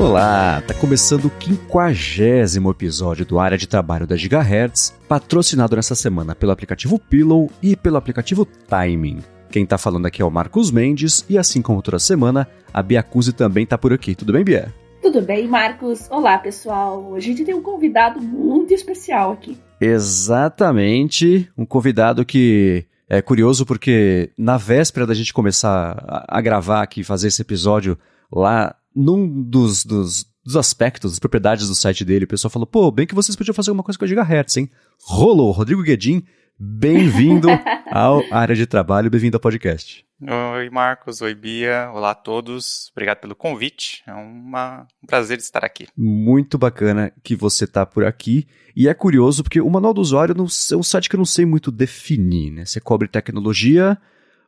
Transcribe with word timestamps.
Olá, 0.00 0.62
tá 0.66 0.72
começando 0.72 1.26
o 1.26 1.30
quinquagésimo 1.30 2.70
episódio 2.70 3.26
do 3.26 3.38
Área 3.38 3.58
de 3.58 3.66
Trabalho 3.66 4.06
da 4.06 4.16
Gigahertz, 4.16 4.98
patrocinado 5.06 5.76
nessa 5.76 5.94
semana 5.94 6.34
pelo 6.34 6.52
aplicativo 6.52 6.98
Pillow 6.98 7.50
e 7.62 7.76
pelo 7.76 7.98
aplicativo 7.98 8.46
Timing. 8.46 9.18
Quem 9.50 9.66
tá 9.66 9.76
falando 9.76 10.06
aqui 10.06 10.22
é 10.22 10.24
o 10.24 10.30
Marcos 10.30 10.70
Mendes 10.70 11.22
e 11.28 11.36
assim 11.36 11.60
como 11.60 11.82
toda 11.82 11.98
semana, 11.98 12.48
a 12.72 12.82
Bia 12.82 13.04
também 13.36 13.66
tá 13.66 13.76
por 13.76 13.92
aqui. 13.92 14.14
Tudo 14.14 14.32
bem, 14.32 14.42
Bia? 14.42 14.74
Tudo 15.02 15.20
bem, 15.20 15.46
Marcos? 15.46 16.08
Olá, 16.10 16.38
pessoal. 16.38 17.10
Hoje 17.10 17.26
a 17.26 17.36
gente 17.36 17.44
tem 17.44 17.54
um 17.54 17.62
convidado 17.62 18.22
muito 18.22 18.72
especial 18.72 19.32
aqui. 19.32 19.58
Exatamente, 19.78 21.46
um 21.58 21.66
convidado 21.66 22.24
que 22.24 22.86
é 23.06 23.20
curioso 23.20 23.66
porque 23.66 24.30
na 24.38 24.56
véspera 24.56 25.06
da 25.06 25.12
gente 25.12 25.34
começar 25.34 26.24
a, 26.26 26.40
gravar 26.40 26.80
aqui, 26.80 27.04
fazer 27.04 27.28
esse 27.28 27.42
episódio 27.42 27.98
lá, 28.32 28.74
num 28.94 29.42
dos, 29.42 29.84
dos, 29.84 30.24
dos 30.44 30.56
aspectos, 30.56 31.12
das 31.12 31.18
propriedades 31.18 31.68
do 31.68 31.74
site 31.74 32.04
dele, 32.04 32.24
o 32.24 32.28
pessoal 32.28 32.50
falou, 32.50 32.66
pô, 32.66 32.90
bem 32.90 33.06
que 33.06 33.14
vocês 33.14 33.36
podiam 33.36 33.54
fazer 33.54 33.70
alguma 33.70 33.84
coisa 33.84 33.98
com 33.98 34.04
a 34.04 34.08
Gigahertz, 34.08 34.56
hein? 34.56 34.70
Rolou, 35.02 35.50
Rodrigo 35.50 35.82
Guedin, 35.82 36.22
bem-vindo 36.58 37.48
ao 37.90 38.22
área 38.30 38.54
de 38.54 38.66
trabalho, 38.66 39.10
bem-vindo 39.10 39.36
ao 39.36 39.40
podcast. 39.40 40.04
Oi, 40.22 40.68
Marcos. 40.68 41.22
Oi, 41.22 41.34
Bia. 41.34 41.90
Olá 41.94 42.10
a 42.10 42.14
todos. 42.14 42.90
Obrigado 42.92 43.20
pelo 43.20 43.34
convite. 43.34 44.02
É 44.06 44.12
uma, 44.12 44.86
um 45.02 45.06
prazer 45.06 45.38
estar 45.38 45.64
aqui. 45.64 45.86
Muito 45.96 46.58
bacana 46.58 47.10
que 47.22 47.34
você 47.34 47.64
está 47.64 47.86
por 47.86 48.04
aqui. 48.04 48.46
E 48.76 48.86
é 48.86 48.92
curioso 48.92 49.42
porque 49.42 49.62
o 49.62 49.70
Manual 49.70 49.94
do 49.94 50.02
Usuário 50.02 50.34
não, 50.34 50.44
é 50.44 50.76
um 50.76 50.82
site 50.82 51.08
que 51.08 51.16
eu 51.16 51.18
não 51.18 51.24
sei 51.24 51.46
muito 51.46 51.72
definir, 51.72 52.50
né? 52.50 52.66
Você 52.66 52.80
cobre 52.80 53.08
tecnologia, 53.08 53.96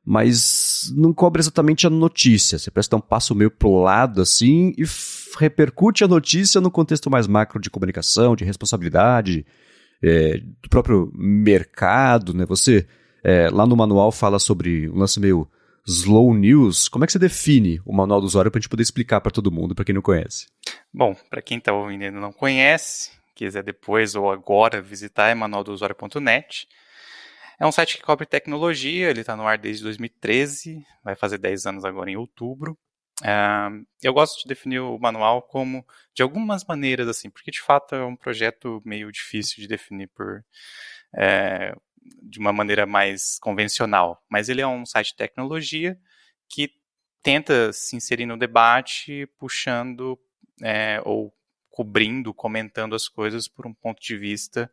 mas 0.04 0.42
não 0.90 1.12
cobre 1.12 1.40
exatamente 1.40 1.86
a 1.86 1.90
notícia. 1.90 2.58
Você 2.58 2.70
presta 2.70 2.96
um 2.96 3.00
passo 3.00 3.34
meio 3.34 3.50
pro 3.50 3.80
lado 3.80 4.20
assim 4.20 4.74
e 4.76 4.84
repercute 5.38 6.04
a 6.04 6.08
notícia 6.08 6.60
no 6.60 6.70
contexto 6.70 7.10
mais 7.10 7.26
macro 7.26 7.60
de 7.60 7.70
comunicação, 7.70 8.34
de 8.34 8.44
responsabilidade, 8.44 9.46
é, 10.02 10.38
do 10.62 10.68
próprio 10.68 11.12
mercado, 11.14 12.34
né? 12.34 12.44
Você 12.46 12.86
é, 13.22 13.48
lá 13.50 13.66
no 13.66 13.76
manual 13.76 14.10
fala 14.10 14.38
sobre 14.38 14.88
um 14.88 14.98
lance 14.98 15.20
meio 15.20 15.48
Slow 15.86 16.34
News, 16.34 16.88
como 16.88 17.04
é 17.04 17.06
que 17.06 17.12
você 17.12 17.18
define 17.18 17.80
o 17.84 17.92
manual 17.92 18.20
do 18.20 18.26
usuário 18.26 18.50
para 18.50 18.58
a 18.58 18.60
gente 18.60 18.68
poder 18.68 18.82
explicar 18.82 19.20
para 19.20 19.32
todo 19.32 19.50
mundo, 19.50 19.74
para 19.74 19.84
quem 19.84 19.94
não 19.94 20.02
conhece? 20.02 20.46
Bom, 20.92 21.14
para 21.28 21.42
quem 21.42 21.58
está 21.58 21.72
ouvindo 21.72 22.04
e 22.04 22.10
não 22.10 22.32
conhece, 22.32 23.10
quiser 23.34 23.62
depois 23.62 24.14
ou 24.14 24.30
agora 24.30 24.80
visitar 24.80 25.28
é 25.28 25.34
manualdousuário.net. 25.34 26.68
É 27.62 27.66
um 27.66 27.70
site 27.70 27.96
que 27.96 28.02
cobre 28.02 28.26
tecnologia, 28.26 29.08
ele 29.08 29.20
está 29.20 29.36
no 29.36 29.46
ar 29.46 29.56
desde 29.56 29.84
2013, 29.84 30.84
vai 31.04 31.14
fazer 31.14 31.38
10 31.38 31.64
anos 31.66 31.84
agora 31.84 32.10
em 32.10 32.16
outubro. 32.16 32.76
Uh, 33.20 33.86
eu 34.02 34.12
gosto 34.12 34.42
de 34.42 34.48
definir 34.48 34.80
o 34.80 34.98
manual 34.98 35.40
como 35.42 35.86
de 36.12 36.24
algumas 36.24 36.64
maneiras 36.64 37.06
assim, 37.06 37.30
porque 37.30 37.52
de 37.52 37.60
fato 37.60 37.94
é 37.94 38.04
um 38.04 38.16
projeto 38.16 38.82
meio 38.84 39.12
difícil 39.12 39.62
de 39.62 39.68
definir 39.68 40.08
por 40.08 40.44
é, 41.16 41.72
de 42.20 42.40
uma 42.40 42.52
maneira 42.52 42.84
mais 42.84 43.38
convencional, 43.38 44.20
mas 44.28 44.48
ele 44.48 44.60
é 44.60 44.66
um 44.66 44.84
site 44.84 45.10
de 45.10 45.18
tecnologia 45.18 45.96
que 46.48 46.68
tenta 47.22 47.72
se 47.72 47.94
inserir 47.94 48.26
no 48.26 48.36
debate, 48.36 49.24
puxando 49.38 50.18
é, 50.60 51.00
ou 51.04 51.32
cobrindo, 51.70 52.34
comentando 52.34 52.96
as 52.96 53.06
coisas 53.06 53.46
por 53.46 53.68
um 53.68 53.72
ponto 53.72 54.02
de 54.02 54.16
vista 54.16 54.68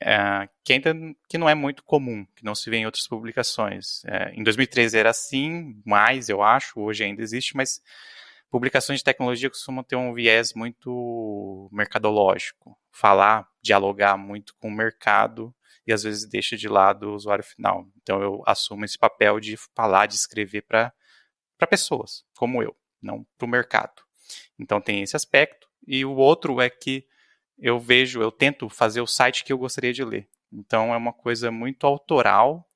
é, 0.00 0.48
que 0.64 0.72
ainda 0.72 0.94
que 1.28 1.38
não 1.38 1.48
é 1.48 1.54
muito 1.54 1.82
comum, 1.82 2.26
que 2.36 2.44
não 2.44 2.54
se 2.54 2.68
vê 2.68 2.78
em 2.78 2.86
outras 2.86 3.06
publicações. 3.06 4.04
É, 4.04 4.32
em 4.34 4.42
2013 4.42 4.98
era 4.98 5.10
assim, 5.10 5.80
mais 5.84 6.28
eu 6.28 6.42
acho, 6.42 6.80
hoje 6.80 7.04
ainda 7.04 7.22
existe, 7.22 7.56
mas 7.56 7.80
publicações 8.50 9.00
de 9.00 9.04
tecnologia 9.04 9.50
costumam 9.50 9.82
ter 9.82 9.96
um 9.96 10.12
viés 10.12 10.52
muito 10.54 11.68
mercadológico, 11.72 12.76
falar, 12.92 13.48
dialogar 13.62 14.16
muito 14.16 14.54
com 14.56 14.68
o 14.68 14.74
mercado 14.74 15.54
e 15.86 15.92
às 15.92 16.02
vezes 16.02 16.28
deixa 16.28 16.56
de 16.56 16.68
lado 16.68 17.10
o 17.10 17.14
usuário 17.14 17.44
final. 17.44 17.86
Então 18.02 18.20
eu 18.22 18.42
assumo 18.46 18.84
esse 18.84 18.98
papel 18.98 19.40
de 19.40 19.56
falar, 19.74 20.06
de 20.06 20.14
escrever 20.14 20.62
para 20.62 20.92
pessoas, 21.68 22.24
como 22.36 22.62
eu, 22.62 22.76
não 23.00 23.26
para 23.38 23.46
o 23.46 23.50
mercado. 23.50 24.02
Então 24.58 24.80
tem 24.80 25.02
esse 25.02 25.16
aspecto. 25.16 25.68
E 25.86 26.04
o 26.04 26.16
outro 26.16 26.60
é 26.60 26.68
que 26.68 27.06
eu 27.58 27.78
vejo, 27.78 28.20
eu 28.20 28.30
tento 28.30 28.68
fazer 28.68 29.00
o 29.00 29.06
site 29.06 29.44
que 29.44 29.52
eu 29.52 29.58
gostaria 29.58 29.92
de 29.92 30.04
ler. 30.04 30.28
Então 30.52 30.92
é 30.92 30.96
uma 30.96 31.12
coisa 31.12 31.50
muito 31.50 31.86
autoral, 31.86 32.66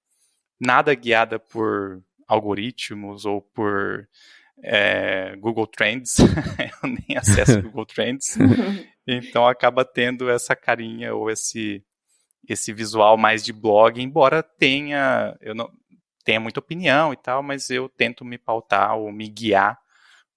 nada 0.60 0.94
guiada 0.94 1.38
por 1.38 2.02
algoritmos 2.26 3.24
ou 3.24 3.40
por 3.42 4.08
é, 4.62 5.34
Google 5.36 5.66
Trends. 5.66 6.16
eu 6.82 6.88
nem 6.88 7.16
acesso 7.16 7.60
Google 7.62 7.86
Trends. 7.86 8.36
Então 9.06 9.46
acaba 9.46 9.84
tendo 9.84 10.30
essa 10.30 10.54
carinha 10.56 11.14
ou 11.14 11.30
esse 11.30 11.84
esse 12.48 12.72
visual 12.72 13.16
mais 13.16 13.44
de 13.44 13.52
blog, 13.52 14.02
embora 14.02 14.42
tenha, 14.42 15.36
eu 15.40 15.54
não 15.54 15.70
tenha 16.24 16.40
muita 16.40 16.58
opinião 16.58 17.12
e 17.12 17.16
tal, 17.16 17.42
mas 17.42 17.70
eu 17.70 17.88
tento 17.88 18.24
me 18.24 18.38
pautar 18.38 18.96
ou 18.96 19.12
me 19.12 19.28
guiar 19.28 19.78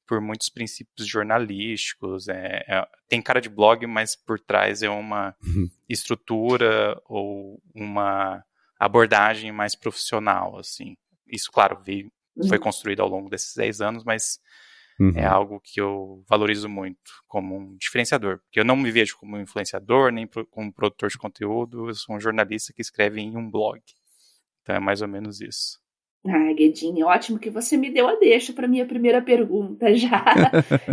por 0.08 0.22
muitos 0.22 0.50
princípios 0.50 1.08
jornalísticos. 1.08 2.28
É, 2.28 2.64
é, 2.68 2.88
tem 3.08 3.22
cara 3.22 3.42
de 3.42 3.50
blog, 3.50 3.86
mas 3.88 4.16
por 4.16 4.40
trás 4.40 4.82
é 4.84 4.90
uma 4.90 5.36
uhum. 5.44 5.70
estrutura 5.88 7.02
ou 7.06 7.62
uma 7.74 8.44
abordagem 8.80 9.52
mais 9.52 9.76
profissional, 9.76 10.58
assim. 10.58 10.96
Isso, 11.28 11.52
claro, 11.52 11.82
veio, 11.84 12.12
foi 12.48 12.58
uhum. 12.58 12.64
construído 12.64 13.02
ao 13.02 13.10
longo 13.10 13.30
desses 13.30 13.56
10 13.56 13.82
anos, 13.82 14.04
mas 14.04 14.40
é 15.00 15.04
uhum. 15.04 15.12
É 15.16 15.26
algo 15.26 15.60
que 15.60 15.82
eu 15.82 16.24
valorizo 16.28 16.70
muito 16.70 17.12
como 17.28 17.58
um 17.58 17.76
diferenciador. 17.78 18.40
Porque 18.40 18.60
eu 18.60 18.66
não 18.66 18.76
me 18.76 18.92
vejo 18.92 19.18
como 19.18 19.38
um 19.38 19.42
influenciador, 19.42 20.12
nem 20.12 20.28
como 20.50 20.74
produtor 20.74 21.10
de 21.10 21.18
conteúdo, 21.18 21.90
eu 21.90 21.96
sou 21.96 22.16
um 22.16 22.20
jornalista 22.20 22.74
que 22.74 22.82
escreve 22.82 23.20
em 23.20 23.36
um 23.36 23.50
blog. 23.50 23.82
Então 24.62 24.76
é 24.76 24.80
mais 24.80 25.02
ou 25.02 25.08
menos 25.08 25.42
isso. 25.42 25.80
Ah, 26.26 26.54
Guedinho, 26.54 27.08
ótimo 27.08 27.38
que 27.38 27.50
você 27.50 27.76
me 27.76 27.90
deu 27.90 28.08
a 28.08 28.16
deixa 28.16 28.54
para 28.54 28.68
minha 28.68 28.86
primeira 28.86 29.22
pergunta. 29.22 29.92
Já, 29.96 30.24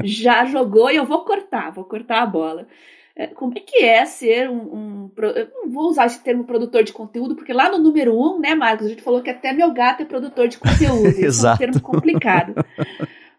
já 0.02 0.44
jogou 0.44 0.90
e 0.90 0.96
eu 0.96 1.04
vou 1.04 1.24
cortar, 1.24 1.70
vou 1.70 1.84
cortar 1.84 2.22
a 2.22 2.26
bola. 2.26 2.66
É, 3.14 3.26
como 3.26 3.52
é 3.56 3.60
que 3.60 3.84
é 3.84 4.04
ser 4.06 4.48
um, 4.48 4.56
um, 4.56 5.10
Eu 5.18 5.48
não 5.54 5.70
vou 5.70 5.88
usar 5.88 6.06
esse 6.06 6.22
termo 6.22 6.44
produtor 6.44 6.82
de 6.82 6.92
conteúdo, 6.92 7.36
porque 7.36 7.52
lá 7.52 7.70
no 7.70 7.78
número 7.78 8.18
um, 8.18 8.38
né, 8.38 8.54
Marcos, 8.54 8.86
a 8.86 8.88
gente 8.88 9.02
falou 9.02 9.22
que 9.22 9.30
até 9.30 9.52
meu 9.52 9.72
gato 9.72 10.02
é 10.02 10.06
produtor 10.06 10.48
de 10.48 10.58
conteúdo. 10.58 11.06
Exato. 11.22 11.62
é 11.62 11.66
um 11.66 11.70
termo 11.70 11.82
complicado. 11.82 12.54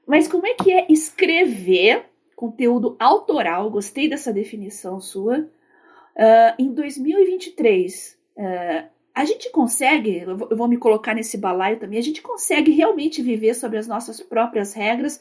Mas 0.06 0.28
como 0.28 0.46
é 0.46 0.54
que 0.54 0.72
é 0.72 0.86
escrever 0.90 2.06
conteúdo 2.36 2.96
autoral? 3.00 3.70
Gostei 3.70 4.10
dessa 4.10 4.32
definição 4.32 5.00
sua. 5.00 5.40
Uh, 5.40 6.54
em 6.60 6.74
2023, 6.74 8.20
uh, 8.38 8.88
a 9.14 9.26
gente 9.26 9.52
consegue, 9.52 10.20
eu 10.20 10.56
vou 10.56 10.68
me 10.68 10.78
colocar 10.78 11.14
nesse 11.14 11.38
balaio 11.38 11.80
também, 11.80 12.00
a 12.00 12.04
gente 12.04 12.22
consegue 12.22 12.72
realmente 12.72 13.22
viver 13.22 13.54
sobre 13.54 13.78
as 13.78 13.88
nossas 13.88 14.22
próprias 14.22 14.74
regras 14.74 15.20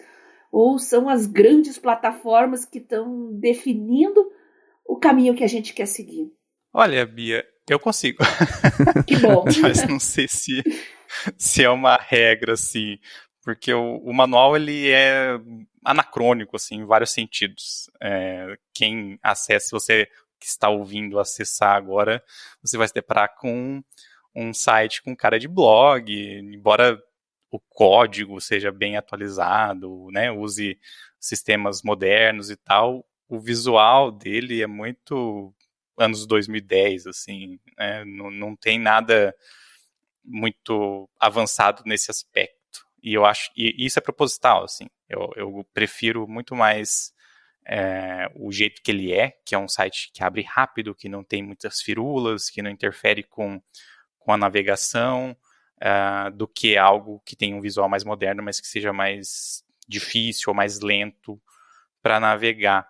ou 0.53 0.79
são 0.79 1.09
as 1.09 1.27
grandes 1.27 1.79
plataformas 1.79 2.65
que 2.65 2.79
estão 2.79 3.33
definindo 3.33 4.21
o 4.87 4.97
caminho 4.97 5.35
que 5.35 5.45
a 5.45 5.49
gente 5.49 5.73
quer 5.73 5.87
seguir? 5.87 6.33
Olha, 6.73 7.07
Bia, 7.07 7.45
eu 7.69 7.79
consigo. 7.79 8.19
Que 9.07 9.17
bom. 9.19 9.45
Mas 9.63 9.87
não 9.87 10.01
sei 10.01 10.27
se, 10.29 10.63
se 11.37 11.63
é 11.63 11.71
uma 11.71 11.97
regra, 11.97 12.55
assim, 12.55 12.99
porque 13.43 13.73
o, 13.73 13.97
o, 13.99 14.13
manual 14.13 14.57
ele 14.57 14.91
é 14.91 15.39
anacrônico 15.85 16.57
assim 16.57 16.77
em 16.77 16.85
vários 16.85 17.13
sentidos. 17.13 17.91
É, 18.03 18.57
quem 18.75 19.19
acessa, 19.23 19.67
se 19.67 19.73
você 19.73 20.09
que 20.41 20.47
está 20.47 20.69
ouvindo 20.69 21.19
acessar 21.19 21.77
agora, 21.77 22.25
você 22.63 22.79
vai 22.79 22.89
se 22.89 22.95
deparar 22.95 23.37
com 23.37 23.83
um 24.35 24.55
site 24.55 25.03
com 25.03 25.15
cara 25.15 25.39
de 25.39 25.47
blog, 25.47 26.13
embora 26.13 27.01
o 27.51 27.59
código 27.61 28.41
seja 28.41 28.73
bem 28.73 28.97
atualizado, 28.97 30.09
né, 30.11 30.31
use 30.31 30.79
sistemas 31.19 31.83
modernos 31.83 32.51
e 32.51 32.57
tal, 32.57 33.05
o 33.29 33.39
visual 33.39 34.11
dele 34.11 34.63
é 34.63 34.67
muito 34.67 35.55
anos 35.99 36.27
2010, 36.27 37.07
assim, 37.07 37.59
né, 37.79 38.05
não, 38.05 38.31
não 38.31 38.57
tem 38.57 38.79
nada 38.79 39.35
muito 40.25 41.09
avançado 41.19 41.83
nesse 41.85 42.11
aspecto. 42.11 42.87
E 43.03 43.15
eu 43.15 43.25
acho 43.25 43.51
e 43.57 43.85
isso 43.85 43.99
é 43.99 44.03
proposital, 44.03 44.65
assim. 44.65 44.87
Eu, 45.09 45.31
eu 45.37 45.67
prefiro 45.73 46.29
muito 46.29 46.55
mais 46.55 47.13
é, 47.73 48.29
o 48.35 48.51
jeito 48.51 48.83
que 48.83 48.91
ele 48.91 49.13
é, 49.13 49.33
que 49.47 49.55
é 49.55 49.59
um 49.59 49.69
site 49.69 50.11
que 50.13 50.25
abre 50.25 50.43
rápido, 50.43 50.93
que 50.93 51.09
não 51.09 51.23
tem 51.23 51.41
muitas 51.41 51.81
firulas, 51.81 52.51
que 52.51 52.61
não 52.61 52.71
interfere 52.71 53.23
com, 53.23 53.63
com 54.19 54.33
a 54.33 54.37
navegação, 54.37 55.37
uh, 55.81 56.31
do 56.33 56.49
que 56.49 56.77
algo 56.77 57.23
que 57.25 57.37
tem 57.37 57.55
um 57.55 57.61
visual 57.61 57.89
mais 57.89 58.03
moderno, 58.03 58.43
mas 58.43 58.61
que 58.61 58.67
seja 58.67 58.93
mais 58.93 59.63
difícil 59.87 60.47
ou 60.49 60.55
mais 60.55 60.81
lento 60.81 61.41
para 62.03 62.19
navegar. 62.19 62.89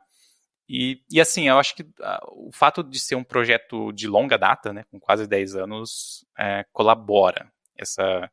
E, 0.67 1.03
e, 1.11 1.21
assim, 1.21 1.47
eu 1.49 1.59
acho 1.59 1.75
que 1.75 1.83
uh, 1.83 2.49
o 2.49 2.51
fato 2.51 2.83
de 2.83 2.99
ser 2.99 3.17
um 3.17 3.25
projeto 3.25 3.93
de 3.93 4.09
longa 4.09 4.39
data, 4.39 4.73
né, 4.73 4.85
com 4.91 4.99
quase 4.99 5.27
10 5.27 5.57
anos, 5.57 6.25
é, 6.39 6.65
colabora. 6.73 7.53
Essa, 7.77 8.31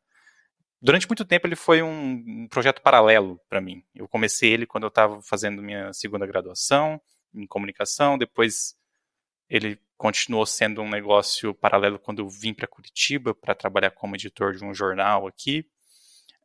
durante 0.81 1.07
muito 1.07 1.25
tempo 1.25 1.47
ele 1.47 1.55
foi 1.55 1.81
um, 1.81 2.47
projeto 2.47 2.81
paralelo 2.81 3.39
para 3.49 3.61
mim. 3.61 3.83
Eu 3.95 4.07
comecei 4.07 4.51
ele 4.51 4.65
quando 4.65 4.83
eu 4.83 4.89
estava 4.89 5.21
fazendo 5.21 5.61
minha 5.61 5.91
segunda 5.93 6.25
graduação 6.25 7.01
em 7.33 7.45
comunicação, 7.45 8.17
depois 8.17 8.75
ele 9.49 9.79
continuou 9.97 10.45
sendo 10.45 10.81
um 10.81 10.89
negócio 10.89 11.53
paralelo 11.53 11.97
quando 11.97 12.19
eu 12.19 12.29
vim 12.29 12.53
para 12.53 12.67
Curitiba 12.67 13.33
para 13.33 13.55
trabalhar 13.55 13.91
como 13.91 14.15
editor 14.15 14.53
de 14.53 14.63
um 14.63 14.73
jornal 14.73 15.27
aqui. 15.27 15.65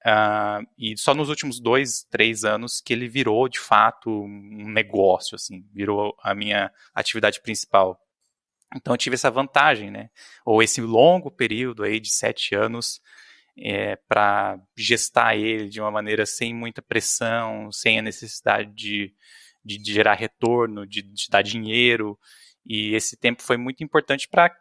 Uh, 0.04 0.66
e 0.76 0.96
só 0.96 1.14
nos 1.14 1.28
últimos 1.28 1.60
dois, 1.60 2.02
três 2.10 2.44
anos 2.44 2.80
que 2.80 2.92
ele 2.92 3.08
virou 3.08 3.48
de 3.48 3.60
fato 3.60 4.10
um 4.10 4.68
negócio, 4.68 5.36
assim, 5.36 5.64
virou 5.72 6.16
a 6.20 6.34
minha 6.34 6.72
atividade 6.92 7.40
principal. 7.40 8.00
Então 8.74 8.94
eu 8.94 8.98
tive 8.98 9.14
essa 9.14 9.30
vantagem, 9.30 9.90
né? 9.90 10.10
Ou 10.44 10.62
esse 10.62 10.80
longo 10.80 11.30
período 11.30 11.84
aí 11.84 12.00
de 12.00 12.10
sete 12.10 12.54
anos 12.54 13.00
é, 13.56 13.96
para 14.08 14.58
gestar 14.76 15.36
ele 15.36 15.68
de 15.68 15.80
uma 15.80 15.90
maneira 15.90 16.24
sem 16.24 16.54
muita 16.54 16.80
pressão, 16.80 17.70
sem 17.70 17.98
a 17.98 18.02
necessidade 18.02 18.72
de, 18.72 19.14
de, 19.64 19.78
de 19.78 19.92
gerar 19.92 20.14
retorno, 20.14 20.86
de, 20.86 21.02
de, 21.02 21.28
dar 21.28 21.42
dinheiro. 21.42 22.18
E 22.64 22.94
esse 22.94 23.16
tempo 23.16 23.42
foi 23.42 23.56
muito 23.56 23.84
importante 23.84 24.28
para 24.28 24.54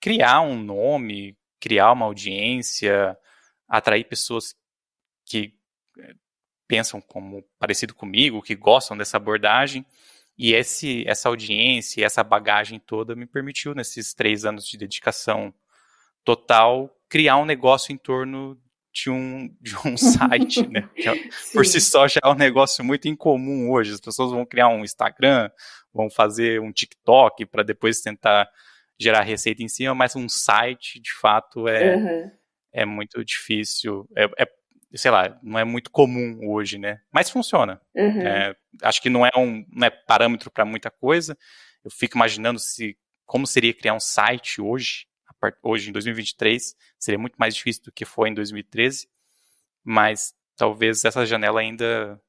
criar 0.00 0.42
um 0.42 0.62
nome, 0.62 1.36
criar 1.60 1.92
uma 1.92 2.06
audiência, 2.06 3.16
atrair 3.68 4.04
pessoas 4.04 4.54
que 5.24 5.54
é, 5.98 6.14
pensam 6.68 7.00
como 7.00 7.42
parecido 7.58 7.94
comigo, 7.94 8.42
que 8.42 8.54
gostam 8.54 8.96
dessa 8.96 9.16
abordagem. 9.16 9.84
E 10.36 10.52
esse, 10.52 11.04
essa 11.06 11.28
audiência, 11.28 12.04
essa 12.04 12.22
bagagem 12.24 12.78
toda 12.80 13.14
me 13.14 13.26
permitiu, 13.26 13.74
nesses 13.74 14.14
três 14.14 14.44
anos 14.44 14.66
de 14.66 14.76
dedicação 14.76 15.54
total, 16.24 16.93
criar 17.08 17.36
um 17.36 17.44
negócio 17.44 17.92
em 17.92 17.96
torno 17.96 18.58
de 18.92 19.10
um, 19.10 19.48
de 19.60 19.76
um 19.84 19.96
site, 19.98 20.66
né? 20.68 20.88
Que 20.94 21.28
por 21.52 21.66
si 21.66 21.80
só 21.80 22.06
já 22.06 22.20
é 22.22 22.28
um 22.28 22.34
negócio 22.34 22.84
muito 22.84 23.08
incomum 23.08 23.70
hoje. 23.70 23.92
As 23.92 24.00
pessoas 24.00 24.30
vão 24.30 24.46
criar 24.46 24.68
um 24.68 24.84
Instagram, 24.84 25.50
vão 25.92 26.08
fazer 26.08 26.60
um 26.60 26.72
TikTok 26.72 27.44
para 27.46 27.64
depois 27.64 28.00
tentar 28.00 28.48
gerar 28.98 29.22
receita 29.22 29.62
em 29.62 29.68
cima, 29.68 29.94
mas 29.94 30.14
um 30.14 30.28
site, 30.28 31.00
de 31.00 31.12
fato, 31.12 31.66
é, 31.66 31.96
uhum. 31.96 32.30
é 32.72 32.84
muito 32.84 33.24
difícil. 33.24 34.08
É, 34.16 34.24
é, 34.38 34.46
sei 34.94 35.10
lá, 35.10 35.36
não 35.42 35.58
é 35.58 35.64
muito 35.64 35.90
comum 35.90 36.38
hoje, 36.48 36.78
né? 36.78 37.00
Mas 37.12 37.28
funciona. 37.28 37.80
Uhum. 37.94 38.22
É, 38.22 38.54
acho 38.82 39.02
que 39.02 39.10
não 39.10 39.26
é 39.26 39.30
um 39.36 39.64
não 39.72 39.86
é 39.86 39.90
parâmetro 39.90 40.50
para 40.50 40.64
muita 40.64 40.90
coisa. 40.90 41.36
Eu 41.84 41.90
fico 41.90 42.16
imaginando 42.16 42.60
se 42.60 42.96
como 43.26 43.46
seria 43.46 43.74
criar 43.74 43.94
um 43.94 44.00
site 44.00 44.60
hoje, 44.60 45.06
hoje 45.62 45.90
em 45.90 45.92
2023, 45.92 46.74
seria 46.98 47.18
muito 47.18 47.36
mais 47.36 47.54
difícil 47.54 47.82
do 47.84 47.92
que 47.92 48.04
foi 48.04 48.30
em 48.30 48.34
2013, 48.34 49.08
mas 49.82 50.34
talvez 50.56 51.04
essa 51.04 51.26
janela 51.26 51.60
ainda 51.60 52.20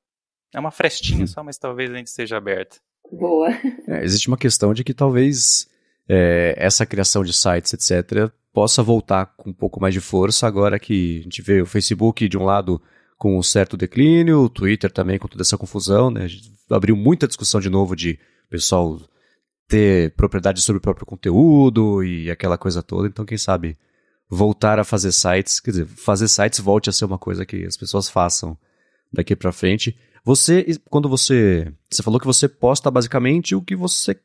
é 0.53 0.59
uma 0.59 0.71
frestinha 0.71 1.27
só, 1.27 1.44
mas 1.44 1.57
talvez 1.57 1.89
ainda 1.89 2.01
esteja 2.01 2.38
aberta. 2.38 2.77
Boa. 3.12 3.50
É, 3.88 4.03
existe 4.03 4.27
uma 4.27 4.38
questão 4.38 4.73
de 4.73 4.83
que 4.83 4.94
talvez 4.94 5.67
é, 6.07 6.56
essa 6.57 6.85
criação 6.85 7.23
de 7.23 7.33
sites, 7.33 7.73
etc., 7.73 8.31
possa 8.53 8.81
voltar 8.81 9.25
com 9.38 9.50
um 9.50 9.53
pouco 9.53 9.81
mais 9.81 9.94
de 9.94 10.00
força 10.00 10.47
agora 10.47 10.79
que 10.79 11.19
a 11.19 11.23
gente 11.23 11.41
vê 11.41 11.61
o 11.61 11.65
Facebook 11.65 12.27
de 12.27 12.38
um 12.38 12.45
lado 12.45 12.81
com 13.18 13.38
um 13.38 13.44
certo 13.44 13.75
declínio, 13.75 14.41
o 14.41 14.50
Twitter 14.50 14.91
também 14.91 15.19
com 15.19 15.27
toda 15.27 15.44
essa 15.44 15.57
confusão, 15.57 16.09
né? 16.09 16.27
abriu 16.69 16.95
muita 16.95 17.27
discussão 17.27 17.59
de 17.59 17.69
novo 17.69 17.95
de 17.95 18.18
pessoal 18.50 19.00
ter 19.67 20.13
propriedade 20.15 20.62
sobre 20.62 20.77
o 20.77 20.81
próprio 20.81 21.06
conteúdo 21.06 22.03
e 22.03 22.29
aquela 22.29 22.57
coisa 22.57 22.83
toda. 22.83 23.07
Então, 23.07 23.25
quem 23.25 23.38
sabe 23.38 23.77
voltar 24.29 24.79
a 24.79 24.83
fazer 24.83 25.12
sites, 25.12 25.59
quer 25.59 25.71
dizer, 25.71 25.88
fazer 25.88 26.27
sites 26.27 26.59
volte 26.59 26.89
a 26.89 26.94
ser 26.94 27.06
uma 27.06 27.17
coisa 27.17 27.45
que 27.45 27.65
as 27.65 27.77
pessoas 27.77 28.09
façam 28.09 28.57
daqui 29.12 29.35
para 29.35 29.51
frente. 29.51 29.97
Você, 30.23 30.65
quando 30.89 31.07
você, 31.07 31.71
você 31.89 32.01
falou 32.01 32.19
que 32.19 32.25
você 32.25 32.47
posta 32.47 32.89
basicamente 32.89 33.56
o 33.56 33.62
que 33.62 33.75
você, 33.75 34.19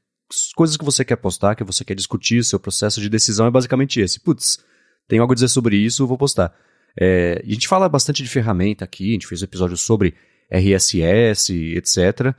coisas 0.55 0.77
que 0.77 0.85
você 0.85 1.05
quer 1.05 1.17
postar, 1.17 1.55
que 1.55 1.65
você 1.65 1.85
quer 1.85 1.95
discutir, 1.95 2.45
seu 2.45 2.59
processo 2.59 3.01
de 3.01 3.09
decisão 3.09 3.47
é 3.47 3.51
basicamente 3.51 4.01
esse. 4.01 4.21
Putz, 4.21 4.59
tenho 5.07 5.23
algo 5.23 5.33
a 5.33 5.35
dizer 5.35 5.49
sobre 5.49 5.77
isso, 5.77 6.07
vou 6.07 6.19
postar. 6.19 6.55
É, 6.99 7.43
a 7.45 7.51
gente 7.51 7.69
fala 7.69 7.89
bastante 7.89 8.23
de 8.23 8.29
ferramenta 8.29 8.85
aqui, 8.85 9.11
a 9.11 9.13
gente 9.13 9.27
fez 9.27 9.43
um 9.43 9.45
episódio 9.45 9.77
sobre 9.77 10.15
RSS, 10.51 11.53
etc 11.77 12.35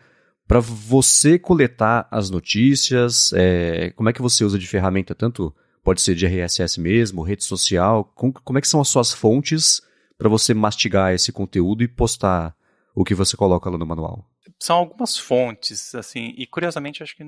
para 0.51 0.59
você 0.59 1.39
coletar 1.39 2.09
as 2.12 2.30
notícias, 2.30 3.31
é, 3.31 3.92
como 3.92 4.09
é 4.09 4.13
que 4.13 4.21
você 4.21 4.44
usa 4.44 4.59
de 4.59 4.68
ferramenta, 4.68 5.15
tanto 5.15 5.56
pode 5.81 6.01
ser 6.01 6.13
de 6.13 6.25
RSS 6.25 6.77
mesmo, 6.77 7.21
rede 7.21 7.45
social, 7.45 8.03
com, 8.03 8.33
como 8.33 8.59
é 8.59 8.62
que 8.62 8.68
são 8.68 8.81
as 8.81 8.89
suas 8.89 9.13
fontes 9.13 9.81
para 10.18 10.27
você 10.27 10.53
mastigar 10.53 11.13
esse 11.13 11.31
conteúdo 11.31 11.83
e 11.83 11.88
postar 11.88 12.53
o 12.94 13.06
que 13.06 13.15
você 13.15 13.38
coloca 13.38 13.69
lá 13.69 13.77
no 13.77 13.86
manual? 13.86 14.27
São 14.59 14.75
algumas 14.75 15.18
fontes, 15.18 15.95
assim, 15.95 16.33
e 16.38 16.45
curiosamente 16.45 17.01
acho 17.01 17.15
que 17.15 17.24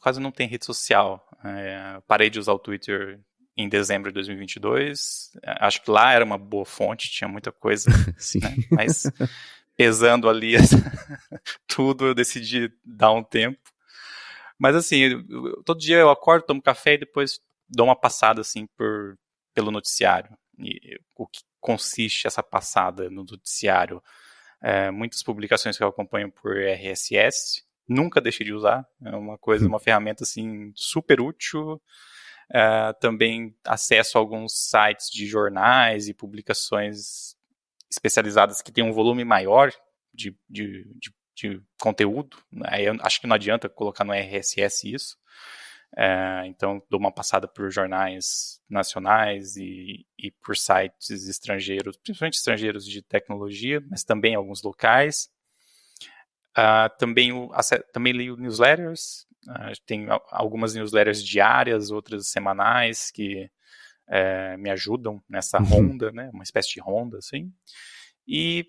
quase 0.00 0.18
não 0.18 0.32
tem 0.32 0.48
rede 0.48 0.66
social. 0.66 1.24
É, 1.44 2.02
parei 2.08 2.28
de 2.28 2.40
usar 2.40 2.54
o 2.54 2.58
Twitter 2.58 3.20
em 3.56 3.68
dezembro 3.68 4.10
de 4.10 4.14
2022. 4.14 5.30
Acho 5.44 5.80
que 5.80 5.92
lá 5.92 6.12
era 6.12 6.24
uma 6.24 6.38
boa 6.38 6.64
fonte, 6.64 7.08
tinha 7.08 7.28
muita 7.28 7.52
coisa. 7.52 7.88
Sim. 8.18 8.40
Né? 8.40 8.56
Mas 8.68 9.04
pesando 9.76 10.28
ali 10.28 10.54
tudo, 11.66 12.06
eu 12.06 12.14
decidi 12.14 12.72
dar 12.84 13.12
um 13.12 13.22
tempo. 13.22 13.60
Mas 14.58 14.76
assim, 14.76 14.98
eu, 15.00 15.62
todo 15.64 15.80
dia 15.80 15.96
eu 15.96 16.10
acordo, 16.10 16.46
tomo 16.46 16.62
café 16.62 16.94
e 16.94 16.98
depois 16.98 17.40
dou 17.68 17.86
uma 17.86 17.96
passada 17.96 18.40
assim 18.40 18.66
por, 18.76 19.18
pelo 19.54 19.70
noticiário. 19.70 20.36
E, 20.58 20.98
o 21.16 21.26
que 21.26 21.40
consiste 21.60 22.26
essa 22.26 22.42
passada 22.42 23.10
no 23.10 23.24
noticiário? 23.24 24.02
É, 24.62 24.90
muitas 24.90 25.22
publicações 25.22 25.76
que 25.76 25.82
eu 25.82 25.88
acompanho 25.88 26.30
por 26.30 26.56
RSS, 26.56 27.64
nunca 27.88 28.20
deixei 28.20 28.46
de 28.46 28.52
usar. 28.52 28.86
É 29.04 29.16
uma 29.16 29.36
coisa, 29.38 29.66
uma 29.66 29.80
ferramenta 29.80 30.22
assim 30.22 30.72
super 30.76 31.20
útil. 31.20 31.82
É, 32.54 32.92
também 33.00 33.56
acesso 33.64 34.18
a 34.18 34.20
alguns 34.20 34.52
sites 34.68 35.10
de 35.10 35.26
jornais 35.26 36.08
e 36.08 36.14
publicações 36.14 37.34
especializadas 37.92 38.62
que 38.62 38.72
têm 38.72 38.82
um 38.82 38.92
volume 38.92 39.24
maior 39.24 39.70
de, 40.12 40.34
de, 40.48 40.84
de, 40.96 41.14
de 41.36 41.62
conteúdo. 41.78 42.36
Eu 42.80 42.96
acho 43.00 43.20
que 43.20 43.26
não 43.26 43.36
adianta 43.36 43.68
colocar 43.68 44.04
no 44.04 44.14
RSS 44.14 44.90
isso. 44.90 45.16
É, 45.94 46.46
então, 46.46 46.82
dou 46.88 46.98
uma 46.98 47.12
passada 47.12 47.46
por 47.46 47.70
jornais 47.70 48.58
nacionais 48.68 49.56
e, 49.56 50.06
e 50.18 50.30
por 50.30 50.56
sites 50.56 51.28
estrangeiros, 51.28 51.98
principalmente 51.98 52.38
estrangeiros 52.38 52.86
de 52.86 53.02
tecnologia, 53.02 53.82
mas 53.90 54.02
também 54.02 54.34
alguns 54.34 54.62
locais. 54.62 55.30
Uh, 56.52 56.88
também, 56.98 57.32
o, 57.32 57.50
também 57.92 58.12
leio 58.12 58.36
newsletters, 58.36 59.26
uh, 59.46 59.72
tem 59.86 60.06
algumas 60.30 60.74
newsletters 60.74 61.22
diárias, 61.22 61.90
outras 61.90 62.28
semanais, 62.28 63.10
que 63.10 63.50
é, 64.08 64.56
me 64.56 64.70
ajudam 64.70 65.22
nessa 65.28 65.58
uhum. 65.58 65.64
ronda, 65.64 66.12
né? 66.12 66.30
Uma 66.32 66.42
espécie 66.42 66.74
de 66.74 66.80
ronda, 66.80 67.18
assim. 67.18 67.52
E, 68.26 68.66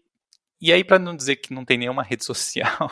e 0.60 0.72
aí, 0.72 0.84
para 0.84 1.00
não 1.00 1.16
dizer 1.16 1.38
que 1.38 1.54
não 1.54 1.66
tem 1.66 1.78
nenhuma 1.78 2.04
rede 2.04 2.24
social, 2.24 2.92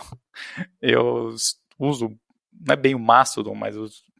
eu 0.81 1.35
uso, 1.77 2.17
não 2.51 2.73
é 2.73 2.75
bem 2.75 2.95
o 2.95 2.99
Mastodon, 2.99 3.55
mas 3.55 3.75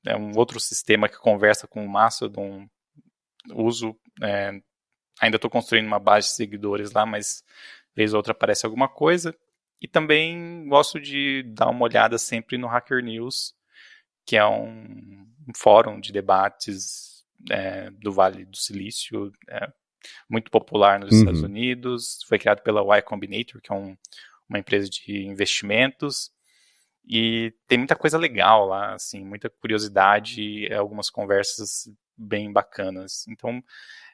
é 0.06 0.16
um 0.16 0.32
outro 0.38 0.60
sistema 0.60 1.08
que 1.10 1.18
conversa 1.18 1.68
com 1.68 1.86
o 1.86 1.90
Mastodon. 1.90 2.68
Uso, 3.54 3.98
é, 4.22 4.52
ainda 5.20 5.36
estou 5.36 5.50
construindo 5.50 5.88
uma 5.88 6.00
base 6.00 6.28
de 6.28 6.36
seguidores 6.36 6.92
lá, 6.92 7.06
mas 7.06 7.44
vez 7.96 8.14
ou 8.14 8.18
outra 8.18 8.32
aparece 8.32 8.66
alguma 8.66 8.88
coisa. 8.88 9.36
E 9.82 9.88
também 9.88 10.68
gosto 10.68 11.00
de 11.00 11.44
dar 11.44 11.70
uma 11.70 11.84
olhada 11.84 12.18
sempre 12.18 12.58
no 12.58 12.68
Hacker 12.68 13.04
News, 13.04 13.56
que 14.26 14.38
é 14.38 14.46
um, 14.46 15.28
um 15.48 15.54
fórum 15.56 16.00
de 16.00 16.12
debates 16.12 17.11
é, 17.50 17.90
do 17.92 18.12
Vale 18.12 18.46
do 18.46 18.58
Silício, 18.58 19.32
é, 19.50 19.72
muito 20.30 20.52
popular 20.52 21.00
nos 21.00 21.12
uhum. 21.12 21.20
Estados 21.20 21.42
Unidos, 21.42 22.20
foi 22.28 22.40
criado 22.40 22.62
pela 22.62 22.82
Y 22.82 23.02
Combinator, 23.04 23.62
que 23.62 23.72
é 23.72 23.76
um, 23.76 23.96
uma 24.50 24.60
empresa 24.60 24.90
de 24.90 25.26
investimentos, 25.26 26.32
e 27.08 27.54
tem 27.68 27.78
muita 27.78 27.96
coisa 27.96 28.18
legal 28.18 28.68
lá, 28.68 28.94
assim, 28.94 29.26
muita 29.26 29.50
curiosidade, 29.50 30.42
e 30.42 30.74
algumas 30.74 31.10
conversas 31.10 31.90
bem 32.16 32.52
bacanas. 32.52 33.26
Então, 33.28 33.64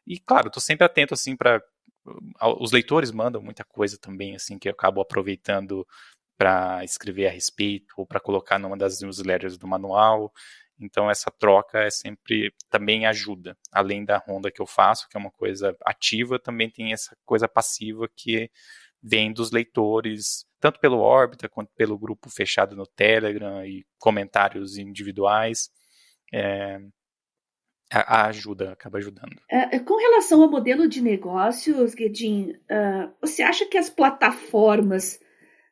e 0.05 0.19
claro, 0.19 0.47
estou 0.47 0.61
sempre 0.61 0.85
atento 0.85 1.13
assim 1.13 1.35
para 1.35 1.61
os 2.59 2.71
leitores 2.71 3.11
mandam 3.11 3.41
muita 3.41 3.65
coisa 3.65 3.97
também, 3.97 4.35
assim, 4.35 4.57
que 4.57 4.69
eu 4.69 4.71
acabo 4.71 5.01
aproveitando 5.01 5.85
para 6.37 6.83
escrever 6.83 7.27
a 7.27 7.31
respeito 7.31 7.93
ou 7.97 8.05
para 8.05 8.19
colocar 8.19 8.57
numa 8.59 8.77
das 8.77 9.01
newsletters 9.01 9.57
do 9.57 9.67
manual. 9.67 10.31
Então 10.79 11.09
essa 11.09 11.31
troca 11.31 11.79
é 11.79 11.89
sempre 11.89 12.53
também 12.69 13.05
ajuda. 13.05 13.57
Além 13.71 14.05
da 14.05 14.17
ronda 14.17 14.51
que 14.51 14.61
eu 14.61 14.67
faço, 14.67 15.07
que 15.09 15.17
é 15.17 15.19
uma 15.19 15.31
coisa 15.31 15.75
ativa, 15.85 16.39
também 16.39 16.69
tem 16.69 16.93
essa 16.93 17.15
coisa 17.25 17.47
passiva 17.47 18.07
que 18.15 18.49
vem 19.01 19.31
dos 19.31 19.51
leitores, 19.51 20.45
tanto 20.59 20.79
pelo 20.79 20.99
Orbita 20.99 21.47
quanto 21.47 21.71
pelo 21.75 21.97
grupo 21.97 22.29
fechado 22.29 22.75
no 22.75 22.85
Telegram 22.85 23.65
e 23.65 23.85
comentários 23.99 24.77
individuais. 24.77 25.69
É, 26.33 26.79
a, 27.91 28.21
a 28.21 28.25
ajuda, 28.27 28.73
acaba 28.73 28.97
ajudando. 28.97 29.33
Uh, 29.51 29.83
com 29.85 29.97
relação 29.97 30.41
ao 30.41 30.49
modelo 30.49 30.87
de 30.87 31.01
negócios, 31.01 31.93
Guedin, 31.93 32.51
uh, 32.51 33.13
você 33.21 33.41
acha 33.41 33.65
que 33.65 33.77
as 33.77 33.89
plataformas 33.89 35.19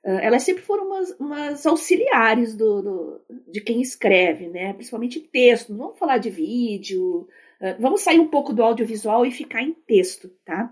elas 0.05 0.43
sempre 0.43 0.63
foram 0.63 0.85
umas, 0.85 1.11
umas 1.19 1.65
auxiliares 1.65 2.55
do, 2.55 2.81
do, 2.81 3.21
de 3.51 3.61
quem 3.61 3.81
escreve, 3.81 4.47
né? 4.47 4.73
Principalmente 4.73 5.19
texto. 5.19 5.71
Não 5.71 5.79
vamos 5.79 5.99
falar 5.99 6.19
de 6.19 6.29
vídeo. 6.29 7.27
vamos 7.79 8.01
sair 8.01 8.19
um 8.19 8.27
pouco 8.27 8.53
do 8.53 8.63
audiovisual 8.63 9.25
e 9.25 9.31
ficar 9.31 9.63
em 9.63 9.73
texto, 9.73 10.29
tá? 10.45 10.71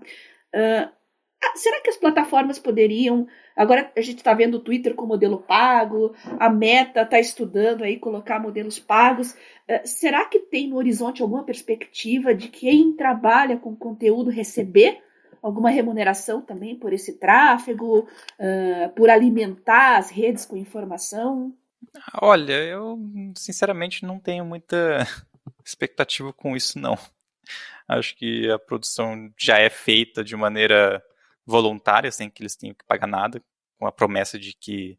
será 1.54 1.80
que 1.80 1.90
as 1.90 1.96
plataformas 1.96 2.58
poderiam. 2.58 3.26
Agora 3.56 3.90
a 3.96 4.00
gente 4.00 4.18
está 4.18 4.34
vendo 4.34 4.56
o 4.56 4.60
Twitter 4.60 4.94
com 4.94 5.06
modelo 5.06 5.38
pago, 5.38 6.14
a 6.38 6.50
Meta 6.50 7.02
está 7.02 7.20
estudando 7.20 7.84
aí 7.84 7.98
colocar 7.98 8.40
modelos 8.40 8.78
pagos. 8.78 9.32
Uh, 9.32 9.80
será 9.84 10.24
que 10.24 10.40
tem 10.40 10.68
no 10.68 10.76
horizonte 10.76 11.22
alguma 11.22 11.44
perspectiva 11.44 12.34
de 12.34 12.48
quem 12.48 12.92
trabalha 12.92 13.56
com 13.56 13.76
conteúdo 13.76 14.30
receber 14.30 14.98
alguma 15.44 15.68
remuneração 15.68 16.40
também 16.40 16.74
por 16.74 16.94
esse 16.94 17.18
tráfego, 17.18 18.08
uh, 18.38 18.88
por 18.96 19.10
alimentar 19.10 19.98
as 19.98 20.08
redes 20.08 20.46
com 20.46 20.56
informação? 20.56 21.54
Olha, 22.22 22.54
eu 22.64 22.98
sinceramente 23.36 24.06
não 24.06 24.18
tenho 24.18 24.42
muita 24.42 25.06
expectativa 25.62 26.32
com 26.32 26.56
isso, 26.56 26.78
não. 26.78 26.96
Acho 27.86 28.16
que 28.16 28.50
a 28.50 28.58
produção 28.58 29.30
já 29.38 29.58
é 29.58 29.68
feita 29.68 30.24
de 30.24 30.34
maneira 30.34 31.04
voluntária, 31.44 32.10
sem 32.10 32.30
que 32.30 32.42
eles 32.42 32.56
tenham 32.56 32.74
que 32.74 32.86
pagar 32.86 33.06
nada, 33.06 33.42
com 33.78 33.86
a 33.86 33.92
promessa 33.92 34.38
de 34.38 34.54
que 34.54 34.98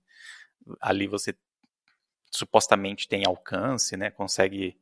ali 0.80 1.08
você 1.08 1.36
supostamente 2.30 3.08
tem 3.08 3.26
alcance, 3.26 3.98
né, 3.98 4.12
consegue 4.12 4.78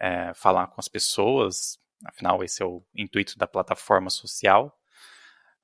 é, 0.00 0.32
falar 0.32 0.68
com 0.68 0.80
as 0.80 0.88
pessoas, 0.88 1.78
afinal 2.02 2.42
esse 2.42 2.62
é 2.62 2.66
o 2.66 2.82
intuito 2.94 3.36
da 3.36 3.46
plataforma 3.46 4.08
social, 4.08 4.74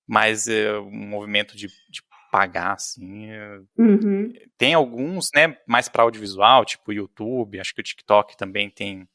mas 0.08 0.48
é, 0.48 0.78
um 0.78 1.06
movimento 1.06 1.54
de, 1.54 1.68
de 1.90 2.02
pagar, 2.32 2.72
assim, 2.72 3.26
é, 3.30 3.60
uhum. 3.76 4.32
tem 4.56 4.72
alguns, 4.72 5.30
né, 5.34 5.58
mais 5.66 5.88
para 5.88 6.02
audiovisual, 6.02 6.64
tipo 6.64 6.90
o 6.90 6.94
YouTube, 6.94 7.60
acho 7.60 7.74
que 7.74 7.80
o 7.80 7.84
TikTok 7.84 8.36
também 8.36 8.70
tem 8.70 9.06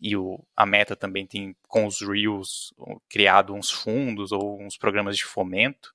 e 0.00 0.16
o, 0.16 0.42
a 0.56 0.64
Meta 0.64 0.94
também 0.94 1.26
tem 1.26 1.56
com 1.66 1.84
os 1.84 2.00
Reels 2.00 2.72
criado 3.10 3.52
uns 3.52 3.68
fundos 3.68 4.30
ou 4.30 4.60
uns 4.62 4.78
programas 4.78 5.16
de 5.16 5.24
fomento, 5.24 5.92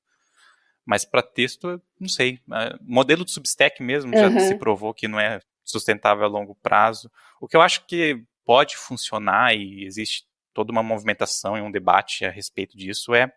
mas 0.85 1.05
para 1.05 1.21
texto, 1.21 1.81
não 1.97 2.09
sei. 2.09 2.41
Modelo 2.81 3.23
de 3.23 3.31
Substack 3.31 3.81
mesmo 3.81 4.11
já 4.11 4.29
se 4.41 4.55
provou 4.55 4.93
que 4.93 5.07
não 5.07 5.17
é 5.17 5.39
sustentável 5.63 6.25
a 6.25 6.27
longo 6.27 6.53
prazo. 6.55 7.09
O 7.39 7.47
que 7.47 7.55
eu 7.55 7.61
acho 7.61 7.85
que 7.85 8.21
pode 8.43 8.75
funcionar 8.75 9.55
e 9.55 9.85
existe 9.85 10.25
toda 10.53 10.73
uma 10.73 10.83
movimentação 10.83 11.57
e 11.57 11.61
um 11.61 11.71
debate 11.71 12.25
a 12.25 12.29
respeito 12.29 12.77
disso 12.77 13.15
é 13.15 13.33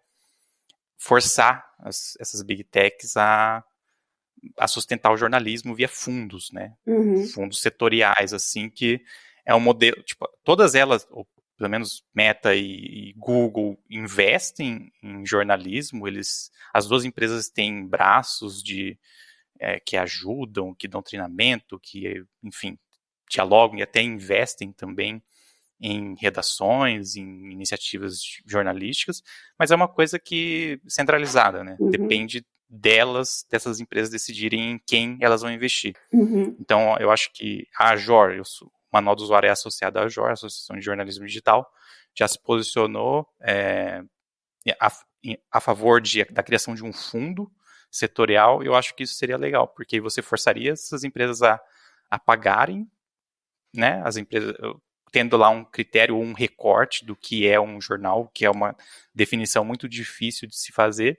forçar 0.99 1.65
as, 1.79 2.17
essas 2.21 2.43
big 2.43 2.65
techs 2.65 3.17
a, 3.17 3.63
a 4.59 4.69
sustentar 4.69 5.13
o 5.13 5.17
jornalismo 5.17 5.75
via 5.75 5.89
fundos, 5.89 6.51
né? 6.53 6.75
Uhum. 6.87 7.27
Fundos 7.27 7.61
setoriais, 7.61 8.33
assim, 8.33 8.69
que 8.71 9.01
é 9.45 9.55
um 9.55 9.61
modelo, 9.61 10.03
tipo, 10.03 10.29
todas 10.45 10.75
elas, 10.75 11.07
ou 11.11 11.27
pelo 11.57 11.71
menos 11.71 12.05
Meta 12.15 12.55
e, 12.55 13.11
e 13.11 13.13
Google, 13.17 13.79
investem 13.89 14.93
em 15.03 15.25
jornalismo, 15.25 16.07
eles, 16.07 16.51
as 16.73 16.87
duas 16.87 17.05
empresas 17.05 17.49
têm 17.49 17.87
braços 17.87 18.63
de 18.63 18.99
é, 19.59 19.81
que 19.81 19.97
ajudam, 19.97 20.75
que 20.75 20.87
dão 20.87 21.03
treinamento, 21.03 21.81
que, 21.81 22.23
enfim, 22.43 22.79
dialogam 23.31 23.79
e 23.79 23.83
até 23.83 24.03
investem 24.03 24.73
também 24.73 25.23
em 25.81 26.15
redações, 26.19 27.17
em 27.17 27.51
iniciativas 27.53 28.21
jornalísticas, 28.47 29.23
mas 29.59 29.71
é 29.71 29.75
uma 29.77 29.89
coisa 29.89 30.19
que 30.19 30.81
centralizada, 30.89 31.63
né? 31.63 31.77
Uhum. 31.79 31.91
Depende 31.91 32.45
delas, 32.69 33.47
dessas 33.51 33.81
empresas 33.81 34.11
decidirem 34.11 34.73
em 34.73 34.79
quem 34.79 35.19
elas 35.21 35.43
vão 35.43 35.53
investir. 35.53 35.95
Uhum. 36.13 36.57
Então, 36.59 36.97
eu 36.99 37.11
acho 37.11 37.33
que 37.33 37.67
a 37.79 37.91
Ajor, 37.91 38.41
sou, 38.45 38.71
manual 38.93 39.15
do 39.15 39.23
usuário 39.23 39.47
é 39.47 39.51
associado 39.51 39.99
à 39.99 40.09
JOR, 40.09 40.31
Associação 40.31 40.77
de 40.77 40.85
Jornalismo 40.85 41.27
Digital, 41.27 41.71
já 42.15 42.27
se 42.27 42.41
posicionou 42.43 43.27
é, 43.41 44.03
a, 44.81 44.91
a, 45.53 45.61
favor 45.61 46.01
de, 46.01 46.25
da 46.25 46.43
criação 46.43 46.75
de 46.75 46.85
um 46.85 46.93
fundo 46.93 47.51
setorial, 47.91 48.63
e 48.63 48.67
eu 48.67 48.75
acho 48.75 48.95
que 48.95 49.03
isso 49.05 49.15
seria 49.15 49.37
legal, 49.37 49.69
porque 49.69 50.01
você 50.01 50.23
forçaria 50.23 50.73
essas 50.73 51.05
empresas 51.05 51.43
a, 51.43 51.61
a 52.11 52.19
pagarem, 52.19 52.91
né, 53.75 54.01
as 54.05 54.17
empresas, 54.17 54.55
tendo 55.13 55.37
lá 55.37 55.49
um 55.49 55.65
critério, 55.65 56.17
um 56.17 56.33
recorte 56.33 57.05
do 57.05 57.17
que 57.17 57.47
é 57.47 57.61
um 57.61 57.81
jornal, 57.81 58.31
que 58.35 58.45
é 58.45 58.51
uma 58.51 58.77
definição 59.15 59.65
muito 59.65 59.89
difícil 59.89 60.49
de 60.49 60.57
se 60.57 60.73
fazer, 60.73 61.19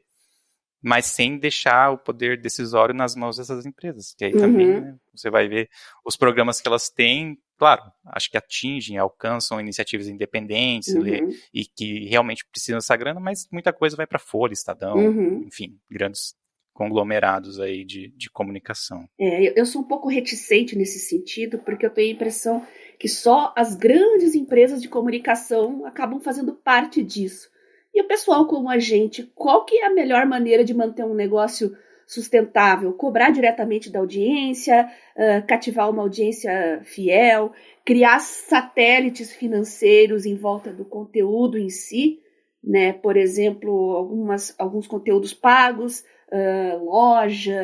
mas 0.82 1.06
sem 1.06 1.38
deixar 1.38 1.92
o 1.92 1.98
poder 1.98 2.40
decisório 2.40 2.94
nas 2.94 3.16
mãos 3.16 3.38
dessas 3.38 3.66
empresas. 3.66 4.14
Que 4.18 4.26
aí 4.26 4.34
uhum. 4.34 4.40
também 4.40 4.82
né, 4.82 4.96
você 5.14 5.30
vai 5.30 5.48
ver 5.48 5.70
os 6.06 6.16
programas 6.16 6.62
que 6.62 6.68
elas 6.68 6.90
têm, 6.90 7.38
claro, 7.58 7.82
acho 8.06 8.30
que 8.30 8.38
atingem, 8.38 8.98
alcançam 8.98 9.60
iniciativas 9.60 10.08
independentes 10.08 10.94
uhum. 10.94 11.08
e, 11.08 11.62
e, 11.62 11.66
que 11.66 12.06
realmente 12.08 12.46
precisam 12.46 12.78
dessa 12.78 12.96
grana, 12.96 13.20
mas 13.20 13.48
muita 13.52 13.74
coisa 13.74 13.98
vai 13.98 14.06
para 14.06 14.20
Folha, 14.20 14.54
Estadão, 14.54 14.96
uhum. 14.96 15.44
enfim, 15.48 15.80
grandes 15.90 16.36
conglomerados 16.78 17.60
aí 17.60 17.84
de, 17.84 18.10
de 18.10 18.30
comunicação. 18.30 19.10
É, 19.20 19.60
eu 19.60 19.66
sou 19.66 19.82
um 19.82 19.88
pouco 19.88 20.08
reticente 20.08 20.76
nesse 20.76 21.00
sentido, 21.00 21.58
porque 21.58 21.84
eu 21.84 21.90
tenho 21.90 22.12
a 22.12 22.14
impressão 22.14 22.64
que 23.00 23.08
só 23.08 23.54
as 23.56 23.76
grandes 23.76 24.36
empresas 24.36 24.82
de 24.82 24.90
comunicação 24.90 25.86
acabam 25.86 26.20
fazendo 26.20 26.54
parte 26.54 27.04
disso. 27.04 27.50
E 27.94 28.02
o 28.02 28.08
pessoal 28.08 28.46
como 28.48 28.70
a 28.70 28.80
gente, 28.80 29.24
qual 29.36 29.66
que 29.66 29.78
é 29.78 29.86
a 29.86 29.94
melhor 29.94 30.26
maneira 30.26 30.64
de 30.64 30.74
manter 30.74 31.04
um 31.04 31.14
negócio 31.14 31.76
sustentável? 32.06 32.94
Cobrar 32.94 33.32
diretamente 33.32 33.90
da 33.92 34.00
audiência, 34.00 34.88
uh, 35.16 35.46
cativar 35.48 35.90
uma 35.90 36.04
audiência 36.04 36.82
fiel, 36.86 37.52
criar 37.86 38.20
satélites 38.20 39.34
financeiros 39.34 40.26
em 40.26 40.36
volta 40.36 40.72
do 40.72 40.86
conteúdo 40.86 41.58
em 41.58 41.70
si, 41.70 42.20
né? 42.64 42.94
Por 42.94 43.18
exemplo, 43.18 43.96
algumas, 43.96 44.54
alguns 44.60 44.88
conteúdos 44.88 45.34
pagos, 45.34 46.04
uh, 46.32 46.84
loja, 46.84 47.60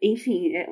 enfim, 0.00 0.54
é, 0.56 0.68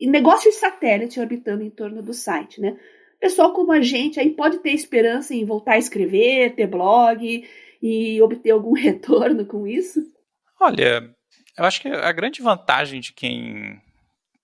negócios 0.00 0.56
satélite 0.56 1.20
orbitando 1.20 1.62
em 1.62 1.70
torno 1.70 2.02
do 2.02 2.14
site, 2.14 2.60
né? 2.60 2.78
Pessoal 3.24 3.54
como 3.54 3.72
a 3.72 3.80
gente 3.80 4.20
aí 4.20 4.28
pode 4.28 4.58
ter 4.58 4.72
esperança 4.72 5.32
em 5.34 5.46
voltar 5.46 5.72
a 5.72 5.78
escrever, 5.78 6.54
ter 6.54 6.66
blog, 6.66 7.42
e 7.80 8.20
obter 8.20 8.50
algum 8.50 8.74
retorno 8.76 9.46
com 9.46 9.66
isso? 9.66 10.02
Olha, 10.60 11.10
eu 11.56 11.64
acho 11.64 11.80
que 11.80 11.88
a 11.88 12.12
grande 12.12 12.42
vantagem 12.42 13.00
de 13.00 13.14
quem 13.14 13.80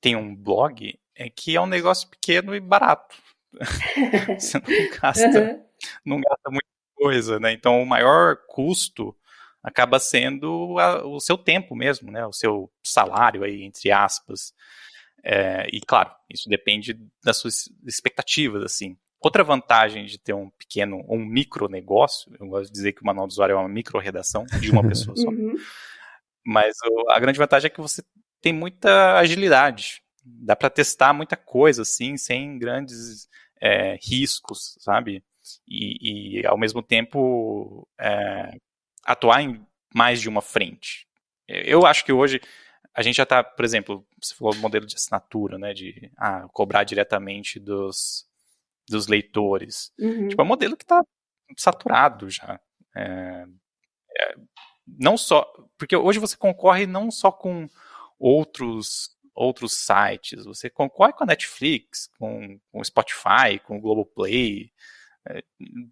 tem 0.00 0.16
um 0.16 0.34
blog 0.34 0.98
é 1.14 1.28
que 1.28 1.54
é 1.54 1.60
um 1.60 1.66
negócio 1.66 2.08
pequeno 2.08 2.54
e 2.54 2.60
barato. 2.60 3.14
Você 4.40 4.58
não 4.58 4.98
gasta, 4.98 5.28
uhum. 5.28 5.64
não 6.02 6.20
gasta 6.22 6.50
muita 6.50 6.68
coisa, 6.94 7.38
né? 7.38 7.52
Então 7.52 7.82
o 7.82 7.86
maior 7.86 8.38
custo 8.48 9.14
acaba 9.62 9.98
sendo 9.98 10.78
a, 10.78 11.06
o 11.06 11.20
seu 11.20 11.36
tempo 11.36 11.76
mesmo, 11.76 12.10
né? 12.10 12.24
O 12.24 12.32
seu 12.32 12.72
salário 12.82 13.44
aí, 13.44 13.62
entre 13.62 13.92
aspas. 13.92 14.54
É, 15.22 15.68
e 15.72 15.80
claro, 15.80 16.10
isso 16.28 16.48
depende 16.48 16.98
das 17.22 17.36
suas 17.36 17.68
expectativas, 17.86 18.62
assim. 18.62 18.96
Outra 19.20 19.44
vantagem 19.44 20.06
de 20.06 20.18
ter 20.18 20.32
um 20.32 20.48
pequeno, 20.50 21.04
um 21.08 21.18
micro 21.18 21.68
negócio, 21.68 22.32
eu 22.40 22.46
gosto 22.46 22.66
de 22.68 22.72
dizer 22.72 22.92
que 22.92 23.02
o 23.02 23.06
manual 23.06 23.26
do 23.26 23.30
usuário 23.30 23.52
é 23.52 23.56
uma 23.56 23.68
micro 23.68 23.98
redação 23.98 24.46
de 24.60 24.70
uma 24.70 24.86
pessoa 24.86 25.16
só. 25.16 25.28
Uhum. 25.30 25.54
Mas 26.44 26.74
a 27.10 27.20
grande 27.20 27.38
vantagem 27.38 27.66
é 27.66 27.70
que 27.70 27.82
você 27.82 28.02
tem 28.40 28.52
muita 28.52 29.18
agilidade. 29.18 30.02
Dá 30.24 30.56
para 30.56 30.70
testar 30.70 31.12
muita 31.12 31.36
coisa, 31.36 31.82
assim, 31.82 32.16
sem 32.16 32.58
grandes 32.58 33.28
é, 33.60 33.98
riscos, 34.02 34.76
sabe? 34.80 35.22
E, 35.68 36.40
e, 36.40 36.46
ao 36.46 36.58
mesmo 36.58 36.82
tempo, 36.82 37.86
é, 38.00 38.56
atuar 39.04 39.42
em 39.42 39.64
mais 39.94 40.20
de 40.20 40.28
uma 40.28 40.40
frente. 40.40 41.06
Eu 41.46 41.84
acho 41.84 42.04
que 42.04 42.12
hoje 42.12 42.40
a 42.94 43.02
gente 43.02 43.16
já 43.16 43.22
está, 43.22 43.42
por 43.42 43.64
exemplo, 43.64 44.06
você 44.20 44.34
falou 44.34 44.54
do 44.54 44.60
modelo 44.60 44.86
de 44.86 44.96
assinatura, 44.96 45.58
né? 45.58 45.72
De 45.72 46.10
ah, 46.16 46.48
cobrar 46.52 46.84
diretamente 46.84 47.60
dos, 47.60 48.26
dos 48.88 49.06
leitores. 49.06 49.92
Uhum. 49.98 50.28
Tipo, 50.28 50.42
é 50.42 50.44
um 50.44 50.48
modelo 50.48 50.76
que 50.76 50.84
está 50.84 51.04
saturado 51.56 52.28
já. 52.28 52.60
É, 52.96 53.46
é, 54.18 54.34
não 54.86 55.16
só. 55.16 55.50
Porque 55.78 55.96
hoje 55.96 56.18
você 56.18 56.36
concorre 56.36 56.86
não 56.86 57.10
só 57.10 57.30
com 57.30 57.68
outros 58.18 59.16
outros 59.32 59.72
sites, 59.72 60.44
você 60.44 60.68
concorre 60.68 61.14
com 61.14 61.24
a 61.24 61.26
Netflix, 61.26 62.10
com, 62.18 62.60
o 62.72 62.84
Spotify, 62.84 63.58
com 63.64 63.78
o 63.78 63.80
Globoplay. 63.80 64.70
É, 65.26 65.42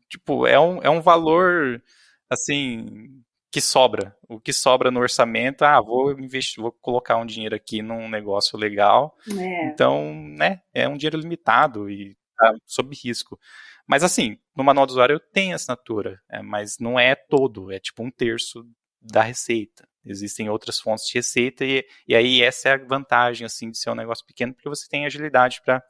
tipo, 0.09 0.47
é 0.47 0.59
um, 0.59 0.83
é 0.83 0.91
um 0.91 1.01
valor 1.01 1.83
assim 2.29 3.23
que 3.51 3.61
sobra. 3.61 4.17
O 4.29 4.39
que 4.41 4.53
sobra 4.53 4.91
no 4.91 5.01
orçamento, 5.01 5.65
ah, 5.65 5.81
vou 5.81 6.13
investir, 6.13 6.63
vou 6.63 6.73
colocar 6.73 7.17
um 7.17 7.27
dinheiro 7.27 7.55
aqui 7.55 7.83
num 7.83 8.09
negócio 8.09 8.59
legal. 8.59 9.17
É. 9.39 9.67
Então, 9.67 10.15
né, 10.15 10.61
é 10.73 10.89
um 10.89 10.97
dinheiro 10.97 11.19
limitado 11.19 11.89
e 11.89 12.17
está 12.31 12.55
sob 12.67 12.95
risco. 12.95 13.39
Mas 13.87 14.05
assim, 14.05 14.39
no 14.55 14.63
manual 14.63 14.87
do 14.87 14.91
usuário 14.91 15.19
tem 15.19 15.55
assinatura, 15.55 16.21
é, 16.29 16.43
mas 16.43 16.79
não 16.79 17.01
é 17.01 17.15
todo, 17.15 17.73
é 17.73 17.79
tipo 17.79 18.03
um 18.03 18.11
terço 18.11 18.65
da 19.01 19.23
receita. 19.23 19.89
Existem 20.05 20.49
outras 20.49 20.79
fontes 20.79 21.07
de 21.07 21.15
receita 21.15 21.65
e, 21.65 21.85
e 22.07 22.15
aí 22.15 22.43
essa 22.43 22.69
é 22.69 22.75
a 22.75 22.85
vantagem 22.85 23.47
assim 23.47 23.71
de 23.71 23.79
ser 23.79 23.91
um 23.91 23.95
negócio 23.95 24.27
pequeno, 24.27 24.55
porque 24.55 24.69
você 24.69 24.87
tem 24.89 25.07
agilidade 25.07 25.61
para 25.65 25.83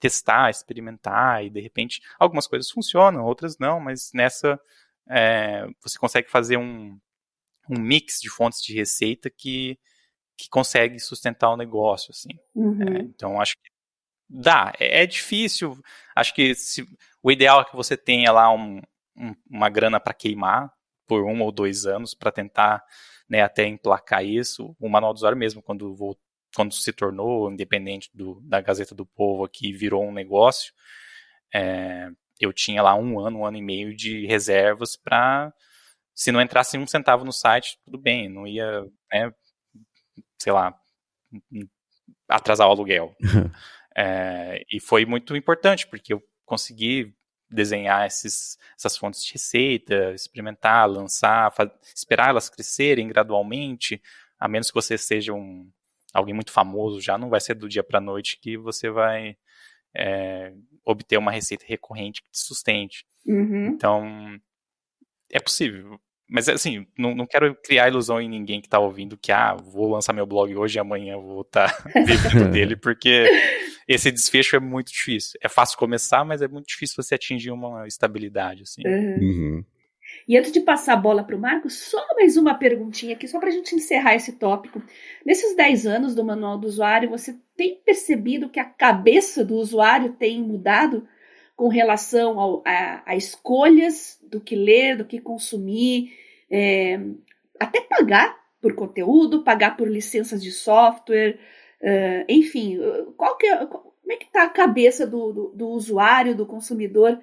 testar, 0.00 0.50
experimentar 0.50 1.44
e 1.44 1.50
de 1.50 1.60
repente 1.60 2.00
algumas 2.18 2.46
coisas 2.46 2.70
funcionam, 2.70 3.24
outras 3.24 3.56
não, 3.58 3.80
mas 3.80 4.10
nessa 4.12 4.60
é, 5.08 5.66
você 5.82 5.98
consegue 5.98 6.30
fazer 6.30 6.56
um, 6.56 6.98
um 7.68 7.78
mix 7.78 8.20
de 8.20 8.28
fontes 8.28 8.62
de 8.62 8.74
receita 8.74 9.30
que, 9.30 9.78
que 10.36 10.48
consegue 10.48 10.98
sustentar 10.98 11.50
o 11.50 11.56
negócio, 11.56 12.10
assim. 12.10 12.38
Uhum. 12.54 12.82
É, 12.82 12.98
então 13.00 13.40
acho 13.40 13.54
que 13.54 13.70
dá, 14.28 14.72
é, 14.78 15.02
é, 15.02 15.06
difícil. 15.06 15.78
Acho 16.14 16.34
que 16.34 16.54
se, 16.54 16.86
o 17.22 17.30
ideal 17.30 17.60
é 17.60 17.64
que 17.64 17.76
você 17.76 17.96
tenha 17.96 18.30
lá 18.32 18.52
um, 18.52 18.80
um, 19.16 19.34
uma 19.50 19.68
grana 19.68 19.98
para 19.98 20.14
queimar 20.14 20.72
por 21.06 21.24
um 21.24 21.42
ou 21.42 21.50
dois 21.50 21.86
anos 21.86 22.14
para 22.14 22.30
tentar 22.30 22.84
né, 23.28 23.42
até 23.42 23.66
emplacar 23.66 24.24
isso. 24.24 24.76
O 24.78 24.88
manual 24.88 25.12
do 25.12 25.16
usuário 25.16 25.38
mesmo, 25.38 25.62
quando 25.62 25.94
voltou 25.94 26.22
quando 26.54 26.72
se 26.72 26.92
tornou 26.92 27.50
independente 27.50 28.10
do, 28.12 28.40
da 28.40 28.60
Gazeta 28.60 28.94
do 28.94 29.06
Povo 29.06 29.44
aqui, 29.44 29.72
virou 29.72 30.04
um 30.04 30.12
negócio, 30.12 30.72
é, 31.54 32.10
eu 32.44 32.52
tinha 32.52 32.82
lá 32.82 32.94
um 32.94 33.18
ano, 33.20 33.40
um 33.40 33.46
ano 33.46 33.56
e 33.56 33.62
meio 33.62 33.94
de 33.94 34.26
reservas 34.26 34.96
para, 34.96 35.52
se 36.14 36.32
não 36.32 36.40
entrasse 36.40 36.78
um 36.78 36.86
centavo 36.86 37.24
no 37.24 37.32
site, 37.32 37.78
tudo 37.84 37.98
bem, 37.98 38.28
não 38.28 38.46
ia, 38.46 38.82
né, 39.12 39.32
sei 40.38 40.52
lá, 40.52 40.74
atrasar 42.28 42.68
o 42.68 42.70
aluguel. 42.70 43.14
é, 43.96 44.64
e 44.70 44.80
foi 44.80 45.04
muito 45.04 45.36
importante, 45.36 45.86
porque 45.86 46.12
eu 46.12 46.22
consegui 46.44 47.14
desenhar 47.50 48.06
esses, 48.06 48.58
essas 48.76 48.96
fontes 48.96 49.24
de 49.24 49.32
receita, 49.32 50.12
experimentar, 50.12 50.88
lançar, 50.88 51.52
esperar 51.94 52.28
elas 52.28 52.48
crescerem 52.50 53.08
gradualmente, 53.08 54.00
a 54.38 54.46
menos 54.46 54.68
que 54.70 54.74
você 54.74 54.98
seja 54.98 55.32
um, 55.32 55.70
alguém 56.12 56.34
muito 56.34 56.52
famoso 56.52 57.00
já, 57.00 57.16
não 57.16 57.30
vai 57.30 57.40
ser 57.40 57.54
do 57.54 57.68
dia 57.68 57.82
para 57.82 58.00
noite 58.00 58.38
que 58.40 58.56
você 58.56 58.90
vai 58.90 59.36
é, 59.96 60.52
obter 60.84 61.18
uma 61.18 61.30
receita 61.30 61.64
recorrente 61.66 62.22
que 62.22 62.30
te 62.30 62.38
sustente. 62.38 63.04
Uhum. 63.26 63.66
Então, 63.66 64.38
é 65.30 65.40
possível. 65.40 66.00
Mas, 66.30 66.48
assim, 66.48 66.86
não, 66.98 67.14
não 67.14 67.26
quero 67.26 67.54
criar 67.64 67.88
ilusão 67.88 68.20
em 68.20 68.28
ninguém 68.28 68.60
que 68.60 68.66
está 68.66 68.78
ouvindo 68.78 69.16
que, 69.16 69.32
ah, 69.32 69.54
vou 69.54 69.90
lançar 69.90 70.12
meu 70.12 70.26
blog 70.26 70.54
hoje 70.54 70.78
e 70.78 70.80
amanhã 70.80 71.16
vou 71.16 71.40
estar 71.40 71.72
tá 71.72 71.90
vivendo 72.04 72.50
dele, 72.52 72.76
porque 72.76 73.26
esse 73.86 74.10
desfecho 74.10 74.56
é 74.56 74.60
muito 74.60 74.92
difícil. 74.92 75.38
É 75.42 75.48
fácil 75.48 75.78
começar, 75.78 76.24
mas 76.24 76.42
é 76.42 76.48
muito 76.48 76.66
difícil 76.66 77.02
você 77.02 77.14
atingir 77.14 77.50
uma 77.50 77.86
estabilidade, 77.86 78.62
assim. 78.62 78.82
Uhum. 78.86 79.18
Uhum. 79.20 79.64
E 80.28 80.36
antes 80.36 80.52
de 80.52 80.60
passar 80.60 80.92
a 80.92 80.96
bola 80.96 81.24
para 81.24 81.34
o 81.34 81.38
Marcos, 81.38 81.72
só 81.78 82.06
mais 82.14 82.36
uma 82.36 82.54
perguntinha 82.54 83.14
aqui, 83.14 83.26
só 83.26 83.40
para 83.40 83.48
a 83.48 83.52
gente 83.52 83.74
encerrar 83.74 84.14
esse 84.14 84.32
tópico. 84.32 84.82
Nesses 85.24 85.56
10 85.56 85.86
anos 85.86 86.14
do 86.14 86.22
Manual 86.22 86.58
do 86.58 86.66
Usuário, 86.66 87.08
você 87.08 87.34
tem 87.56 87.80
percebido 87.82 88.50
que 88.50 88.60
a 88.60 88.64
cabeça 88.66 89.42
do 89.42 89.56
usuário 89.56 90.12
tem 90.12 90.42
mudado 90.42 91.08
com 91.56 91.68
relação 91.68 92.38
ao, 92.38 92.62
a, 92.66 93.02
a, 93.06 93.16
escolhas 93.16 94.20
do 94.22 94.38
que 94.38 94.54
ler, 94.54 94.98
do 94.98 95.06
que 95.06 95.18
consumir, 95.18 96.12
é, 96.50 97.00
até 97.58 97.80
pagar 97.80 98.38
por 98.60 98.74
conteúdo, 98.74 99.42
pagar 99.42 99.78
por 99.78 99.88
licenças 99.88 100.42
de 100.42 100.52
software, 100.52 101.38
uh, 101.80 102.24
enfim, 102.28 102.78
qual 103.16 103.36
que 103.38 103.46
é, 103.46 103.66
como 103.66 104.12
é 104.12 104.16
que 104.16 104.26
está 104.26 104.44
a 104.44 104.48
cabeça 104.48 105.06
do, 105.06 105.32
do, 105.32 105.48
do 105.54 105.68
usuário, 105.68 106.34
do 106.34 106.44
consumidor 106.44 107.18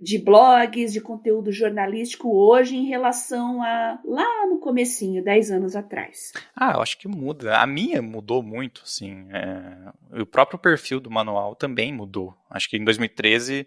de 0.00 0.18
blogs, 0.18 0.92
de 0.92 1.00
conteúdo 1.00 1.50
jornalístico 1.50 2.30
hoje 2.32 2.76
em 2.76 2.86
relação 2.86 3.62
a 3.62 3.98
lá 4.04 4.46
no 4.46 4.58
comecinho, 4.58 5.24
10 5.24 5.50
anos 5.50 5.74
atrás? 5.74 6.32
Ah, 6.54 6.74
eu 6.74 6.82
acho 6.82 6.98
que 6.98 7.08
muda. 7.08 7.58
A 7.58 7.66
minha 7.66 8.00
mudou 8.00 8.42
muito, 8.42 8.82
assim. 8.84 9.26
É... 9.32 10.20
O 10.22 10.26
próprio 10.26 10.58
perfil 10.58 11.00
do 11.00 11.10
manual 11.10 11.56
também 11.56 11.92
mudou. 11.92 12.36
Acho 12.48 12.70
que 12.70 12.76
em 12.76 12.84
2013, 12.84 13.66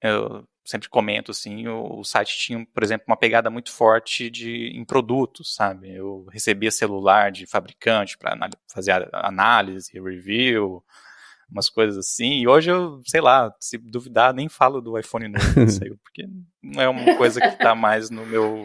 eu 0.00 0.46
sempre 0.64 0.88
comento, 0.88 1.32
assim, 1.32 1.66
o, 1.66 2.04
site 2.04 2.38
tinha, 2.38 2.66
por 2.72 2.82
exemplo, 2.82 3.04
uma 3.08 3.16
pegada 3.16 3.50
muito 3.50 3.72
forte 3.72 4.30
de, 4.30 4.68
em 4.68 4.84
produtos, 4.84 5.54
sabe? 5.54 5.92
Eu 5.92 6.26
recebia 6.30 6.70
celular 6.70 7.32
de 7.32 7.46
fabricante 7.46 8.16
para 8.16 8.48
fazer 8.72 9.08
análise, 9.12 10.00
review, 10.00 10.84
umas 11.52 11.68
coisas 11.68 11.98
assim. 11.98 12.40
E 12.40 12.48
hoje 12.48 12.70
eu, 12.70 13.00
sei 13.06 13.20
lá, 13.20 13.54
se 13.60 13.76
duvidar, 13.76 14.32
nem 14.32 14.48
falo 14.48 14.80
do 14.80 14.98
iPhone 14.98 15.28
novo 15.28 15.44
saiu, 15.68 15.98
porque 16.02 16.26
não 16.62 16.82
é 16.82 16.88
uma 16.88 17.16
coisa 17.16 17.40
que 17.40 17.48
está 17.48 17.74
mais 17.74 18.08
no 18.08 18.24
meu, 18.24 18.64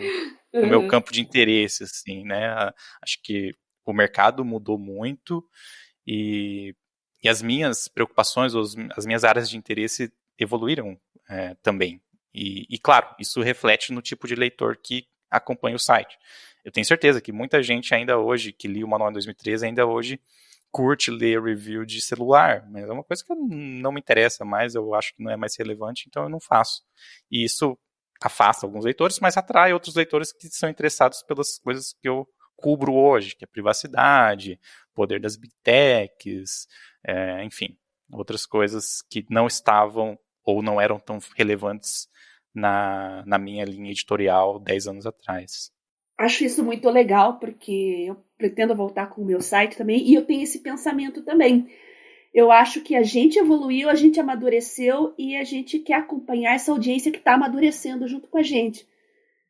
no 0.53 0.67
meu 0.67 0.81
uhum. 0.81 0.87
campo 0.87 1.11
de 1.11 1.21
interesse, 1.21 1.83
assim, 1.83 2.23
né? 2.23 2.71
Acho 3.03 3.21
que 3.21 3.51
o 3.85 3.93
mercado 3.93 4.43
mudou 4.43 4.79
muito 4.79 5.43
e, 6.05 6.73
e 7.21 7.27
as 7.27 7.41
minhas 7.41 7.87
preocupações, 7.87 8.53
as 8.95 9.05
minhas 9.05 9.23
áreas 9.23 9.49
de 9.49 9.57
interesse 9.57 10.11
evoluíram 10.39 10.97
é, 11.29 11.55
também. 11.61 12.01
E, 12.33 12.65
e, 12.69 12.77
claro, 12.79 13.07
isso 13.19 13.41
reflete 13.41 13.91
no 13.91 14.01
tipo 14.01 14.27
de 14.27 14.35
leitor 14.35 14.77
que 14.77 15.05
acompanha 15.29 15.75
o 15.75 15.79
site. 15.79 16.17
Eu 16.63 16.71
tenho 16.71 16.85
certeza 16.85 17.19
que 17.19 17.31
muita 17.31 17.61
gente 17.61 17.93
ainda 17.93 18.17
hoje, 18.17 18.51
que 18.51 18.67
li 18.67 18.83
o 18.83 18.87
manual 18.87 19.09
em 19.09 19.13
2013, 19.13 19.65
ainda 19.65 19.85
hoje 19.85 20.19
curte 20.71 21.11
ler 21.11 21.41
review 21.41 21.85
de 21.85 22.01
celular, 22.01 22.67
mas 22.69 22.83
é 22.83 22.91
uma 22.91 23.03
coisa 23.03 23.23
que 23.23 23.33
não 23.33 23.91
me 23.91 23.99
interessa 23.99 24.45
mais, 24.45 24.75
eu 24.75 24.93
acho 24.93 25.15
que 25.15 25.23
não 25.23 25.31
é 25.31 25.37
mais 25.37 25.55
relevante, 25.57 26.05
então 26.07 26.23
eu 26.23 26.29
não 26.29 26.39
faço. 26.39 26.83
E 27.31 27.43
isso 27.43 27.77
afasta 28.21 28.65
alguns 28.65 28.85
leitores, 28.85 29.19
mas 29.19 29.37
atrai 29.37 29.73
outros 29.73 29.95
leitores 29.95 30.31
que 30.31 30.47
são 30.49 30.69
interessados 30.69 31.23
pelas 31.23 31.59
coisas 31.59 31.93
que 31.93 32.09
eu 32.09 32.27
cubro 32.55 32.93
hoje, 32.93 33.35
que 33.35 33.43
é 33.43 33.47
privacidade, 33.47 34.59
poder 34.93 35.19
das 35.19 35.37
big 35.37 35.53
techs, 35.63 36.67
é, 37.05 37.43
enfim, 37.43 37.77
outras 38.11 38.45
coisas 38.45 39.01
que 39.09 39.25
não 39.29 39.47
estavam 39.47 40.17
ou 40.43 40.61
não 40.61 40.81
eram 40.81 40.99
tão 40.99 41.19
relevantes 41.35 42.07
na, 42.53 43.23
na 43.25 43.37
minha 43.37 43.65
linha 43.65 43.91
editorial 43.91 44.59
10 44.59 44.87
anos 44.87 45.05
atrás 45.05 45.71
acho 46.17 46.43
isso 46.43 46.63
muito 46.63 46.89
legal, 46.89 47.37
porque 47.39 48.05
eu 48.07 48.17
pretendo 48.37 48.75
voltar 48.75 49.07
com 49.07 49.21
o 49.21 49.25
meu 49.25 49.41
site 49.41 49.77
também, 49.77 50.07
e 50.07 50.13
eu 50.13 50.25
tenho 50.25 50.43
esse 50.43 50.59
pensamento 50.59 51.21
também. 51.21 51.67
Eu 52.33 52.51
acho 52.51 52.81
que 52.81 52.95
a 52.95 53.03
gente 53.03 53.39
evoluiu, 53.39 53.89
a 53.89 53.95
gente 53.95 54.19
amadureceu 54.19 55.13
e 55.17 55.35
a 55.35 55.43
gente 55.43 55.79
quer 55.79 55.95
acompanhar 55.95 56.53
essa 56.53 56.71
audiência 56.71 57.11
que 57.11 57.17
está 57.17 57.33
amadurecendo 57.33 58.07
junto 58.07 58.27
com 58.27 58.37
a 58.37 58.43
gente. 58.43 58.87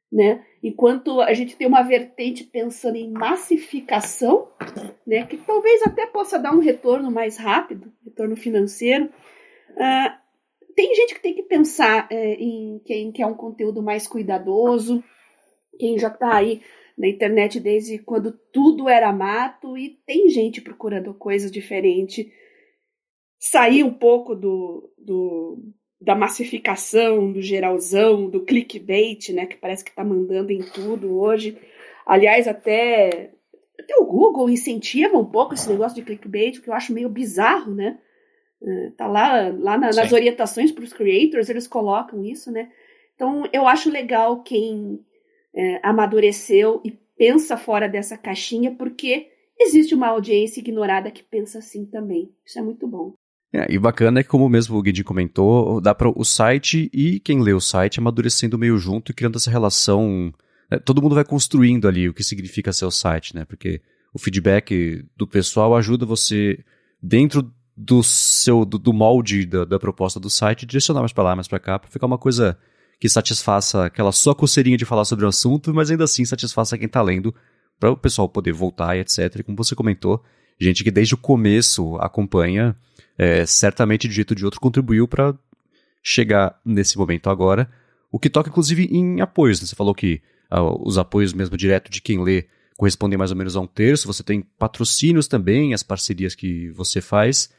Né? 0.10 0.46
Enquanto 0.64 1.20
a 1.20 1.34
gente 1.34 1.58
tem 1.58 1.68
uma 1.68 1.84
vertente 1.84 2.46
pensando 2.46 2.96
em 2.96 3.12
massificação, 3.12 4.48
né, 5.06 5.26
que 5.26 5.36
talvez 5.36 5.82
até 5.84 6.06
possa 6.06 6.40
dar 6.40 6.54
um 6.54 6.60
retorno 6.60 7.12
mais 7.12 7.38
rápido, 7.38 7.92
retorno 8.06 8.38
financeiro, 8.38 9.06
uh, 9.72 10.28
tem 10.78 10.96
gente 10.96 11.16
que 11.16 11.22
tem 11.22 11.34
que 11.34 11.44
pensar 11.44 12.08
é, 12.10 12.36
em 12.36 12.80
quem 12.86 13.12
quer 13.12 13.26
um 13.26 13.34
conteúdo 13.34 13.82
mais 13.82 14.08
cuidadoso, 14.08 15.04
quem 15.78 15.98
já 15.98 16.08
está 16.08 16.36
aí 16.36 16.62
na 16.98 17.08
internet 17.08 17.60
desde 17.60 18.00
quando 18.00 18.32
tudo 18.52 18.90
era 18.90 19.14
mato 19.14 19.78
e 19.78 20.00
tem 20.06 20.30
gente 20.30 20.62
procurando 20.62 21.14
coisas 21.14 21.52
diferentes. 21.52 22.26
Sair 23.40 23.84
um 23.84 23.94
pouco 23.94 24.36
do, 24.36 24.92
do, 24.98 25.60
da 26.02 26.16
massificação, 26.16 27.32
do 27.32 27.42
geralzão, 27.42 28.28
do 28.28 28.44
clickbait, 28.44 29.30
né, 29.30 29.46
que 29.46 29.56
parece 29.56 29.84
que 29.84 29.92
está 29.92 30.04
mandando 30.04 30.52
em 30.52 30.64
tudo 30.64 31.20
hoje. 31.20 31.56
Aliás, 32.04 32.48
até, 32.48 33.32
até 33.80 33.96
o 34.00 34.06
Google 34.06 34.50
incentiva 34.50 35.20
um 35.20 35.26
pouco 35.26 35.54
esse 35.54 35.70
negócio 35.70 35.96
de 35.96 36.02
clickbait, 36.04 36.60
que 36.60 36.68
eu 36.68 36.74
acho 36.74 36.94
meio 36.94 37.10
bizarro, 37.10 37.76
né? 37.76 38.00
É, 38.60 38.90
tá 38.98 39.06
lá, 39.06 39.50
lá 39.50 39.78
na, 39.78 39.92
nas 39.92 40.12
orientações 40.12 40.72
para 40.72 40.84
os 40.84 40.92
creators, 40.92 41.48
eles 41.48 41.68
colocam 41.68 42.24
isso, 42.26 42.52
né? 42.52 42.72
Então, 43.14 43.48
eu 43.54 43.68
acho 43.68 43.92
legal 43.92 44.42
quem 44.42 45.06
é, 45.58 45.80
amadureceu 45.82 46.80
e 46.86 46.92
pensa 47.18 47.58
fora 47.58 47.90
dessa 47.90 48.16
caixinha, 48.16 48.76
porque 48.76 49.28
existe 49.60 49.96
uma 49.96 50.08
audiência 50.08 50.60
ignorada 50.60 51.10
que 51.10 51.24
pensa 51.24 51.58
assim 51.58 51.86
também. 51.86 52.32
Isso 52.46 52.60
é 52.60 52.62
muito 52.62 52.88
bom. 52.88 53.14
É, 53.52 53.66
e 53.74 53.80
bacana 53.80 54.20
é 54.20 54.24
que, 54.24 54.30
como 54.30 54.48
mesmo 54.48 54.78
o 54.78 54.82
Guidi 54.82 55.04
comentou, 55.04 55.82
dá 55.82 55.96
para 55.96 56.10
o 56.10 56.24
site 56.24 56.90
e 56.94 57.20
quem 57.20 57.42
lê 57.42 57.54
o 57.54 57.62
site 57.62 58.00
amadurecendo 58.00 58.58
meio 58.58 58.78
junto 58.78 59.12
e 59.12 59.16
criando 59.16 59.38
essa 59.38 59.50
relação. 59.50 60.32
Né? 60.70 60.78
Todo 60.80 61.02
mundo 61.02 61.16
vai 61.16 61.24
construindo 61.24 61.88
ali 61.88 62.08
o 62.08 62.14
que 62.14 62.24
significa 62.24 62.72
ser 62.72 62.86
o 62.86 62.92
site, 62.92 63.34
né? 63.34 63.46
Porque 63.46 63.82
o 64.14 64.20
feedback 64.20 65.04
do 65.16 65.26
pessoal 65.26 65.76
ajuda 65.76 66.06
você, 66.06 66.60
dentro 67.02 67.52
do 67.76 68.04
seu 68.04 68.66
do, 68.66 68.78
do 68.78 68.92
molde 68.92 69.46
da, 69.46 69.64
da, 69.64 69.80
proposta 69.80 70.20
do 70.20 70.30
site, 70.30 70.66
direcionar 70.66 71.02
mais 71.02 71.14
para 71.14 71.24
lá, 71.24 71.36
mais 71.36 71.48
para 71.48 71.60
cá, 71.60 71.80
para 71.80 71.90
ficar 71.90 72.06
uma 72.06 72.18
coisa 72.18 72.58
que 73.00 73.08
satisfaça 73.08 73.86
aquela 73.86 74.12
sua 74.12 74.34
coceirinha 74.34 74.78
de 74.78 74.86
falar 74.86 75.06
sobre 75.06 75.26
o 75.26 75.28
assunto, 75.28 75.74
mas 75.74 75.92
ainda 75.92 76.04
assim 76.04 76.26
satisfaça 76.26 76.78
quem 76.78 76.88
está 76.88 77.02
lendo, 77.02 77.34
para 77.80 77.92
o 77.92 77.98
pessoal 77.98 78.28
poder 78.28 78.54
voltar 78.54 78.98
e 78.98 79.02
etc. 79.02 79.36
E 79.38 79.44
como 79.44 79.58
você 79.58 79.76
comentou, 79.76 80.24
gente 80.60 80.84
que 80.84 80.92
desde 80.92 81.14
o 81.14 81.18
começo 81.18 81.96
acompanha, 81.98 82.76
é, 83.18 83.46
certamente 83.46 84.08
de 84.08 84.16
jeito 84.16 84.34
de 84.34 84.44
outro 84.46 84.60
contribuiu 84.60 85.08
para 85.08 85.38
chegar 86.02 86.60
nesse 86.66 86.98
momento 86.98 87.30
agora, 87.30 87.70
o 88.12 88.18
que 88.18 88.30
toca 88.30 88.50
inclusive 88.50 88.86
em 88.86 89.22
apoios. 89.22 89.62
Né? 89.62 89.68
Você 89.68 89.76
falou 89.76 89.94
que 89.94 90.22
uh, 90.52 90.88
os 90.88 90.98
apoios 90.98 91.34
mesmo 91.34 91.58
direto 91.58 91.92
de 91.92 92.02
quem 92.02 92.24
lê 92.24 92.46
correspondem 92.78 93.18
mais 93.18 93.32
ou 93.32 93.38
menos 93.38 93.56
a 93.56 93.60
um 93.60 93.68
terço, 93.68 94.08
você 94.08 94.24
tem 94.24 94.42
patrocínios 94.58 95.28
também, 95.28 95.74
as 95.74 95.84
parcerias 95.84 96.36
que 96.36 96.70
você 96.70 97.02
faz, 97.02 97.50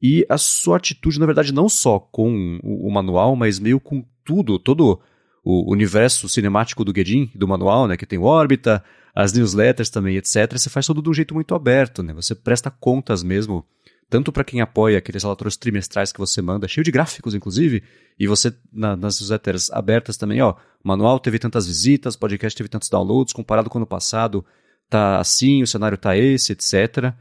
e 0.00 0.24
a 0.28 0.38
sua 0.38 0.78
atitude, 0.78 1.20
na 1.20 1.26
verdade, 1.26 1.52
não 1.52 1.68
só 1.68 1.98
com 1.98 2.58
o 2.62 2.90
manual, 2.90 3.36
mas 3.36 3.58
meio 3.58 3.78
com 3.78 4.04
tudo, 4.30 4.58
todo 4.60 5.00
o 5.42 5.72
universo 5.72 6.28
cinemático 6.28 6.84
do 6.84 6.92
Guedin, 6.92 7.30
do 7.34 7.48
manual, 7.48 7.88
né, 7.88 7.96
que 7.96 8.06
tem 8.06 8.18
órbita, 8.18 8.82
as 9.12 9.32
newsletters 9.32 9.90
também, 9.90 10.16
etc. 10.16 10.52
Você 10.52 10.70
faz 10.70 10.86
tudo 10.86 11.02
de 11.02 11.10
um 11.10 11.14
jeito 11.14 11.34
muito 11.34 11.52
aberto, 11.52 12.00
né? 12.00 12.12
Você 12.12 12.32
presta 12.32 12.70
contas 12.70 13.24
mesmo, 13.24 13.66
tanto 14.08 14.30
para 14.30 14.44
quem 14.44 14.60
apoia 14.60 14.98
aqueles 14.98 15.24
relatórios 15.24 15.56
trimestrais 15.56 16.12
que 16.12 16.20
você 16.20 16.40
manda, 16.40 16.68
cheio 16.68 16.84
de 16.84 16.92
gráficos, 16.92 17.34
inclusive, 17.34 17.82
e 18.16 18.28
você 18.28 18.54
na, 18.72 18.94
nas 18.94 19.18
newsletters 19.18 19.68
abertas 19.72 20.16
também, 20.16 20.40
ó, 20.40 20.54
manual 20.84 21.18
teve 21.18 21.40
tantas 21.40 21.66
visitas, 21.66 22.14
podcast 22.14 22.56
teve 22.56 22.68
tantos 22.68 22.88
downloads, 22.88 23.32
comparado 23.32 23.68
com 23.68 23.78
o 23.78 23.80
ano 23.80 23.86
passado, 23.86 24.44
tá 24.88 25.18
assim, 25.18 25.60
o 25.62 25.66
cenário 25.66 25.98
tá 25.98 26.16
esse, 26.16 26.52
etc. 26.52 27.12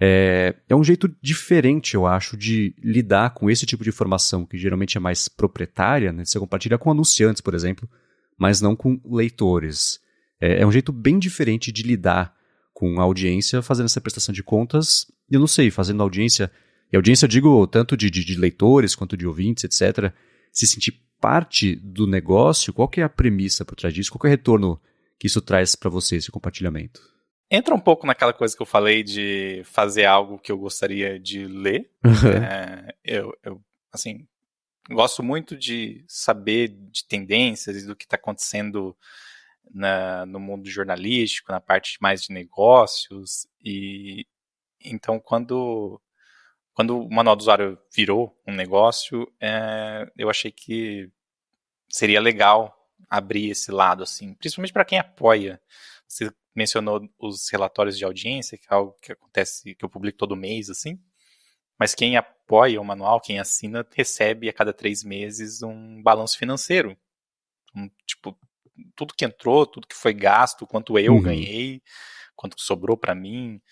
É, 0.00 0.54
é 0.68 0.76
um 0.76 0.84
jeito 0.84 1.12
diferente, 1.20 1.94
eu 1.94 2.06
acho, 2.06 2.36
de 2.36 2.74
lidar 2.78 3.30
com 3.34 3.50
esse 3.50 3.66
tipo 3.66 3.82
de 3.82 3.90
informação, 3.90 4.46
que 4.46 4.56
geralmente 4.56 4.96
é 4.96 5.00
mais 5.00 5.28
proprietária, 5.28 6.12
né? 6.12 6.24
Você 6.24 6.38
compartilha 6.38 6.78
com 6.78 6.90
anunciantes, 6.90 7.40
por 7.40 7.54
exemplo, 7.54 7.88
mas 8.38 8.60
não 8.60 8.76
com 8.76 9.00
leitores. 9.04 10.00
É, 10.40 10.62
é 10.62 10.66
um 10.66 10.70
jeito 10.70 10.92
bem 10.92 11.18
diferente 11.18 11.72
de 11.72 11.82
lidar 11.82 12.32
com 12.72 13.00
a 13.00 13.02
audiência 13.02 13.60
fazendo 13.60 13.86
essa 13.86 14.00
prestação 14.00 14.32
de 14.32 14.42
contas, 14.42 15.06
e 15.28 15.34
eu 15.34 15.40
não 15.40 15.48
sei, 15.48 15.68
fazendo 15.68 16.00
audiência, 16.00 16.50
e 16.92 16.96
audiência 16.96 17.24
eu 17.24 17.28
digo 17.28 17.66
tanto 17.66 17.96
de, 17.96 18.08
de, 18.08 18.24
de 18.24 18.36
leitores 18.36 18.94
quanto 18.94 19.16
de 19.16 19.26
ouvintes, 19.26 19.64
etc., 19.64 20.12
se 20.52 20.66
sentir 20.66 20.94
parte 21.20 21.74
do 21.74 22.06
negócio, 22.06 22.72
qual 22.72 22.88
que 22.88 23.00
é 23.00 23.04
a 23.04 23.08
premissa 23.08 23.64
por 23.64 23.74
trás 23.74 23.92
disso, 23.92 24.12
qual 24.12 24.20
é 24.24 24.28
o 24.28 24.30
retorno 24.30 24.80
que 25.18 25.26
isso 25.26 25.40
traz 25.40 25.74
para 25.74 25.90
você, 25.90 26.16
esse 26.16 26.30
compartilhamento? 26.30 27.00
Entra 27.50 27.74
um 27.74 27.80
pouco 27.80 28.06
naquela 28.06 28.32
coisa 28.32 28.54
que 28.56 28.62
eu 28.62 28.66
falei 28.66 29.02
de 29.02 29.62
fazer 29.64 30.04
algo 30.04 30.38
que 30.38 30.52
eu 30.52 30.58
gostaria 30.58 31.18
de 31.18 31.46
ler. 31.46 31.90
É, 32.04 32.94
eu, 33.04 33.36
eu, 33.42 33.60
assim, 33.92 34.26
gosto 34.90 35.22
muito 35.22 35.56
de 35.56 36.04
saber 36.08 36.68
de 36.68 37.06
tendências 37.06 37.82
e 37.82 37.86
do 37.86 37.96
que 37.96 38.04
está 38.04 38.16
acontecendo 38.16 38.96
na, 39.70 40.26
no 40.26 40.40
mundo 40.40 40.68
jornalístico, 40.68 41.52
na 41.52 41.60
parte 41.60 41.98
mais 42.00 42.22
de 42.22 42.32
negócios. 42.32 43.46
E 43.62 44.26
então, 44.84 45.18
quando, 45.18 46.00
quando 46.74 47.00
o 47.00 47.10
manual 47.10 47.36
do 47.36 47.40
usuário 47.40 47.78
virou 47.94 48.38
um 48.46 48.54
negócio, 48.54 49.30
é, 49.40 50.10
eu 50.16 50.30
achei 50.30 50.50
que 50.50 51.10
seria 51.88 52.20
legal 52.20 52.74
abrir 53.08 53.50
esse 53.50 53.70
lado, 53.70 54.02
assim, 54.02 54.34
principalmente 54.34 54.72
para 54.72 54.84
quem 54.84 54.98
apoia. 54.98 55.60
Você 56.06 56.30
mencionou 56.58 57.08
os 57.20 57.48
relatórios 57.48 57.96
de 57.96 58.04
audiência, 58.04 58.58
que 58.58 58.66
é 58.68 58.74
algo 58.74 58.96
que 59.00 59.12
acontece, 59.12 59.76
que 59.76 59.84
eu 59.84 59.88
publico 59.88 60.18
todo 60.18 60.34
mês, 60.34 60.68
assim. 60.68 61.00
Mas 61.78 61.94
quem 61.94 62.16
apoia 62.16 62.80
o 62.80 62.84
manual, 62.84 63.20
quem 63.20 63.38
assina, 63.38 63.86
recebe 63.94 64.48
a 64.48 64.52
cada 64.52 64.72
três 64.72 65.04
meses 65.04 65.62
um 65.62 66.02
balanço 66.02 66.36
financeiro. 66.36 66.98
Um, 67.76 67.88
tipo, 68.04 68.36
tudo 68.96 69.14
que 69.14 69.24
entrou, 69.24 69.64
tudo 69.66 69.86
que 69.86 69.94
foi 69.94 70.12
gasto, 70.12 70.66
quanto 70.66 70.98
eu 70.98 71.14
uhum. 71.14 71.22
ganhei, 71.22 71.80
quanto 72.34 72.60
sobrou 72.60 72.96
para 72.96 73.14
mim. 73.14 73.62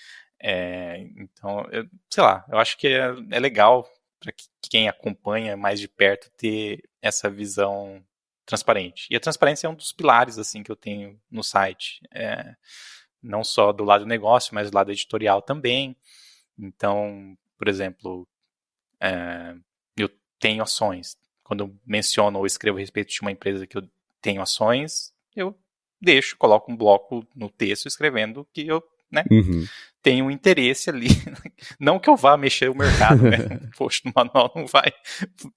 É, 0.41 0.99
então, 1.17 1.67
eu, 1.73 1.89
sei 2.09 2.23
lá, 2.23 2.45
eu 2.49 2.59
acho 2.59 2.79
que 2.79 2.87
é, 2.87 3.09
é 3.33 3.41
legal 3.41 3.85
para 4.21 4.31
que 4.31 4.45
quem 4.71 4.89
acompanha 4.89 5.57
mais 5.57 5.81
de 5.81 5.89
perto 5.89 6.31
ter 6.37 6.89
essa 7.03 7.29
visão 7.29 8.01
transparente. 8.47 9.07
E 9.11 9.17
a 9.17 9.21
transparência 9.21 9.67
é 9.67 9.71
um 9.71 9.75
dos 9.75 9.93
pilares 9.93 10.39
assim 10.39 10.63
que 10.63 10.71
eu 10.71 10.77
tenho 10.77 11.21
no 11.31 11.43
site, 11.43 12.01
é, 12.13 12.55
não 13.23 13.43
só 13.43 13.73
do 13.73 13.85
lado 13.85 14.05
do 14.05 14.09
negócio, 14.09 14.55
mas 14.55 14.71
do 14.71 14.75
lado 14.75 14.93
editorial 14.93 15.43
também. 15.43 15.97
Então, 16.59 17.37
por 17.59 17.69
exemplo, 17.69 18.27
é, 19.01 19.55
eu 19.97 20.09
tenho 20.39 20.63
ações. 20.63 21.19
Quando 21.43 21.65
eu 21.65 21.77
menciono 21.85 22.39
ou 22.39 22.47
escrevo 22.47 22.79
a 22.79 22.81
respeito 22.81 23.13
de 23.13 23.21
uma 23.21 23.33
empresa 23.33 23.67
que 23.67 23.77
eu 23.77 23.89
tenho 24.23 24.41
ações, 24.41 25.13
eu 25.35 25.55
deixo, 26.01 26.37
coloco 26.37 26.71
um 26.71 26.77
bloco 26.77 27.27
no 27.35 27.51
texto 27.51 27.87
escrevendo 27.87 28.47
que 28.53 28.67
eu 28.67 28.83
né? 29.11 29.25
Uhum. 29.31 29.65
Tem 30.07 30.23
um 30.23 30.31
interesse 30.31 30.89
ali. 30.89 31.09
Não 31.81 31.99
que 31.99 32.09
eu 32.09 32.15
vá 32.15 32.37
mexer 32.37 32.71
o 32.71 32.77
mercado, 32.77 33.25
né? 33.25 33.39
Poxa, 33.77 34.03
o 34.05 34.13
manual 34.15 34.53
não 34.55 34.65
vai 34.65 34.93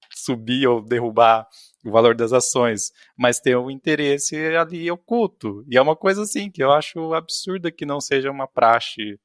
subir 0.09 0.65
ou 0.65 0.81
derrubar 0.81 1.47
o 1.85 1.91
valor 1.91 2.15
das 2.15 2.33
ações, 2.33 2.91
mas 3.15 3.39
tem 3.39 3.55
um 3.55 3.69
interesse 3.69 4.35
ali 4.55 4.89
oculto. 4.89 5.63
E 5.69 5.77
é 5.77 5.81
uma 5.81 5.95
coisa 5.95 6.23
assim 6.23 6.49
que 6.49 6.63
eu 6.63 6.71
acho 6.71 7.13
absurda 7.13 7.71
que 7.71 7.85
não 7.85 8.01
seja 8.01 8.31
uma 8.31 8.47
praxe 8.47 9.19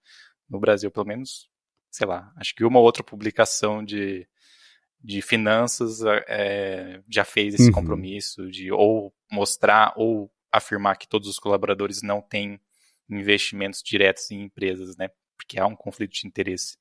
no 0.47 0.61
Brasil, 0.61 0.91
pelo 0.91 1.07
menos, 1.07 1.49
sei 1.91 2.07
lá, 2.07 2.31
acho 2.37 2.55
que 2.55 2.63
uma 2.63 2.81
outra 2.81 3.03
publicação 3.03 3.83
de, 3.83 4.29
de 5.03 5.23
finanças 5.23 6.03
é, 6.29 7.01
já 7.11 7.25
fez 7.25 7.55
esse 7.55 7.69
uhum. 7.69 7.73
compromisso 7.73 8.51
de 8.51 8.71
ou 8.71 9.11
mostrar 9.33 9.95
ou 9.97 10.31
afirmar 10.53 10.99
que 10.99 11.09
todos 11.09 11.31
os 11.31 11.39
colaboradores 11.39 12.03
não 12.03 12.21
têm 12.21 12.61
investimentos 13.09 13.83
diretos 13.83 14.31
em 14.31 14.43
empresas, 14.43 14.97
né? 14.97 15.09
Porque 15.37 15.59
há 15.59 15.67
um 15.67 15.77
conflito 15.77 16.13
de 16.13 16.27
interesse 16.27 16.77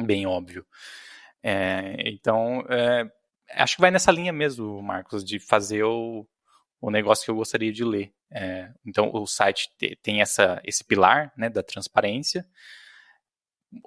bem 0.00 0.26
óbvio. 0.26 0.66
É, 1.42 2.08
então, 2.08 2.64
é, 2.68 3.10
acho 3.50 3.76
que 3.76 3.80
vai 3.80 3.90
nessa 3.90 4.12
linha 4.12 4.32
mesmo, 4.32 4.80
Marcos, 4.82 5.24
de 5.24 5.38
fazer 5.38 5.84
o, 5.84 6.26
o 6.80 6.90
negócio 6.90 7.24
que 7.24 7.30
eu 7.30 7.36
gostaria 7.36 7.72
de 7.72 7.84
ler. 7.84 8.12
É, 8.30 8.72
então, 8.84 9.10
o 9.12 9.26
site 9.26 9.70
tem 10.02 10.20
essa, 10.20 10.60
esse 10.64 10.84
pilar 10.84 11.32
né, 11.36 11.48
da 11.50 11.62
transparência. 11.62 12.46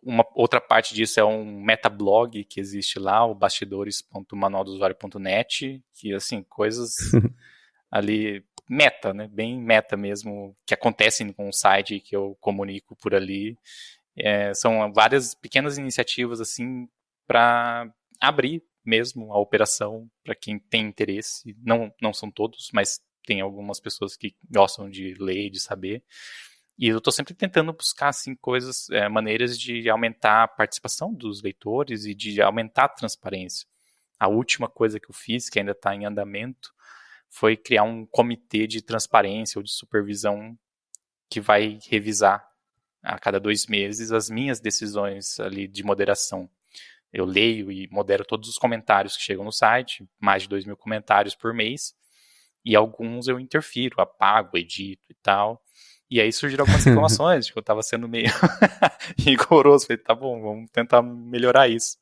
Uma 0.01 0.25
outra 0.34 0.60
parte 0.60 0.95
disso 0.95 1.19
é 1.19 1.23
um 1.23 1.62
metablog 1.62 2.43
que 2.45 2.60
existe 2.60 2.97
lá, 2.99 3.23
o 3.25 3.36
bastidores.manualdosuário.net, 3.36 5.84
que, 5.93 6.13
assim, 6.13 6.43
coisas 6.43 6.91
ali 7.89 8.43
meta, 8.69 9.13
né? 9.13 9.28
Bem 9.28 9.60
meta 9.60 9.95
mesmo, 9.95 10.56
que 10.65 10.73
acontecem 10.73 11.32
com 11.32 11.49
o 11.49 11.54
site 11.54 11.99
que 11.99 12.15
eu 12.15 12.38
comunico 12.39 12.95
por 12.95 13.13
ali. 13.13 13.58
É, 14.17 14.54
são 14.54 14.91
várias 14.93 15.36
pequenas 15.36 15.78
iniciativas 15.78 16.39
assim 16.39 16.88
para 17.28 17.91
abrir 18.19 18.63
mesmo 18.86 19.34
a 19.34 19.39
operação 19.39 20.10
para 20.23 20.36
quem 20.36 20.60
tem 20.60 20.86
interesse. 20.86 21.56
Não, 21.63 21.91
não 22.01 22.13
são 22.13 22.30
todos, 22.32 22.69
mas 22.73 23.01
tem 23.25 23.41
algumas 23.41 23.80
pessoas 23.80 24.15
que 24.15 24.36
gostam 24.49 24.89
de 24.89 25.15
ler, 25.19 25.49
de 25.49 25.60
saber. 25.60 26.04
E 26.78 26.89
eu 26.89 26.97
estou 26.97 27.12
sempre 27.12 27.34
tentando 27.34 27.73
buscar 27.73 28.10
assim 28.10 28.36
coisas, 28.36 28.89
é, 28.89 29.08
maneiras 29.10 29.58
de 29.58 29.89
aumentar 29.89 30.43
a 30.43 30.47
participação 30.47 31.13
dos 31.13 31.41
leitores 31.41 32.06
e 32.06 32.13
de 32.13 32.41
aumentar 32.41 32.86
a 32.86 32.89
transparência. 32.89 33.67
A 34.19 34.28
última 34.28 34.69
coisa 34.69 34.99
que 34.99 35.10
eu 35.10 35.13
fiz, 35.13 35.49
que 35.49 35.60
ainda 35.60 35.71
está 35.71 35.95
em 35.95 36.06
andamento, 36.06 36.73
foi 37.30 37.58
criar 37.58 37.84
um 37.84 38.06
comitê 38.06 38.68
de 38.68 38.82
transparência 38.82 39.60
ou 39.60 39.64
de 39.64 39.72
supervisão 39.72 40.58
que 41.30 41.42
vai 41.42 41.80
revisar 41.90 42.46
a 43.04 43.20
cada 43.20 43.40
dois 43.40 43.68
meses 43.68 44.12
as 44.12 44.30
minhas 44.30 44.60
decisões 44.60 45.40
ali 45.40 45.68
de 45.68 45.84
moderação. 45.84 46.50
Eu 47.14 47.26
leio 47.26 47.72
e 47.72 47.88
modero 47.90 48.26
todos 48.26 48.50
os 48.50 48.58
comentários 48.58 49.16
que 49.16 49.24
chegam 49.24 49.46
no 49.46 49.52
site, 49.52 50.08
mais 50.20 50.44
de 50.44 50.50
dois 50.50 50.66
mil 50.66 50.76
comentários 50.76 51.36
por 51.36 51.54
mês, 51.54 51.94
e 52.64 52.76
alguns 52.76 53.28
eu 53.28 53.40
interfiro, 53.40 54.02
apago, 54.02 54.58
edito 54.58 55.04
e 55.10 55.14
tal. 55.22 55.62
E 56.10 56.20
aí 56.20 56.32
surgiram 56.34 56.64
algumas 56.64 56.84
reclamações 56.86 57.46
de 57.46 57.54
que 57.54 57.58
eu 57.58 57.62
estava 57.62 57.82
sendo 57.84 58.08
meio 58.08 58.30
rigoroso. 59.18 59.88
Falei, 59.88 60.02
tá 60.02 60.14
bom, 60.14 60.42
vamos 60.42 60.70
tentar 60.72 61.02
melhorar 61.02 61.68
isso. 61.68 61.98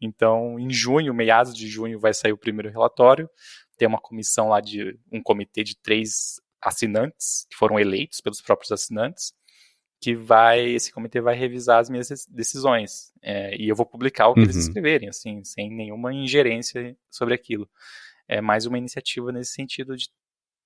Então, 0.00 0.58
em 0.58 0.70
junho, 0.70 1.14
meados 1.14 1.54
de 1.54 1.68
junho, 1.68 1.98
vai 1.98 2.12
sair 2.12 2.32
o 2.32 2.38
primeiro 2.38 2.70
relatório 2.70 3.28
tem 3.78 3.88
uma 3.88 4.00
comissão 4.00 4.48
lá 4.48 4.60
de 4.60 4.98
um 5.10 5.22
comitê 5.22 5.64
de 5.64 5.76
três 5.76 6.40
assinantes 6.60 7.46
que 7.48 7.56
foram 7.56 7.78
eleitos 7.78 8.20
pelos 8.20 8.40
próprios 8.40 8.72
assinantes 8.72 9.32
que 10.00 10.14
vai 10.14 10.60
esse 10.60 10.92
comitê 10.92 11.20
vai 11.20 11.34
revisar 11.34 11.80
as 11.80 11.90
minhas 11.90 12.08
decisões 12.28 13.12
é, 13.22 13.56
e 13.60 13.68
eu 13.68 13.74
vou 13.74 13.86
publicar 13.86 14.28
o 14.28 14.34
que 14.34 14.40
uhum. 14.40 14.46
eles 14.46 14.56
escreverem 14.56 15.08
assim 15.08 15.42
sem 15.44 15.70
nenhuma 15.70 16.12
ingerência 16.12 16.96
sobre 17.10 17.34
aquilo. 17.34 17.68
É 18.28 18.40
mais 18.40 18.66
uma 18.66 18.78
iniciativa 18.78 19.32
nesse 19.32 19.52
sentido 19.52 19.96
de 19.96 20.08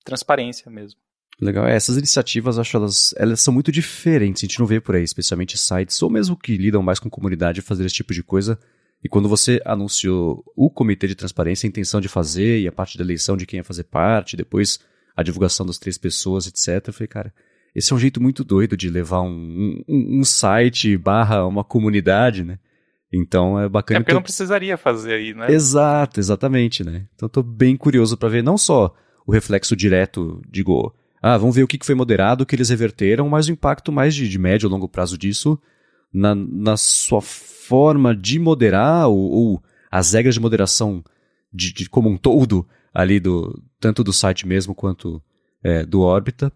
transparência 0.04 0.70
mesmo. 0.70 1.00
Legal, 1.40 1.66
é, 1.66 1.74
essas 1.74 1.96
iniciativas, 1.96 2.58
acho 2.58 2.76
elas, 2.76 3.14
elas 3.16 3.40
são 3.40 3.54
muito 3.54 3.72
diferentes, 3.72 4.42
a 4.42 4.46
gente 4.46 4.60
não 4.60 4.66
vê 4.66 4.80
por 4.80 4.94
aí, 4.94 5.02
especialmente 5.02 5.56
sites, 5.56 6.00
ou 6.02 6.10
mesmo 6.10 6.36
que 6.36 6.56
lidam 6.56 6.82
mais 6.82 6.98
com 6.98 7.08
comunidade, 7.08 7.62
fazer 7.62 7.86
esse 7.86 7.94
tipo 7.94 8.12
de 8.12 8.22
coisa, 8.22 8.58
e 9.02 9.08
quando 9.08 9.28
você 9.28 9.60
anunciou 9.64 10.44
o 10.56 10.70
comitê 10.70 11.08
de 11.08 11.16
transparência, 11.16 11.66
a 11.66 11.70
intenção 11.70 12.00
de 12.00 12.08
fazer 12.08 12.60
e 12.60 12.68
a 12.68 12.72
parte 12.72 12.96
da 12.96 13.02
eleição 13.02 13.36
de 13.36 13.46
quem 13.46 13.58
ia 13.58 13.64
fazer 13.64 13.84
parte, 13.84 14.36
depois 14.36 14.78
a 15.16 15.22
divulgação 15.22 15.66
das 15.66 15.78
três 15.78 15.98
pessoas, 15.98 16.46
etc., 16.46 16.86
eu 16.86 16.92
falei, 16.92 17.08
cara, 17.08 17.34
esse 17.74 17.92
é 17.92 17.96
um 17.96 17.98
jeito 17.98 18.22
muito 18.22 18.44
doido 18.44 18.76
de 18.76 18.88
levar 18.88 19.22
um, 19.22 19.82
um, 19.88 20.20
um 20.20 20.24
site 20.24 20.96
barra 20.96 21.46
uma 21.46 21.64
comunidade, 21.64 22.44
né? 22.44 22.58
Então 23.12 23.58
é 23.58 23.68
bacana. 23.68 23.98
É 23.98 24.00
porque 24.00 24.12
tô... 24.12 24.16
não 24.16 24.22
precisaria 24.22 24.76
fazer 24.76 25.14
aí, 25.14 25.34
né? 25.34 25.50
Exato, 25.50 26.20
exatamente, 26.20 26.84
né? 26.84 27.06
Então 27.14 27.28
tô 27.28 27.42
bem 27.42 27.76
curioso 27.76 28.16
para 28.16 28.28
ver 28.28 28.42
não 28.42 28.56
só 28.56 28.94
o 29.26 29.32
reflexo 29.32 29.74
direto, 29.74 30.40
digo, 30.48 30.94
ah, 31.20 31.36
vamos 31.36 31.56
ver 31.56 31.62
o 31.62 31.68
que 31.68 31.84
foi 31.84 31.94
moderado, 31.94 32.44
o 32.44 32.46
que 32.46 32.54
eles 32.54 32.68
reverteram, 32.68 33.28
mas 33.28 33.48
o 33.48 33.52
impacto 33.52 33.90
mais 33.90 34.14
de, 34.14 34.28
de 34.28 34.38
médio 34.38 34.68
ou 34.68 34.72
longo 34.72 34.88
prazo 34.88 35.18
disso 35.18 35.58
na, 36.12 36.34
na 36.34 36.76
sua 36.76 37.20
forma 37.20 38.14
de 38.14 38.38
moderar 38.38 39.08
ou, 39.08 39.18
ou 39.18 39.62
as 39.90 40.12
regras 40.12 40.34
de 40.34 40.40
moderação 40.40 41.02
de, 41.52 41.72
de, 41.72 41.88
como 41.88 42.08
um 42.08 42.16
todo 42.16 42.66
ali 42.92 43.18
do 43.18 43.62
tanto 43.80 44.04
do 44.04 44.12
site 44.12 44.46
mesmo 44.46 44.74
quanto 44.74 45.22
é, 45.62 45.84
do 45.84 46.00
Orbita. 46.00 46.52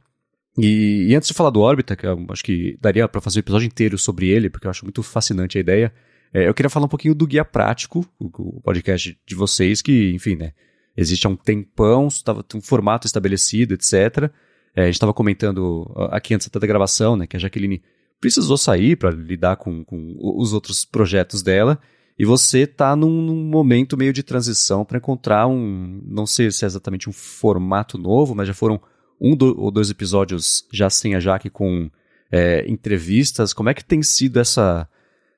E, 0.58 1.08
e, 1.08 1.14
antes 1.14 1.28
de 1.28 1.34
falar 1.34 1.50
do 1.50 1.60
Orbita, 1.60 1.94
que 1.94 2.06
acho 2.06 2.44
que 2.44 2.78
daria 2.80 3.06
para 3.06 3.20
fazer 3.20 3.38
um 3.38 3.40
episódio 3.40 3.66
inteiro 3.66 3.98
sobre 3.98 4.28
ele, 4.28 4.48
porque 4.48 4.66
eu 4.66 4.70
acho 4.70 4.84
muito 4.84 5.02
fascinante 5.02 5.58
a 5.58 5.60
ideia, 5.60 5.92
é, 6.32 6.48
eu 6.48 6.54
queria 6.54 6.70
falar 6.70 6.86
um 6.86 6.88
pouquinho 6.88 7.14
do 7.14 7.26
Guia 7.26 7.44
Prático, 7.44 8.06
o, 8.18 8.26
o 8.26 8.60
podcast 8.62 9.18
de 9.26 9.34
vocês, 9.34 9.82
que, 9.82 10.12
enfim, 10.12 10.34
né, 10.36 10.52
existe 10.96 11.26
há 11.26 11.30
um 11.30 11.36
tempão, 11.36 12.08
estava 12.08 12.44
um 12.54 12.60
formato 12.60 13.06
estabelecido, 13.06 13.74
etc. 13.74 14.30
É, 14.74 14.82
a 14.82 14.84
gente 14.86 14.94
estava 14.94 15.12
comentando 15.12 15.90
aqui 16.10 16.34
antes 16.34 16.48
da 16.48 16.66
gravação, 16.66 17.16
né, 17.16 17.26
que 17.26 17.36
a 17.36 17.40
Jaqueline 17.40 17.82
precisou 18.20 18.56
sair 18.56 18.96
para 18.96 19.10
lidar 19.10 19.56
com, 19.56 19.84
com 19.84 20.16
os 20.18 20.52
outros 20.52 20.84
projetos 20.84 21.42
dela, 21.42 21.78
e 22.18 22.24
você 22.24 22.60
está 22.60 22.96
num, 22.96 23.20
num, 23.20 23.44
momento 23.44 23.96
meio 23.96 24.12
de 24.12 24.22
transição 24.22 24.84
para 24.84 24.96
encontrar 24.96 25.46
um, 25.46 26.00
não 26.06 26.26
sei 26.26 26.50
se 26.50 26.64
é 26.64 26.66
exatamente 26.66 27.10
um 27.10 27.12
formato 27.12 27.98
novo, 27.98 28.34
mas 28.34 28.48
já 28.48 28.54
foram 28.54 28.80
um 29.20 29.36
do, 29.36 29.58
ou 29.60 29.70
dois 29.70 29.90
episódios 29.90 30.66
já 30.72 30.88
sem 30.88 31.14
a 31.14 31.20
Jaque 31.20 31.50
com 31.50 31.90
é, 32.32 32.68
entrevistas. 32.68 33.52
Como 33.52 33.68
é 33.68 33.74
que 33.74 33.84
tem 33.84 34.02
sido 34.02 34.40
essa, 34.40 34.88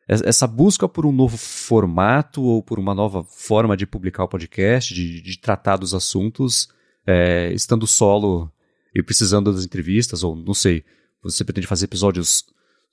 essa 0.07 0.47
busca 0.47 0.89
por 0.89 1.05
um 1.05 1.13
novo 1.13 1.37
formato 1.37 2.43
ou 2.43 2.63
por 2.63 2.79
uma 2.79 2.95
nova 2.95 3.25
forma 3.25 3.77
de 3.77 3.87
publicar 3.87 4.25
o 4.25 4.29
podcast, 4.29 4.95
de, 4.95 5.21
de 5.21 5.39
tratar 5.39 5.77
dos 5.77 5.95
assuntos, 5.95 6.69
é, 7.05 7.53
estando 7.53 7.89
solo 7.89 8.51
e 8.95 9.03
precisando 9.03 9.53
das 9.53 9.65
entrevistas, 9.65 10.23
ou 10.23 10.37
não 10.37 10.55
sei, 10.55 10.85
você 11.23 11.45
pretende 11.45 11.67
fazer 11.67 11.87
episódios 11.87 12.45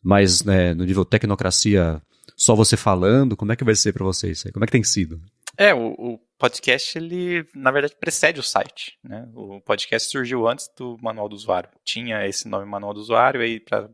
mais 0.06 0.44
né, 0.44 0.76
no 0.76 0.86
nível 0.86 1.04
tecnocracia, 1.04 2.00
só 2.38 2.54
você 2.54 2.78
falando? 2.78 3.36
Como 3.36 3.52
é 3.52 3.56
que 3.56 3.64
vai 3.64 3.74
ser 3.74 3.92
para 3.92 4.06
vocês? 4.06 4.44
Como 4.54 4.64
é 4.64 4.68
que 4.68 4.72
tem 4.72 4.84
sido? 4.84 5.20
É, 5.58 5.74
o, 5.74 5.94
o, 5.98 6.20
podcast, 6.38 6.96
ele, 6.96 7.44
na 7.56 7.72
verdade, 7.72 7.96
precede 8.00 8.40
o 8.40 8.44
site. 8.44 9.00
Né? 9.04 9.28
O 9.34 9.60
podcast 9.62 10.12
surgiu 10.12 10.48
antes 10.48 10.70
do 10.78 10.96
Manual 11.02 11.28
do 11.28 11.36
Usuário. 11.36 11.70
Tinha 11.84 12.28
esse 12.28 12.48
nome 12.48 12.68
Manual 12.68 12.94
do 12.94 13.00
Usuário, 13.00 13.44
e 13.44 13.60
para 13.60 13.90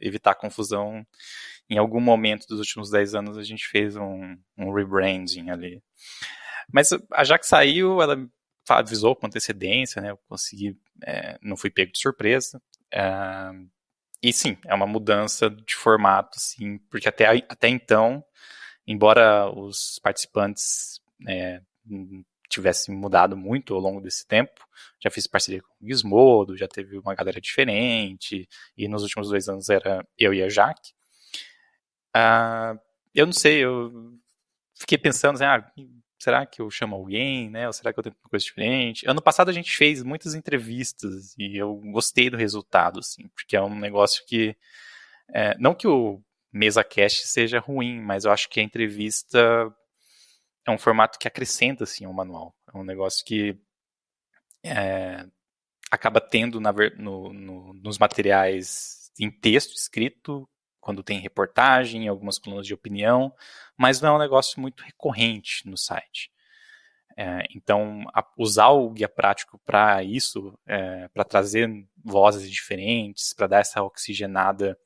evitar 0.00 0.34
confusão, 0.34 1.06
em 1.70 1.78
algum 1.78 2.00
momento 2.00 2.46
dos 2.48 2.58
últimos 2.58 2.90
10 2.90 3.14
anos 3.14 3.38
a 3.38 3.42
gente 3.44 3.68
fez 3.68 3.96
um, 3.96 4.36
um 4.58 4.72
rebranding 4.72 5.50
ali. 5.50 5.80
Mas 6.72 6.88
a 7.12 7.22
Jaque 7.22 7.46
saiu, 7.46 8.02
ela 8.02 8.16
avisou 8.68 9.14
com 9.14 9.26
antecedência, 9.26 10.02
né? 10.02 10.10
Eu 10.10 10.18
consegui, 10.28 10.76
é, 11.06 11.38
não 11.40 11.56
fui 11.56 11.70
pego 11.70 11.92
de 11.92 12.00
surpresa. 12.00 12.60
É, 12.92 13.52
e 14.22 14.32
sim, 14.32 14.56
é 14.64 14.74
uma 14.74 14.86
mudança 14.86 15.50
de 15.50 15.74
formato, 15.74 16.38
sim, 16.38 16.78
porque 16.90 17.08
até, 17.08 17.26
até 17.48 17.68
então, 17.68 18.24
embora 18.86 19.50
os 19.50 19.98
participantes 20.00 21.00
é, 21.26 21.60
tivessem 22.48 22.94
mudado 22.94 23.36
muito 23.36 23.74
ao 23.74 23.80
longo 23.80 24.00
desse 24.00 24.26
tempo, 24.26 24.64
já 25.00 25.10
fiz 25.10 25.26
parceria 25.26 25.62
com 25.62 25.84
o 25.84 25.88
Gizmodo, 25.88 26.56
já 26.56 26.68
teve 26.68 26.98
uma 26.98 27.14
galera 27.14 27.40
diferente, 27.40 28.48
e 28.76 28.86
nos 28.88 29.02
últimos 29.02 29.28
dois 29.28 29.48
anos 29.48 29.68
era 29.68 30.06
eu 30.16 30.32
e 30.32 30.42
a 30.42 30.48
Jaque. 30.48 30.92
Uh, 32.14 32.78
eu 33.14 33.26
não 33.26 33.32
sei, 33.32 33.64
eu 33.64 33.90
fiquei 34.74 34.98
pensando 34.98 35.34
assim, 35.34 35.44
ah, 35.44 35.72
será 36.22 36.46
que 36.46 36.62
eu 36.62 36.70
chamo 36.70 36.94
alguém, 36.94 37.50
né? 37.50 37.66
Ou 37.66 37.72
será 37.72 37.92
que 37.92 37.98
eu 37.98 38.04
tento 38.04 38.16
uma 38.22 38.30
coisa 38.30 38.44
diferente? 38.44 39.04
Ano 39.08 39.20
passado 39.20 39.48
a 39.48 39.52
gente 39.52 39.76
fez 39.76 40.04
muitas 40.04 40.36
entrevistas 40.36 41.34
e 41.36 41.56
eu 41.56 41.74
gostei 41.90 42.30
do 42.30 42.36
resultado, 42.36 43.00
assim, 43.00 43.26
porque 43.34 43.56
é 43.56 43.60
um 43.60 43.74
negócio 43.74 44.24
que 44.24 44.56
é, 45.34 45.56
não 45.58 45.74
que 45.74 45.88
o 45.88 46.22
mesa 46.52 46.84
cast 46.84 47.26
seja 47.26 47.58
ruim, 47.58 48.00
mas 48.00 48.24
eu 48.24 48.30
acho 48.30 48.48
que 48.48 48.60
a 48.60 48.62
entrevista 48.62 49.74
é 50.64 50.70
um 50.70 50.78
formato 50.78 51.18
que 51.18 51.26
acrescenta 51.26 51.82
assim 51.82 52.04
ao 52.04 52.12
manual. 52.12 52.54
É 52.72 52.78
um 52.78 52.84
negócio 52.84 53.24
que 53.24 53.58
é, 54.64 55.26
acaba 55.90 56.20
tendo 56.20 56.60
na, 56.60 56.72
no, 56.98 57.32
no, 57.32 57.74
nos 57.74 57.98
materiais 57.98 59.10
em 59.18 59.28
texto 59.28 59.74
escrito 59.74 60.48
quando 60.80 61.02
tem 61.02 61.18
reportagem, 61.18 62.06
algumas 62.06 62.38
colunas 62.38 62.66
de 62.66 62.74
opinião, 62.74 63.32
mas 63.82 64.00
não 64.00 64.10
é 64.10 64.12
um 64.12 64.18
negócio 64.20 64.60
muito 64.60 64.84
recorrente 64.84 65.68
no 65.68 65.76
site. 65.76 66.30
É, 67.16 67.44
então, 67.52 68.04
a, 68.14 68.24
usar 68.38 68.68
o 68.68 68.88
guia 68.90 69.08
prático 69.08 69.60
para 69.66 70.04
isso, 70.04 70.56
é, 70.64 71.08
para 71.08 71.24
trazer 71.24 71.68
vozes 72.04 72.48
diferentes, 72.48 73.34
para 73.34 73.48
dar 73.48 73.58
essa 73.58 73.82
oxigenada 73.82 74.78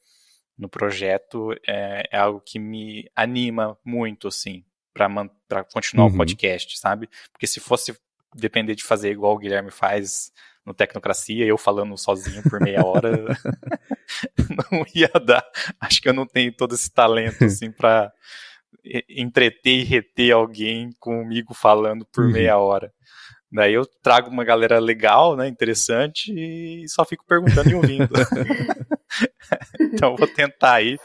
no 0.57 0.67
projeto, 0.67 1.53
é, 1.69 2.09
é, 2.11 2.17
algo 2.17 2.41
que 2.41 2.59
me 2.59 3.07
anima 3.15 3.79
muito, 3.85 4.29
assim, 4.29 4.65
para 4.95 5.63
continuar 5.75 6.07
uhum. 6.07 6.15
o 6.15 6.17
podcast, 6.17 6.79
sabe? 6.79 7.07
Porque 7.31 7.47
se 7.47 7.61
fosse 7.61 7.95
depender 8.35 8.75
de 8.75 8.83
fazer 8.83 9.11
igual 9.11 9.35
o 9.35 9.39
Guilherme 9.39 9.71
faz 9.71 10.33
no 10.65 10.73
Tecnocracia, 10.73 11.45
eu 11.45 11.59
falando 11.59 11.99
sozinho 11.99 12.43
por 12.45 12.61
meia 12.61 12.85
hora, 12.85 13.11
não 14.73 14.85
ia 14.95 15.13
dar. 15.23 15.47
Acho 15.79 16.01
que 16.01 16.09
eu 16.09 16.15
não 16.15 16.27
tenho 16.27 16.51
todo 16.51 16.75
esse 16.75 16.91
talento 16.91 17.45
assim 17.45 17.71
para 17.71 18.13
entreter 19.09 19.81
e 19.81 19.85
reter 19.85 20.33
alguém 20.33 20.91
comigo 20.99 21.55
falando 21.55 22.07
por 22.13 22.25
uhum. 22.25 22.33
meia 22.33 22.59
hora. 22.59 22.93
Daí 23.51 23.75
eu 23.75 23.87
trago 24.03 24.29
uma 24.29 24.45
galera 24.45 24.79
legal, 24.79 25.37
né, 25.37 25.49
interessante, 25.49 26.33
e 26.33 26.89
só 26.89 27.05
fico 27.05 27.25
perguntando 27.27 27.71
e 27.71 27.75
ouvindo. 27.75 28.09
então 29.81 30.17
vou 30.17 30.27
tentar 30.27 30.75
aí. 30.75 30.99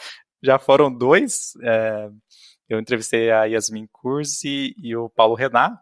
Já 0.44 0.58
foram 0.58 0.92
dois. 0.92 1.54
É, 1.64 2.10
eu 2.68 2.80
entrevistei 2.80 3.32
a 3.32 3.46
Yasmin 3.46 3.88
Cursi 3.92 4.74
e 4.78 4.96
o 4.96 5.10
Paulo 5.10 5.36
Renat, 5.36 5.78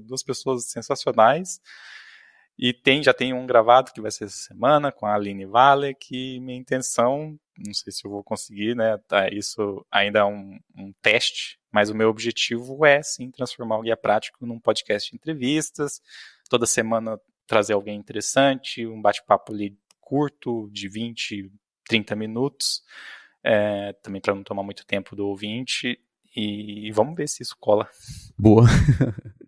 duas 0.00 0.22
pessoas 0.22 0.68
sensacionais. 0.68 1.60
E 2.58 2.72
tem, 2.72 3.02
já 3.02 3.12
tem 3.12 3.32
um 3.32 3.46
gravado 3.46 3.92
que 3.92 4.00
vai 4.00 4.10
ser 4.10 4.24
essa 4.24 4.36
semana 4.36 4.92
com 4.92 5.06
a 5.06 5.14
Aline 5.14 5.44
Vale, 5.44 5.94
que 5.94 6.40
minha 6.40 6.58
intenção, 6.58 7.36
não 7.58 7.74
sei 7.74 7.92
se 7.92 8.04
eu 8.04 8.10
vou 8.10 8.22
conseguir, 8.22 8.74
né? 8.74 8.98
Tá, 9.08 9.28
isso 9.28 9.84
ainda 9.90 10.20
é 10.20 10.24
um, 10.24 10.58
um 10.76 10.92
teste, 11.02 11.58
mas 11.72 11.90
o 11.90 11.94
meu 11.94 12.08
objetivo 12.08 12.84
é 12.84 13.02
sim 13.02 13.30
transformar 13.30 13.78
o 13.78 13.82
guia 13.82 13.96
prático 13.96 14.44
num 14.46 14.58
podcast 14.58 15.10
de 15.10 15.16
entrevistas. 15.16 16.00
Toda 16.48 16.66
semana 16.66 17.18
trazer 17.46 17.74
alguém 17.74 17.98
interessante, 17.98 18.86
um 18.86 19.00
bate-papo 19.00 19.52
ali 19.52 19.76
curto, 20.00 20.68
de 20.70 20.88
20, 20.88 21.50
30 21.88 22.14
minutos, 22.14 22.82
é, 23.42 23.92
também 24.02 24.20
para 24.20 24.34
não 24.34 24.42
tomar 24.42 24.62
muito 24.62 24.84
tempo 24.86 25.16
do 25.16 25.26
ouvinte. 25.26 25.98
E 26.36 26.90
vamos 26.92 27.14
ver 27.14 27.28
se 27.28 27.42
isso 27.44 27.56
cola. 27.60 27.88
Boa. 28.36 28.66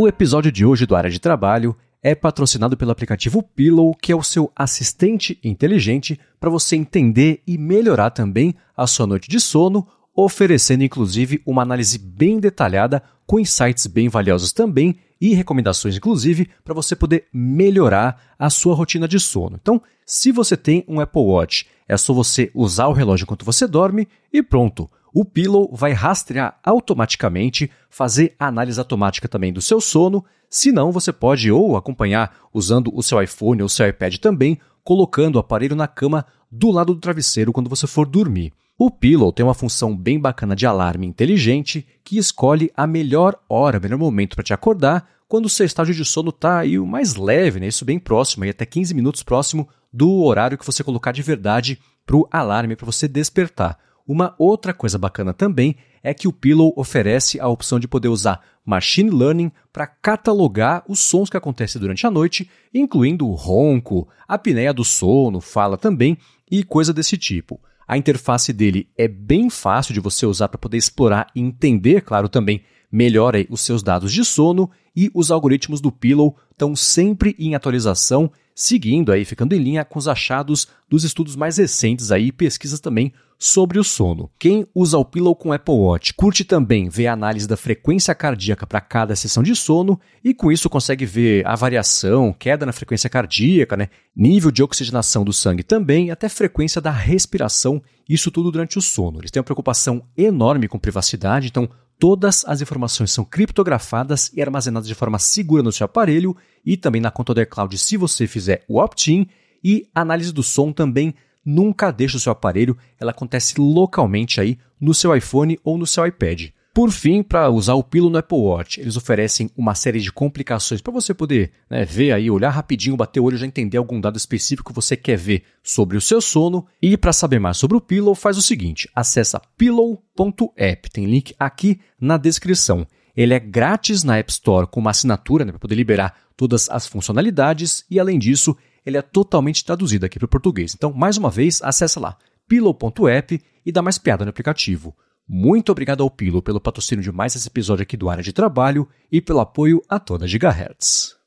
O 0.00 0.06
episódio 0.06 0.52
de 0.52 0.64
hoje 0.64 0.86
do 0.86 0.94
Área 0.94 1.10
de 1.10 1.18
Trabalho 1.18 1.76
é 2.02 2.14
patrocinado 2.14 2.76
pelo 2.76 2.90
aplicativo 2.90 3.42
Pillow, 3.42 3.94
que 3.94 4.12
é 4.12 4.16
o 4.16 4.22
seu 4.22 4.50
assistente 4.54 5.38
inteligente 5.42 6.18
para 6.38 6.50
você 6.50 6.76
entender 6.76 7.42
e 7.46 7.58
melhorar 7.58 8.10
também 8.10 8.54
a 8.76 8.86
sua 8.86 9.06
noite 9.06 9.28
de 9.28 9.40
sono, 9.40 9.86
oferecendo 10.14 10.84
inclusive 10.84 11.42
uma 11.44 11.62
análise 11.62 11.98
bem 11.98 12.38
detalhada 12.38 13.02
com 13.26 13.38
insights 13.38 13.86
bem 13.86 14.08
valiosos 14.08 14.52
também 14.52 14.96
e 15.20 15.34
recomendações 15.34 15.96
inclusive 15.96 16.48
para 16.64 16.74
você 16.74 16.94
poder 16.94 17.26
melhorar 17.32 18.34
a 18.38 18.48
sua 18.48 18.74
rotina 18.74 19.06
de 19.08 19.18
sono. 19.18 19.58
Então, 19.60 19.82
se 20.06 20.32
você 20.32 20.56
tem 20.56 20.84
um 20.88 21.00
Apple 21.00 21.22
Watch, 21.22 21.66
é 21.86 21.96
só 21.96 22.12
você 22.14 22.50
usar 22.54 22.86
o 22.86 22.92
relógio 22.92 23.24
enquanto 23.24 23.44
você 23.44 23.66
dorme 23.66 24.08
e 24.32 24.42
pronto 24.42 24.88
o 25.12 25.24
Pillow 25.24 25.70
vai 25.72 25.92
rastrear 25.92 26.58
automaticamente, 26.62 27.70
fazer 27.88 28.34
análise 28.38 28.78
automática 28.78 29.28
também 29.28 29.52
do 29.52 29.60
seu 29.60 29.80
sono. 29.80 30.24
Se 30.50 30.72
não, 30.72 30.92
você 30.92 31.12
pode 31.12 31.50
ou 31.50 31.76
acompanhar 31.76 32.34
usando 32.52 32.90
o 32.94 33.02
seu 33.02 33.22
iPhone 33.22 33.62
ou 33.62 33.68
seu 33.68 33.88
iPad 33.88 34.16
também, 34.16 34.58
colocando 34.84 35.36
o 35.36 35.38
aparelho 35.38 35.76
na 35.76 35.86
cama 35.86 36.24
do 36.50 36.70
lado 36.70 36.94
do 36.94 37.00
travesseiro 37.00 37.52
quando 37.52 37.70
você 37.70 37.86
for 37.86 38.06
dormir. 38.06 38.52
O 38.78 38.90
Pillow 38.90 39.32
tem 39.32 39.44
uma 39.44 39.54
função 39.54 39.96
bem 39.96 40.20
bacana 40.20 40.54
de 40.54 40.64
alarme 40.64 41.06
inteligente 41.06 41.86
que 42.04 42.16
escolhe 42.16 42.70
a 42.76 42.86
melhor 42.86 43.36
hora, 43.48 43.78
o 43.78 43.82
melhor 43.82 43.98
momento 43.98 44.36
para 44.36 44.44
te 44.44 44.54
acordar 44.54 45.08
quando 45.26 45.46
o 45.46 45.48
seu 45.48 45.66
estágio 45.66 45.94
de 45.94 46.04
sono 46.04 46.30
está 46.30 46.60
aí 46.60 46.78
o 46.78 46.86
mais 46.86 47.14
leve, 47.14 47.60
né? 47.60 47.66
isso 47.66 47.84
bem 47.84 47.98
próximo, 47.98 48.44
aí 48.44 48.50
até 48.50 48.64
15 48.64 48.94
minutos 48.94 49.22
próximo 49.22 49.68
do 49.92 50.22
horário 50.22 50.56
que 50.56 50.64
você 50.64 50.82
colocar 50.82 51.12
de 51.12 51.22
verdade 51.22 51.78
para 52.06 52.16
o 52.16 52.26
alarme 52.30 52.76
para 52.76 52.86
você 52.86 53.06
despertar. 53.06 53.78
Uma 54.08 54.34
outra 54.38 54.72
coisa 54.72 54.96
bacana 54.96 55.34
também 55.34 55.76
é 56.02 56.14
que 56.14 56.26
o 56.26 56.32
Pillow 56.32 56.72
oferece 56.74 57.38
a 57.38 57.46
opção 57.46 57.78
de 57.78 57.86
poder 57.86 58.08
usar 58.08 58.42
machine 58.64 59.10
learning 59.10 59.52
para 59.70 59.86
catalogar 59.86 60.82
os 60.88 61.00
sons 61.00 61.28
que 61.28 61.36
acontecem 61.36 61.78
durante 61.78 62.06
a 62.06 62.10
noite, 62.10 62.48
incluindo 62.72 63.28
o 63.28 63.34
ronco, 63.34 64.08
a 64.26 64.36
apneia 64.36 64.72
do 64.72 64.82
sono, 64.82 65.42
fala 65.42 65.76
também 65.76 66.16
e 66.50 66.64
coisa 66.64 66.90
desse 66.90 67.18
tipo. 67.18 67.60
A 67.86 67.98
interface 67.98 68.50
dele 68.50 68.88
é 68.96 69.06
bem 69.06 69.50
fácil 69.50 69.92
de 69.92 70.00
você 70.00 70.24
usar 70.24 70.48
para 70.48 70.58
poder 70.58 70.78
explorar 70.78 71.26
e 71.34 71.40
entender, 71.40 72.00
claro, 72.00 72.30
também 72.30 72.62
melhor 72.90 73.34
os 73.50 73.60
seus 73.60 73.82
dados 73.82 74.10
de 74.10 74.24
sono 74.24 74.70
e 74.96 75.10
os 75.12 75.30
algoritmos 75.30 75.82
do 75.82 75.92
Pillow 75.92 76.34
estão 76.50 76.74
sempre 76.74 77.36
em 77.38 77.54
atualização, 77.54 78.32
seguindo 78.54 79.12
aí, 79.12 79.26
ficando 79.26 79.54
em 79.54 79.58
linha 79.58 79.84
com 79.84 79.98
os 79.98 80.08
achados 80.08 80.66
dos 80.88 81.04
estudos 81.04 81.36
mais 81.36 81.58
recentes 81.58 82.10
aí, 82.10 82.32
pesquisas 82.32 82.80
também 82.80 83.12
sobre 83.38 83.78
o 83.78 83.84
sono. 83.84 84.28
Quem 84.38 84.66
usa 84.74 84.98
o 84.98 85.04
Pillow 85.04 85.36
com 85.36 85.52
Apple 85.52 85.74
Watch 85.74 86.12
curte 86.14 86.44
também 86.44 86.88
ver 86.88 87.06
a 87.06 87.12
análise 87.12 87.46
da 87.46 87.56
frequência 87.56 88.12
cardíaca 88.14 88.66
para 88.66 88.80
cada 88.80 89.14
sessão 89.14 89.42
de 89.42 89.54
sono 89.54 89.98
e 90.24 90.34
com 90.34 90.50
isso 90.50 90.68
consegue 90.68 91.06
ver 91.06 91.46
a 91.46 91.54
variação, 91.54 92.32
queda 92.32 92.66
na 92.66 92.72
frequência 92.72 93.08
cardíaca, 93.08 93.76
né? 93.76 93.88
nível 94.16 94.50
de 94.50 94.62
oxigenação 94.62 95.24
do 95.24 95.32
sangue 95.32 95.62
também, 95.62 96.10
até 96.10 96.28
frequência 96.28 96.80
da 96.80 96.90
respiração, 96.90 97.80
isso 98.08 98.30
tudo 98.32 98.50
durante 98.50 98.76
o 98.76 98.82
sono. 98.82 99.20
Eles 99.20 99.30
têm 99.30 99.38
uma 99.38 99.44
preocupação 99.44 100.02
enorme 100.16 100.66
com 100.66 100.78
privacidade, 100.78 101.46
então 101.46 101.68
todas 101.96 102.44
as 102.44 102.60
informações 102.60 103.12
são 103.12 103.24
criptografadas 103.24 104.32
e 104.34 104.42
armazenadas 104.42 104.88
de 104.88 104.94
forma 104.94 105.18
segura 105.20 105.62
no 105.62 105.70
seu 105.70 105.84
aparelho 105.84 106.36
e 106.66 106.76
também 106.76 107.00
na 107.00 107.10
conta 107.10 107.32
do 107.32 107.40
iCloud 107.40 107.78
se 107.78 107.96
você 107.96 108.26
fizer 108.26 108.64
o 108.66 108.80
opt-in 108.80 109.28
e 109.62 109.88
análise 109.94 110.32
do 110.32 110.42
som 110.42 110.72
também 110.72 111.14
nunca 111.48 111.90
deixa 111.90 112.18
o 112.18 112.20
seu 112.20 112.30
aparelho, 112.30 112.76
ela 113.00 113.10
acontece 113.10 113.54
localmente 113.58 114.38
aí 114.38 114.58
no 114.78 114.92
seu 114.92 115.16
iPhone 115.16 115.58
ou 115.64 115.78
no 115.78 115.86
seu 115.86 116.06
iPad. 116.06 116.50
Por 116.74 116.92
fim, 116.92 117.22
para 117.22 117.48
usar 117.48 117.74
o 117.74 117.82
Pilo 117.82 118.10
no 118.10 118.18
Apple 118.18 118.38
Watch, 118.38 118.80
eles 118.80 118.96
oferecem 118.96 119.50
uma 119.56 119.74
série 119.74 119.98
de 119.98 120.12
complicações 120.12 120.80
para 120.80 120.92
você 120.92 121.12
poder 121.14 121.50
né, 121.68 121.84
ver 121.84 122.12
aí, 122.12 122.30
olhar 122.30 122.50
rapidinho, 122.50 122.96
bater 122.96 123.18
o 123.18 123.24
olho, 123.24 123.38
já 123.38 123.46
entender 123.46 123.78
algum 123.78 124.00
dado 124.00 124.16
específico 124.16 124.70
que 124.70 124.76
você 124.76 124.96
quer 124.96 125.16
ver 125.16 125.42
sobre 125.62 125.96
o 125.96 126.00
seu 126.00 126.20
sono. 126.20 126.66
E 126.80 126.96
para 126.96 127.12
saber 127.12 127.40
mais 127.40 127.56
sobre 127.56 127.76
o 127.76 127.80
Pillow, 127.80 128.14
faz 128.14 128.36
o 128.36 128.42
seguinte: 128.42 128.88
acessa 128.94 129.40
pillow.app, 129.56 130.90
tem 130.90 131.06
link 131.06 131.34
aqui 131.38 131.80
na 131.98 132.16
descrição. 132.16 132.86
Ele 133.16 133.34
é 133.34 133.40
grátis 133.40 134.04
na 134.04 134.16
App 134.16 134.30
Store 134.30 134.68
com 134.68 134.78
uma 134.78 134.90
assinatura 134.90 135.44
né, 135.44 135.50
para 135.50 135.58
poder 135.58 135.74
liberar 135.74 136.14
todas 136.36 136.70
as 136.70 136.86
funcionalidades 136.86 137.84
e 137.90 137.98
além 137.98 138.16
disso, 138.16 138.56
ele 138.88 138.96
é 138.96 139.02
totalmente 139.02 139.64
traduzido 139.64 140.06
aqui 140.06 140.18
para 140.18 140.26
o 140.26 140.28
português. 140.28 140.74
Então, 140.74 140.92
mais 140.92 141.18
uma 141.18 141.30
vez, 141.30 141.60
acessa 141.62 142.00
lá 142.00 142.16
pillow.app 142.48 143.40
e 143.64 143.70
dá 143.70 143.82
mais 143.82 143.98
piada 143.98 144.24
no 144.24 144.30
aplicativo. 144.30 144.96
Muito 145.28 145.70
obrigado 145.70 146.02
ao 146.02 146.10
Pillow 146.10 146.40
pelo 146.40 146.58
patrocínio 146.58 147.04
de 147.04 147.12
mais 147.12 147.36
esse 147.36 147.46
episódio 147.46 147.82
aqui 147.82 147.98
do 147.98 148.08
Área 148.08 148.22
de 148.22 148.32
Trabalho 148.32 148.88
e 149.12 149.20
pelo 149.20 149.40
apoio 149.40 149.82
a 149.86 150.00
toda 150.00 150.26
Gigahertz. 150.26 151.18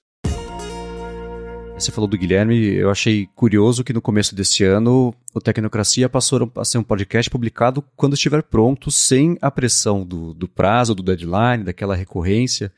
Você 1.75 1.91
falou 1.91 2.07
do 2.07 2.17
Guilherme, 2.17 2.73
eu 2.73 2.89
achei 2.89 3.27
curioso 3.35 3.83
que 3.83 3.93
no 3.93 4.01
começo 4.01 4.35
desse 4.35 4.63
ano 4.63 5.13
o 5.33 5.39
Tecnocracia 5.39 6.09
passou 6.09 6.51
a 6.55 6.65
ser 6.65 6.79
um 6.79 6.83
podcast 6.83 7.29
publicado 7.29 7.83
quando 7.95 8.13
estiver 8.13 8.41
pronto, 8.41 8.89
sem 8.89 9.37
a 9.39 9.51
pressão 9.51 10.03
do, 10.03 10.33
do 10.33 10.47
prazo, 10.47 10.95
do 10.95 11.03
deadline, 11.03 11.63
daquela 11.63 11.95
recorrência. 11.95 12.71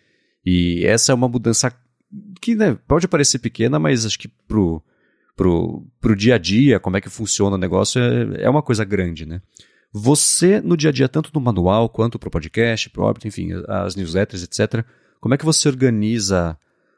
E 0.45 0.85
essa 0.85 1.13
é 1.13 1.15
uma 1.15 1.29
mudança 1.29 1.73
que 2.41 2.55
né, 2.55 2.77
pode 2.87 3.07
parecer 3.07 3.39
pequena, 3.39 3.79
mas 3.79 4.05
acho 4.05 4.19
que 4.19 4.27
pro, 4.27 4.81
pro, 5.35 5.85
pro 5.99 6.15
dia 6.15 6.35
a 6.35 6.37
dia, 6.37 6.79
como 6.79 6.97
é 6.97 7.01
que 7.01 7.09
funciona 7.09 7.55
o 7.55 7.59
negócio, 7.59 8.01
é, 8.01 8.43
é 8.43 8.49
uma 8.49 8.61
coisa 8.61 8.83
grande, 8.83 9.25
né? 9.25 9.41
Você, 9.91 10.59
no 10.59 10.75
dia 10.75 10.89
a 10.89 10.93
dia, 10.93 11.07
tanto 11.07 11.29
no 11.33 11.39
manual 11.39 11.87
quanto 11.87 12.17
pro 12.17 12.31
podcast, 12.31 12.89
pro 12.89 13.03
óbito, 13.03 13.27
enfim, 13.27 13.49
as 13.67 13.95
newsletters, 13.95 14.43
etc., 14.43 14.83
como 15.19 15.35
é 15.35 15.37
que 15.37 15.45
você 15.45 15.69
organiza 15.69 16.57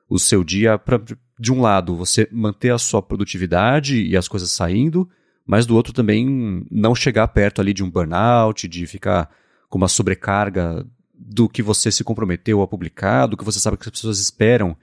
o 0.09 0.17
seu 0.17 0.43
dia 0.43 0.77
para, 0.77 1.01
de 1.37 1.51
um 1.51 1.61
lado, 1.61 1.95
você 1.95 2.27
manter 2.31 2.71
a 2.71 2.77
sua 2.77 3.01
produtividade 3.01 4.01
e 4.01 4.15
as 4.15 4.27
coisas 4.27 4.51
saindo, 4.51 5.09
mas 5.45 5.65
do 5.65 5.75
outro 5.75 5.93
também 5.93 6.65
não 6.71 6.95
chegar 6.95 7.27
perto 7.27 7.59
ali 7.59 7.73
de 7.73 7.83
um 7.83 7.89
burnout, 7.89 8.67
de 8.67 8.87
ficar 8.87 9.29
com 9.69 9.77
uma 9.77 9.87
sobrecarga 9.87 10.85
do 11.13 11.49
que 11.49 11.61
você 11.61 11.91
se 11.91 12.03
comprometeu 12.03 12.61
a 12.61 12.67
publicar, 12.67 13.27
do 13.27 13.37
que 13.37 13.43
você 13.43 13.59
sabe 13.59 13.77
que 13.77 13.83
as 13.83 13.91
pessoas 13.91 14.19
esperam 14.19 14.75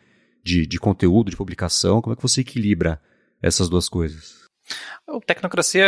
de, 0.42 0.66
de 0.66 0.78
conteúdo, 0.78 1.30
de 1.30 1.36
publicação? 1.36 2.00
Como 2.00 2.12
é 2.12 2.16
que 2.16 2.22
você 2.22 2.40
equilibra 2.40 3.00
essas 3.42 3.68
duas 3.68 3.88
coisas? 3.88 4.42
O 5.06 5.20
Tecnocracia, 5.20 5.86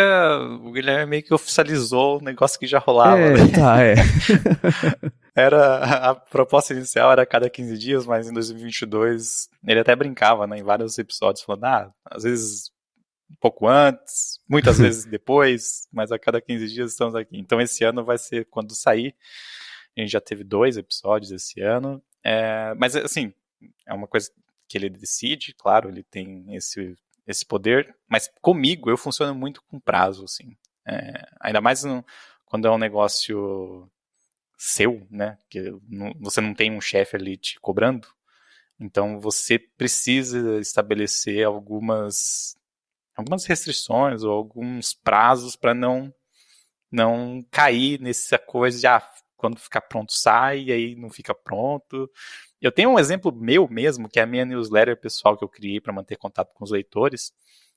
o 0.63 0.73
Guilherme 0.73 1.11
meio 1.11 1.23
que 1.23 1.33
oficializou 1.33 2.19
o 2.19 2.23
negócio 2.23 2.59
que 2.59 2.67
já 2.67 2.79
rolava. 2.79 3.21
É, 3.21 3.31
né? 3.33 3.49
tá, 3.55 3.83
é. 3.83 3.95
era, 5.35 6.11
a 6.11 6.15
proposta 6.15 6.75
inicial 6.75 7.13
era 7.13 7.23
a 7.23 7.27
cada 7.27 7.49
15 7.49 7.79
dias, 7.79 8.07
mas 8.07 8.29
em 8.29 8.33
2022 8.33 9.49
ele 9.67 9.81
até 9.81 9.95
brincava, 9.95 10.47
né, 10.47 10.59
em 10.59 10.63
vários 10.63 10.99
episódios, 10.99 11.45
falando, 11.45 11.65
ah, 11.65 11.93
às 12.11 12.25
vezes 12.25 12.73
um 13.31 13.37
pouco 13.41 13.69
antes, 13.69 14.41
muitas 14.49 14.79
vezes 14.79 15.05
depois, 15.05 15.89
mas 15.93 16.13
a 16.13 16.19
cada 16.19 16.41
15 16.41 16.69
dias 16.69 16.91
estamos 16.91 17.15
aqui. 17.15 17.39
Então 17.39 17.61
esse 17.61 17.85
ano 17.85 18.05
vai 18.05 18.19
ser 18.19 18.47
quando 18.51 18.75
sair. 18.75 19.15
A 19.97 20.01
gente 20.01 20.11
já 20.11 20.21
teve 20.21 20.43
dois 20.43 20.77
episódios 20.77 21.31
esse 21.31 21.61
ano. 21.61 22.03
É, 22.25 22.75
mas 22.75 22.97
assim, 22.97 23.33
é 23.87 23.95
uma 23.95 24.07
coisa 24.07 24.31
que 24.69 24.79
ele 24.79 24.89
decide, 24.89 25.55
claro, 25.55 25.89
ele 25.89 26.03
tem 26.03 26.55
esse, 26.55 26.97
esse 27.27 27.45
poder, 27.45 27.95
mas 28.09 28.31
comigo 28.41 28.91
eu 28.91 28.97
funciono 28.97 29.35
muito 29.35 29.63
com 29.69 29.81
prazo, 29.81 30.25
assim. 30.25 30.57
É, 30.87 31.27
ainda 31.41 31.61
mais 31.61 31.85
no, 31.85 32.05
quando 32.45 32.69
é 32.69 32.71
um 32.71 32.79
negócio 32.79 33.91
seu, 34.57 35.07
né? 35.11 35.39
Que 35.51 35.73
você 36.21 36.41
não 36.41 36.55
tem 36.55 36.73
um 36.73 36.81
chefe 36.81 37.17
ali 37.17 37.37
te 37.37 37.59
cobrando. 37.61 38.09
Então 38.79 39.21
você 39.21 39.59
precisa 39.59 40.59
estabelecer 40.61 41.45
algumas 41.47 42.57
algumas 43.17 43.45
restrições 43.45 44.25
ou 44.25 44.33
alguns 44.33 44.93
prazos 44.93 45.55
para 45.57 45.75
não 45.75 46.13
não 46.91 47.45
cair 47.51 48.01
nessa 48.01 48.39
coisa 48.39 48.79
de 48.79 48.87
ah, 48.87 49.03
quando 49.37 49.59
ficar 49.59 49.83
pronto 49.83 50.13
sai 50.13 50.65
e 50.65 50.73
aí 50.73 50.95
não 50.97 51.11
fica 51.11 51.35
pronto. 51.35 52.11
Eu 52.61 52.73
tenho 52.73 52.91
um 52.91 52.99
exemplo 52.99 53.33
meu 53.33 53.69
mesmo, 53.69 54.09
que 54.09 54.19
é 54.19 54.23
a 54.23 54.27
minha 54.27 54.45
newsletter 54.45 54.99
pessoal 54.99 55.37
que 55.37 55.45
eu 55.45 55.49
criei 55.49 55.81
para 55.81 55.93
manter 55.93 56.17
contato 56.17 56.53
com 56.55 56.65
os 56.65 56.71
leitores. 56.71 57.33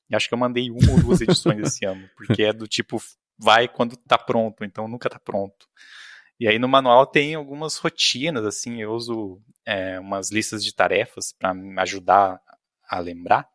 E 0.10 0.16
acho 0.16 0.28
que 0.28 0.34
eu 0.34 0.38
mandei 0.38 0.70
uma 0.70 0.92
ou 0.92 1.00
duas 1.02 1.22
edições 1.22 1.60
esse 1.68 1.86
ano, 1.86 2.10
porque 2.16 2.44
é 2.44 2.54
do 2.54 2.68
tipo 2.68 3.02
vai 3.38 3.68
quando 3.68 3.96
tá 3.96 4.18
pronto, 4.18 4.64
então 4.64 4.88
nunca 4.88 5.10
tá 5.10 5.20
pronto. 5.20 5.68
E 6.40 6.48
aí 6.48 6.60
no 6.60 6.68
manual 6.68 7.06
tem 7.06 7.36
algumas 7.36 7.78
rotinas, 7.78 8.46
assim, 8.46 8.82
eu 8.82 8.92
uso 8.92 9.42
é, 9.66 10.00
umas 10.00 10.32
listas 10.32 10.64
de 10.64 10.74
tarefas 10.74 11.34
para 11.34 11.54
me 11.54 11.80
ajudar 11.82 12.40
a 12.88 13.00
lembrar, 13.00 13.48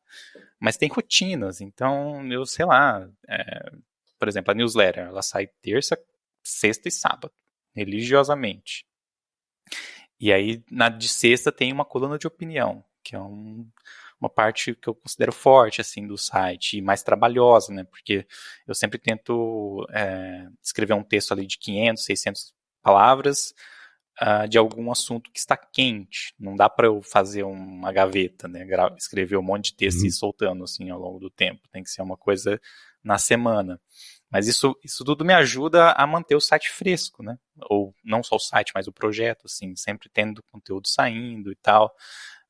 mas 0.61 0.77
tem 0.77 0.89
rotinas, 0.89 1.61
então 1.61 2.25
eu 2.31 2.45
sei 2.45 2.65
lá, 2.65 3.09
é, 3.29 3.73
por 4.19 4.29
exemplo, 4.29 4.51
a 4.53 4.55
newsletter, 4.55 5.05
ela 5.05 5.23
sai 5.23 5.49
terça, 5.63 5.99
sexta 6.43 6.89
e 6.89 6.93
sábado, 6.93 7.33
religiosamente. 7.75 8.85
E 10.21 10.33
aí, 10.33 10.63
na 10.71 10.89
de 10.89 11.09
sexta, 11.09 11.51
tem 11.51 11.73
uma 11.73 11.85
coluna 11.85 12.19
de 12.19 12.27
opinião, 12.27 12.85
que 13.03 13.17
é 13.17 13.21
um, 13.21 13.69
uma 14.21 14.31
parte 14.31 14.75
que 14.75 14.89
eu 14.89 14.95
considero 14.95 15.33
forte, 15.33 15.81
assim, 15.81 16.07
do 16.07 16.17
site, 16.17 16.79
e 16.79 16.83
mais 16.83 17.03
trabalhosa, 17.03 17.73
né? 17.75 17.85
Porque 17.85 18.25
eu 18.67 18.75
sempre 18.75 18.99
tento 18.99 19.85
é, 19.91 20.47
escrever 20.63 20.95
um 20.95 21.03
texto 21.03 21.33
ali 21.33 21.45
de 21.47 21.59
500, 21.59 22.05
600 22.05 22.55
palavras 22.83 23.53
uh, 24.21 24.49
de 24.49 24.59
algum 24.59 24.93
assunto 24.93 25.31
que 25.31 25.41
está 25.41 25.57
quente. 25.57 26.35
Não 26.39 26.55
dá 26.55 26.69
para 26.69 26.87
eu 26.87 27.03
fazer 27.03 27.43
uma 27.43 27.93
gaveta, 27.93 28.47
né? 28.47 28.65
Escrever 28.97 29.37
um 29.37 29.43
monte 29.43 29.67
de 29.67 29.77
texto 29.77 30.01
uhum. 30.01 30.05
e 30.05 30.09
ir 30.09 30.13
soltando, 30.13 30.65
assim, 30.65 30.91
ao 30.91 31.01
longo 31.01 31.19
do 31.19 31.31
tempo. 31.31 31.69
Tem 31.73 31.83
que 31.83 31.91
ser 31.91 32.03
uma 32.03 32.17
coisa 32.17 32.61
na 33.03 33.19
semana. 33.19 33.81
Mas 34.33 34.49
isso, 34.49 34.75
isso 34.83 35.05
tudo 35.05 35.27
me 35.27 35.35
ajuda 35.35 35.93
a 35.93 36.07
manter 36.07 36.35
o 36.35 36.41
site 36.41 36.71
fresco, 36.71 37.23
né? 37.23 37.39
Ou 37.69 37.95
não 38.03 38.23
só 38.23 38.37
o 38.37 38.41
site, 38.41 38.73
mas 38.75 38.89
o 38.89 38.93
projeto, 38.93 39.43
assim, 39.45 39.77
sempre 39.77 40.09
tendo 40.09 40.43
conteúdo 40.45 40.89
saindo 40.89 41.53
e 41.53 41.57
tal. 41.57 41.95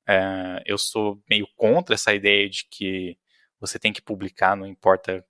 É, 0.07 0.63
eu 0.65 0.79
sou 0.79 1.21
meio 1.29 1.45
contra 1.57 1.97
essa 1.97 2.15
ideia 2.15 2.49
de 2.49 2.67
que 2.71 3.19
você 3.59 3.81
tem 3.81 3.93
que 3.93 4.01
publicar, 4.01 4.57
não 4.57 4.65
importa 4.65 5.27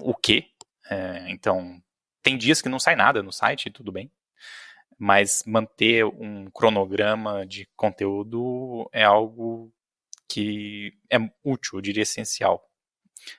o 0.00 0.14
que. 0.14 0.46
É, 0.90 1.30
então, 1.30 1.82
tem 2.22 2.38
dias 2.38 2.62
que 2.62 2.68
não 2.70 2.80
sai 2.80 2.96
nada 2.96 3.22
no 3.22 3.32
site, 3.32 3.70
tudo 3.70 3.92
bem. 3.92 4.10
Mas 4.98 5.44
manter 5.46 6.06
um 6.06 6.50
cronograma 6.50 7.46
de 7.46 7.68
conteúdo 7.76 8.88
é 8.90 9.04
algo 9.04 9.70
que 10.28 10.94
é 11.10 11.18
útil, 11.44 11.78
eu 11.78 11.82
diria 11.82 12.04
essencial 12.04 12.71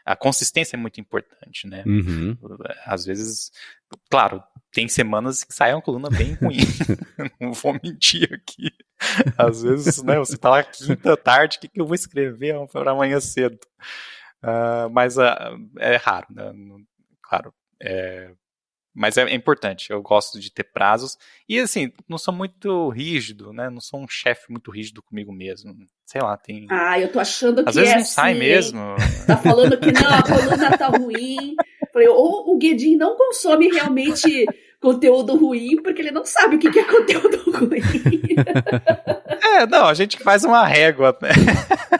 a 0.05 0.15
consistência 0.15 0.75
é 0.75 0.79
muito 0.79 0.99
importante, 0.99 1.67
né? 1.67 1.83
Uhum. 1.85 2.37
Às 2.85 3.05
vezes, 3.05 3.51
claro, 4.09 4.43
tem 4.71 4.87
semanas 4.87 5.43
que 5.43 5.53
sai 5.53 5.73
uma 5.73 5.81
coluna 5.81 6.09
bem 6.09 6.33
ruim. 6.35 6.57
não 7.39 7.53
vou 7.53 7.73
mentir 7.81 8.33
aqui. 8.33 8.71
Às 9.37 9.61
vezes, 9.61 10.01
né, 10.03 10.17
você 10.17 10.37
tá 10.37 10.49
lá 10.49 10.63
quinta 10.63 11.15
tarde, 11.17 11.57
o 11.57 11.61
que, 11.61 11.67
que 11.67 11.81
eu 11.81 11.85
vou 11.85 11.95
escrever 11.95 12.55
para 12.71 12.91
amanhã 12.91 13.19
cedo? 13.19 13.59
Uh, 14.43 14.89
mas 14.91 15.17
uh, 15.17 15.21
é 15.79 15.95
raro, 15.95 16.27
né? 16.29 16.51
Claro, 17.21 17.53
é, 17.81 18.31
mas 18.93 19.17
é, 19.17 19.23
é, 19.23 19.33
importante, 19.33 19.91
eu 19.91 20.01
gosto 20.01 20.39
de 20.39 20.51
ter 20.51 20.63
prazos. 20.65 21.17
E 21.49 21.59
assim, 21.59 21.91
não 22.07 22.17
sou 22.17 22.33
muito 22.33 22.89
rígido, 22.89 23.51
né? 23.51 23.69
Não 23.69 23.81
sou 23.81 23.99
um 23.99 24.07
chefe 24.07 24.51
muito 24.51 24.69
rígido 24.69 25.01
comigo 25.01 25.33
mesmo. 25.33 25.73
Sei 26.05 26.21
lá, 26.21 26.37
tem. 26.37 26.67
Ah, 26.69 26.99
eu 26.99 27.11
tô 27.11 27.19
achando 27.19 27.59
Às 27.59 27.63
que. 27.63 27.69
Às 27.69 27.75
vezes 27.75 27.91
é 27.91 27.95
não 27.95 28.01
assim, 28.01 28.13
sai 28.13 28.33
mesmo. 28.35 28.79
Tá 29.25 29.37
falando 29.37 29.77
que 29.79 29.91
não, 29.91 30.13
a 30.13 30.21
coluna 30.21 30.77
tá 30.77 30.87
ruim. 30.87 31.55
Falei, 31.91 32.07
ou 32.07 32.53
o 32.53 32.57
Guedin 32.57 32.97
não 32.97 33.15
consome 33.15 33.71
realmente 33.71 34.45
conteúdo 34.83 35.37
ruim, 35.37 35.81
porque 35.81 36.01
ele 36.01 36.11
não 36.11 36.25
sabe 36.25 36.57
o 36.57 36.59
que 36.59 36.67
é 36.77 36.83
conteúdo 36.83 37.51
ruim. 37.51 37.79
é, 39.41 39.65
não, 39.65 39.85
a 39.85 39.93
gente 39.93 40.17
faz 40.19 40.43
uma 40.43 40.65
régua. 40.67 41.17
Né? 41.21 41.29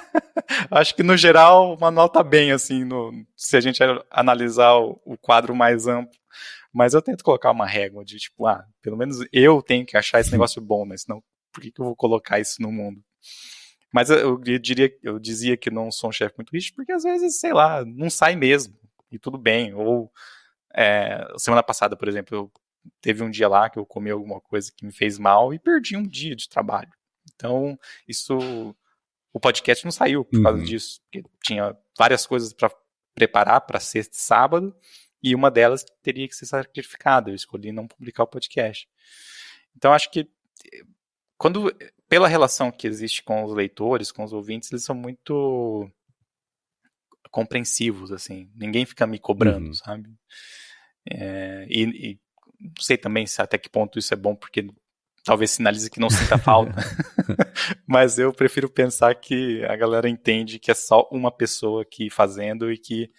Acho 0.70 0.94
que 0.94 1.02
no 1.02 1.16
geral 1.16 1.74
o 1.74 1.80
manual 1.80 2.10
tá 2.10 2.22
bem, 2.22 2.52
assim, 2.52 2.84
no, 2.84 3.12
se 3.38 3.56
a 3.56 3.62
gente 3.62 3.82
analisar 4.12 4.76
o, 4.76 5.00
o 5.06 5.18
quadro 5.18 5.56
mais 5.56 5.88
amplo. 5.88 6.14
Mas 6.74 6.94
eu 6.94 7.02
tento 7.02 7.24
colocar 7.24 7.52
uma 7.52 7.68
régua 7.68 8.04
de 8.04 8.18
tipo, 8.18 8.48
ah, 8.48 8.66
pelo 8.82 8.98
menos 8.98 9.18
eu 9.32 9.62
tenho 9.62 9.86
que 9.86 9.96
achar 9.96 10.20
esse 10.20 10.32
negócio 10.32 10.60
bom, 10.60 10.86
né? 10.86 10.98
Senão, 10.98 11.24
por 11.52 11.62
que, 11.62 11.72
que 11.72 11.80
eu 11.80 11.86
vou 11.86 11.96
colocar 11.96 12.40
isso 12.40 12.62
no 12.62 12.72
mundo? 12.72 13.02
Mas 13.94 14.10
eu, 14.10 14.42
eu 14.44 14.58
diria, 14.58 14.92
eu 15.04 15.20
dizia 15.20 15.56
que 15.56 15.70
não 15.70 15.92
sou 15.92 16.10
um 16.10 16.14
chefe 16.14 16.34
muito 16.36 16.50
rígido, 16.50 16.76
porque 16.76 16.92
às 16.92 17.04
vezes, 17.04 17.40
sei 17.40 17.54
lá, 17.54 17.86
não 17.86 18.10
sai 18.10 18.36
mesmo. 18.36 18.76
E 19.12 19.20
tudo 19.20 19.38
bem. 19.38 19.76
Ou 19.76 20.12
é, 20.74 21.28
semana 21.38 21.62
passada, 21.62 21.96
por 21.96 22.08
exemplo, 22.08 22.36
eu, 22.36 22.52
teve 23.00 23.24
um 23.24 23.30
dia 23.30 23.48
lá 23.48 23.70
que 23.70 23.78
eu 23.78 23.86
comi 23.86 24.10
alguma 24.10 24.42
coisa 24.42 24.72
que 24.76 24.84
me 24.84 24.92
fez 24.92 25.20
mal 25.20 25.54
e 25.54 25.60
perdi 25.60 25.96
um 25.96 26.08
dia 26.08 26.36
de 26.36 26.50
trabalho. 26.50 26.92
Então, 27.36 27.78
isso. 28.08 28.76
O 29.32 29.40
podcast 29.40 29.84
não 29.84 29.92
saiu 29.92 30.24
por 30.24 30.42
causa 30.44 30.60
uhum. 30.60 30.64
disso, 30.64 31.02
porque 31.02 31.28
tinha 31.44 31.76
várias 31.98 32.26
coisas 32.26 32.54
para 32.54 32.72
preparar 33.16 33.62
para 33.62 33.80
sexta 33.80 34.16
e 34.16 34.20
sábado, 34.20 34.76
e 35.24 35.34
uma 35.34 35.50
delas 35.50 35.86
teria 36.02 36.28
que 36.28 36.36
ser 36.36 36.46
sacrificada. 36.46 37.32
Eu 37.32 37.36
escolhi 37.36 37.72
não 37.72 37.88
publicar 37.88 38.24
o 38.24 38.28
podcast. 38.28 38.88
Então, 39.76 39.94
acho 39.94 40.12
que 40.12 40.30
quando 41.38 41.74
pela 42.10 42.28
relação 42.28 42.72
que 42.72 42.86
existe 42.86 43.24
com 43.24 43.44
os 43.44 43.54
leitores, 43.54 44.12
com 44.12 44.24
os 44.24 44.34
ouvintes, 44.34 44.72
eles 44.72 44.84
são 44.84 44.94
muito 44.94 45.90
compreensivos, 47.32 48.12
assim. 48.12 48.52
Ninguém 48.56 48.86
fica 48.86 49.08
me 49.08 49.18
cobrando, 49.18 49.68
uhum. 49.68 49.74
sabe? 49.74 50.10
É, 51.10 51.66
e, 51.68 51.84
e, 51.84 52.20
não 52.60 52.74
sei 52.80 52.98
também 52.98 53.26
se 53.26 53.42
até 53.42 53.58
que 53.58 53.70
ponto 53.70 53.98
isso 53.98 54.14
é 54.14 54.18
bom, 54.18 54.36
porque 54.36 54.70
talvez 55.24 55.52
sinalize 55.52 55.90
que 55.90 56.00
não 56.00 56.10
sinta 56.10 56.38
falta. 56.38 56.76
Mas 57.88 58.20
eu 58.20 58.32
prefiro 58.32 58.70
pensar 58.70 59.16
que 59.16 59.64
a 59.66 59.76
galera 59.76 60.08
entende 60.08 60.60
que 60.60 60.70
é 60.70 60.76
só 60.76 61.08
uma 61.12 61.32
pessoa 61.32 61.82
aqui 61.82 62.10
fazendo 62.10 62.72
e 62.72 62.78
que 62.78 63.10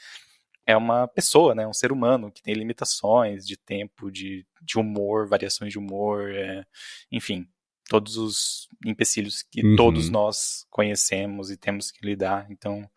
é 0.67 0.77
uma 0.77 1.07
pessoa, 1.07 1.55
né, 1.55 1.67
um 1.67 1.73
ser 1.73 1.93
humano 1.93 2.31
que 2.31 2.43
tem 2.43 2.55
limitações 2.55 3.47
de 3.47 3.57
tempo, 3.57 4.11
de, 4.11 4.47
de 4.62 4.79
humor, 4.79 5.29
variações 5.29 5.73
de 5.73 5.79
humor, 5.79 6.31
é, 6.31 6.65
enfim, 7.12 7.47
todos 7.89 8.17
os 8.17 8.69
empecilhos 8.85 9.43
que 9.43 9.65
uhum. 9.65 9.77
todos 9.77 10.09
nós 10.09 10.67
conhecemos 10.71 11.51
e 11.51 11.57
temos 11.57 11.91
que 11.91 12.05
lidar. 12.05 12.47
Então, 12.51 12.89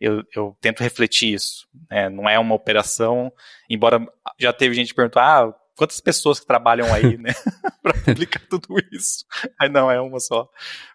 eu, 0.00 0.22
eu 0.34 0.56
tento 0.60 0.82
refletir 0.82 1.34
isso. 1.34 1.66
Né? 1.90 2.08
Não 2.08 2.28
é 2.28 2.38
uma 2.38 2.54
operação, 2.54 3.32
embora 3.68 4.06
já 4.38 4.52
teve 4.52 4.74
gente 4.74 4.88
que 4.88 4.94
perguntou, 4.94 5.20
ah, 5.20 5.52
quantas 5.76 6.00
pessoas 6.00 6.38
que 6.38 6.46
trabalham 6.46 6.92
aí, 6.92 7.18
né, 7.18 7.32
para 7.82 7.94
publicar 8.04 8.46
tudo 8.48 8.68
isso? 8.92 9.24
Aí 9.60 9.68
não, 9.68 9.90
é 9.90 10.00
uma 10.00 10.20
só. 10.20 10.48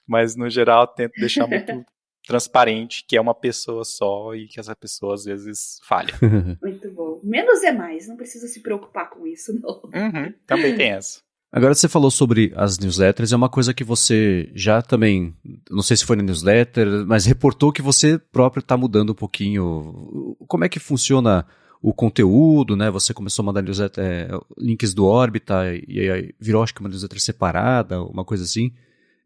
Mas, 0.07 0.35
no 0.35 0.49
geral, 0.49 0.87
tento 0.87 1.13
deixar 1.19 1.45
muito 1.47 1.85
transparente 2.31 3.03
que 3.07 3.17
é 3.17 3.21
uma 3.21 3.35
pessoa 3.35 3.83
só 3.83 4.33
e 4.33 4.47
que 4.47 4.59
essa 4.59 4.75
pessoa 4.75 5.15
às 5.15 5.25
vezes 5.25 5.79
falha. 5.87 6.13
Muito 6.61 6.89
bom. 6.91 7.19
Menos 7.23 7.61
é 7.63 7.71
mais, 7.71 8.07
não 8.07 8.15
precisa 8.15 8.47
se 8.47 8.61
preocupar 8.61 9.09
com 9.09 9.27
isso, 9.27 9.53
não. 9.59 9.81
Uhum, 9.93 10.33
também 10.47 10.75
tem 10.75 10.91
essa. 10.91 11.19
Agora 11.51 11.75
você 11.75 11.89
falou 11.89 12.09
sobre 12.09 12.53
as 12.55 12.79
newsletters, 12.79 13.33
é 13.33 13.35
uma 13.35 13.49
coisa 13.49 13.73
que 13.73 13.83
você 13.83 14.49
já 14.55 14.81
também, 14.81 15.35
não 15.69 15.83
sei 15.83 15.97
se 15.97 16.05
foi 16.05 16.15
na 16.15 16.23
newsletter, 16.23 17.05
mas 17.05 17.25
reportou 17.25 17.73
que 17.73 17.81
você 17.81 18.17
próprio 18.17 18.61
está 18.61 18.77
mudando 18.77 19.09
um 19.09 19.15
pouquinho. 19.15 20.37
Como 20.47 20.63
é 20.63 20.69
que 20.69 20.79
funciona 20.79 21.45
o 21.81 21.93
conteúdo, 21.93 22.77
né? 22.77 22.89
Você 22.89 23.13
começou 23.13 23.43
a 23.43 23.47
mandar 23.47 23.61
newsletter, 23.61 24.03
é, 24.03 24.29
links 24.57 24.93
do 24.93 25.05
Orbita 25.05 25.63
e 25.89 26.09
aí 26.09 26.33
virou 26.39 26.63
acho 26.63 26.73
que 26.73 26.79
uma 26.79 26.87
newsletter 26.87 27.19
separada, 27.19 28.01
uma 28.01 28.23
coisa 28.23 28.45
assim. 28.45 28.71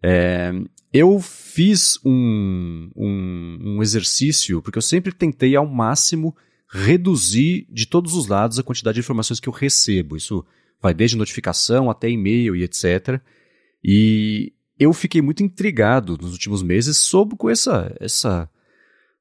É, 0.08 0.54
eu 0.94 1.20
fiz 1.20 2.00
um, 2.06 2.92
um, 2.96 3.58
um 3.62 3.82
exercício, 3.82 4.62
porque 4.62 4.78
eu 4.78 4.82
sempre 4.84 5.12
tentei 5.12 5.56
ao 5.56 5.66
máximo 5.66 6.36
reduzir 6.70 7.66
de 7.72 7.88
todos 7.88 8.14
os 8.14 8.28
lados 8.28 8.60
a 8.60 8.64
quantidade 8.64 8.94
de 8.94 9.00
informações 9.00 9.40
que 9.40 9.50
eu 9.50 9.54
recebo. 9.54 10.16
Isso 10.16 10.46
vai 10.80 10.94
desde 10.94 11.18
notificação 11.18 11.90
até 11.90 12.08
e-mail 12.08 12.56
e 12.56 12.62
etc. 12.62 13.20
E 13.84 14.54
eu 14.78 14.94
fiquei 14.94 15.24
muito 15.24 15.42
intrigado 15.42 16.20
nos 16.22 16.34
últimos 16.34 16.62
meses 16.62 16.98
sobre 16.98 17.36
com 17.36 17.50
essa, 17.50 17.92
essa 18.00 18.48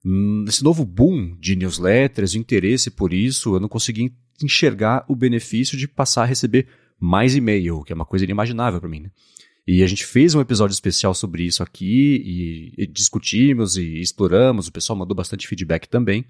hum, 0.04 0.44
esse 0.46 0.62
novo 0.62 0.84
boom 0.84 1.34
de 1.40 1.56
newsletters, 1.56 2.34
interesse 2.34 2.90
por 2.90 3.14
isso. 3.14 3.56
Eu 3.56 3.60
não 3.60 3.70
consegui 3.70 4.12
enxergar 4.42 5.06
o 5.08 5.16
benefício 5.16 5.78
de 5.78 5.88
passar 5.88 6.24
a 6.24 6.26
receber 6.26 6.66
mais 7.00 7.34
e-mail, 7.34 7.82
que 7.84 7.92
é 7.92 7.96
uma 7.96 8.04
coisa 8.04 8.24
inimaginável 8.26 8.80
para 8.80 8.88
mim. 8.88 9.00
Né? 9.00 9.10
E 9.66 9.82
a 9.82 9.86
gente 9.86 10.04
fez 10.04 10.34
um 10.34 10.40
episódio 10.40 10.74
especial 10.74 11.14
sobre 11.14 11.44
isso 11.44 11.62
aqui 11.62 12.72
e, 12.76 12.82
e, 12.82 12.86
discutimos 12.86 13.76
e 13.76 13.98
exploramos. 14.00 14.68
O 14.68 14.72
pessoal 14.72 14.98
mandou 14.98 15.16
bastante 15.16 15.48
feedback 15.48 15.88
também. 15.88 16.24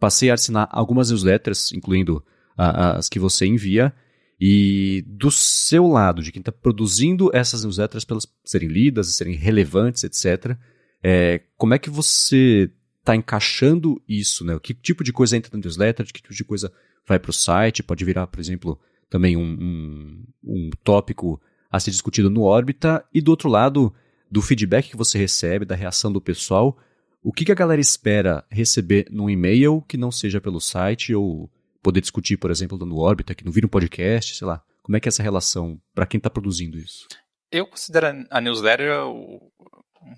Passei 0.00 0.30
a 0.30 0.34
assinar 0.34 0.68
algumas 0.70 1.10
newsletters, 1.10 1.72
incluindo 1.72 2.24
a, 2.56 2.96
as 2.96 3.08
que 3.08 3.20
você 3.20 3.46
envia. 3.46 3.94
E 4.40 5.04
do 5.06 5.30
seu 5.30 5.86
lado, 5.86 6.20
de 6.20 6.32
quem 6.32 6.40
está 6.40 6.50
produzindo 6.50 7.30
essas 7.32 7.62
newsletters 7.62 8.04
para 8.04 8.14
elas 8.14 8.26
serem 8.44 8.68
lidas 8.68 9.14
serem 9.14 9.36
relevantes, 9.36 10.02
etc., 10.02 10.56
é, 11.04 11.42
como 11.56 11.74
é 11.74 11.78
que 11.78 11.90
você 11.90 12.70
está 12.98 13.14
encaixando 13.14 14.00
isso? 14.08 14.44
Né? 14.44 14.58
Que 14.60 14.74
tipo 14.74 15.04
de 15.04 15.12
coisa 15.12 15.36
entra 15.36 15.50
na 15.52 15.60
newsletter, 15.60 16.06
que 16.06 16.20
tipo 16.20 16.34
de 16.34 16.44
coisa 16.44 16.72
vai 17.06 17.18
para 17.18 17.30
o 17.30 17.34
site? 17.34 17.82
Pode 17.82 18.04
virar, 18.04 18.26
por 18.26 18.40
exemplo, 18.40 18.80
também 19.08 19.36
um, 19.36 19.42
um, 19.42 20.24
um 20.42 20.70
tópico 20.82 21.40
a 21.72 21.80
ser 21.80 21.90
discutido 21.90 22.28
no 22.28 22.42
órbita. 22.42 23.02
E 23.14 23.22
do 23.22 23.30
outro 23.30 23.48
lado, 23.48 23.92
do 24.30 24.42
feedback 24.42 24.90
que 24.90 24.96
você 24.96 25.16
recebe, 25.16 25.64
da 25.64 25.74
reação 25.74 26.12
do 26.12 26.20
pessoal, 26.20 26.76
o 27.22 27.32
que, 27.32 27.50
a 27.50 27.54
galera 27.54 27.80
espera 27.80 28.44
receber 28.50 29.06
num 29.10 29.30
e-mail 29.30 29.80
que 29.88 29.96
não 29.96 30.12
seja 30.12 30.40
pelo 30.40 30.60
site 30.60 31.14
ou 31.14 31.50
poder 31.82 32.02
discutir, 32.02 32.36
por 32.36 32.50
exemplo, 32.50 32.76
no 32.78 32.98
órbita, 32.98 33.34
que 33.34 33.44
não 33.44 33.50
vira 33.50 33.66
um 33.66 33.70
podcast, 33.70 34.36
sei 34.36 34.46
lá. 34.46 34.62
Como 34.82 34.96
é 34.96 35.00
que 35.00 35.08
é 35.08 35.10
essa 35.10 35.22
relação 35.22 35.80
para 35.94 36.04
quem 36.06 36.18
está 36.18 36.28
produzindo 36.28 36.76
isso? 36.76 37.06
Eu 37.50 37.66
considero 37.66 38.26
a 38.30 38.40
newsletter 38.40 38.90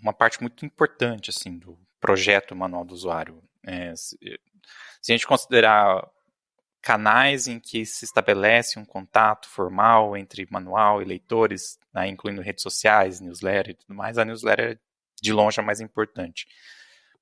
uma 0.03 0.13
parte 0.13 0.41
muito 0.41 0.65
importante 0.65 1.31
assim 1.31 1.59
do 1.59 1.79
projeto 2.01 2.57
Manual 2.57 2.85
do 2.85 2.95
Usuário. 2.95 3.43
É, 3.63 3.95
se, 3.95 4.17
se 5.03 5.13
a 5.13 5.17
gente 5.17 5.27
considerar 5.27 6.07
canais 6.85 7.49
em 7.49 7.59
que 7.59 7.87
se 7.87 8.05
estabelece 8.05 8.79
um 8.79 8.85
contato 8.85 9.49
formal 9.49 10.15
entre 10.15 10.47
manual 10.51 11.01
e 11.01 11.05
leitores, 11.07 11.79
né, 11.95 12.07
incluindo 12.07 12.43
redes 12.43 12.63
sociais, 12.63 13.23
newsletter 13.23 13.71
e 13.71 13.75
tudo 13.75 13.95
mais, 13.95 14.19
a 14.19 14.25
newsletter 14.25 14.73
é 14.73 14.79
de 15.23 15.33
longe 15.33 15.59
a 15.59 15.63
mais 15.63 15.81
importante 15.81 16.47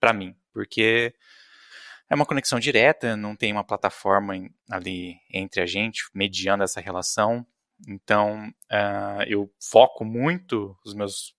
para 0.00 0.12
mim, 0.12 0.34
porque 0.52 1.14
é 2.10 2.14
uma 2.16 2.26
conexão 2.26 2.58
direta, 2.58 3.16
não 3.16 3.36
tem 3.36 3.52
uma 3.52 3.62
plataforma 3.62 4.34
ali 4.68 5.14
entre 5.32 5.62
a 5.62 5.66
gente, 5.66 6.02
mediando 6.12 6.64
essa 6.64 6.80
relação. 6.80 7.46
Então, 7.86 8.48
uh, 8.48 9.22
eu 9.28 9.48
foco 9.60 10.04
muito 10.04 10.76
os 10.84 10.92
meus 10.92 11.36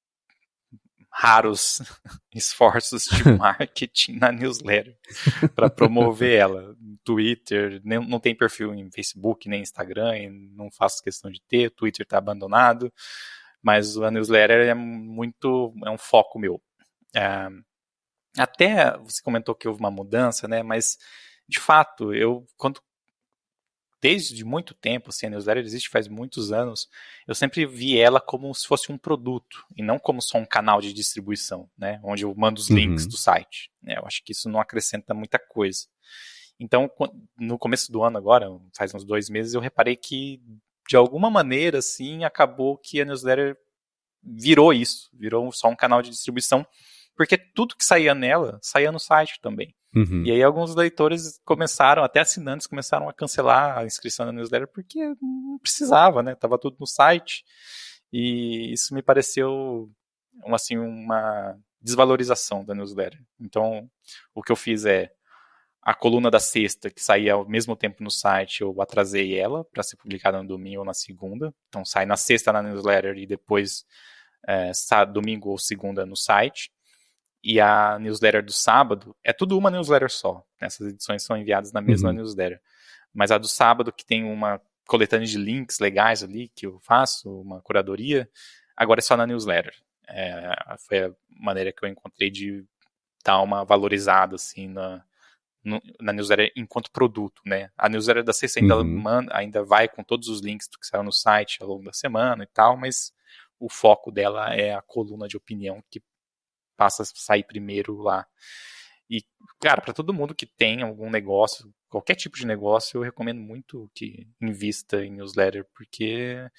raros 1.12 1.82
esforços 2.34 3.04
de 3.04 3.24
marketing 3.38 4.14
na 4.14 4.32
newsletter 4.32 4.98
para 5.54 5.70
promover 5.70 6.40
ela. 6.40 6.74
Twitter, 7.04 7.82
nem, 7.84 8.00
não 8.00 8.20
tem 8.20 8.36
perfil 8.36 8.74
em 8.74 8.90
Facebook 8.92 9.48
nem 9.50 9.62
Instagram, 9.62 10.14
não 10.56 10.72
faço 10.72 11.04
questão 11.04 11.32
de 11.32 11.42
ter, 11.42 11.70
Twitter 11.72 12.04
está 12.04 12.18
abandonado, 12.18 12.92
mas 13.62 13.98
a 13.98 14.12
newsletter 14.12 14.68
é 14.68 14.74
muito, 14.74 15.74
é 15.86 15.90
um 15.90 15.98
foco 15.98 16.40
meu. 16.40 16.56
Uh, 17.16 17.64
até 18.38 18.98
você 18.98 19.22
comentou 19.22 19.56
que 19.56 19.68
houve 19.68 19.80
uma 19.80 19.92
mudança, 19.92 20.48
né? 20.48 20.64
Mas 20.64 20.98
de 21.48 21.60
fato, 21.60 22.14
eu 22.14 22.46
quando 22.58 22.82
desde 24.04 24.44
muito 24.44 24.74
tempo, 24.74 25.12
assim, 25.12 25.28
a 25.28 25.30
newsletter 25.30 25.64
existe 25.64 25.90
faz 25.90 26.10
muitos 26.10 26.52
anos, 26.52 26.90
eu 27.26 27.34
sempre 27.34 27.66
vi 27.66 27.98
ela 27.98 28.20
como 28.20 28.54
se 28.54 28.68
fosse 28.68 28.92
um 28.92 28.98
produto 28.98 29.66
e 29.78 29.82
não 29.82 29.98
como 29.98 30.22
só 30.22 30.38
um 30.38 30.46
canal 30.46 30.82
de 30.82 30.92
distribuição, 30.92 31.70
né? 31.78 32.02
Onde 32.04 32.26
eu 32.26 32.36
mando 32.36 32.60
os 32.60 32.70
uhum. 32.70 32.76
links 32.76 33.08
do 33.08 33.16
site. 33.16 33.72
Né? 33.82 33.96
Eu 33.98 34.06
acho 34.06 34.22
que 34.22 34.34
isso 34.34 34.50
não 34.50 34.60
acrescenta 34.60 35.14
muita 35.14 35.40
coisa. 35.40 35.86
Então, 36.60 36.90
no 37.38 37.58
começo 37.58 37.92
do 37.92 38.04
ano 38.04 38.18
agora, 38.18 38.48
faz 38.76 38.94
uns 38.94 39.04
dois 39.04 39.30
meses, 39.30 39.54
eu 39.54 39.62
reparei 39.62 39.96
que 39.96 40.42
de 40.88 40.96
alguma 40.96 41.30
maneira, 41.30 41.80
assim, 41.80 42.24
acabou 42.24 42.78
que 42.78 43.02
a 43.02 43.06
newsletter 43.06 43.58
virou 44.22 44.74
isso, 44.74 45.10
virou 45.14 45.52
só 45.52 45.68
um 45.70 45.76
canal 45.76 46.02
de 46.02 46.10
distribuição 46.10 46.66
porque 47.16 47.38
tudo 47.38 47.76
que 47.76 47.86
saía 47.86 48.16
nela 48.16 48.60
saía 48.62 48.92
no 48.92 49.00
site 49.00 49.40
também. 49.42 49.76
Uhum. 49.96 50.24
E 50.26 50.32
aí 50.32 50.42
alguns 50.42 50.76
leitores 50.76 51.40
começaram, 51.46 52.04
até 52.04 52.20
assinantes 52.20 52.66
começaram 52.66 53.08
a 53.08 53.14
cancelar 53.14 53.78
a 53.78 53.86
inscrição 53.86 54.26
na 54.26 54.32
newsletter 54.32 54.68
porque 54.68 55.00
não 55.22 55.60
precisava, 55.62 56.24
né? 56.24 56.34
Tava 56.34 56.58
tudo 56.58 56.78
no 56.80 56.88
site. 56.88 57.44
E 58.12 58.74
isso 58.74 58.94
me 58.94 59.04
pareceu 59.04 59.92
assim 60.48 60.78
uma 60.78 61.56
desvalorização 61.80 62.66
da 62.66 62.74
newsletter. 62.74 63.22
Então, 63.40 63.88
o 64.34 64.42
que 64.42 64.52
eu 64.52 64.56
fiz 64.56 64.86
é 64.86 65.12
a 65.86 65.94
coluna 65.94 66.32
da 66.32 66.40
sexta, 66.40 66.90
que 66.90 67.04
saía 67.04 67.34
ao 67.34 67.48
mesmo 67.48 67.76
tempo 67.76 68.02
no 68.02 68.10
site, 68.10 68.62
eu 68.62 68.82
atrasei 68.82 69.38
ela 69.38 69.66
para 69.66 69.84
ser 69.84 69.98
publicada 69.98 70.42
no 70.42 70.48
domingo 70.48 70.80
ou 70.80 70.86
na 70.86 70.94
segunda. 70.94 71.54
Então 71.68 71.84
sai 71.84 72.06
na 72.06 72.16
sexta 72.16 72.54
na 72.54 72.64
newsletter 72.64 73.18
e 73.18 73.28
depois 73.28 73.86
é, 74.48 74.72
domingo 75.12 75.50
ou 75.50 75.58
segunda 75.58 76.06
no 76.06 76.16
site. 76.16 76.72
E 77.44 77.60
a 77.60 78.00
newsletter 78.00 78.42
do 78.44 78.54
sábado 78.54 79.14
é 79.22 79.34
tudo 79.34 79.58
uma 79.58 79.70
newsletter 79.70 80.10
só. 80.10 80.42
Essas 80.58 80.88
edições 80.88 81.22
são 81.22 81.36
enviadas 81.36 81.74
na 81.74 81.82
mesma 81.82 82.10
uhum. 82.10 82.16
newsletter. 82.16 82.62
Mas 83.14 83.30
a 83.32 83.38
do 83.38 83.48
sábado, 83.48 83.92
que 83.92 84.06
tem 84.06 84.24
uma 84.24 84.62
coletânea 84.88 85.28
de 85.28 85.38
links 85.38 85.80
legais 85.80 86.24
ali 86.24 86.50
que 86.56 86.66
eu 86.66 86.80
faço, 86.80 87.42
uma 87.42 87.62
curadoria, 87.62 88.30
agora 88.76 89.02
é 89.02 89.04
só 89.04 89.18
na 89.18 89.28
newsletter. 89.28 89.76
É, 90.08 90.56
foi 90.88 91.04
a 91.04 91.12
maneira 91.30 91.74
que 91.74 91.84
eu 91.84 91.90
encontrei 91.90 92.30
de 92.30 92.66
dar 93.26 93.42
uma 93.42 93.66
valorizada 93.66 94.36
assim 94.36 94.70
na, 94.70 95.04
no, 95.64 95.82
na 96.00 96.12
newsletter 96.12 96.52
enquanto 96.56 96.92
produto, 96.92 97.42
né? 97.46 97.72
A 97.78 97.88
newsletter 97.88 98.24
da 98.24 98.34
CC 98.34 98.60
ainda, 98.60 98.78
uhum. 98.78 98.84
manda, 98.84 99.36
ainda 99.36 99.64
vai 99.64 99.88
com 99.88 100.04
todos 100.04 100.28
os 100.28 100.42
links 100.42 100.68
do 100.68 100.78
que 100.78 100.86
saiu 100.86 101.04
no 101.04 101.12
site 101.12 101.58
ao 101.62 101.70
longo 101.70 101.84
da 101.84 101.94
semana 101.94 102.44
e 102.44 102.48
tal, 102.48 102.78
mas 102.78 103.14
o 103.60 103.70
foco 103.70 104.12
dela 104.12 104.54
é 104.54 104.74
a 104.74 104.82
coluna 104.82 105.28
de 105.28 105.38
opinião 105.38 105.84
que 105.90 106.02
passa 106.76 107.04
a 107.04 107.06
sair 107.06 107.44
primeiro 107.44 108.02
lá. 108.02 108.28
E, 109.10 109.24
cara, 109.62 109.82
para 109.82 109.94
todo 109.94 110.14
mundo 110.14 110.36
que 110.36 110.46
tem 110.46 110.82
algum 110.82 111.10
negócio, 111.10 111.74
qualquer 111.88 112.16
tipo 112.16 112.36
de 112.36 112.48
negócio, 112.48 112.98
eu 112.98 113.04
recomendo 113.04 113.40
muito 113.40 113.90
que 113.94 114.28
invista 114.42 115.06
em 115.06 115.12
newsletter, 115.12 115.66
porque 115.74 116.50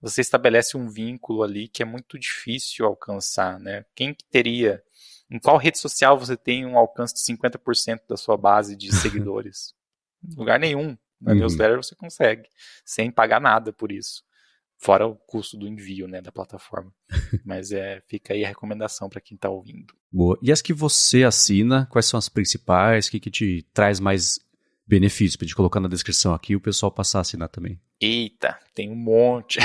você 0.00 0.20
estabelece 0.20 0.76
um 0.76 0.88
vínculo 0.88 1.42
ali 1.42 1.68
que 1.68 1.82
é 1.82 1.86
muito 1.86 2.18
difícil 2.18 2.84
alcançar, 2.84 3.60
né? 3.60 3.84
Quem 3.94 4.12
que 4.12 4.24
teria 4.24 4.82
em 5.30 5.38
qual 5.38 5.56
rede 5.56 5.78
social 5.78 6.18
você 6.18 6.36
tem 6.36 6.66
um 6.66 6.76
alcance 6.76 7.14
de 7.14 7.20
50% 7.20 8.00
da 8.08 8.16
sua 8.16 8.36
base 8.36 8.76
de 8.76 8.90
seguidores? 8.94 9.74
lugar 10.36 10.58
nenhum. 10.58 10.96
Na 11.20 11.32
uhum. 11.32 11.38
newsletter 11.38 11.76
você 11.76 11.94
consegue, 11.94 12.48
sem 12.84 13.10
pagar 13.10 13.40
nada 13.40 13.72
por 13.72 13.92
isso. 13.92 14.22
Fora 14.78 15.06
o 15.06 15.14
custo 15.14 15.58
do 15.58 15.68
envio, 15.68 16.08
né, 16.08 16.22
da 16.22 16.32
plataforma. 16.32 16.90
Mas 17.44 17.70
é, 17.70 18.02
fica 18.08 18.32
aí 18.32 18.42
a 18.42 18.48
recomendação 18.48 19.10
para 19.10 19.20
quem 19.20 19.34
está 19.34 19.50
ouvindo. 19.50 19.94
Boa. 20.10 20.38
E 20.40 20.50
as 20.50 20.62
que 20.62 20.72
você 20.72 21.22
assina, 21.22 21.86
quais 21.90 22.06
são 22.06 22.16
as 22.16 22.30
principais? 22.30 23.06
O 23.06 23.10
que, 23.10 23.20
que 23.20 23.30
te 23.30 23.66
traz 23.74 24.00
mais 24.00 24.40
benefícios? 24.90 25.36
Para 25.36 25.46
gente 25.46 25.54
colocar 25.54 25.78
na 25.78 25.88
descrição 25.88 26.34
aqui 26.34 26.56
o 26.56 26.60
pessoal 26.60 26.90
passar 26.90 27.18
a 27.18 27.20
assinar 27.20 27.48
também. 27.48 27.80
Eita, 28.00 28.58
tem 28.74 28.90
um 28.90 28.96
monte. 28.96 29.60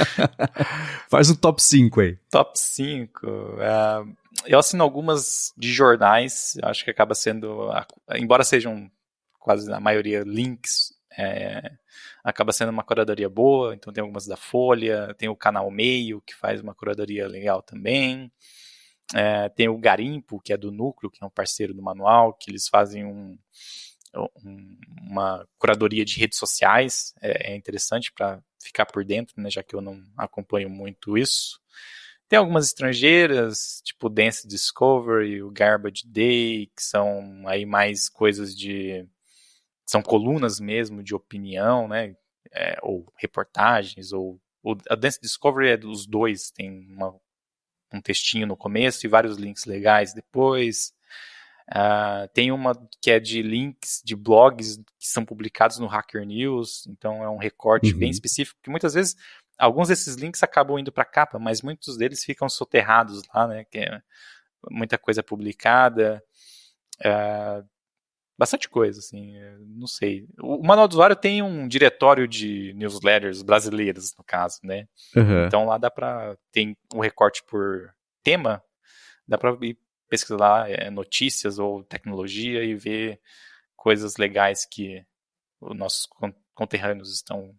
Faz 1.08 1.30
um 1.30 1.34
top 1.34 1.62
5 1.62 2.00
aí. 2.00 2.18
Top 2.30 2.58
5. 2.58 3.26
Uh, 3.26 4.14
eu 4.46 4.58
assino 4.58 4.84
algumas 4.84 5.52
de 5.56 5.72
jornais, 5.72 6.58
acho 6.62 6.84
que 6.84 6.90
acaba 6.90 7.14
sendo, 7.14 7.70
embora 8.14 8.44
sejam 8.44 8.90
quase 9.38 9.72
a 9.72 9.80
maioria 9.80 10.22
links, 10.26 10.92
é, 11.16 11.72
acaba 12.22 12.52
sendo 12.52 12.70
uma 12.70 12.82
curadoria 12.82 13.28
boa, 13.28 13.74
então 13.74 13.92
tem 13.92 14.02
algumas 14.02 14.26
da 14.26 14.36
Folha, 14.36 15.14
tem 15.16 15.28
o 15.28 15.36
canal 15.36 15.70
Meio, 15.70 16.20
que 16.20 16.34
faz 16.34 16.60
uma 16.60 16.74
curadoria 16.74 17.26
legal 17.26 17.62
também, 17.62 18.30
é, 19.14 19.48
tem 19.48 19.68
o 19.68 19.78
Garimpo, 19.78 20.40
que 20.40 20.52
é 20.52 20.56
do 20.56 20.72
Núcleo, 20.72 21.10
que 21.10 21.22
é 21.22 21.26
um 21.26 21.30
parceiro 21.30 21.72
do 21.72 21.82
manual, 21.82 22.34
que 22.34 22.50
eles 22.50 22.68
fazem 22.68 23.04
um, 23.04 23.38
uma 25.02 25.46
curadoria 25.58 26.04
de 26.04 26.18
redes 26.18 26.38
sociais, 26.38 27.14
é, 27.20 27.52
é 27.52 27.56
interessante 27.56 28.12
para 28.12 28.42
ficar 28.62 28.86
por 28.86 29.04
dentro, 29.04 29.40
né, 29.40 29.50
já 29.50 29.62
que 29.62 29.74
eu 29.74 29.80
não 29.80 30.02
acompanho 30.16 30.70
muito 30.70 31.18
isso. 31.18 31.60
Tem 32.28 32.38
algumas 32.38 32.66
estrangeiras, 32.66 33.82
tipo 33.84 34.08
Dance 34.08 34.48
Discovery, 34.48 35.42
o 35.42 35.50
Garbage 35.50 36.06
Day, 36.06 36.70
que 36.74 36.82
são 36.82 37.46
aí 37.46 37.66
mais 37.66 38.08
coisas 38.08 38.56
de. 38.56 39.06
são 39.86 40.02
colunas 40.02 40.58
mesmo 40.58 41.02
de 41.02 41.14
opinião, 41.14 41.86
né? 41.86 42.16
É, 42.50 42.78
ou 42.82 43.06
reportagens, 43.16 44.12
ou, 44.12 44.40
A 44.88 44.94
Dance 44.94 45.20
Discovery 45.20 45.70
é 45.70 45.76
dos 45.76 46.06
dois, 46.06 46.50
tem 46.50 46.70
uma, 46.88 47.14
um 47.92 48.00
textinho 48.00 48.46
no 48.46 48.56
começo 48.56 49.04
e 49.04 49.08
vários 49.08 49.36
links 49.36 49.64
legais 49.66 50.14
depois. 50.14 50.93
Uh, 51.70 52.28
tem 52.34 52.52
uma 52.52 52.74
que 53.00 53.10
é 53.10 53.18
de 53.18 53.40
links 53.40 54.02
de 54.04 54.14
blogs 54.14 54.76
que 54.76 55.08
são 55.08 55.24
publicados 55.24 55.78
no 55.78 55.86
Hacker 55.86 56.24
News, 56.26 56.86
então 56.86 57.22
é 57.22 57.30
um 57.30 57.38
recorte 57.38 57.92
uhum. 57.92 57.98
bem 57.98 58.10
específico, 58.10 58.60
que 58.62 58.68
muitas 58.68 58.92
vezes 58.92 59.16
alguns 59.58 59.88
desses 59.88 60.14
links 60.16 60.42
acabam 60.42 60.78
indo 60.78 60.92
para 60.92 61.04
a 61.04 61.06
capa, 61.06 61.38
mas 61.38 61.62
muitos 61.62 61.96
deles 61.96 62.22
ficam 62.22 62.48
soterrados 62.48 63.22
lá, 63.34 63.46
né? 63.46 63.64
Que 63.64 63.78
é 63.78 64.02
muita 64.70 64.98
coisa 64.98 65.22
publicada. 65.22 66.22
É, 67.02 67.62
bastante 68.36 68.68
coisa, 68.68 68.98
assim, 68.98 69.34
não 69.60 69.86
sei. 69.86 70.26
O, 70.40 70.62
manual 70.62 70.88
do 70.88 70.92
usuário 70.92 71.16
tem 71.16 71.42
um 71.42 71.66
diretório 71.66 72.28
de 72.28 72.72
newsletters 72.74 73.42
brasileiras, 73.42 74.14
no 74.18 74.24
caso, 74.24 74.58
né? 74.62 74.86
Uhum. 75.16 75.46
Então 75.46 75.64
lá 75.64 75.78
dá 75.78 75.90
para 75.90 76.36
tem 76.52 76.76
um 76.92 77.00
recorte 77.00 77.42
por 77.48 77.92
tema, 78.22 78.62
dá 79.26 79.38
para 79.38 79.56
ir 79.62 79.78
pesquisar 80.14 80.36
lá 80.36 80.70
é, 80.70 80.90
notícias 80.90 81.58
ou 81.58 81.82
tecnologia 81.82 82.62
e 82.62 82.74
ver 82.74 83.18
coisas 83.74 84.16
legais 84.16 84.64
que 84.64 85.04
os 85.60 85.76
nossos 85.76 86.08
conterrâneos 86.54 87.12
estão 87.12 87.52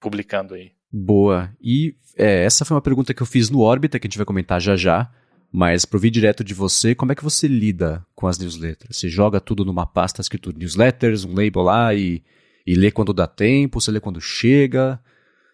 publicando 0.00 0.54
aí. 0.54 0.72
Boa. 0.90 1.54
E 1.60 1.94
é, 2.16 2.44
essa 2.44 2.64
foi 2.64 2.74
uma 2.74 2.82
pergunta 2.82 3.12
que 3.12 3.22
eu 3.22 3.26
fiz 3.26 3.50
no 3.50 3.60
Orbita, 3.60 3.98
que 3.98 4.06
a 4.06 4.08
gente 4.08 4.16
vai 4.16 4.26
comentar 4.26 4.60
já 4.60 4.76
já. 4.76 5.12
Mas 5.52 5.84
para 5.84 5.96
ouvir 5.96 6.10
direto 6.10 6.44
de 6.44 6.54
você, 6.54 6.94
como 6.94 7.12
é 7.12 7.14
que 7.14 7.24
você 7.24 7.48
lida 7.48 8.06
com 8.14 8.26
as 8.26 8.38
newsletters? 8.38 8.96
Você 8.96 9.08
joga 9.08 9.40
tudo 9.40 9.64
numa 9.64 9.84
pasta 9.84 10.20
escrito 10.20 10.56
newsletters, 10.56 11.24
um 11.24 11.34
label 11.34 11.62
lá 11.62 11.92
e, 11.92 12.22
e 12.64 12.74
lê 12.74 12.90
quando 12.90 13.12
dá 13.12 13.26
tempo, 13.26 13.80
você 13.80 13.90
lê 13.90 13.98
quando 13.98 14.20
chega? 14.20 15.00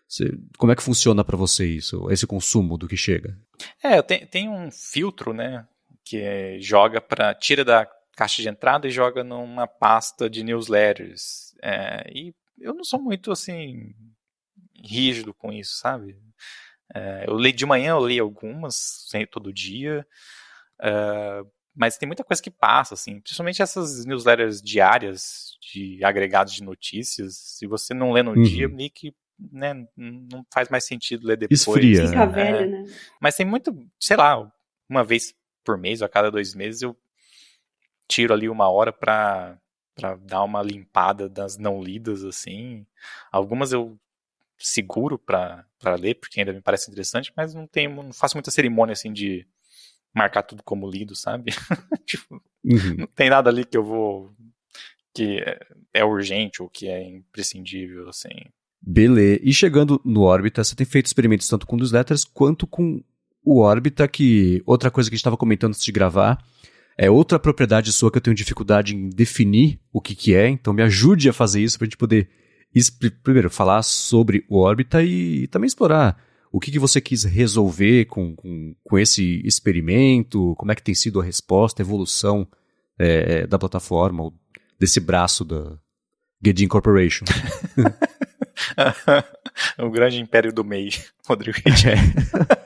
Você, 0.07 0.39
como 0.59 0.71
é 0.71 0.77
que 0.77 0.83
funciona 0.83 1.25
para 1.25 1.37
você 1.37 1.67
isso, 1.67 2.11
esse 2.11 2.27
consumo 2.27 2.77
do 2.77 2.87
que 2.87 2.97
chega? 2.97 3.39
É, 3.83 4.01
tem, 4.03 4.27
tem 4.27 4.49
um 4.51 4.71
filtro, 4.71 5.33
né, 5.33 5.67
que 6.07 6.19
é, 6.19 6.59
joga 6.61 7.01
para 7.01 7.35
tira 7.35 7.65
da 7.65 7.85
caixa 8.17 8.41
de 8.41 8.49
entrada 8.49 8.87
e 8.87 8.93
joga 8.93 9.25
numa 9.25 9.67
pasta 9.67 10.31
de 10.31 10.45
newsletters. 10.45 11.53
É, 11.61 12.09
e 12.15 12.33
eu 12.61 12.73
não 12.73 12.85
sou 12.85 13.03
muito 13.03 13.33
assim 13.33 13.93
rígido 14.83 15.35
com 15.35 15.53
isso, 15.53 15.77
sabe? 15.77 16.17
É, 16.95 17.25
eu 17.27 17.35
leio 17.35 17.55
de 17.55 17.67
manhã, 17.67 17.91
eu 17.91 17.99
leio 17.99 18.23
algumas, 18.23 19.09
todo 19.33 19.53
dia, 19.53 20.07
é, 20.81 21.43
mas 21.75 21.99
tem 21.99 22.07
muita 22.07 22.23
coisa 22.23 22.41
que 22.41 22.51
passa, 22.51 22.95
assim, 22.95 23.21
principalmente 23.21 23.61
essas 23.61 24.07
newsletters 24.07 24.63
diárias 24.63 25.59
de 25.61 26.03
agregados 26.05 26.55
de 26.55 26.63
notícias. 26.63 27.37
Se 27.37 27.67
você 27.67 27.93
não 27.93 28.13
lê 28.13 28.23
no 28.23 28.33
uhum. 28.33 28.43
dia, 28.43 28.69
meio 28.69 28.91
que 28.91 29.13
né, 29.53 29.75
não 29.95 30.47
faz 30.55 30.69
mais 30.71 30.87
sentido 30.87 31.27
ler 31.27 31.37
depois. 31.37 31.61
Esfria. 31.61 32.07
Fica 32.07 32.27
velho, 32.27 32.71
né? 32.71 32.85
Mas 33.21 33.35
tem 33.35 33.45
muito, 33.45 33.77
sei 34.01 34.17
lá, 34.17 34.51
uma 34.89 35.05
vez 35.05 35.35
por 35.67 35.77
mês 35.77 36.01
ou 36.01 36.07
a 36.07 36.09
cada 36.09 36.31
dois 36.31 36.55
meses 36.55 36.83
eu 36.83 36.97
tiro 38.09 38.33
ali 38.33 38.49
uma 38.49 38.71
hora 38.71 38.93
para 38.93 39.59
para 39.95 40.14
dar 40.17 40.45
uma 40.45 40.62
limpada 40.62 41.27
das 41.27 41.57
não 41.57 41.83
lidas 41.83 42.23
assim. 42.23 42.87
Algumas 43.33 43.73
eu 43.73 43.99
seguro 44.59 45.19
para 45.19 45.64
ler, 45.99 46.17
porque 46.17 46.39
ainda 46.39 46.53
me 46.53 46.61
parece 46.61 46.91
interessante, 46.91 47.33
mas 47.35 47.55
não 47.55 47.67
tenho, 47.67 48.03
não 48.03 48.12
faço 48.12 48.37
muita 48.37 48.51
cerimônia 48.51 48.93
assim 48.93 49.11
de 49.11 49.47
marcar 50.14 50.43
tudo 50.43 50.62
como 50.62 50.89
lido, 50.89 51.17
sabe? 51.17 51.51
tipo, 52.05 52.43
uhum. 52.62 52.97
não 52.99 53.07
tem 53.07 53.31
nada 53.31 53.49
ali 53.49 53.64
que 53.64 53.77
eu 53.77 53.83
vou 53.83 54.35
que 55.14 55.39
é, 55.39 55.59
é 55.95 56.05
urgente 56.05 56.62
ou 56.62 56.69
que 56.69 56.89
é 56.89 57.03
imprescindível, 57.03 58.07
assim. 58.11 58.35
Beleza. 58.83 59.41
E 59.43 59.53
chegando 59.53 59.99
no 60.05 60.23
Orbita, 60.23 60.62
você 60.62 60.77
tem 60.77 60.87
feito 60.87 61.07
experimentos 61.07 61.49
tanto 61.49 61.67
com 61.67 61.77
newsletters 61.77 62.25
quanto 62.25 62.67
com 62.67 63.03
o 63.47 63.61
Orbita, 63.61 64.09
que 64.09 64.61
outra 64.67 64.91
coisa 64.91 65.09
que 65.09 65.15
a 65.15 65.17
gente 65.17 65.21
estava 65.21 65.37
comentando 65.37 65.71
antes 65.71 65.85
de 65.85 65.93
gravar, 65.93 66.45
é 66.99 67.09
outra 67.09 67.39
propriedade 67.39 67.93
sua 67.93 68.11
que 68.11 68.19
eu 68.19 68.23
tenho 68.23 68.35
dificuldade 68.35 68.97
em 68.97 69.09
definir 69.09 69.79
o 69.93 70.01
que, 70.01 70.17
que 70.17 70.35
é, 70.35 70.49
então 70.49 70.73
me 70.73 70.83
ajude 70.83 71.29
a 71.29 71.33
fazer 71.33 71.63
isso 71.63 71.79
para 71.79 71.85
a 71.85 71.87
gente 71.87 71.97
poder 71.97 72.29
primeiro, 73.23 73.49
falar 73.49 73.83
sobre 73.83 74.45
o 74.49 74.59
órbita 74.59 75.03
e, 75.03 75.45
e 75.45 75.47
também 75.47 75.69
explorar 75.69 76.21
o 76.51 76.59
que, 76.59 76.73
que 76.73 76.79
você 76.79 77.01
quis 77.01 77.23
resolver 77.23 78.07
com, 78.07 78.35
com, 78.35 78.75
com, 78.83 78.99
esse 78.99 79.41
experimento, 79.45 80.55
como 80.57 80.73
é 80.73 80.75
que 80.75 80.83
tem 80.83 80.95
sido 80.95 81.21
a 81.21 81.25
resposta, 81.25 81.83
a 81.83 81.85
evolução 81.85 82.49
é, 82.99 83.47
da 83.47 83.59
plataforma, 83.59 84.33
desse 84.79 84.99
braço 84.99 85.45
da 85.45 85.79
Gedin 86.45 86.67
Corporation. 86.67 87.25
o 89.79 89.91
grande 89.91 90.21
império 90.21 90.53
do 90.53 90.65
MEI, 90.65 90.91
Rodrigo. 91.27 91.59
É. 91.67 92.57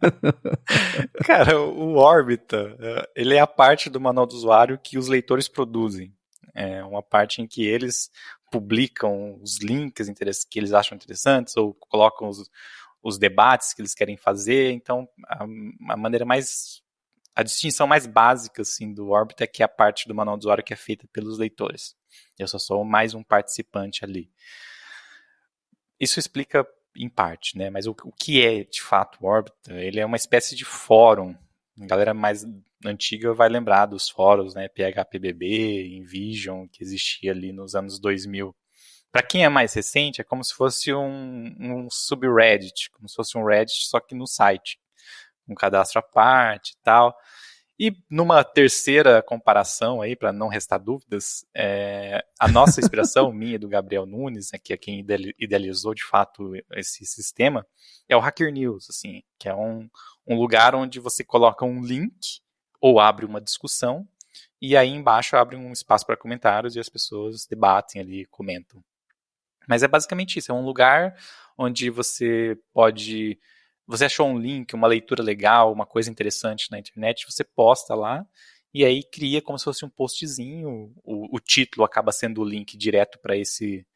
Cara, 1.24 1.60
o 1.60 1.96
Orbita, 1.96 2.76
ele 3.14 3.34
é 3.34 3.40
a 3.40 3.46
parte 3.46 3.90
do 3.90 4.00
manual 4.00 4.26
do 4.26 4.34
usuário 4.34 4.78
que 4.78 4.98
os 4.98 5.08
leitores 5.08 5.48
produzem. 5.48 6.14
É 6.54 6.82
uma 6.84 7.02
parte 7.02 7.40
em 7.40 7.46
que 7.46 7.64
eles 7.66 8.10
publicam 8.50 9.38
os 9.40 9.58
links 9.58 10.08
que 10.50 10.58
eles 10.58 10.72
acham 10.72 10.96
interessantes 10.96 11.56
ou 11.56 11.74
colocam 11.74 12.28
os, 12.28 12.50
os 13.02 13.18
debates 13.18 13.72
que 13.72 13.80
eles 13.80 13.94
querem 13.94 14.16
fazer. 14.16 14.72
Então, 14.72 15.08
a, 15.26 15.44
a 15.44 15.96
maneira 15.96 16.24
mais 16.24 16.82
a 17.34 17.42
distinção 17.42 17.86
mais 17.86 18.06
básica 18.06 18.62
assim, 18.62 18.92
do 18.92 19.10
Orbit 19.10 19.42
é 19.42 19.46
que 19.46 19.62
é 19.62 19.64
a 19.64 19.68
parte 19.68 20.08
do 20.08 20.14
manual 20.14 20.36
do 20.36 20.40
usuário 20.40 20.64
que 20.64 20.74
é 20.74 20.76
feita 20.76 21.06
pelos 21.12 21.38
leitores. 21.38 21.94
Eu 22.38 22.48
só 22.48 22.58
sou 22.58 22.84
mais 22.84 23.14
um 23.14 23.22
participante 23.22 24.04
ali. 24.04 24.30
Isso 25.98 26.18
explica 26.18 26.66
em 26.96 27.08
parte, 27.08 27.56
né? 27.56 27.70
Mas 27.70 27.86
o, 27.86 27.92
o 28.04 28.12
que 28.12 28.44
é 28.44 28.64
de 28.64 28.82
fato 28.82 29.18
o 29.20 29.26
Orbit? 29.26 29.54
Ele 29.68 30.00
é 30.00 30.06
uma 30.06 30.16
espécie 30.16 30.54
de 30.54 30.64
fórum. 30.64 31.34
A 31.80 31.86
galera 31.86 32.12
mais 32.14 32.44
antiga 32.84 33.32
vai 33.32 33.48
lembrar 33.48 33.86
dos 33.86 34.08
fóruns, 34.08 34.54
né? 34.54 34.68
PHPBB, 34.68 35.96
Envision, 35.96 36.66
que 36.68 36.82
existia 36.82 37.32
ali 37.32 37.52
nos 37.52 37.74
anos 37.74 37.98
2000. 37.98 38.54
Para 39.12 39.22
quem 39.22 39.44
é 39.44 39.48
mais 39.48 39.74
recente, 39.74 40.20
é 40.20 40.24
como 40.24 40.44
se 40.44 40.54
fosse 40.54 40.92
um, 40.94 41.54
um 41.58 41.88
subreddit, 41.90 42.90
como 42.90 43.08
se 43.08 43.16
fosse 43.16 43.36
um 43.36 43.44
Reddit, 43.44 43.88
só 43.88 43.98
que 43.98 44.14
no 44.14 44.26
site. 44.26 44.78
Um 45.48 45.54
cadastro 45.54 45.98
à 45.98 46.02
parte 46.02 46.70
e 46.70 46.82
tal. 46.84 47.16
E 47.82 47.96
numa 48.10 48.44
terceira 48.44 49.22
comparação 49.22 50.02
aí, 50.02 50.14
para 50.14 50.34
não 50.34 50.48
restar 50.48 50.78
dúvidas, 50.78 51.46
é, 51.56 52.22
a 52.38 52.46
nossa 52.46 52.78
inspiração, 52.84 53.32
minha 53.32 53.54
e 53.54 53.58
do 53.58 53.70
Gabriel 53.70 54.04
Nunes, 54.04 54.50
né, 54.52 54.58
que 54.62 54.74
é 54.74 54.76
quem 54.76 55.02
idealizou 55.38 55.94
de 55.94 56.04
fato 56.04 56.52
esse 56.72 57.06
sistema, 57.06 57.66
é 58.06 58.14
o 58.14 58.20
Hacker 58.20 58.52
News, 58.52 58.90
assim, 58.90 59.22
que 59.38 59.48
é 59.48 59.54
um, 59.54 59.88
um 60.26 60.36
lugar 60.36 60.74
onde 60.74 61.00
você 61.00 61.24
coloca 61.24 61.64
um 61.64 61.82
link 61.82 62.42
ou 62.82 63.00
abre 63.00 63.24
uma 63.24 63.40
discussão 63.40 64.06
e 64.60 64.76
aí 64.76 64.90
embaixo 64.90 65.34
abre 65.34 65.56
um 65.56 65.72
espaço 65.72 66.04
para 66.04 66.18
comentários 66.18 66.76
e 66.76 66.80
as 66.80 66.88
pessoas 66.90 67.46
debatem 67.46 68.02
ali, 68.02 68.26
comentam. 68.26 68.84
Mas 69.66 69.82
é 69.82 69.88
basicamente 69.88 70.38
isso, 70.38 70.52
é 70.52 70.54
um 70.54 70.66
lugar 70.66 71.16
onde 71.56 71.88
você 71.88 72.58
pode 72.74 73.38
você 73.90 74.04
achou 74.04 74.28
um 74.28 74.38
link, 74.38 74.72
uma 74.74 74.86
leitura 74.86 75.22
legal, 75.22 75.72
uma 75.72 75.84
coisa 75.84 76.10
interessante 76.10 76.70
na 76.70 76.78
internet, 76.78 77.26
você 77.28 77.42
posta 77.42 77.94
lá 77.94 78.24
e 78.72 78.84
aí 78.84 79.02
cria 79.02 79.42
como 79.42 79.58
se 79.58 79.64
fosse 79.64 79.84
um 79.84 79.90
postzinho. 79.90 80.92
O, 81.02 81.36
o 81.36 81.40
título 81.40 81.84
acaba 81.84 82.12
sendo 82.12 82.40
o 82.40 82.44
link 82.44 82.76
direto 82.76 83.18
para 83.18 83.36
esse 83.36 83.86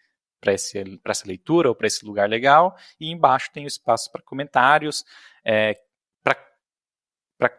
para 0.41 0.53
essa 0.53 1.27
leitura 1.27 1.71
ou 1.71 1.75
para 1.75 1.87
esse 1.87 2.05
lugar 2.05 2.29
legal, 2.29 2.77
e 3.01 3.11
embaixo 3.11 3.51
tem 3.51 3.65
o 3.65 3.67
espaço 3.67 4.13
para 4.13 4.21
comentários, 4.21 5.03
é, 5.43 5.81
para 6.23 7.51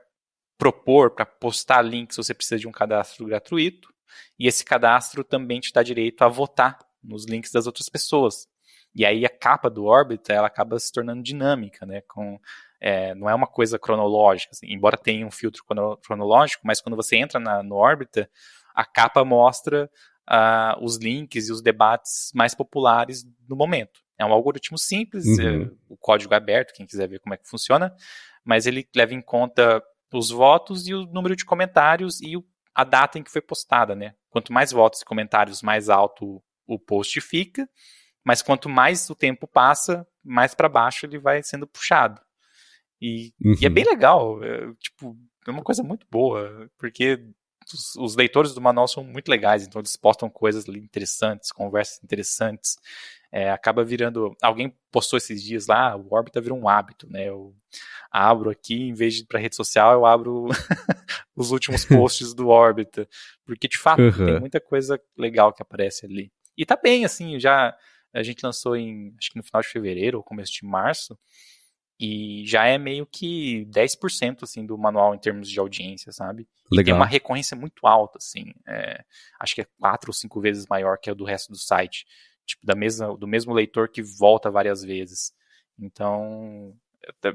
propor, 0.56 1.10
para 1.16 1.26
postar 1.26 1.82
links, 1.82 2.16
você 2.18 2.32
precisa 2.32 2.60
de 2.60 2.68
um 2.68 2.72
cadastro 2.72 3.26
gratuito, 3.26 3.92
e 4.38 4.48
esse 4.48 4.64
cadastro 4.64 5.24
também 5.24 5.60
te 5.60 5.74
dá 5.74 5.82
direito 5.82 6.22
a 6.22 6.28
votar 6.28 6.78
nos 7.04 7.26
links 7.26 7.52
das 7.52 7.66
outras 7.66 7.90
pessoas. 7.90 8.48
E 8.96 9.06
aí 9.06 9.26
a 9.26 9.30
capa 9.30 9.70
do 9.70 9.84
Orbit 9.84 10.32
ela 10.32 10.48
acaba 10.48 10.80
se 10.80 10.92
tornando 10.92 11.22
dinâmica, 11.22 11.86
né? 11.86 12.02
Com, 12.08 12.40
é, 12.80 13.14
não 13.14 13.30
é 13.30 13.36
uma 13.36 13.48
coisa 13.48 13.78
cronológica, 13.78 14.52
assim, 14.54 14.68
embora 14.72 14.98
tenha 14.98 15.28
um 15.28 15.32
filtro 15.32 15.64
cronológico, 16.02 16.62
mas 16.66 16.80
quando 16.80 16.96
você 16.96 17.18
entra 17.18 17.40
na, 17.40 17.62
no 17.62 17.76
Orbit, 17.76 18.28
a 18.74 18.86
capa 18.86 19.26
mostra 19.26 19.90
uh, 20.30 20.84
os 20.84 20.98
links 20.98 21.50
e 21.50 21.52
os 21.52 21.62
debates 21.62 22.32
mais 22.34 22.56
populares 22.56 23.26
no 23.48 23.56
momento. 23.56 24.00
É 24.18 24.26
um 24.26 24.32
algoritmo 24.32 24.78
simples, 24.78 25.26
uhum. 25.26 25.64
é, 25.64 25.72
o 25.90 25.98
código 25.98 26.34
é 26.34 26.38
aberto, 26.38 26.74
quem 26.74 26.86
quiser 26.86 27.08
ver 27.08 27.20
como 27.20 27.34
é 27.34 27.38
que 27.38 27.50
funciona, 27.50 27.94
mas 28.46 28.66
ele 28.66 28.88
leva 28.96 29.14
em 29.14 29.22
conta 29.22 29.84
os 30.14 30.30
votos 30.30 30.88
e 30.88 30.94
o 30.94 31.06
número 31.08 31.36
de 31.36 31.44
comentários 31.44 32.22
e 32.22 32.38
o, 32.38 32.46
a 32.74 32.86
data 32.86 33.20
em 33.20 33.24
que 33.24 33.32
foi 33.32 33.42
postada, 33.42 33.94
né? 33.94 34.16
Quanto 34.30 34.54
mais 34.54 34.72
votos 34.72 35.02
e 35.02 35.06
comentários, 35.06 35.62
mais 35.62 35.90
alto 35.90 36.42
o 36.66 36.80
post 36.80 37.20
fica, 37.20 37.68
mas 38.26 38.42
quanto 38.42 38.68
mais 38.68 39.08
o 39.10 39.16
tempo 39.16 39.48
passa, 39.48 40.06
mais 40.24 40.56
para 40.56 40.68
baixo 40.68 41.06
ele 41.06 41.20
vai 41.20 41.44
sendo 41.44 41.68
puxado. 41.68 42.20
E, 43.00 43.32
uhum. 43.40 43.56
e 43.62 43.66
é 43.66 43.70
bem 43.70 43.84
legal, 43.84 44.44
é, 44.44 44.74
tipo, 44.80 45.16
é 45.48 45.52
uma 45.52 45.62
coisa 45.62 45.84
muito 45.84 46.08
boa, 46.10 46.70
porque 46.78 47.24
os, 47.72 47.96
os, 47.98 48.16
leitores 48.16 48.54
do 48.54 48.62
manual 48.62 48.88
são 48.88 49.04
muito 49.04 49.30
legais, 49.30 49.66
então 49.66 49.80
eles 49.80 49.96
postam 49.96 50.30
coisas 50.30 50.68
interessantes, 50.68 51.52
conversas 51.52 52.04
interessantes. 52.04 52.78
É, 53.32 53.52
acaba 53.52 53.84
virando. 53.84 54.34
Alguém 54.42 54.74
postou 54.90 55.18
esses 55.18 55.44
dias 55.44 55.68
lá, 55.68 55.96
o 55.96 56.08
Orbita 56.14 56.40
virou 56.40 56.58
um 56.58 56.70
hábito, 56.70 57.06
né? 57.10 57.28
Eu 57.28 57.54
abro 58.10 58.50
aqui, 58.50 58.84
em 58.84 58.94
vez 58.94 59.16
de 59.16 59.22
ir 59.24 59.26
para 59.26 59.40
rede 59.40 59.58
social, 59.58 59.92
eu 59.92 60.06
abro 60.06 60.48
os 61.36 61.52
últimos 61.52 61.84
posts 61.86 62.34
do 62.34 62.48
Orbita, 62.48 63.08
porque 63.46 63.68
de 63.68 63.78
fato 63.78 64.02
uhum. 64.02 64.26
tem 64.26 64.40
muita 64.40 64.62
coisa 64.62 65.00
legal 65.18 65.52
que 65.52 65.62
aparece 65.62 66.06
ali. 66.06 66.32
E 66.58 66.66
tá 66.66 66.80
bem, 66.82 67.04
assim, 67.04 67.38
já 67.40 67.76
a 68.16 68.24
gente 68.24 68.44
lançou 68.44 68.76
em, 68.76 69.14
acho 69.20 69.30
que 69.30 69.38
no 69.38 69.44
final 69.44 69.62
de 69.62 69.68
fevereiro 69.68 70.18
ou 70.18 70.24
começo 70.24 70.54
de 70.54 70.66
março, 70.66 71.18
e 72.00 72.44
já 72.46 72.66
é 72.66 72.78
meio 72.78 73.06
que 73.06 73.66
10% 73.68 74.44
assim 74.44 74.66
do 74.66 74.78
manual 74.78 75.16
em 75.16 75.20
termos 75.20 75.50
de 75.50 75.60
audiência, 75.60 76.12
sabe? 76.12 76.48
E 76.72 76.76
Legal. 76.76 76.86
tem 76.86 76.94
uma 76.94 77.06
recorrência 77.06 77.56
muito 77.56 77.88
alta, 77.88 78.18
assim. 78.18 78.54
É, 78.68 79.04
acho 79.40 79.56
que 79.56 79.62
é 79.62 79.68
quatro 79.80 80.10
ou 80.10 80.14
cinco 80.14 80.42
vezes 80.42 80.66
maior 80.68 80.98
que 80.98 81.10
a 81.10 81.14
do 81.14 81.24
resto 81.24 81.52
do 81.52 81.58
site. 81.58 82.06
Tipo, 82.46 82.66
da 82.66 82.76
mesma, 82.76 83.16
do 83.18 83.28
mesmo 83.28 83.54
leitor 83.54 83.90
que 83.90 84.02
volta 84.02 84.52
várias 84.52 84.84
vezes. 84.84 85.32
Então, 85.80 86.76
é 87.24 87.34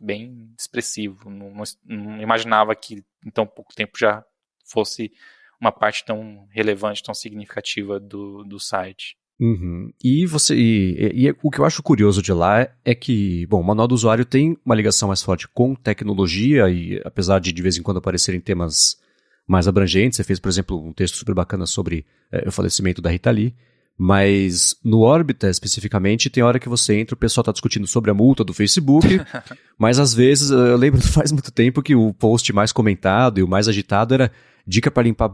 bem 0.00 0.54
expressivo. 0.58 1.28
Não, 1.28 1.50
não, 1.50 1.64
não 1.84 2.22
imaginava 2.22 2.74
que 2.74 3.04
em 3.24 3.30
tão 3.30 3.46
pouco 3.46 3.74
tempo 3.74 3.98
já 3.98 4.24
fosse 4.64 5.12
uma 5.60 5.70
parte 5.70 6.04
tão 6.04 6.46
relevante, 6.50 7.02
tão 7.02 7.14
significativa 7.14 8.00
do, 8.00 8.42
do 8.42 8.58
site. 8.58 9.16
Uhum. 9.42 9.92
E 10.00 10.24
você 10.24 10.54
e, 10.54 11.26
e, 11.26 11.34
o 11.42 11.50
que 11.50 11.58
eu 11.58 11.64
acho 11.64 11.82
curioso 11.82 12.22
de 12.22 12.32
lá 12.32 12.68
é 12.84 12.94
que, 12.94 13.44
bom, 13.46 13.60
o 13.60 13.64
manual 13.64 13.88
do 13.88 13.94
usuário 13.94 14.24
tem 14.24 14.56
uma 14.64 14.72
ligação 14.76 15.08
mais 15.08 15.20
forte 15.20 15.48
com 15.48 15.74
tecnologia 15.74 16.70
e 16.70 17.02
apesar 17.04 17.40
de 17.40 17.50
de 17.50 17.60
vez 17.60 17.76
em 17.76 17.82
quando 17.82 17.96
aparecerem 17.96 18.40
temas 18.40 18.96
mais 19.44 19.66
abrangentes, 19.66 20.16
você 20.16 20.22
fez, 20.22 20.38
por 20.38 20.48
exemplo, 20.48 20.80
um 20.80 20.92
texto 20.92 21.16
super 21.16 21.34
bacana 21.34 21.66
sobre 21.66 22.06
é, 22.30 22.48
o 22.48 22.52
falecimento 22.52 23.02
da 23.02 23.10
Rita 23.10 23.32
Lee, 23.32 23.52
mas 23.98 24.76
no 24.84 25.00
Orbita 25.00 25.50
especificamente 25.50 26.30
tem 26.30 26.44
hora 26.44 26.60
que 26.60 26.68
você 26.68 26.94
entra, 26.94 27.14
o 27.14 27.18
pessoal 27.18 27.42
está 27.42 27.50
discutindo 27.50 27.88
sobre 27.88 28.12
a 28.12 28.14
multa 28.14 28.44
do 28.44 28.54
Facebook, 28.54 29.08
mas 29.76 29.98
às 29.98 30.14
vezes 30.14 30.52
eu 30.52 30.76
lembro 30.76 31.02
faz 31.02 31.32
muito 31.32 31.50
tempo 31.50 31.82
que 31.82 31.96
o 31.96 32.14
post 32.14 32.52
mais 32.52 32.70
comentado 32.70 33.40
e 33.40 33.42
o 33.42 33.48
mais 33.48 33.66
agitado 33.66 34.14
era 34.14 34.30
dica 34.64 34.88
para 34.88 35.02
limpar 35.02 35.32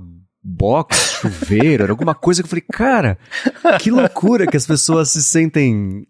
box, 0.49 1.21
chuveiro, 1.21 1.83
era 1.83 1.93
alguma 1.93 2.15
coisa 2.15 2.43
que 2.43 2.47
eu 2.47 2.51
falei, 2.51 2.65
cara, 2.73 3.19
que 3.81 3.91
loucura 3.91 4.47
que 4.47 4.57
as 4.57 4.67
pessoas 4.67 5.11
se 5.11 5.23
sentem 5.23 6.07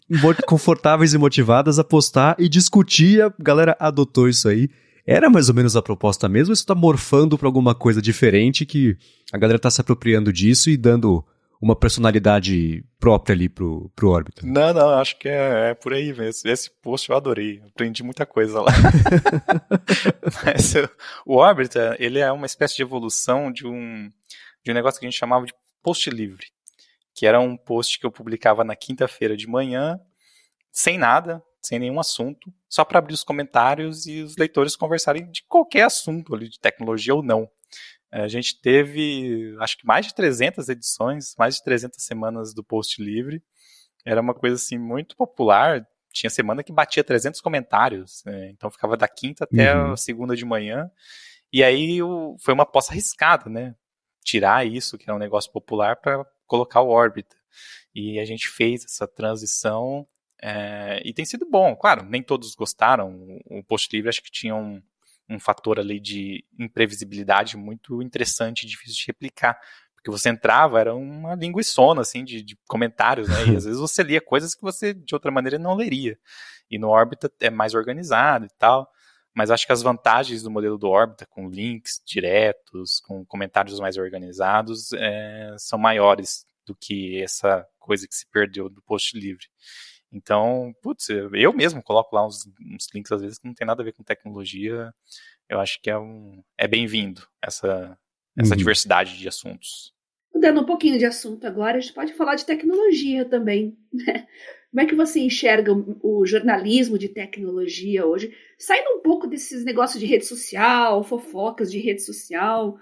confortáveis 0.47 1.13
e 1.13 1.19
motivadas 1.19 1.79
a 1.79 1.85
postar 1.85 2.37
e 2.39 2.49
discutir, 2.49 3.23
a 3.23 3.33
galera 3.39 3.77
adotou 3.81 4.29
isso 4.29 4.49
aí. 4.49 4.71
Era 5.07 5.31
mais 5.31 5.49
ou 5.49 5.55
menos 5.55 5.75
a 5.75 5.83
proposta 5.83 6.29
mesmo, 6.29 6.53
isso 6.53 6.67
tá 6.67 6.75
morfando 6.75 7.39
para 7.39 7.49
alguma 7.49 7.75
coisa 7.75 8.01
diferente 8.01 8.67
que 8.67 8.97
a 9.33 9.39
galera 9.39 9.59
tá 9.59 9.71
se 9.71 9.81
apropriando 9.81 10.33
disso 10.33 10.71
e 10.71 10.77
dando 10.77 11.25
uma 11.61 11.75
personalidade 11.75 12.85
própria 13.01 13.35
ali 13.35 13.49
pro, 13.49 13.91
pro 13.97 14.11
Orbita. 14.11 14.43
Não, 14.45 14.73
não, 14.73 14.91
acho 14.91 15.19
que 15.19 15.29
é, 15.29 15.71
é 15.71 15.75
por 15.75 15.93
aí 15.93 16.13
mesmo. 16.13 16.49
Esse 16.49 16.71
post 16.83 17.11
eu 17.11 17.17
adorei, 17.17 17.61
aprendi 17.67 18.03
muita 18.03 18.25
coisa 18.25 18.61
lá. 18.61 18.71
Mas 20.45 20.75
o 21.27 21.37
Orbita, 21.37 21.97
ele 21.99 22.21
é 22.21 22.31
uma 22.31 22.47
espécie 22.47 22.77
de 22.77 22.83
evolução 22.83 23.51
de 23.51 23.67
um, 23.67 24.09
de 24.69 24.73
um 24.73 24.75
negócio 24.75 25.01
que 25.01 25.07
a 25.07 25.11
gente 25.11 25.19
chamava 25.19 25.47
de 25.47 25.55
post 25.83 26.11
livre, 26.11 26.47
que 27.15 27.27
era 27.27 27.41
um 27.41 27.57
post 27.57 27.99
que 27.99 28.05
eu 28.05 28.13
publicava 28.13 28.63
na 28.63 28.77
quinta-feira 28.77 29.35
de 29.35 29.47
manhã, 29.47 29.99
sem 30.71 30.99
nada, 30.99 31.43
sem 31.63 31.79
nenhum 31.79 31.99
assunto, 31.99 32.53
só 32.69 32.85
para 32.85 32.99
abrir 32.99 33.15
os 33.15 33.25
comentários 33.25 34.07
e 34.07 34.21
os 34.21 34.37
leitores 34.37 34.77
conversarem 34.77 35.31
de 35.31 35.43
qualquer 35.45 35.85
assunto 35.85 36.35
ali, 36.35 36.51
de 36.51 36.61
tecnologia 36.61 37.15
ou 37.15 37.23
não. 37.23 37.49
A 38.13 38.29
gente 38.29 38.61
teve, 38.61 39.57
acho 39.59 39.79
que 39.79 39.87
mais 39.87 40.07
de 40.07 40.15
300 40.15 40.69
edições, 40.69 41.35
mais 41.39 41.57
de 41.57 41.65
300 41.65 42.03
semanas 42.05 42.53
do 42.53 42.63
Post 42.63 43.03
Livre. 43.03 43.43
Era 44.05 44.21
uma 44.21 44.35
coisa 44.35 44.57
assim 44.57 44.77
muito 44.77 45.17
popular. 45.17 45.87
Tinha 46.13 46.29
semana 46.29 46.63
que 46.63 46.73
batia 46.73 47.03
300 47.03 47.41
comentários, 47.41 48.23
né? 48.27 48.51
então 48.51 48.71
ficava 48.71 48.99
da 48.99 49.09
quinta 49.09 49.45
até 49.45 49.75
uhum. 49.75 49.93
a 49.93 49.97
segunda 49.97 50.37
de 50.37 50.45
manhã. 50.45 50.91
E 51.51 51.65
aí 51.65 52.03
o, 52.03 52.37
foi 52.39 52.53
uma 52.53 52.65
aposta 52.65 52.93
arriscada, 52.93 53.49
né? 53.49 53.75
Tirar 54.29 54.67
isso, 54.67 54.99
que 54.99 55.09
era 55.09 55.17
um 55.17 55.19
negócio 55.19 55.51
popular, 55.51 55.97
para 55.97 56.23
colocar 56.47 56.83
o 56.83 56.91
órbita. 56.91 57.35
E 57.95 58.21
a 58.21 58.27
gente 58.27 58.47
fez 58.47 58.85
essa 58.85 59.09
transição 59.09 60.07
é, 60.43 61.01
e 61.03 61.15
tem 61.15 61.25
sido 61.25 61.49
bom. 61.49 61.75
Claro, 61.75 62.05
nem 62.05 62.23
todos 62.23 62.55
gostaram. 62.55 63.41
O 63.47 63.65
Post 63.65 63.89
Livre 63.97 64.11
acho 64.11 64.23
que 64.23 64.31
tinha 64.31 64.55
um, 64.55 64.83
um 65.31 65.41
fator 65.41 65.81
ali 65.81 65.99
de 65.99 66.45
imprevisibilidade 66.59 67.57
muito 67.57 68.03
interessante 68.03 68.65
e 68.65 68.67
difícil 68.67 68.97
de 68.97 69.07
replicar. 69.07 69.59
Porque 69.95 70.11
você 70.11 70.29
entrava, 70.29 70.79
era 70.79 70.95
uma 70.95 71.35
linguiçona, 71.35 72.03
assim, 72.03 72.23
de, 72.23 72.43
de 72.43 72.55
comentários, 72.69 73.31
né? 73.31 73.47
E 73.47 73.57
às 73.57 73.65
vezes 73.65 73.81
você 73.81 74.03
lia 74.03 74.21
coisas 74.21 74.55
que 74.55 74.61
você, 74.61 74.93
de 74.93 75.15
outra 75.15 75.31
maneira, 75.31 75.59
não 75.59 75.75
leria. 75.75 76.19
E 76.71 76.79
no 76.79 76.91
Orbita 76.91 77.33
é 77.41 77.49
mais 77.49 77.73
organizado 77.73 78.45
e 78.45 78.51
tal. 78.59 78.93
Mas 79.35 79.51
acho 79.51 79.67
que 79.67 79.73
as 79.73 79.83
vantagens 79.83 80.43
do 80.43 80.51
modelo 80.51 80.77
do 80.77 80.89
Orbita, 80.89 81.27
com 81.27 81.49
links 81.49 82.01
diretos, 82.05 83.01
com 83.01 83.25
comentários 83.25 83.79
mais 83.79 83.97
organizados, 83.97 84.93
é, 84.93 85.55
são 85.59 85.79
maiores 85.79 86.45
do 86.67 86.75
que 86.75 87.23
essa 87.23 87.67
coisa 87.79 88.07
que 88.07 88.15
se 88.15 88.27
perdeu 88.31 88.69
do 88.69 88.83
post 88.83 89.19
livre. 89.19 89.47
Então, 90.13 90.73
putz, 90.83 91.09
eu 91.11 91.53
mesmo 91.53 91.83
coloco 91.83 92.15
lá 92.15 92.27
uns, 92.27 92.47
uns, 92.61 92.89
links 92.95 93.13
às 93.13 93.21
vezes 93.21 93.39
que 93.39 93.47
não 93.47 93.55
tem 93.55 93.67
nada 93.67 93.83
a 93.83 93.85
ver 93.85 93.93
com 93.93 94.03
tecnologia. 94.03 94.93
eu 95.49 95.61
acho 95.61 95.81
que 95.83 95.91
é, 95.91 95.99
um, 95.99 96.43
é 96.57 96.67
bem-vindo 96.67 97.23
essa, 97.43 97.97
essa 98.37 98.53
uhum. 98.53 98.57
diversidade 98.57 99.19
de 99.19 99.29
assuntos. 99.29 99.93
Mudando 100.35 100.61
um 100.61 100.67
pouquinho 100.67 100.99
de 100.99 101.05
assunto 101.05 101.47
agora, 101.47 101.79
a 101.79 101.81
gente 101.81 101.93
pode 101.93 102.15
falar 102.15 102.37
de 102.37 102.47
tecnologia 102.47 103.25
também. 103.25 103.77
Né? 103.93 104.27
Como 104.71 104.83
é 104.83 104.87
que 104.87 104.95
você 104.95 105.21
enxerga 105.21 105.73
o 106.03 106.27
jornalismo 106.27 106.99
de 106.99 107.09
tecnologia 107.09 108.07
hoje? 108.07 108.35
Saindo 108.59 108.99
um 108.99 109.01
pouco 109.01 109.27
desses 109.27 109.65
negócios 109.65 109.99
de 109.99 110.07
rede 110.07 110.27
social, 110.27 111.03
fofocas 111.03 111.73
de 111.73 111.79
rede 111.79 112.03
social, 112.03 112.79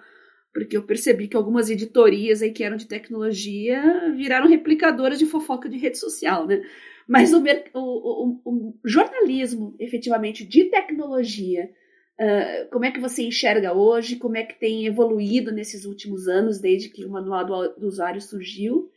porque 0.52 0.76
eu 0.76 0.82
percebi 0.82 1.28
que 1.28 1.36
algumas 1.36 1.70
editorias 1.70 2.42
aí 2.42 2.50
que 2.50 2.64
eram 2.64 2.76
de 2.76 2.88
tecnologia 2.88 4.12
viraram 4.16 4.48
replicadoras 4.48 5.18
de 5.18 5.26
fofoca 5.26 5.68
de 5.68 5.78
rede 5.78 5.98
social, 5.98 6.46
né? 6.46 6.62
Mas 7.06 7.32
o, 7.32 7.40
o, 7.72 8.40
o, 8.44 8.50
o 8.50 8.74
jornalismo, 8.84 9.76
efetivamente, 9.78 10.44
de 10.44 10.64
tecnologia, 10.64 11.70
uh, 12.18 12.70
como 12.72 12.84
é 12.84 12.90
que 12.90 12.98
você 12.98 13.22
enxerga 13.22 13.72
hoje? 13.72 14.16
Como 14.16 14.36
é 14.36 14.42
que 14.42 14.58
tem 14.58 14.86
evoluído 14.86 15.52
nesses 15.52 15.84
últimos 15.84 16.26
anos, 16.26 16.58
desde 16.58 16.88
que 16.88 17.04
o 17.04 17.10
Manual 17.10 17.44
do, 17.44 17.80
do 17.80 17.86
Usuário 17.86 18.20
surgiu? 18.20 18.90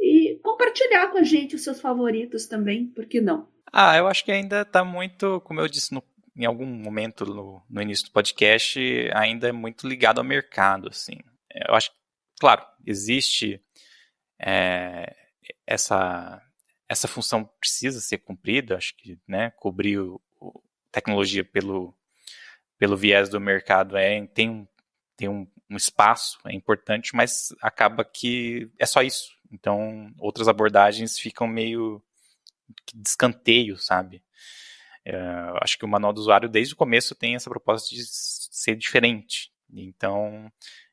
E 0.00 0.38
compartilhar 0.42 1.08
com 1.08 1.18
a 1.18 1.22
gente 1.22 1.56
os 1.56 1.64
seus 1.64 1.80
favoritos 1.80 2.46
também, 2.46 2.86
por 2.86 3.06
que 3.06 3.20
não? 3.20 3.48
Ah, 3.72 3.96
eu 3.96 4.06
acho 4.06 4.24
que 4.24 4.32
ainda 4.32 4.62
está 4.62 4.84
muito, 4.84 5.40
como 5.42 5.60
eu 5.60 5.68
disse 5.68 5.92
no, 5.92 6.02
em 6.36 6.44
algum 6.44 6.66
momento 6.66 7.26
no, 7.26 7.62
no, 7.68 7.82
início 7.82 8.06
do 8.06 8.12
podcast, 8.12 8.78
ainda 9.12 9.48
é 9.48 9.52
muito 9.52 9.86
ligado 9.86 10.18
ao 10.18 10.24
mercado, 10.24 10.88
assim. 10.88 11.18
Eu 11.66 11.74
acho, 11.74 11.90
claro, 12.38 12.64
existe 12.86 13.60
é, 14.40 15.14
essa 15.66 16.42
essa 16.88 17.06
função 17.06 17.44
precisa 17.60 18.00
ser 18.00 18.18
cumprida, 18.18 18.76
acho 18.76 18.96
que, 18.96 19.18
né, 19.28 19.50
cobrir 19.58 19.98
o, 19.98 20.18
o 20.40 20.62
tecnologia 20.90 21.44
pelo 21.44 21.94
pelo 22.78 22.96
viés 22.96 23.28
do 23.28 23.40
mercado 23.40 23.96
é 23.96 24.24
tem 24.28 24.48
um 24.48 24.66
tem 25.16 25.28
um, 25.28 25.46
um 25.68 25.76
espaço 25.76 26.38
é 26.46 26.54
importante, 26.54 27.14
mas 27.14 27.48
acaba 27.60 28.04
que 28.04 28.70
é 28.78 28.86
só 28.86 29.02
isso, 29.02 29.36
então, 29.50 30.12
outras 30.18 30.48
abordagens 30.48 31.18
ficam 31.18 31.46
meio 31.46 32.02
de 32.94 33.08
escanteio, 33.08 33.78
sabe? 33.78 34.22
É, 35.04 35.16
acho 35.62 35.78
que 35.78 35.84
o 35.84 35.88
manual 35.88 36.12
do 36.12 36.20
usuário, 36.20 36.48
desde 36.48 36.74
o 36.74 36.76
começo, 36.76 37.14
tem 37.14 37.34
essa 37.34 37.48
proposta 37.48 37.94
de 37.94 38.02
ser 38.04 38.76
diferente. 38.76 39.50
Então, 39.72 40.50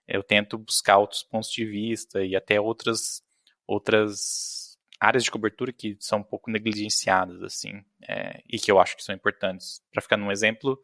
eu 0.08 0.24
tento 0.24 0.58
buscar 0.58 0.98
outros 0.98 1.24
pontos 1.24 1.50
de 1.52 1.66
vista 1.66 2.24
e 2.24 2.36
até 2.36 2.60
outras, 2.60 3.24
outras 3.68 4.78
áreas 5.00 5.24
de 5.24 5.32
cobertura 5.32 5.74
que 5.74 5.98
são 6.00 6.20
um 6.20 6.24
pouco 6.24 6.50
negligenciadas, 6.50 7.42
assim, 7.44 7.84
é, 8.08 8.42
e 8.50 8.58
que 8.58 8.72
eu 8.72 8.80
acho 8.80 8.96
que 8.96 9.04
são 9.04 9.14
importantes. 9.14 9.82
Para 9.92 10.02
ficar 10.02 10.18
num 10.18 10.32
exemplo, 10.32 10.82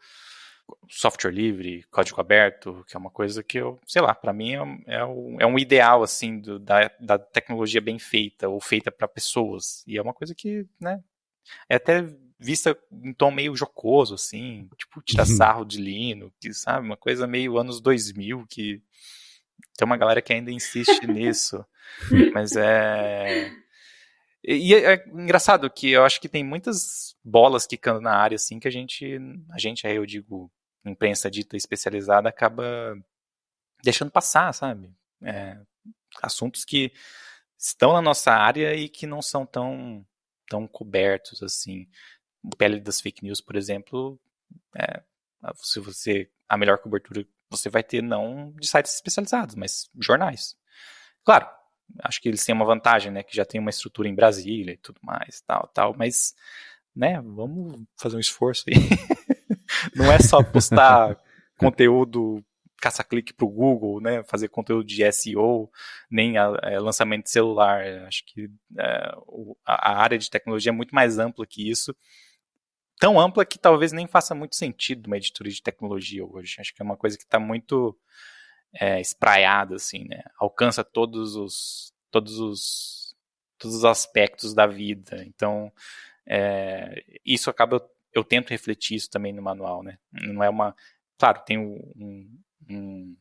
software 0.89 1.31
livre, 1.31 1.83
código 1.91 2.19
aberto, 2.19 2.83
que 2.87 2.95
é 2.95 2.99
uma 2.99 3.09
coisa 3.09 3.43
que 3.43 3.57
eu, 3.57 3.79
sei 3.85 4.01
lá, 4.01 4.13
para 4.13 4.33
mim 4.33 4.53
é, 4.53 4.97
é, 4.97 5.05
um, 5.05 5.37
é 5.39 5.45
um 5.45 5.57
ideal, 5.57 6.03
assim, 6.03 6.39
do, 6.39 6.59
da, 6.59 6.91
da 6.99 7.17
tecnologia 7.17 7.81
bem 7.81 7.99
feita, 7.99 8.49
ou 8.49 8.59
feita 8.59 8.91
para 8.91 9.07
pessoas. 9.07 9.83
E 9.87 9.97
é 9.97 10.01
uma 10.01 10.13
coisa 10.13 10.35
que, 10.35 10.65
né, 10.79 11.01
é 11.69 11.75
até 11.75 12.05
vista 12.39 12.77
em 12.91 13.13
tom 13.13 13.31
meio 13.31 13.55
jocoso, 13.55 14.15
assim, 14.15 14.67
tipo, 14.77 15.01
tirar 15.01 15.27
uhum. 15.27 15.35
sarro 15.35 15.65
de 15.65 15.79
Lino, 15.79 16.33
que, 16.39 16.53
sabe, 16.53 16.85
uma 16.85 16.97
coisa 16.97 17.27
meio 17.27 17.57
anos 17.57 17.79
2000, 17.79 18.45
que 18.49 18.81
tem 19.77 19.85
uma 19.85 19.97
galera 19.97 20.21
que 20.21 20.33
ainda 20.33 20.51
insiste 20.51 21.05
nisso, 21.07 21.63
mas 22.33 22.55
é... 22.55 23.51
E 24.43 24.73
é, 24.73 24.95
é, 24.95 25.05
engraçado 25.09 25.69
que 25.69 25.91
eu 25.91 26.03
acho 26.03 26.19
que 26.19 26.27
tem 26.27 26.43
muitas 26.43 27.15
bolas 27.23 27.67
quicando 27.67 28.01
na 28.01 28.15
área, 28.15 28.35
assim, 28.35 28.59
que 28.59 28.67
a 28.67 28.71
gente, 28.71 29.19
a 29.51 29.59
gente 29.59 29.85
aí 29.85 29.95
eu 29.95 30.05
digo, 30.05 30.51
imprensa 30.85 31.29
dita 31.29 31.55
especializada 31.55 32.29
acaba 32.29 32.95
deixando 33.83 34.11
passar, 34.11 34.53
sabe? 34.53 34.93
É, 35.23 35.59
assuntos 36.21 36.65
que 36.65 36.91
estão 37.57 37.93
na 37.93 38.01
nossa 38.01 38.31
área 38.31 38.75
e 38.75 38.89
que 38.89 39.05
não 39.05 39.21
são 39.21 39.45
tão, 39.45 40.05
tão 40.49 40.67
cobertos 40.67 41.43
assim. 41.43 41.87
O 42.43 42.55
pele 42.55 42.79
das 42.79 42.99
fake 42.99 43.23
news, 43.23 43.41
por 43.41 43.55
exemplo, 43.55 44.19
é, 44.75 45.03
se 45.57 45.79
você 45.79 46.29
a 46.49 46.57
melhor 46.57 46.79
cobertura 46.79 47.25
você 47.49 47.69
vai 47.69 47.83
ter 47.83 48.01
não 48.01 48.53
de 48.53 48.67
sites 48.67 48.95
especializados, 48.95 49.55
mas 49.55 49.89
jornais. 49.99 50.55
Claro, 51.23 51.47
acho 51.99 52.21
que 52.21 52.29
eles 52.29 52.43
têm 52.45 52.55
uma 52.55 52.65
vantagem, 52.65 53.11
né, 53.11 53.23
que 53.23 53.35
já 53.35 53.45
tem 53.45 53.59
uma 53.59 53.69
estrutura 53.69 54.07
em 54.07 54.15
Brasília 54.15 54.73
e 54.73 54.77
tudo 54.77 54.99
mais, 55.03 55.41
tal, 55.41 55.67
tal, 55.73 55.93
mas, 55.97 56.33
né, 56.95 57.21
vamos 57.21 57.83
fazer 57.97 58.15
um 58.15 58.19
esforço 58.19 58.65
aí. 58.69 58.75
Não 59.95 60.11
é 60.11 60.19
só 60.19 60.43
postar 60.43 61.17
conteúdo 61.57 62.43
caça-clique 62.81 63.31
para 63.31 63.45
o 63.45 63.49
Google, 63.49 64.01
né, 64.01 64.23
fazer 64.23 64.47
conteúdo 64.49 64.83
de 64.83 65.09
SEO, 65.11 65.71
nem 66.09 66.37
a, 66.39 66.51
é, 66.63 66.79
lançamento 66.79 67.25
de 67.25 67.29
celular. 67.29 67.85
Acho 68.07 68.25
que 68.25 68.49
é, 68.77 69.11
a, 69.63 69.91
a 69.91 70.01
área 70.01 70.17
de 70.17 70.29
tecnologia 70.29 70.71
é 70.71 70.73
muito 70.73 70.93
mais 70.93 71.19
ampla 71.19 71.45
que 71.45 71.69
isso. 71.69 71.95
Tão 72.99 73.19
ampla 73.19 73.45
que 73.45 73.59
talvez 73.59 73.91
nem 73.91 74.07
faça 74.07 74.33
muito 74.33 74.55
sentido 74.55 75.07
uma 75.07 75.17
editoria 75.17 75.53
de 75.53 75.61
tecnologia 75.61 76.25
hoje. 76.25 76.55
Acho 76.59 76.73
que 76.73 76.81
é 76.81 76.85
uma 76.85 76.97
coisa 76.97 77.17
que 77.17 77.23
está 77.23 77.39
muito 77.39 77.97
é, 78.73 78.99
espraiada, 78.99 79.75
assim, 79.75 80.05
né? 80.07 80.23
Alcança 80.39 80.83
todos 80.83 81.35
os, 81.35 81.93
todos 82.09 82.39
os, 82.39 83.15
todos 83.57 83.77
os 83.77 83.85
aspectos 83.85 84.53
da 84.53 84.65
vida. 84.65 85.23
Então, 85.25 85.71
é, 86.25 87.03
isso 87.25 87.49
acaba 87.49 87.83
eu 88.13 88.23
tento 88.23 88.49
refletir 88.49 88.95
isso 88.95 89.09
também 89.09 89.33
no 89.33 89.41
manual, 89.41 89.83
né? 89.83 89.97
Não 90.11 90.43
é 90.43 90.49
uma. 90.49 90.75
Claro, 91.17 91.41
tem 91.45 91.57
um. 91.57 92.35
um 92.69 93.15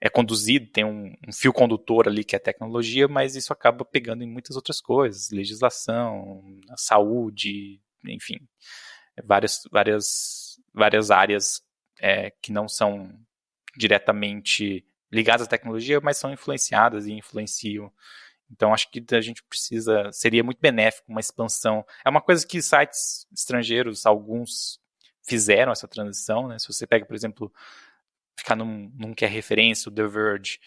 é 0.00 0.08
conduzido, 0.08 0.70
tem 0.70 0.84
um, 0.84 1.12
um, 1.26 1.32
fio 1.32 1.52
condutor 1.52 2.06
ali 2.06 2.22
que 2.22 2.36
é 2.36 2.38
tecnologia, 2.38 3.08
mas 3.08 3.34
isso 3.34 3.52
acaba 3.52 3.84
pegando 3.84 4.22
em 4.22 4.30
muitas 4.30 4.54
outras 4.54 4.80
coisas, 4.80 5.30
legislação, 5.30 6.40
saúde, 6.76 7.80
enfim, 8.06 8.38
várias, 9.24 9.62
várias, 9.72 10.60
várias 10.72 11.10
áreas 11.10 11.62
é, 12.00 12.30
que 12.30 12.52
não 12.52 12.68
são 12.68 13.12
diretamente 13.76 14.86
ligadas 15.10 15.46
à 15.46 15.50
tecnologia, 15.50 16.00
mas 16.00 16.16
são 16.16 16.32
influenciadas 16.32 17.06
e 17.06 17.12
influenciam 17.12 17.92
então 18.50 18.72
acho 18.72 18.90
que 18.90 19.04
a 19.14 19.20
gente 19.20 19.42
precisa, 19.42 20.10
seria 20.12 20.42
muito 20.42 20.58
benéfico 20.60 21.10
uma 21.10 21.20
expansão. 21.20 21.84
É 22.04 22.08
uma 22.08 22.20
coisa 22.20 22.46
que 22.46 22.62
sites 22.62 23.26
estrangeiros, 23.32 24.06
alguns 24.06 24.80
fizeram 25.22 25.72
essa 25.72 25.86
transição, 25.86 26.48
né? 26.48 26.58
Se 26.58 26.66
você 26.66 26.86
pega, 26.86 27.04
por 27.04 27.14
exemplo, 27.14 27.52
ficar 28.36 28.56
num, 28.56 28.90
num 28.96 29.14
que 29.14 29.24
é 29.24 29.28
referência, 29.28 29.90
o 29.90 29.92
The 29.92 30.06
Verge 30.06 30.58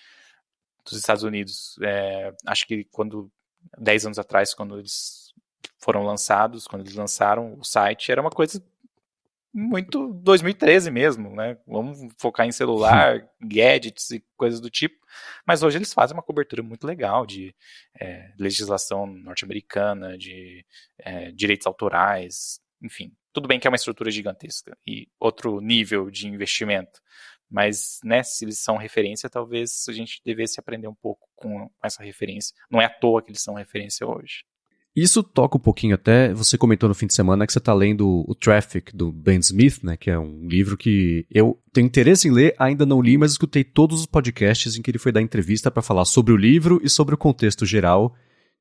dos 0.86 0.94
Estados 0.94 1.24
Unidos, 1.24 1.78
é, 1.82 2.34
acho 2.46 2.68
que 2.68 2.84
quando 2.86 3.32
10 3.78 4.08
anos 4.08 4.20
atrás, 4.20 4.54
quando 4.54 4.78
eles 4.78 5.34
foram 5.78 6.04
lançados, 6.04 6.68
quando 6.68 6.84
eles 6.84 6.96
lançaram 6.96 7.58
o 7.58 7.64
site, 7.64 8.12
era 8.12 8.22
uma 8.22 8.30
coisa 8.30 8.64
muito 9.54 10.14
2013 10.14 10.90
mesmo, 10.92 11.36
né? 11.36 11.58
Vamos 11.68 12.00
focar 12.18 12.46
em 12.46 12.52
celular, 12.52 13.28
gadgets 13.42 14.12
e 14.12 14.24
coisas 14.38 14.60
do 14.60 14.70
tipo. 14.70 14.96
Mas 15.46 15.64
hoje 15.64 15.78
eles 15.78 15.94
fazem 15.94 16.16
uma 16.16 16.24
cobertura 16.24 16.64
muito 16.64 16.88
legal 16.88 17.26
de 17.26 17.54
é, 18.00 18.32
legislação 18.40 19.06
norte-americana, 19.06 20.18
de 20.18 20.66
é, 21.00 21.32
direitos 21.32 21.68
autorais, 21.68 22.60
enfim. 22.82 23.12
Tudo 23.34 23.48
bem 23.48 23.60
que 23.60 23.68
é 23.68 23.70
uma 23.70 23.76
estrutura 23.76 24.12
gigantesca 24.12 24.78
e 24.86 25.08
outro 25.20 25.60
nível 25.62 26.10
de 26.10 26.28
investimento. 26.28 27.02
Mas, 27.50 28.00
né, 28.04 28.24
se 28.24 28.46
eles 28.46 28.60
são 28.60 28.78
referência, 28.78 29.30
talvez 29.30 29.86
a 29.90 29.92
gente 29.92 30.22
devesse 30.26 30.60
aprender 30.60 30.88
um 30.88 30.96
pouco 30.96 31.28
com 31.36 31.70
essa 31.84 32.02
referência. 32.02 32.56
Não 32.70 32.82
é 32.82 32.86
à 32.86 32.90
toa 32.90 33.22
que 33.22 33.30
eles 33.30 33.42
são 33.42 33.56
referência 33.56 34.08
hoje. 34.08 34.46
Isso 34.94 35.24
toca 35.24 35.58
um 35.58 35.62
pouquinho 35.62 35.96
até, 35.96 36.34
você 36.34 36.58
comentou 36.58 36.90
no 36.90 36.96
fim 36.96 37.08
de 37.08 37.14
semana 37.14 37.48
que 37.48 37.54
você 37.54 37.60
está 37.60 37.74
lendo 37.74 38.26
o 38.28 38.36
Traffic, 38.36 38.94
do 38.94 39.10
Ben 39.10 39.40
Smith, 39.40 39.82
né, 39.84 39.96
que 39.96 40.10
é 40.10 40.20
um 40.20 40.46
livro 40.48 40.76
que 40.76 41.26
eu 41.32 41.58
tenho 41.72 41.88
interesse 41.88 42.28
em 42.28 42.32
ler, 42.32 42.54
ainda 42.60 42.86
não 42.86 43.02
li, 43.02 43.18
mas 43.18 43.32
escutei 43.32 43.64
todos 43.64 44.02
os 44.02 44.06
podcasts 44.06 44.76
em 44.76 44.82
que 44.82 44.92
ele 44.92 45.00
foi 45.00 45.14
dar 45.14 45.22
entrevista 45.22 45.72
para 45.72 45.82
falar 45.82 46.04
sobre 46.04 46.34
o 46.34 46.38
livro 46.38 46.82
e 46.84 46.90
sobre 46.90 47.16
o 47.16 47.18
contexto 47.18 47.66
geral 47.66 48.14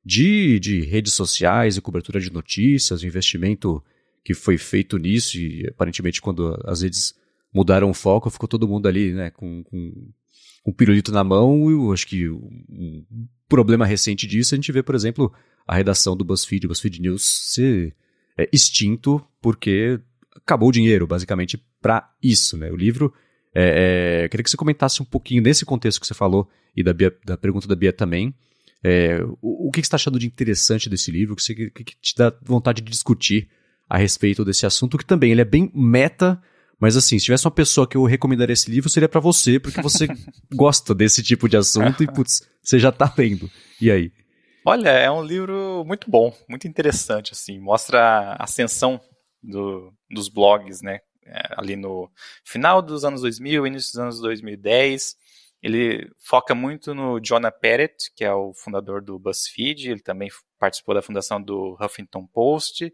de, 0.05 0.57
de 0.59 0.79
redes 0.81 1.13
sociais 1.13 1.75
e 1.75 1.81
cobertura 1.81 2.19
de 2.19 2.31
notícias, 2.31 3.01
o 3.01 3.05
investimento 3.05 3.83
que 4.23 4.33
foi 4.33 4.57
feito 4.57 4.97
nisso 4.97 5.37
e 5.37 5.67
aparentemente 5.67 6.21
quando 6.21 6.57
as 6.65 6.81
redes 6.81 7.13
mudaram 7.53 7.89
o 7.89 7.93
foco, 7.93 8.29
ficou 8.29 8.47
todo 8.47 8.69
mundo 8.69 8.87
ali, 8.87 9.11
né, 9.11 9.31
com, 9.31 9.63
com 9.65 10.09
um 10.65 10.71
pirulito 10.71 11.11
na 11.11 11.25
mão 11.25 11.69
e 11.69 11.73
eu 11.73 11.91
acho 11.91 12.07
que 12.07 12.29
um 12.29 13.05
problema 13.49 13.85
recente 13.85 14.25
disso 14.25 14.55
a 14.55 14.57
gente 14.57 14.71
vê, 14.71 14.81
por 14.81 14.95
exemplo, 14.95 15.33
a 15.67 15.75
redação 15.75 16.15
do 16.15 16.23
BuzzFeed, 16.23 16.67
BuzzFeed 16.67 17.01
News, 17.01 17.23
ser 17.53 17.95
é, 18.37 18.49
extinto 18.51 19.23
porque 19.41 19.99
acabou 20.35 20.69
o 20.69 20.71
dinheiro, 20.71 21.07
basicamente, 21.07 21.63
para 21.81 22.09
isso. 22.21 22.57
Né? 22.57 22.71
O 22.71 22.75
livro, 22.75 23.13
é, 23.53 24.23
é, 24.23 24.29
queria 24.29 24.43
que 24.43 24.49
você 24.49 24.57
comentasse 24.57 25.01
um 25.01 25.05
pouquinho 25.05 25.41
nesse 25.41 25.65
contexto 25.65 25.99
que 25.99 26.07
você 26.07 26.13
falou 26.13 26.49
e 26.75 26.83
da, 26.83 26.93
Bia, 26.93 27.15
da 27.25 27.37
pergunta 27.37 27.67
da 27.67 27.75
Bia 27.75 27.91
também. 27.91 28.33
É, 28.83 29.21
o, 29.41 29.67
o, 29.67 29.71
que 29.71 29.79
você 29.79 29.85
está 29.85 29.95
achando 29.95 30.17
de 30.17 30.25
interessante 30.25 30.89
desse 30.89 31.11
livro? 31.11 31.33
O 31.33 31.35
que, 31.35 31.43
você, 31.43 31.53
que, 31.53 31.69
que 31.83 31.95
te 32.01 32.15
dá 32.15 32.33
vontade 32.41 32.81
de 32.81 32.89
discutir 32.89 33.49
a 33.87 33.97
respeito 33.97 34.45
desse 34.45 34.65
assunto, 34.65 34.97
que 34.97 35.05
também 35.05 35.31
ele 35.31 35.41
é 35.41 35.45
bem 35.45 35.69
meta, 35.75 36.41
Mas 36.79 36.95
assim, 36.95 37.19
se 37.19 37.25
tivesse 37.25 37.45
uma 37.45 37.51
pessoa 37.51 37.85
que 37.85 37.97
eu 37.97 38.05
recomendaria 38.05 38.53
esse 38.53 38.71
livro, 38.71 38.89
seria 38.89 39.09
para 39.09 39.19
você, 39.19 39.59
porque 39.59 39.81
você 39.81 40.07
gosta 40.55 40.95
desse 40.95 41.21
tipo 41.21 41.49
de 41.49 41.57
assunto 41.57 42.01
e, 42.01 42.07
putz, 42.07 42.41
você 42.63 42.79
já 42.79 42.91
tá 42.91 43.13
lendo. 43.17 43.51
E 43.81 43.91
aí? 43.91 44.11
Olha, 44.63 44.89
é 44.89 45.09
um 45.09 45.23
livro 45.23 45.83
muito 45.85 46.09
bom, 46.09 46.31
muito 46.47 46.67
interessante, 46.67 47.33
assim, 47.33 47.59
mostra 47.59 47.99
a 48.33 48.43
ascensão 48.43 49.01
do, 49.41 49.91
dos 50.07 50.29
blogs, 50.29 50.83
né, 50.83 50.99
é, 51.25 51.41
ali 51.57 51.75
no 51.75 52.11
final 52.43 52.79
dos 52.79 53.03
anos 53.03 53.21
2000, 53.21 53.65
início 53.65 53.91
dos 53.91 53.99
anos 53.99 54.19
2010, 54.21 55.15
ele 55.63 56.11
foca 56.19 56.53
muito 56.53 56.93
no 56.93 57.19
Jonah 57.19 57.51
Pettit, 57.51 58.11
que 58.15 58.23
é 58.23 58.31
o 58.31 58.53
fundador 58.53 59.01
do 59.01 59.17
BuzzFeed, 59.17 59.89
ele 59.91 59.99
também 59.99 60.29
participou 60.59 60.93
da 60.93 61.01
fundação 61.01 61.41
do 61.41 61.75
Huffington 61.81 62.27
Post, 62.27 62.93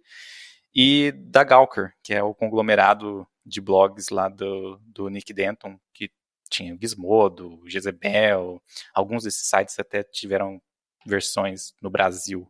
e 0.74 1.11
da 1.11 1.43
Gawker, 1.43 1.93
que 2.03 2.13
é 2.13 2.22
o 2.22 2.34
conglomerado 2.34 3.28
de 3.45 3.59
blogs 3.59 4.09
lá 4.09 4.30
do, 4.30 4.80
do 4.86 5.09
Nick 5.09 5.34
Denton, 5.34 5.78
que 5.93 6.11
tinha 6.49 6.74
o 6.74 6.78
Gizmodo, 6.80 7.61
Jezebel, 7.65 8.61
alguns 8.93 9.24
desses 9.24 9.49
sites 9.49 9.78
até 9.80 10.03
tiveram 10.03 10.61
versões 11.08 11.74
no 11.82 11.89
Brasil. 11.89 12.47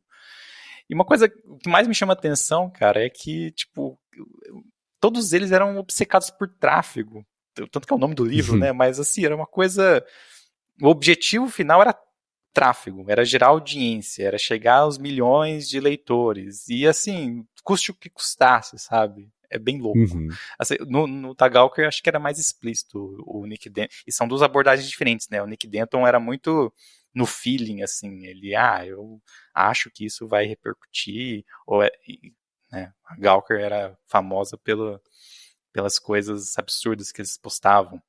E 0.90 0.96
uma 0.96 1.06
coisa 1.06 1.28
que 1.28 1.70
mais 1.70 1.88
me 1.88 1.96
chama 1.96 2.14
atenção, 2.14 2.70
cara, 2.70 3.06
é 3.06 3.10
que, 3.10 3.52
tipo, 3.52 4.00
todos 5.00 5.34
eles 5.34 5.52
eram 5.52 5.78
obcecados 5.78 6.30
por 6.30 6.48
tráfego. 6.48 7.26
Tanto 7.72 7.88
que 7.88 7.94
é 7.94 7.96
o 7.96 8.00
nome 8.00 8.16
do 8.16 8.24
livro, 8.24 8.54
uhum. 8.54 8.60
né? 8.60 8.72
Mas, 8.72 9.00
assim, 9.00 9.26
era 9.26 9.36
uma 9.36 9.48
coisa. 9.48 10.04
O 10.82 10.88
objetivo 10.88 11.50
final 11.50 11.82
era 11.82 11.98
tráfego, 12.54 13.06
era 13.08 13.26
gerar 13.26 13.48
audiência, 13.48 14.24
era 14.24 14.38
chegar 14.38 14.78
aos 14.78 14.98
milhões 14.98 15.68
de 15.68 15.80
leitores. 15.80 16.68
E, 16.70 16.88
assim, 16.88 17.46
custe 17.64 17.92
o 17.92 17.96
que 17.96 18.10
custasse, 18.10 18.78
sabe? 18.80 19.30
É 19.50 19.58
bem 19.58 19.80
louco. 19.80 20.00
Uhum. 20.00 20.28
Assim, 20.58 20.76
no, 20.88 21.08
no 21.08 21.36
Tagalker, 21.36 21.86
eu 21.86 21.88
acho 21.88 22.02
que 22.02 22.10
era 22.10 22.20
mais 22.20 22.38
explícito 22.38 23.16
o 23.26 23.46
Nick 23.46 23.70
Denton. 23.70 23.94
E 24.06 24.12
são 24.12 24.28
duas 24.28 24.42
abordagens 24.42 24.90
diferentes, 24.90 25.28
né? 25.30 25.42
O 25.42 25.48
Nick 25.48 25.68
Denton 25.68 26.06
era 26.06 26.20
muito 26.20 26.72
no 27.18 27.26
feeling, 27.26 27.82
assim, 27.82 28.28
ele, 28.28 28.56
ah, 28.56 28.86
eu 28.86 29.20
acho 29.52 29.90
que 29.90 30.06
isso 30.06 30.28
vai 30.28 30.46
repercutir, 30.46 31.44
ou 31.66 31.82
é, 31.82 31.90
né, 32.72 32.94
a 33.04 33.16
Gawker 33.16 33.60
era 33.60 33.98
famosa 34.06 34.56
pela, 34.56 35.02
pelas 35.74 35.98
coisas 35.98 36.56
absurdas 36.60 37.12
que 37.12 37.20
eles 37.20 37.36
postavam, 37.36 38.00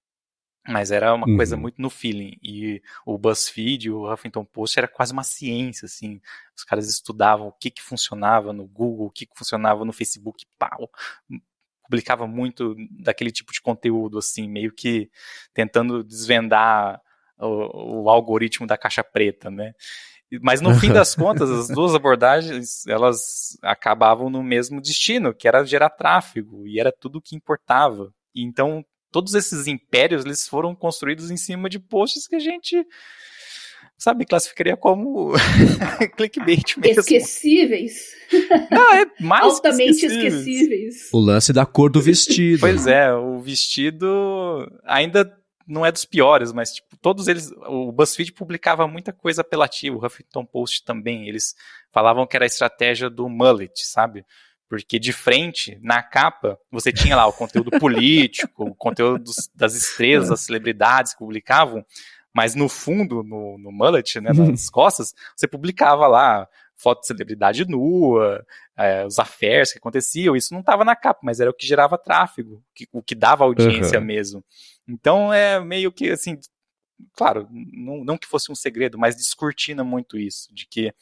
mas 0.68 0.90
era 0.90 1.14
uma 1.14 1.26
uhum. 1.26 1.36
coisa 1.36 1.56
muito 1.56 1.80
no 1.80 1.88
feeling, 1.88 2.36
e 2.42 2.82
o 3.06 3.16
BuzzFeed, 3.16 3.90
o 3.90 4.12
Huffington 4.12 4.44
Post 4.44 4.78
era 4.78 4.86
quase 4.86 5.14
uma 5.14 5.24
ciência, 5.24 5.86
assim, 5.86 6.20
os 6.54 6.62
caras 6.64 6.86
estudavam 6.90 7.48
o 7.48 7.52
que 7.52 7.70
que 7.70 7.80
funcionava 7.80 8.52
no 8.52 8.66
Google, 8.66 9.06
o 9.06 9.10
que 9.10 9.24
que 9.24 9.38
funcionava 9.38 9.86
no 9.86 9.92
Facebook, 9.92 10.44
pau, 10.58 10.90
publicava 11.82 12.26
muito 12.26 12.76
daquele 12.90 13.32
tipo 13.32 13.54
de 13.54 13.62
conteúdo, 13.62 14.18
assim, 14.18 14.46
meio 14.46 14.70
que 14.70 15.10
tentando 15.54 16.04
desvendar 16.04 17.00
o, 17.40 18.02
o 18.04 18.10
algoritmo 18.10 18.66
da 18.66 18.76
caixa 18.76 19.02
preta, 19.04 19.50
né? 19.50 19.72
Mas 20.42 20.60
no 20.60 20.74
fim 20.74 20.92
das 20.92 21.14
contas, 21.16 21.50
as 21.50 21.68
duas 21.68 21.94
abordagens, 21.94 22.86
elas 22.86 23.56
acabavam 23.62 24.28
no 24.28 24.42
mesmo 24.42 24.80
destino, 24.80 25.34
que 25.34 25.48
era 25.48 25.64
gerar 25.64 25.90
tráfego, 25.90 26.66
e 26.66 26.78
era 26.78 26.92
tudo 26.92 27.16
o 27.18 27.22
que 27.22 27.34
importava. 27.34 28.12
E 28.34 28.42
então, 28.42 28.84
todos 29.10 29.34
esses 29.34 29.66
impérios, 29.66 30.24
eles 30.24 30.46
foram 30.46 30.74
construídos 30.74 31.30
em 31.30 31.36
cima 31.36 31.68
de 31.68 31.78
posts 31.78 32.26
que 32.28 32.36
a 32.36 32.38
gente, 32.38 32.84
sabe, 33.96 34.26
classificaria 34.26 34.76
como 34.76 35.32
clickbait 36.16 36.76
mesmo. 36.76 37.00
Esquecíveis. 37.00 37.94
Não, 38.70 38.94
é 38.94 39.06
mais 39.20 39.44
Altamente 39.44 40.04
esquecíveis. 40.04 40.34
esquecíveis. 40.34 41.10
O 41.12 41.18
lance 41.18 41.54
da 41.54 41.64
cor 41.64 41.90
do 41.90 42.02
vestido. 42.02 42.60
Pois 42.60 42.86
é, 42.86 43.12
o 43.14 43.40
vestido 43.40 44.06
ainda 44.84 45.24
não 45.68 45.84
é 45.84 45.92
dos 45.92 46.06
piores, 46.06 46.52
mas 46.52 46.72
tipo, 46.72 46.96
todos 46.96 47.28
eles, 47.28 47.52
o 47.66 47.92
BuzzFeed 47.92 48.32
publicava 48.32 48.88
muita 48.88 49.12
coisa 49.12 49.42
apelativa, 49.42 49.94
o 49.94 50.04
Huffington 50.04 50.44
Post 50.44 50.82
também, 50.84 51.28
eles 51.28 51.54
falavam 51.92 52.26
que 52.26 52.36
era 52.36 52.44
a 52.44 52.46
estratégia 52.46 53.10
do 53.10 53.28
mullet, 53.28 53.86
sabe? 53.86 54.24
Porque 54.68 54.98
de 54.98 55.12
frente, 55.12 55.78
na 55.82 56.02
capa, 56.02 56.58
você 56.70 56.90
tinha 56.90 57.14
lá 57.14 57.26
o 57.26 57.32
conteúdo 57.32 57.70
político, 57.78 58.64
o 58.64 58.74
conteúdo 58.74 59.24
dos, 59.24 59.50
das 59.54 59.74
estrelas, 59.74 60.30
das 60.30 60.40
celebridades 60.40 61.12
que 61.12 61.18
publicavam, 61.18 61.84
mas 62.34 62.54
no 62.54 62.68
fundo, 62.68 63.22
no, 63.22 63.58
no 63.58 63.70
mullet, 63.70 64.20
né, 64.20 64.32
nas 64.32 64.68
costas, 64.70 65.14
você 65.36 65.46
publicava 65.46 66.06
lá 66.06 66.48
foto 66.78 67.00
de 67.00 67.08
celebridade 67.08 67.68
nua, 67.68 68.46
é, 68.76 69.04
os 69.04 69.18
affairs 69.18 69.72
que 69.72 69.78
aconteciam, 69.78 70.36
isso 70.36 70.54
não 70.54 70.60
estava 70.60 70.84
na 70.84 70.94
capa, 70.94 71.20
mas 71.22 71.40
era 71.40 71.50
o 71.50 71.54
que 71.54 71.66
gerava 71.66 71.98
tráfego, 71.98 72.62
que, 72.74 72.88
o 72.92 73.02
que 73.02 73.14
dava 73.14 73.44
audiência 73.44 73.98
uhum. 73.98 74.04
mesmo. 74.04 74.44
Então 74.86 75.32
é 75.32 75.60
meio 75.60 75.90
que 75.92 76.10
assim, 76.10 76.38
claro, 77.14 77.48
não, 77.50 78.04
não 78.04 78.16
que 78.16 78.28
fosse 78.28 78.50
um 78.50 78.54
segredo, 78.54 78.96
mas 78.96 79.16
descortina 79.16 79.82
muito 79.82 80.16
isso, 80.16 80.54
de 80.54 80.66
que 80.66 80.94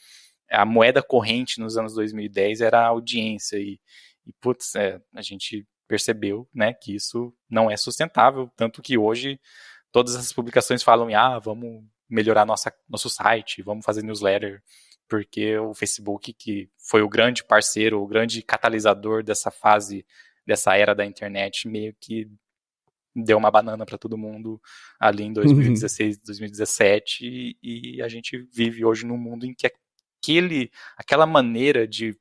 a 0.51 0.65
moeda 0.65 1.03
corrente 1.03 1.61
nos 1.61 1.77
anos 1.77 1.95
2010 1.95 2.63
era 2.63 2.81
a 2.81 2.87
audiência 2.87 3.59
e, 3.59 3.79
e 4.27 4.33
putz, 4.41 4.75
é, 4.75 5.01
a 5.15 5.21
gente 5.21 5.67
percebeu, 5.87 6.49
né, 6.55 6.73
que 6.73 6.95
isso 6.95 7.33
não 7.49 7.71
é 7.71 7.77
sustentável, 7.77 8.51
tanto 8.57 8.83
que 8.83 8.99
hoje 8.99 9.39
todas 9.93 10.17
as 10.17 10.33
publicações 10.33 10.83
falam, 10.83 11.15
ah, 11.15 11.39
vamos 11.39 11.85
melhorar 12.09 12.47
nossa, 12.47 12.73
nosso 12.89 13.09
site, 13.09 13.63
vamos 13.63 13.85
fazer 13.85 14.03
newsletter, 14.03 14.63
porque 15.09 15.57
o 15.59 15.75
Facebook, 15.75 16.33
que 16.33 16.69
foi 16.77 17.03
o 17.03 17.09
grande 17.09 17.45
parceiro, 17.45 18.03
o 18.03 18.07
grande 18.07 18.43
catalisador 18.43 19.23
dessa 19.23 19.51
fase, 19.51 20.05
dessa 20.47 20.77
era 20.77 20.95
da 20.95 21.05
internet, 21.05 21.69
meio 21.69 21.95
que 22.01 22.29
deu 23.15 23.39
uma 23.39 23.51
banana 23.51 23.87
para 23.87 23.97
todo 23.97 24.19
mundo 24.19 24.61
ali 25.01 25.25
em 25.25 25.33
2016, 25.33 26.17
uhum. 26.17 26.23
2017 26.27 27.25
e, 27.25 27.97
e, 27.97 28.03
a 28.03 28.09
gente 28.09 28.39
vive 28.53 28.85
hoje 28.85 29.07
num 29.07 29.17
mundo 29.17 29.47
em 29.47 29.55
que 29.55 29.67
aquele, 29.67 30.71
aquela 30.99 31.25
maneira 31.25 31.89
de, 31.89 32.15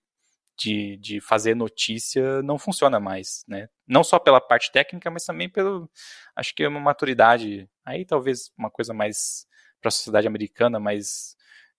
de, 0.58 0.96
de 0.98 1.20
fazer 1.20 1.54
notícia 1.54 2.42
não 2.42 2.58
funciona 2.58 3.00
mais, 3.00 3.44
né? 3.48 3.68
Não 3.86 4.04
só 4.04 4.18
pela 4.18 4.40
parte 4.40 4.72
técnica, 4.72 5.12
mas 5.12 5.26
também 5.26 5.50
pelo, 5.50 5.90
acho 6.36 6.56
que 6.56 6.64
é 6.64 6.68
uma 6.68 6.80
maturidade, 6.80 7.70
aí 7.84 8.06
talvez 8.06 8.52
uma 8.58 8.72
coisa 8.72 8.94
mais 8.94 9.46
para 9.82 9.90
a 9.90 9.92
sociedade 9.92 10.28
americana, 10.28 10.80
mas 10.80 11.35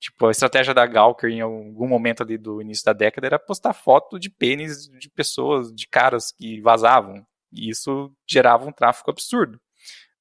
Tipo, 0.07 0.27
a 0.27 0.31
estratégia 0.31 0.73
da 0.73 0.87
Gawker 0.87 1.29
em 1.29 1.41
algum 1.41 1.89
momento 1.89 2.23
ali 2.23 2.39
do 2.39 2.63
início 2.63 2.85
da 2.85 2.93
década 2.93 3.27
era 3.27 3.39
postar 3.41 3.73
foto 3.73 4.21
de 4.21 4.31
pênis 4.31 4.89
de 4.89 5.11
pessoas, 5.11 5.75
de 5.75 5.89
caras 5.89 6.31
que 6.31 6.61
vazavam. 6.61 7.27
E 7.53 7.69
isso 7.69 8.13
gerava 8.25 8.65
um 8.65 8.71
tráfico 8.71 9.11
absurdo. 9.11 9.61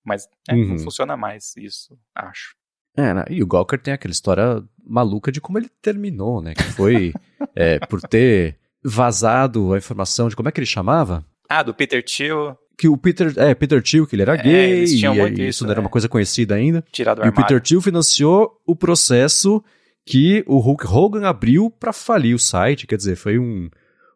Mas 0.04 0.28
né, 0.48 0.56
uhum. 0.56 0.70
não 0.70 0.80
funciona 0.80 1.16
mais 1.16 1.56
isso, 1.56 1.96
acho. 2.16 2.56
É, 2.98 3.14
né? 3.14 3.26
e 3.30 3.44
o 3.44 3.48
Gawker 3.48 3.80
tem 3.80 3.94
aquela 3.94 4.12
história 4.12 4.64
maluca 4.84 5.32
de 5.32 5.40
como 5.40 5.60
ele 5.60 5.70
terminou, 5.84 6.42
né? 6.42 6.56
Que 6.56 6.64
foi 6.64 7.14
é, 7.56 7.78
por 7.86 8.02
ter 8.02 8.58
vazado 8.84 9.72
a 9.72 9.78
informação 9.78 10.30
de 10.30 10.36
como 10.36 10.50
é 10.50 10.52
que 10.52 10.60
ele 10.60 10.66
chamava? 10.66 11.24
Ah, 11.48 11.62
do 11.62 11.76
Peter 11.76 12.04
Thiel. 12.04 12.58
Que 12.78 12.88
o 12.88 12.98
Peter, 12.98 13.34
é, 13.38 13.56
Peter 13.56 13.82
Thiel, 13.82 14.06
que 14.06 14.16
ele 14.16 14.22
era 14.22 14.36
é, 14.36 14.42
gay, 14.42 14.80
e 14.80 14.84
isso, 14.84 15.06
isso 15.40 15.72
era 15.72 15.80
uma 15.80 15.90
coisa 15.90 16.10
conhecida 16.10 16.56
ainda. 16.56 16.84
Tirado 16.92 17.26
e 17.26 17.30
o 17.30 17.34
Peter 17.34 17.62
Thiel 17.62 17.82
financiou 17.82 18.62
o 18.66 18.76
processo 18.76 19.64
que 20.06 20.44
o 20.46 20.60
Hulk 20.60 20.86
Hogan 20.86 21.28
abriu 21.28 21.70
para 21.72 21.92
falir 21.92 22.36
o 22.36 22.40
site, 22.40 22.86
quer 22.86 22.98
dizer, 22.98 23.16
foi 23.16 23.40
um, 23.40 23.70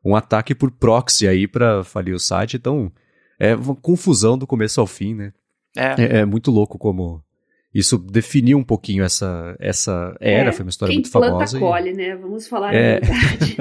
um 0.05 0.15
ataque 0.15 0.53
por 0.53 0.69
proxy 0.71 1.27
aí 1.27 1.47
para 1.47 1.83
falir 1.83 2.13
o 2.13 2.19
site, 2.19 2.57
então 2.57 2.91
é 3.39 3.55
uma 3.55 3.75
confusão 3.75 4.37
do 4.37 4.45
começo 4.45 4.79
ao 4.79 4.85
fim, 4.85 5.15
né? 5.15 5.33
É. 5.75 6.01
é, 6.01 6.17
é 6.19 6.25
muito 6.25 6.51
louco 6.51 6.77
como 6.77 7.23
isso 7.73 7.97
definiu 7.97 8.57
um 8.57 8.63
pouquinho 8.63 9.03
essa, 9.03 9.55
essa 9.59 10.15
era, 10.19 10.49
é, 10.49 10.51
foi 10.51 10.63
uma 10.63 10.69
história 10.69 10.93
muito 10.93 11.11
famosa. 11.11 11.57
Quem 11.57 11.59
planta 11.59 11.59
colhe, 11.59 11.93
né? 11.93 12.15
Vamos 12.15 12.47
falar 12.47 12.73
é. 12.73 12.97
a 12.97 12.99
verdade. 12.99 13.57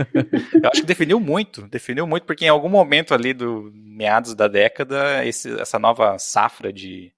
Eu 0.65 0.71
acho 0.71 0.81
que 0.81 0.87
definiu 0.87 1.21
muito, 1.21 1.69
definiu 1.69 2.07
muito, 2.07 2.25
porque 2.25 2.47
em 2.47 2.49
algum 2.49 2.71
momento 2.71 3.13
ali 3.13 3.35
do 3.35 3.71
meados 3.75 4.35
da 4.35 4.49
década, 4.49 5.25
esse, 5.27 5.51
essa 5.61 5.79
nova 5.79 6.19
safra 6.19 6.73
de, 6.73 7.13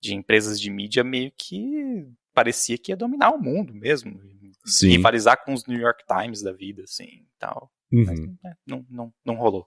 de 0.00 0.14
empresas 0.14 0.58
de 0.58 0.70
mídia 0.70 1.04
meio 1.04 1.30
que 1.36 2.06
parecia 2.32 2.78
que 2.78 2.92
ia 2.92 2.96
dominar 2.96 3.30
o 3.30 3.38
mundo 3.38 3.74
mesmo. 3.74 4.18
Sim. 4.64 4.88
Rivalizar 4.88 5.44
com 5.44 5.52
os 5.52 5.66
New 5.66 5.78
York 5.78 6.04
Times 6.06 6.40
da 6.40 6.52
vida, 6.52 6.84
assim, 6.84 7.26
tal. 7.38 7.70
Uhum. 7.92 8.04
Mas 8.06 8.20
é, 8.20 8.54
não, 8.66 8.86
não, 8.88 9.12
não 9.24 9.34
rolou. 9.34 9.66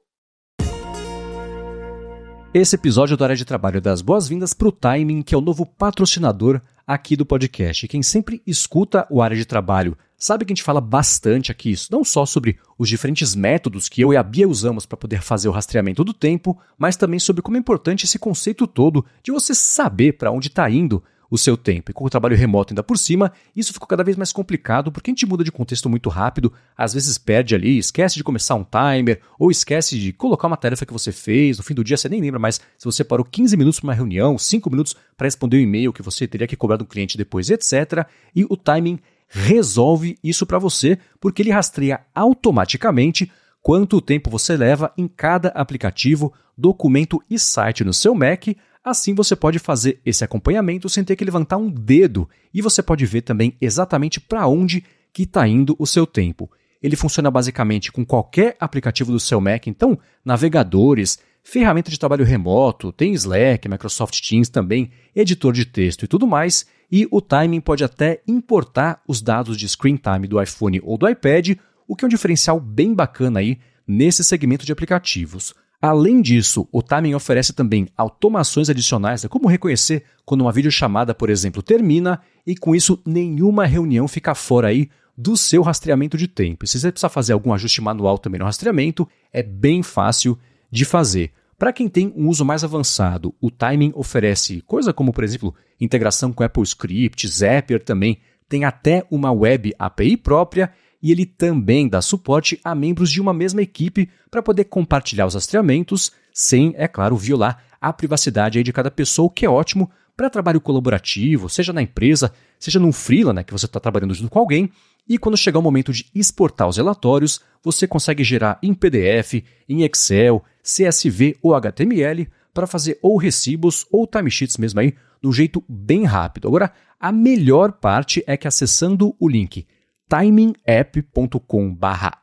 Esse 2.58 2.78
episódio 2.78 3.18
do 3.18 3.24
Área 3.26 3.36
de 3.36 3.44
Trabalho 3.44 3.82
das 3.82 4.02
boas-vindas 4.02 4.54
para 4.54 4.70
o 4.70 4.72
Timing, 4.72 5.24
que 5.24 5.36
é 5.36 5.38
o 5.38 5.42
novo 5.42 5.66
patrocinador 5.66 6.62
aqui 6.88 7.18
do 7.18 7.26
podcast. 7.26 7.86
Quem 7.86 8.02
sempre 8.02 8.42
escuta 8.48 9.06
o 9.10 9.22
Área 9.22 9.36
de 9.36 9.44
Trabalho 9.44 9.98
sabe 10.18 10.46
que 10.46 10.54
a 10.54 10.56
gente 10.56 10.64
fala 10.64 10.80
bastante 10.80 11.52
aqui, 11.52 11.72
isso 11.72 11.92
não 11.92 12.02
só 12.06 12.26
sobre 12.26 12.58
os 12.80 12.88
diferentes 12.88 13.36
métodos 13.36 13.90
que 13.90 14.00
eu 14.00 14.14
e 14.14 14.16
a 14.16 14.24
Bia 14.24 14.48
usamos 14.48 14.86
para 14.86 14.96
poder 14.96 15.22
fazer 15.22 15.50
o 15.50 15.52
rastreamento 15.52 16.02
do 16.02 16.14
tempo, 16.14 16.58
mas 16.78 16.96
também 16.96 17.20
sobre 17.20 17.42
como 17.42 17.58
é 17.58 17.60
importante 17.60 18.06
esse 18.06 18.18
conceito 18.18 18.66
todo 18.66 19.06
de 19.22 19.34
você 19.34 19.54
saber 19.54 20.14
para 20.14 20.32
onde 20.32 20.48
está 20.48 20.70
indo 20.70 21.04
o 21.30 21.38
seu 21.38 21.58
tempo. 21.58 21.92
E 21.92 21.94
com 21.94 22.06
o 22.06 22.10
trabalho 22.10 22.36
remoto 22.36 22.74
ainda 22.74 22.84
por 22.84 22.98
cima, 22.98 23.32
isso 23.56 23.74
ficou 23.74 23.88
cada 23.88 24.04
vez 24.04 24.18
mais 24.18 24.32
complicado 24.32 24.92
porque 24.92 25.10
a 25.10 25.14
gente 25.14 25.26
muda 25.26 25.44
de 25.44 25.52
contexto 25.52 25.90
muito 25.90 26.10
rápido, 26.10 26.52
às 26.78 26.94
vezes 26.94 27.18
perde 27.18 27.56
ali, 27.56 27.78
esquece 27.78 28.16
de 28.16 28.24
começar 28.24 28.56
um 28.56 28.64
timer 28.64 29.22
ou 29.40 29.52
esquece 29.52 29.98
de 30.00 30.14
colocar 30.14 30.48
uma 30.48 30.58
tarefa 30.58 30.86
que 30.86 30.94
você 30.94 31.12
fez, 31.12 31.58
no 31.58 31.64
fim 31.64 31.74
do 31.74 31.84
dia 31.84 31.98
você 31.98 32.10
nem 32.10 32.22
lembra 32.22 32.40
mais 32.40 32.60
se 32.78 32.86
você 32.86 33.04
parou 33.04 33.26
15 33.26 33.58
minutos 33.58 33.80
para 33.80 33.88
uma 33.88 33.94
reunião, 33.94 34.38
5 34.38 34.70
minutos 34.70 34.96
para 35.18 35.28
responder 35.28 35.58
um 35.58 35.62
e-mail 35.62 35.94
que 35.94 36.02
você 36.02 36.28
teria 36.28 36.48
que 36.48 36.56
cobrar 36.56 36.78
do 36.78 36.86
cliente 36.86 37.18
depois, 37.18 37.50
etc. 37.50 38.08
E 38.36 38.46
o 38.46 38.58
timing 38.58 39.00
resolve 39.28 40.18
isso 40.24 40.46
para 40.46 40.60
você 40.60 40.98
porque 41.20 41.42
ele 41.42 41.52
rastreia 41.52 42.02
automaticamente 42.14 43.32
quanto 43.62 44.00
tempo 44.00 44.30
você 44.30 44.56
leva 44.56 44.94
em 44.96 45.08
cada 45.08 45.50
aplicativo, 45.50 46.32
documento 46.56 47.22
e 47.30 47.40
site 47.40 47.84
no 47.84 47.94
seu 47.94 48.14
Mac 48.14 48.48
Assim 48.86 49.16
você 49.16 49.36
pode 49.36 49.58
fazer 49.58 50.00
esse 50.06 50.24
acompanhamento 50.24 50.88
sem 50.88 51.04
ter 51.04 51.16
que 51.16 51.26
levantar 51.26 51.58
um 51.58 51.72
dedo 51.72 52.30
e 52.54 52.62
você 52.62 52.84
pode 52.84 53.04
ver 53.04 53.22
também 53.22 53.58
exatamente 53.60 54.20
para 54.22 54.46
onde 54.46 54.84
que 55.12 55.24
está 55.24 55.48
indo 55.48 55.76
o 55.80 55.88
seu 55.88 56.06
tempo. 56.06 56.52
Ele 56.84 56.96
funciona 56.96 57.32
basicamente 57.32 57.92
com 57.92 58.06
qualquer 58.06 58.56
aplicativo 58.60 59.12
do 59.12 59.20
seu 59.20 59.42
Mac, 59.42 59.66
então 59.66 59.98
navegadores, 60.24 61.18
ferramenta 61.42 61.90
de 61.90 61.98
trabalho 61.98 62.24
remoto, 62.24 62.92
tem 62.92 63.14
Slack, 63.14 63.68
Microsoft 63.68 64.22
Teams 64.22 64.50
também, 64.50 64.92
editor 65.16 65.52
de 65.52 65.66
texto 65.66 66.06
e 66.06 66.08
tudo 66.08 66.28
mais, 66.28 66.68
e 66.92 67.08
o 67.10 67.20
timing 67.20 67.62
pode 67.62 67.84
até 67.84 68.22
importar 68.28 69.02
os 69.08 69.20
dados 69.20 69.58
de 69.58 69.68
screen 69.68 69.98
time 69.98 70.28
do 70.28 70.40
iPhone 70.40 70.80
ou 70.84 70.96
do 70.96 71.10
iPad, 71.10 71.58
o 71.88 71.96
que 71.96 72.06
é 72.06 72.08
um 72.08 72.10
diferencial 72.10 72.60
bem 72.60 72.94
bacana 72.94 73.40
aí 73.40 73.58
nesse 73.88 74.24
segmento 74.24 74.64
de 74.64 74.72
aplicativos. 74.72 75.56
Além 75.88 76.20
disso, 76.20 76.68
o 76.72 76.82
Timing 76.82 77.14
oferece 77.14 77.54
também 77.54 77.88
automações 77.96 78.72
adicionais, 78.72 79.24
é 79.24 79.28
como 79.28 79.48
reconhecer 79.48 80.04
quando 80.26 80.42
uma 80.42 80.52
videochamada, 80.52 81.14
por 81.14 81.30
exemplo, 81.30 81.62
termina 81.62 82.20
e 82.44 82.56
com 82.56 82.74
isso 82.74 83.00
nenhuma 83.06 83.68
reunião 83.68 84.08
fica 84.08 84.34
fora 84.34 84.70
aí 84.70 84.90
do 85.16 85.38
seu 85.38 85.62
rastreamento 85.62 86.18
de 86.18 86.28
tempo. 86.28 86.66
Se 86.66 86.80
você 86.80 86.92
precisar 86.92 87.10
fazer 87.10 87.34
algum 87.34 87.54
ajuste 87.54 87.82
manual 87.82 88.18
também 88.18 88.40
no 88.40 88.46
rastreamento, 88.46 89.08
é 89.32 89.44
bem 89.44 89.84
fácil 89.84 90.36
de 90.72 90.86
fazer. 90.86 91.32
Para 91.56 91.72
quem 91.72 91.88
tem 91.88 92.12
um 92.18 92.30
uso 92.30 92.44
mais 92.44 92.64
avançado, 92.64 93.36
o 93.40 93.52
Timing 93.52 93.92
oferece 93.94 94.62
coisa 94.62 94.92
como, 94.92 95.14
por 95.14 95.24
exemplo, 95.24 95.54
integração 95.80 96.34
com 96.34 96.44
Apple 96.44 96.64
Script, 96.64 97.28
Zapier 97.28 97.84
também, 97.84 98.18
tem 98.50 98.66
até 98.66 99.06
uma 99.12 99.32
web 99.32 99.72
API 99.78 100.18
própria 100.18 100.74
e 101.06 101.12
ele 101.12 101.24
também 101.24 101.88
dá 101.88 102.02
suporte 102.02 102.60
a 102.64 102.74
membros 102.74 103.12
de 103.12 103.22
uma 103.22 103.32
mesma 103.32 103.62
equipe 103.62 104.10
para 104.32 104.42
poder 104.42 104.64
compartilhar 104.64 105.28
os 105.28 105.36
rastreamentos, 105.36 106.12
sem, 106.34 106.74
é 106.78 106.88
claro, 106.88 107.16
violar 107.16 107.64
a 107.80 107.94
privacidade 107.94 108.64
de 108.64 108.74
cada 108.74 108.90
pessoa, 108.90 109.28
o 109.28 109.30
que 109.30 109.46
é 109.46 109.50
ótimo 109.50 109.88
para 110.18 110.32
trabalho 110.32 110.60
colaborativo, 110.60 111.48
seja 111.48 111.72
na 111.72 111.84
empresa, 111.84 112.34
seja 112.58 112.80
num 112.80 112.92
freela, 112.92 113.34
né, 113.34 113.44
que 113.44 113.54
você 113.54 113.68
está 113.68 113.80
trabalhando 113.80 114.16
junto 114.16 114.32
com 114.32 114.40
alguém, 114.40 114.72
e 115.08 115.20
quando 115.20 115.38
chegar 115.38 115.60
o 115.60 115.62
momento 115.62 115.94
de 115.94 116.08
exportar 116.16 116.68
os 116.68 116.78
relatórios, 116.78 117.40
você 117.64 117.88
consegue 117.88 118.24
gerar 118.24 118.58
em 118.64 118.74
PDF, 118.74 119.44
em 119.70 119.84
Excel, 119.84 120.44
CSV 120.64 121.38
ou 121.40 121.54
HTML 121.54 122.28
para 122.52 122.66
fazer 122.66 122.98
ou 123.00 123.16
recibos 123.16 123.86
ou 123.92 124.08
timesheets 124.08 124.58
mesmo 124.58 124.80
aí, 124.80 124.96
de 125.22 125.28
um 125.28 125.32
jeito 125.32 125.64
bem 125.70 126.04
rápido. 126.04 126.48
Agora, 126.48 126.74
a 127.00 127.12
melhor 127.12 127.74
parte 127.74 128.24
é 128.26 128.36
que 128.36 128.48
acessando 128.48 129.16
o 129.20 129.30
link 129.30 129.68
timingapp.com 130.10 131.78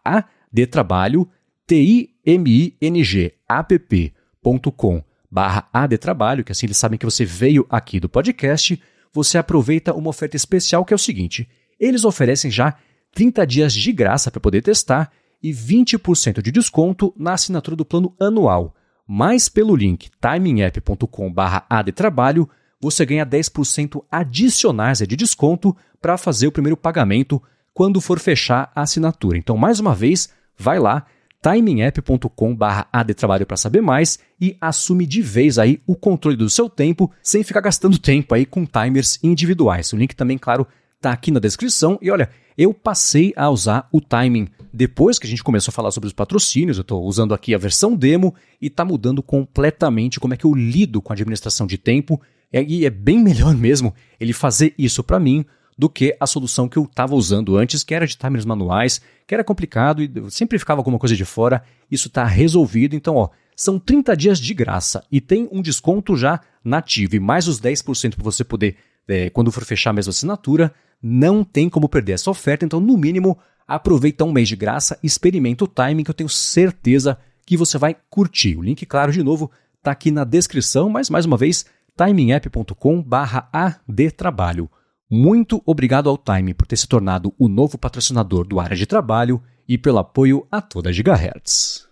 a 0.05 0.25
de 0.53 0.67
trabalho, 0.67 1.29
T-I-M-I-N-G 1.67 3.35
app.com 3.49 5.03
barra 5.31 5.67
A 5.73 5.87
de 5.87 5.97
trabalho, 5.97 6.45
que 6.45 6.53
assim 6.53 6.67
eles 6.67 6.77
sabem 6.77 6.99
que 6.99 7.07
você 7.07 7.25
veio 7.25 7.67
aqui 7.71 7.99
do 7.99 8.09
podcast, 8.09 8.81
você 9.13 9.39
aproveita 9.39 9.95
uma 9.95 10.11
oferta 10.11 10.37
especial 10.37 10.85
que 10.85 10.93
é 10.93 10.97
o 10.97 10.99
seguinte, 10.99 11.49
eles 11.81 12.05
oferecem 12.05 12.51
já 12.51 12.77
30 13.15 13.47
dias 13.47 13.73
de 13.73 13.93
graça 13.93 14.31
para 14.31 14.41
poder 14.41 14.63
testar 14.63 15.11
e 15.43 15.51
20% 15.51 16.41
de 16.43 16.53
desconto 16.53 17.13
na 17.17 17.33
assinatura 17.33 17.77
do 17.77 17.85
plano 17.85 18.15
anual. 18.21 18.75
Mas 19.07 19.49
pelo 19.49 19.75
link 19.75 20.11
timingapp.com 20.21 21.33
barra 21.33 21.67
A 21.69 21.83
de 21.83 21.93
trabalho, 21.93 22.49
você 22.81 23.05
ganha 23.05 23.27
10% 23.27 24.05
adicionais 24.11 24.99
de 24.99 25.17
desconto 25.17 25.77
para 26.01 26.17
fazer 26.17 26.47
o 26.47 26.53
primeiro 26.53 26.77
pagamento 26.77 27.43
quando 27.75 28.01
for 28.01 28.19
fechar 28.19 28.71
a 28.75 28.83
assinatura. 28.83 29.39
Então, 29.39 29.57
mais 29.57 29.81
uma 29.81 29.95
vez, 29.95 30.29
vai 30.57 30.79
lá, 30.79 31.07
timingapp.com.br 31.43 32.65
adtrabalho 32.93 33.47
para 33.47 33.57
saber 33.57 33.81
mais 33.81 34.19
e 34.41 34.57
assume 34.61 35.07
de 35.07 35.21
vez 35.21 35.59
aí 35.59 35.81
o 35.87 35.97
controle 35.97 36.37
do 36.37 36.49
seu 36.49 36.69
tempo 36.69 37.11
sem 37.23 37.43
ficar 37.43 37.61
gastando 37.61 37.99
tempo 37.99 38.35
aí 38.35 38.47
com 38.47 38.65
timers 38.65 39.19
individuais. 39.23 39.93
O 39.93 39.97
link 39.97 40.15
também, 40.15 40.39
claro, 40.39 40.67
está 40.97 41.11
aqui 41.11 41.31
na 41.31 41.41
descrição. 41.41 41.99
E 42.01 42.11
olha, 42.11 42.31
eu 42.57 42.73
passei 42.73 43.33
a 43.37 43.51
usar 43.51 43.89
o 43.91 44.01
timing 44.01 44.49
depois 44.73 45.19
que 45.19 45.27
a 45.27 45.31
gente 45.31 45.43
começou 45.43 45.73
a 45.73 45.75
falar 45.75 45.91
sobre 45.91 46.07
os 46.07 46.13
patrocínios. 46.13 46.79
Eu 46.79 46.83
estou 46.83 47.03
usando 47.05 47.35
aqui 47.35 47.55
a 47.55 47.59
versão 47.59 47.97
demo 47.97 48.35
e 48.61 48.69
está 48.69 48.85
mudando 48.85 49.23
completamente 49.23 50.21
como 50.21 50.35
é 50.35 50.37
que 50.37 50.45
eu 50.45 50.55
lido 50.55 51.03
com 51.03 51.13
a 51.13 51.15
administração 51.15 51.67
de 51.67 51.77
tempo. 51.77 52.21
E 52.53 52.87
é 52.87 52.91
bem 52.91 53.19
melhor 53.23 53.55
mesmo 53.55 53.93
ele 54.21 54.33
fazer 54.33 54.75
isso 54.79 55.03
para 55.03 55.19
mim 55.19 55.45
do 55.83 55.91
que 55.91 56.17
a 56.21 56.29
solução 56.29 56.69
que 56.69 56.77
eu 56.77 56.85
estava 56.85 57.17
usando 57.17 57.57
antes, 57.57 57.83
que 57.83 57.93
era 57.93 58.07
de 58.07 58.17
timers 58.17 58.45
manuais, 58.45 59.03
que 59.27 59.35
era 59.35 59.43
complicado 59.43 60.01
e 60.01 60.09
sempre 60.31 60.57
ficava 60.57 60.79
alguma 60.79 60.97
coisa 60.97 61.17
de 61.17 61.25
fora. 61.25 61.61
Isso 61.91 62.07
está 62.07 62.25
resolvido. 62.25 62.95
Então, 62.95 63.17
ó, 63.17 63.31
são 63.57 63.81
30 63.81 64.17
dias 64.17 64.39
de 64.39 64.55
graça 64.55 65.05
e 65.11 65.21
tem 65.21 65.49
um 65.51 65.61
desconto 65.61 66.17
já 66.17 66.39
nativo 66.65 67.17
e 67.17 67.19
mais 67.19 67.49
os 67.49 67.61
10% 67.61 68.15
para 68.15 68.23
você 68.23 68.45
poder, 68.45 68.77
é, 69.09 69.29
quando 69.31 69.51
for 69.51 69.65
fechar 69.65 69.91
a 69.91 69.93
mesma 69.93 70.11
assinatura, 70.11 70.73
não 71.03 71.43
tem 71.43 71.69
como 71.69 71.89
perder 71.89 72.13
essa 72.13 72.31
oferta. 72.31 72.65
Então, 72.65 72.79
no 72.79 72.97
mínimo, 72.97 73.37
aproveita 73.67 74.23
um 74.23 74.31
mês 74.31 74.49
de 74.49 74.55
graça, 74.55 74.97
experimenta 75.03 75.65
o 75.65 75.67
timing 75.67 76.05
que 76.05 76.11
eu 76.11 76.15
tenho 76.15 76.29
certeza 76.29 77.19
que 77.45 77.57
você 77.57 77.77
vai 77.77 77.97
curtir. 78.09 78.57
O 78.57 78.63
link, 78.63 78.87
claro, 78.87 79.11
de 79.11 79.21
novo, 79.21 79.51
está 79.79 79.91
aqui 79.91 80.13
na 80.13 80.23
descrição, 80.23 80.89
mas 80.89 81.11
mais 81.11 81.27
uma 81.27 81.37
vez, 81.37 81.67
timingapp.com/adtrabalho. 81.97 84.71
Muito 85.15 85.63
obrigado 85.67 86.09
ao 86.09 86.17
Time 86.17 86.55
por 86.55 86.67
ter 86.67 86.79
se 86.79 86.89
tornado 86.89 87.35
o 87.39 87.47
novo 87.47 87.77
patrocinador 87.77 88.47
do 88.47 88.59
Área 88.59 88.75
de 88.75 88.87
Trabalho 88.87 89.43
e 89.69 89.77
pelo 89.77 89.99
apoio 89.99 90.47
a 90.51 90.63
toda 90.63 90.89
a 90.89 90.93
Gigahertz. 90.93 91.87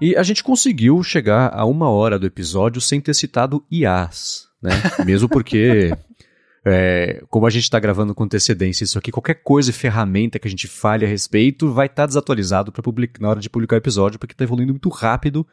E 0.00 0.16
a 0.16 0.24
gente 0.24 0.42
conseguiu 0.42 1.00
chegar 1.04 1.54
a 1.54 1.64
uma 1.64 1.88
hora 1.90 2.18
do 2.18 2.26
episódio 2.26 2.80
sem 2.80 3.00
ter 3.00 3.14
citado 3.14 3.64
IAs, 3.70 4.48
né? 4.60 4.72
Mesmo 5.06 5.28
porque, 5.28 5.96
é, 6.64 7.22
como 7.30 7.46
a 7.46 7.50
gente 7.50 7.62
está 7.62 7.78
gravando 7.78 8.12
com 8.12 8.24
antecedência 8.24 8.82
isso 8.82 8.98
aqui, 8.98 9.12
qualquer 9.12 9.44
coisa 9.44 9.70
e 9.70 9.72
ferramenta 9.72 10.40
que 10.40 10.48
a 10.48 10.50
gente 10.50 10.66
fale 10.66 11.04
a 11.04 11.08
respeito 11.08 11.72
vai 11.72 11.86
estar 11.86 12.02
tá 12.02 12.06
desatualizado 12.08 12.72
para 12.72 12.82
na 13.20 13.28
hora 13.28 13.38
de 13.38 13.48
publicar 13.48 13.76
o 13.76 13.78
episódio, 13.78 14.18
porque 14.18 14.34
está 14.34 14.42
evoluindo 14.42 14.72
muito 14.72 14.88
rápido. 14.88 15.46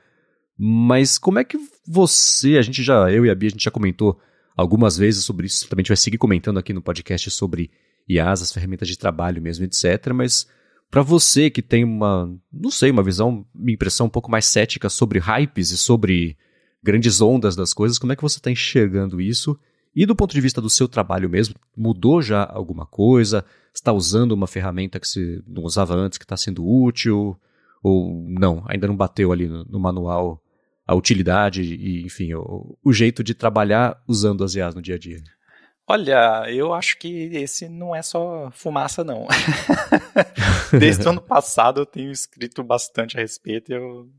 Mas 0.57 1.19
como 1.19 1.37
é 1.37 1.43
que 1.43 1.59
você, 1.87 2.57
a 2.57 2.63
gente 2.63 2.81
já, 2.81 3.11
eu 3.11 3.23
e 3.23 3.29
a 3.29 3.35
Bia, 3.35 3.49
a 3.49 3.51
gente 3.51 3.65
já 3.65 3.69
comentou 3.69 4.19
algumas 4.55 4.97
vezes 4.97 5.25
sobre 5.25 5.47
isso. 5.47 5.67
Também 5.67 5.81
a 5.81 5.83
gente 5.83 5.89
vai 5.89 5.97
seguir 5.97 6.17
comentando 6.17 6.57
aqui 6.57 6.73
no 6.73 6.81
podcast 6.81 7.29
sobre 7.31 7.71
IAs, 8.07 8.41
as 8.41 8.51
ferramentas 8.51 8.87
de 8.87 8.97
trabalho 8.97 9.41
mesmo, 9.41 9.65
etc. 9.65 10.13
Mas 10.13 10.47
para 10.89 11.01
você 11.01 11.49
que 11.49 11.61
tem 11.61 11.83
uma, 11.83 12.31
não 12.51 12.69
sei, 12.69 12.91
uma 12.91 13.03
visão, 13.03 13.45
minha 13.53 13.73
impressão 13.73 14.07
um 14.07 14.11
pouco 14.11 14.29
mais 14.29 14.45
cética 14.45 14.89
sobre 14.89 15.19
hypes 15.19 15.71
e 15.71 15.77
sobre 15.77 16.37
grandes 16.83 17.21
ondas 17.21 17.55
das 17.55 17.73
coisas, 17.73 17.97
como 17.97 18.11
é 18.11 18.15
que 18.15 18.21
você 18.21 18.37
está 18.37 18.51
enxergando 18.51 19.21
isso? 19.21 19.57
E 19.95 20.05
do 20.05 20.15
ponto 20.15 20.33
de 20.33 20.41
vista 20.41 20.59
do 20.59 20.69
seu 20.69 20.87
trabalho 20.87 21.29
mesmo, 21.29 21.55
mudou 21.75 22.21
já 22.21 22.43
alguma 22.43 22.85
coisa? 22.85 23.45
Está 23.73 23.93
usando 23.93 24.33
uma 24.33 24.47
ferramenta 24.47 24.99
que 24.99 25.07
você 25.07 25.41
não 25.47 25.63
usava 25.63 25.95
antes, 25.95 26.17
que 26.17 26.25
está 26.25 26.35
sendo 26.35 26.67
útil? 26.67 27.39
Ou 27.81 28.25
não, 28.27 28.63
ainda 28.67 28.87
não 28.87 28.95
bateu 28.95 29.31
ali 29.31 29.47
no, 29.47 29.63
no 29.65 29.79
manual 29.79 30.42
a 30.85 30.95
utilidade 30.95 31.61
e, 31.61 32.03
enfim, 32.03 32.33
o, 32.33 32.77
o 32.83 32.93
jeito 32.93 33.23
de 33.23 33.33
trabalhar 33.33 34.01
usando 34.07 34.43
as 34.43 34.55
IAs 34.55 34.75
no 34.75 34.81
dia 34.81 34.95
a 34.95 34.99
dia? 34.99 35.23
Olha, 35.85 36.45
eu 36.49 36.73
acho 36.73 36.97
que 36.97 37.25
esse 37.33 37.67
não 37.67 37.93
é 37.93 38.01
só 38.01 38.49
fumaça, 38.51 39.03
não. 39.03 39.27
Desde 40.79 41.05
o 41.05 41.09
ano 41.09 41.21
passado 41.21 41.81
eu 41.81 41.85
tenho 41.85 42.11
escrito 42.11 42.63
bastante 42.63 43.17
a 43.17 43.21
respeito 43.21 43.71
eu, 43.71 44.09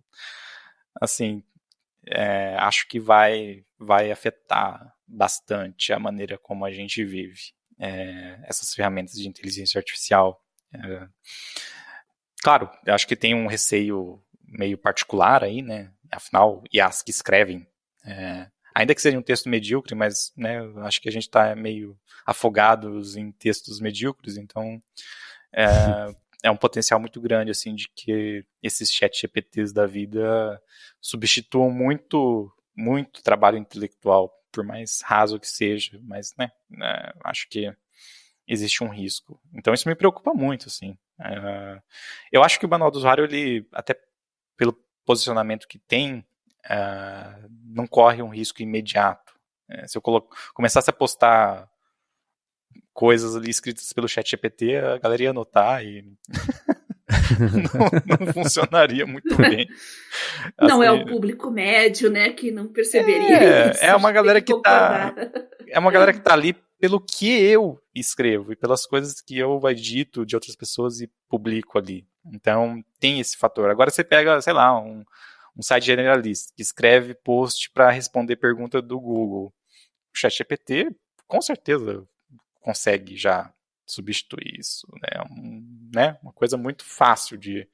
assim, 1.01 1.43
é, 2.07 2.55
acho 2.59 2.87
que 2.87 3.01
vai, 3.01 3.65
vai 3.79 4.11
afetar 4.11 4.95
bastante 5.07 5.93
a 5.93 5.99
maneira 5.99 6.37
como 6.37 6.67
a 6.67 6.71
gente 6.71 7.03
vive 7.03 7.55
é, 7.79 8.39
essas 8.45 8.75
ferramentas 8.75 9.15
de 9.15 9.27
inteligência 9.27 9.79
artificial. 9.79 10.43
É, 10.73 11.09
claro, 12.43 12.69
eu 12.85 12.95
acho 12.95 13.07
que 13.07 13.17
tem 13.17 13.35
um 13.35 13.47
receio 13.47 14.23
meio 14.47 14.77
particular 14.77 15.43
aí, 15.43 15.63
né? 15.63 15.91
Afinal, 16.15 16.63
IAs 16.73 17.03
que 17.03 17.11
escrevem, 17.11 17.67
é, 18.05 18.49
ainda 18.75 18.95
que 18.95 19.03
seja 19.03 19.19
um 19.19 19.23
texto 19.23 19.49
medíocre, 19.49 19.95
mas 19.95 20.33
né, 20.37 20.59
acho 20.85 21.01
que 21.01 21.09
a 21.09 21.13
gente 21.13 21.25
está 21.25 21.55
meio 21.55 21.99
afogados 22.27 23.17
em 23.17 23.31
textos 23.33 23.81
medíocres, 23.81 24.37
então 24.37 24.83
é, 25.53 25.65
é, 26.45 26.51
um 26.51 26.57
potencial 26.57 27.01
muito 27.01 27.21
grande 27.21 27.51
assim 27.51 27.75
de 27.75 27.89
que 27.95 28.45
esses 28.63 28.91
chat 28.91 29.21
GPTs 29.21 29.73
da 29.73 29.87
vida 29.87 30.61
substituam 31.01 31.71
muito 31.71 32.51
muito 32.77 33.23
trabalho 33.23 33.57
intelectual, 33.57 34.33
por 34.51 34.65
mais 34.65 35.01
raso 35.03 35.39
que 35.39 35.49
seja, 35.49 35.99
mas, 36.03 36.35
né, 36.37 36.51
né 36.69 37.13
acho 37.25 37.49
que 37.49 37.73
existe 38.47 38.83
um 38.83 38.89
risco. 38.89 39.41
Então 39.55 39.73
isso 39.73 39.89
me 39.89 39.95
preocupa 39.95 40.35
muito, 40.35 40.69
assim. 40.69 40.93
Uh, 41.21 41.81
eu 42.33 42.43
acho 42.43 42.59
que 42.59 42.67
o 42.67 42.69
manual 42.69 42.91
do 42.91 42.97
usuário, 42.97 43.25
ele, 43.25 43.67
até 43.73 43.97
pelo 44.57 44.73
posicionamento 45.05 45.69
que 45.69 45.79
tem, 45.79 46.25
uh, 46.67 47.49
não 47.65 47.87
corre 47.87 48.23
um 48.23 48.29
risco 48.29 48.63
imediato. 48.63 49.35
Uh, 49.71 49.89
se 49.89 49.97
eu 49.99 50.03
começasse 50.55 50.91
a 50.91 50.93
postar 50.93 51.69
coisas 52.93 53.35
ali 53.35 53.51
escritas 53.51 53.93
pelo 53.93 54.09
chat 54.09 54.31
GPT, 54.31 54.77
a 54.77 54.99
galera 54.99 55.23
ia 55.25 55.33
notar 55.33 55.85
e 55.85 56.03
não, 58.09 58.27
não, 58.27 58.33
funcionaria 58.33 59.07
muito 59.07 59.37
bem. 59.37 59.69
Não 60.61 60.83
é 60.83 60.89
assim, 60.89 61.03
o 61.03 61.07
público 61.07 61.51
médio, 61.51 62.11
né, 62.11 62.31
que 62.31 62.51
não 62.51 62.69
perceberia 62.69 63.37
é, 63.37 63.71
isso. 63.71 63.85
É 63.85 63.97
uma 63.97 64.13
galera 64.13 64.41
que, 64.41 64.55
que 64.55 64.63
tá 64.63 65.15
é 65.69 65.79
uma 65.79 65.91
galera 65.91 66.13
que 66.13 66.21
tá 66.21 66.33
ali 66.33 66.55
pelo 66.79 67.01
que 67.01 67.29
eu 67.29 67.81
escrevo 67.95 68.53
e 68.53 68.57
pelas 68.57 68.87
coisas 68.87 69.21
que 69.21 69.39
eu 69.39 69.61
edito 69.69 70.25
de 70.25 70.37
outras 70.37 70.55
pessoas 70.55 71.01
e 71.01 71.11
publico 71.29 71.79
ali. 71.79 72.07
Então, 72.33 72.83
tem 72.99 73.21
esse 73.21 73.37
fator. 73.37 73.71
Agora 73.71 73.91
você 73.91 74.03
pega, 74.03 74.41
sei 74.41 74.53
lá, 74.53 74.79
um, 74.81 75.05
um 75.57 75.63
site 75.63 75.87
generalista 75.87 76.53
que 76.57 76.63
escreve 76.63 77.15
post 77.15 77.71
para 77.71 77.91
responder 77.91 78.37
pergunta 78.37 78.81
do 78.81 78.99
Google. 78.99 79.55
O 80.13 80.19
ChatGPT, 80.19 80.91
com 81.27 81.41
certeza, 81.41 82.07
consegue 82.61 83.17
já 83.17 83.53
substituir 83.87 84.59
isso. 84.59 84.87
Né? 85.03 85.23
Um, 85.31 85.91
né? 85.95 86.19
Uma 86.23 86.33
coisa 86.33 86.57
muito 86.57 86.85
fácil 86.85 87.37
de, 87.37 87.69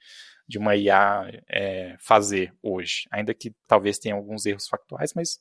de 0.46 0.59
uma 0.59 0.74
IA 0.76 1.30
é, 1.48 1.96
fazer 2.01 2.53
hoje. 2.62 3.07
Ainda 3.11 3.32
que 3.32 3.55
talvez 3.66 3.98
tenha 3.98 4.14
alguns 4.14 4.46
erros 4.46 4.68
factuais, 4.68 5.12
mas 5.14 5.38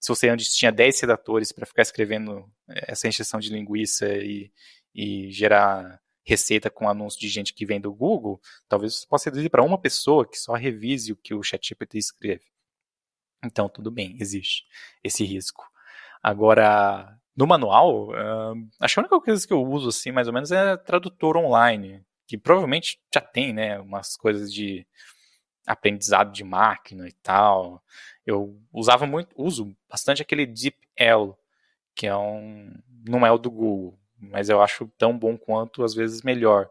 se 0.00 0.08
você 0.08 0.28
antes 0.28 0.54
tinha 0.56 0.72
10 0.72 1.00
redatores 1.00 1.52
para 1.52 1.64
ficar 1.64 1.82
escrevendo 1.82 2.44
é, 2.68 2.90
essa 2.92 3.06
injeção 3.06 3.38
de 3.38 3.50
linguiça 3.50 4.08
e, 4.08 4.50
e 4.92 5.30
gerar 5.30 6.01
receita 6.24 6.70
com 6.70 6.88
anúncio 6.88 7.20
de 7.20 7.28
gente 7.28 7.52
que 7.52 7.66
vem 7.66 7.80
do 7.80 7.92
Google, 7.92 8.40
talvez 8.68 8.96
você 8.96 9.06
possa 9.06 9.30
reduzir 9.30 9.50
para 9.50 9.62
uma 9.62 9.78
pessoa 9.78 10.26
que 10.26 10.38
só 10.38 10.54
revise 10.54 11.12
o 11.12 11.16
que 11.16 11.34
o 11.34 11.42
ChatGPT 11.42 11.98
escreve. 11.98 12.44
Então, 13.44 13.68
tudo 13.68 13.90
bem, 13.90 14.16
existe 14.20 14.64
esse 15.02 15.24
risco. 15.24 15.64
Agora, 16.22 17.18
no 17.36 17.46
manual, 17.46 18.10
uh, 18.10 18.68
acho 18.78 18.94
que 18.94 19.00
a 19.00 19.02
única 19.02 19.20
coisa 19.20 19.46
que 19.46 19.52
eu 19.52 19.62
uso, 19.64 19.88
assim, 19.88 20.12
mais 20.12 20.28
ou 20.28 20.32
menos, 20.32 20.52
é 20.52 20.76
tradutor 20.76 21.36
online, 21.36 22.04
que 22.26 22.38
provavelmente 22.38 23.00
já 23.12 23.20
tem, 23.20 23.52
né, 23.52 23.80
umas 23.80 24.16
coisas 24.16 24.52
de 24.52 24.86
aprendizado 25.66 26.32
de 26.32 26.44
máquina 26.44 27.08
e 27.08 27.12
tal. 27.12 27.82
Eu 28.24 28.60
usava 28.72 29.06
muito, 29.06 29.34
uso 29.36 29.76
bastante 29.88 30.22
aquele 30.22 30.46
DeepL, 30.46 31.36
que 31.94 32.06
é 32.06 32.16
um, 32.16 32.72
não 33.08 33.26
é 33.26 33.32
o 33.32 33.38
do 33.38 33.50
Google, 33.50 33.98
mas 34.22 34.48
eu 34.48 34.62
acho 34.62 34.90
tão 34.96 35.18
bom 35.18 35.36
quanto, 35.36 35.82
às 35.82 35.94
vezes 35.94 36.22
melhor. 36.22 36.68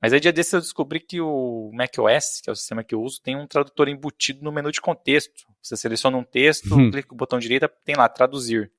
Mas 0.00 0.12
aí 0.12 0.18
dia 0.18 0.32
desses 0.32 0.52
eu 0.52 0.60
descobri 0.60 0.98
que 0.98 1.20
o 1.20 1.70
macOS, 1.72 2.40
que 2.42 2.50
é 2.50 2.52
o 2.52 2.56
sistema 2.56 2.82
que 2.82 2.92
eu 2.92 3.00
uso, 3.00 3.22
tem 3.22 3.36
um 3.36 3.46
tradutor 3.46 3.88
embutido 3.88 4.42
no 4.42 4.50
menu 4.50 4.72
de 4.72 4.80
contexto. 4.80 5.46
Você 5.62 5.76
seleciona 5.76 6.16
um 6.16 6.24
texto, 6.24 6.74
hum. 6.74 6.90
clica 6.90 7.14
o 7.14 7.16
botão 7.16 7.38
direito, 7.38 7.70
tem 7.84 7.94
lá 7.94 8.08
traduzir. 8.08 8.72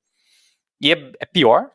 E 0.78 0.92
é, 0.92 1.12
é 1.18 1.24
pior, 1.24 1.70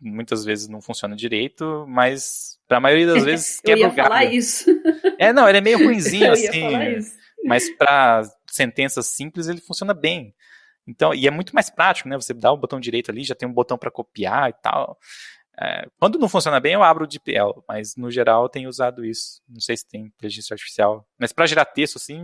muitas 0.00 0.44
vezes 0.44 0.68
não 0.68 0.80
funciona 0.80 1.16
direito, 1.16 1.84
mas 1.88 2.58
para 2.68 2.76
a 2.78 2.80
maioria 2.80 3.08
das 3.08 3.24
vezes 3.26 3.60
quebra 3.60 3.88
o 3.88 3.92
galho. 3.92 3.98
Eu 3.98 4.04
ia 4.04 4.04
falar 4.04 4.24
isso. 4.24 4.70
É, 5.18 5.32
não, 5.32 5.48
ele 5.48 5.58
é 5.58 5.62
meio 5.62 5.78
ruinzinho 5.78 6.26
eu 6.26 6.32
assim. 6.32 6.44
Ia 6.44 6.70
falar 6.70 6.90
isso. 6.90 7.12
Mas 7.44 7.68
para 7.76 8.22
sentenças 8.48 9.06
simples 9.06 9.48
ele 9.48 9.60
funciona 9.60 9.92
bem. 9.92 10.32
Então, 10.86 11.14
e 11.14 11.26
é 11.26 11.30
muito 11.30 11.52
mais 11.54 11.70
prático, 11.70 12.08
né? 12.08 12.16
Você 12.16 12.34
dá 12.34 12.52
o 12.52 12.56
botão 12.56 12.80
direito 12.80 13.10
ali, 13.10 13.24
já 13.24 13.34
tem 13.34 13.48
um 13.48 13.52
botão 13.52 13.78
para 13.78 13.90
copiar 13.90 14.50
e 14.50 14.52
tal. 14.52 14.98
É, 15.60 15.86
quando 15.98 16.18
não 16.18 16.28
funciona 16.28 16.60
bem, 16.60 16.74
eu 16.74 16.82
abro 16.82 17.04
o 17.04 17.06
DPL, 17.06 17.62
mas 17.68 17.94
no 17.96 18.10
geral 18.10 18.44
eu 18.44 18.48
tenho 18.48 18.68
usado 18.68 19.04
isso. 19.04 19.40
Não 19.48 19.60
sei 19.60 19.76
se 19.76 19.86
tem 19.86 20.06
inteligência 20.06 20.54
artificial, 20.54 21.06
mas 21.18 21.32
para 21.32 21.46
gerar 21.46 21.64
texto 21.66 21.96
assim, 21.96 22.20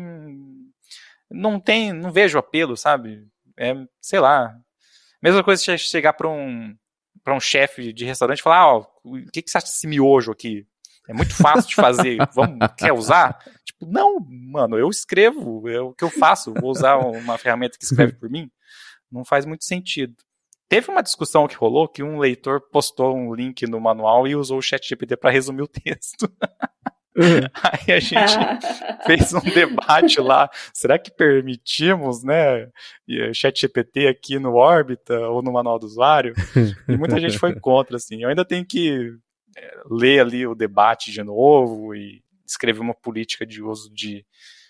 não 1.31 1.61
tem, 1.61 1.93
não 1.93 2.11
vejo 2.11 2.39
apelo, 2.39 2.77
sabe? 2.77 3.27
É, 3.57 3.75
sei 4.01 4.21
lá, 4.21 4.57
Mesma 5.23 5.43
coisa 5.43 5.61
se 5.61 5.79
chegar 5.79 6.13
para 6.13 6.29
um 6.29 6.77
para 7.25 7.35
um 7.35 7.41
chefe 7.41 7.93
de 7.93 8.07
restaurante 8.07 8.39
e 8.39 8.43
falar, 8.43 8.67
ó, 8.69 8.87
oh, 9.05 9.17
o 9.17 9.31
que, 9.31 9.43
que 9.43 9.51
você 9.51 9.59
acha 9.59 9.67
desse 9.67 9.87
miojo 9.87 10.33
aqui? 10.33 10.67
É 11.07 11.13
muito 11.13 11.35
fácil 11.35 11.69
de 11.69 11.75
fazer. 11.75 12.17
Vamos, 12.33 12.59
quer 12.77 12.93
usar? 12.93 13.39
Tipo, 13.65 13.85
não, 13.87 14.19
mano, 14.21 14.79
eu 14.79 14.89
escrevo, 14.89 15.69
é 15.69 15.81
o 15.81 15.93
que 15.93 16.05
eu 16.05 16.11
faço. 16.11 16.55
Vou 16.55 16.71
usar 16.71 16.97
uma 16.97 17.37
ferramenta 17.37 17.77
que 17.77 17.85
escreve 17.85 18.15
por 18.15 18.31
mim? 18.31 18.51
Não 19.11 19.25
faz 19.25 19.45
muito 19.45 19.65
sentido. 19.65 20.15
Teve 20.69 20.91
uma 20.91 21.03
discussão 21.03 21.49
que 21.49 21.57
rolou 21.57 21.89
que 21.89 22.03
um 22.03 22.19
leitor 22.19 22.61
postou 22.61 23.17
um 23.17 23.35
link 23.35 23.67
no 23.67 23.81
manual 23.81 24.29
e 24.29 24.37
usou 24.37 24.59
o 24.59 24.63
ChatGPT 24.63 25.17
para 25.17 25.31
resumir 25.31 25.63
o 25.63 25.69
texto. 25.69 26.31
Uhum. 27.17 27.41
Aí 27.89 27.95
a 27.95 28.01
gente 28.01 28.37
fez 29.07 29.33
um 29.33 29.41
debate 29.41 30.21
lá. 30.21 30.49
Será 30.73 30.99
que 30.99 31.11
permitimos, 31.11 32.23
né, 32.23 32.71
chat 33.35 33.61
GPT 33.61 34.07
aqui 34.07 34.39
no 34.39 34.55
Orbita 34.55 35.19
ou 35.29 35.43
no 35.43 35.53
manual 35.53 35.79
do 35.79 35.87
usuário? 35.87 36.35
E 36.87 36.97
muita 36.97 37.19
gente 37.19 37.39
foi 37.39 37.55
contra, 37.59 37.97
assim. 37.97 38.23
Eu 38.23 38.29
ainda 38.29 38.45
tenho 38.45 38.65
que 38.65 39.11
é, 39.57 39.81
ler 39.91 40.21
ali 40.21 40.47
o 40.47 40.55
debate 40.55 41.11
de 41.11 41.23
novo 41.23 41.95
e 41.95 42.23
escrever 42.47 42.81
uma 42.81 42.95
política 42.95 43.45
de 43.45 43.63
uso 43.63 43.93
de 43.93 44.25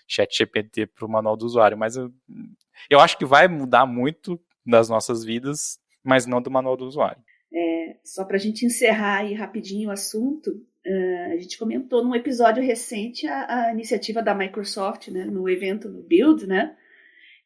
chat 0.07 0.35
GPT 0.35 0.87
para 0.87 1.05
o 1.05 1.09
manual 1.09 1.37
do 1.37 1.45
usuário. 1.45 1.77
Mas 1.77 1.95
eu, 1.95 2.11
eu 2.89 2.99
acho 2.99 3.17
que 3.17 3.25
vai 3.25 3.47
mudar 3.47 3.85
muito 3.85 4.39
das 4.65 4.89
nossas 4.89 5.23
vidas, 5.23 5.78
mas 6.03 6.25
não 6.25 6.41
do 6.41 6.51
manual 6.51 6.77
do 6.77 6.85
usuário. 6.85 7.21
É, 7.53 7.97
só 8.03 8.25
para 8.25 8.37
a 8.37 8.39
gente 8.39 8.65
encerrar 8.65 9.19
aí 9.19 9.33
rapidinho 9.33 9.89
o 9.89 9.93
assunto, 9.93 10.51
Uh, 10.85 11.33
a 11.33 11.37
gente 11.37 11.57
comentou 11.57 12.03
num 12.03 12.15
episódio 12.15 12.63
recente 12.63 13.27
a, 13.27 13.67
a, 13.67 13.73
iniciativa 13.73 14.23
da 14.23 14.33
Microsoft, 14.33 15.09
né, 15.09 15.25
no 15.25 15.49
evento 15.49 15.89
no 15.89 16.01
Build, 16.01 16.47
né? 16.47 16.73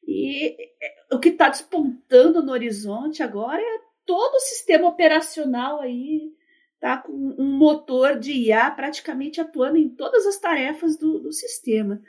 E 0.07 0.51
é, 0.51 1.15
o 1.15 1.19
que 1.19 1.29
está 1.29 1.49
despontando 1.49 2.43
no 2.43 2.51
horizonte 2.51 3.23
agora 3.23 3.59
é 3.59 3.79
todo 4.05 4.35
o 4.35 4.39
sistema 4.39 4.87
operacional 4.87 5.81
aí 5.81 6.31
tá 6.79 6.97
com 6.97 7.11
um 7.11 7.57
motor 7.57 8.19
de 8.19 8.33
IA 8.33 8.69
praticamente 8.69 9.41
atuando 9.41 9.77
em 9.77 9.89
todas 9.89 10.27
as 10.27 10.37
tarefas 10.37 10.97
do, 10.97 11.19
do 11.19 11.31
sistema. 11.31 12.01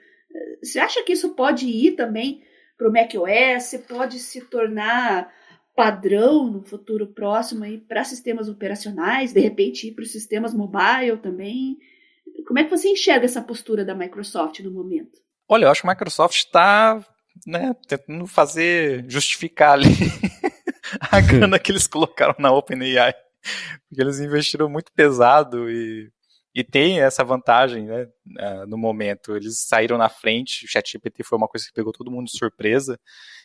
Você 0.62 0.80
acha 0.80 1.02
que 1.04 1.12
isso 1.12 1.34
pode 1.34 1.66
ir 1.66 1.92
também 1.92 2.42
para 2.76 2.88
o 2.88 2.92
macOS? 2.92 3.80
Pode 3.88 4.18
se 4.18 4.40
tornar 4.42 5.32
padrão 5.74 6.50
no 6.50 6.62
futuro 6.62 7.08
próximo 7.08 7.64
aí 7.64 7.78
para 7.78 8.04
sistemas 8.04 8.48
operacionais, 8.48 9.32
de 9.32 9.40
repente 9.40 9.88
ir 9.88 9.92
para 9.92 10.04
os 10.04 10.12
sistemas 10.12 10.54
mobile 10.54 11.18
também. 11.20 11.76
Como 12.46 12.58
é 12.58 12.64
que 12.64 12.70
você 12.70 12.88
enxerga 12.88 13.24
essa 13.24 13.42
postura 13.42 13.84
da 13.84 13.94
Microsoft 13.94 14.60
no 14.60 14.70
momento? 14.70 15.18
Olha, 15.48 15.64
eu 15.64 15.70
acho 15.70 15.82
que 15.82 15.88
a 15.88 15.90
Microsoft 15.90 16.36
está 16.36 17.04
né, 17.46 17.74
tentando 17.88 18.26
fazer, 18.26 19.04
justificar 19.08 19.72
ali 19.72 19.88
a 21.10 21.20
grana 21.20 21.58
que 21.58 21.72
eles 21.72 21.86
colocaram 21.86 22.34
na 22.38 22.52
OpenAI. 22.52 23.12
Porque 23.88 24.00
eles 24.00 24.20
investiram 24.20 24.70
muito 24.70 24.90
pesado 24.92 25.68
e, 25.68 26.10
e 26.54 26.64
tem 26.64 27.00
essa 27.00 27.24
vantagem 27.24 27.84
né, 27.84 28.08
no 28.66 28.78
momento. 28.78 29.36
Eles 29.36 29.58
saíram 29.66 29.98
na 29.98 30.08
frente, 30.08 30.64
o 30.64 30.68
ChatGPT 30.68 31.24
foi 31.24 31.36
uma 31.36 31.48
coisa 31.48 31.66
que 31.66 31.74
pegou 31.74 31.92
todo 31.92 32.10
mundo 32.10 32.26
de 32.26 32.38
surpresa 32.38 32.98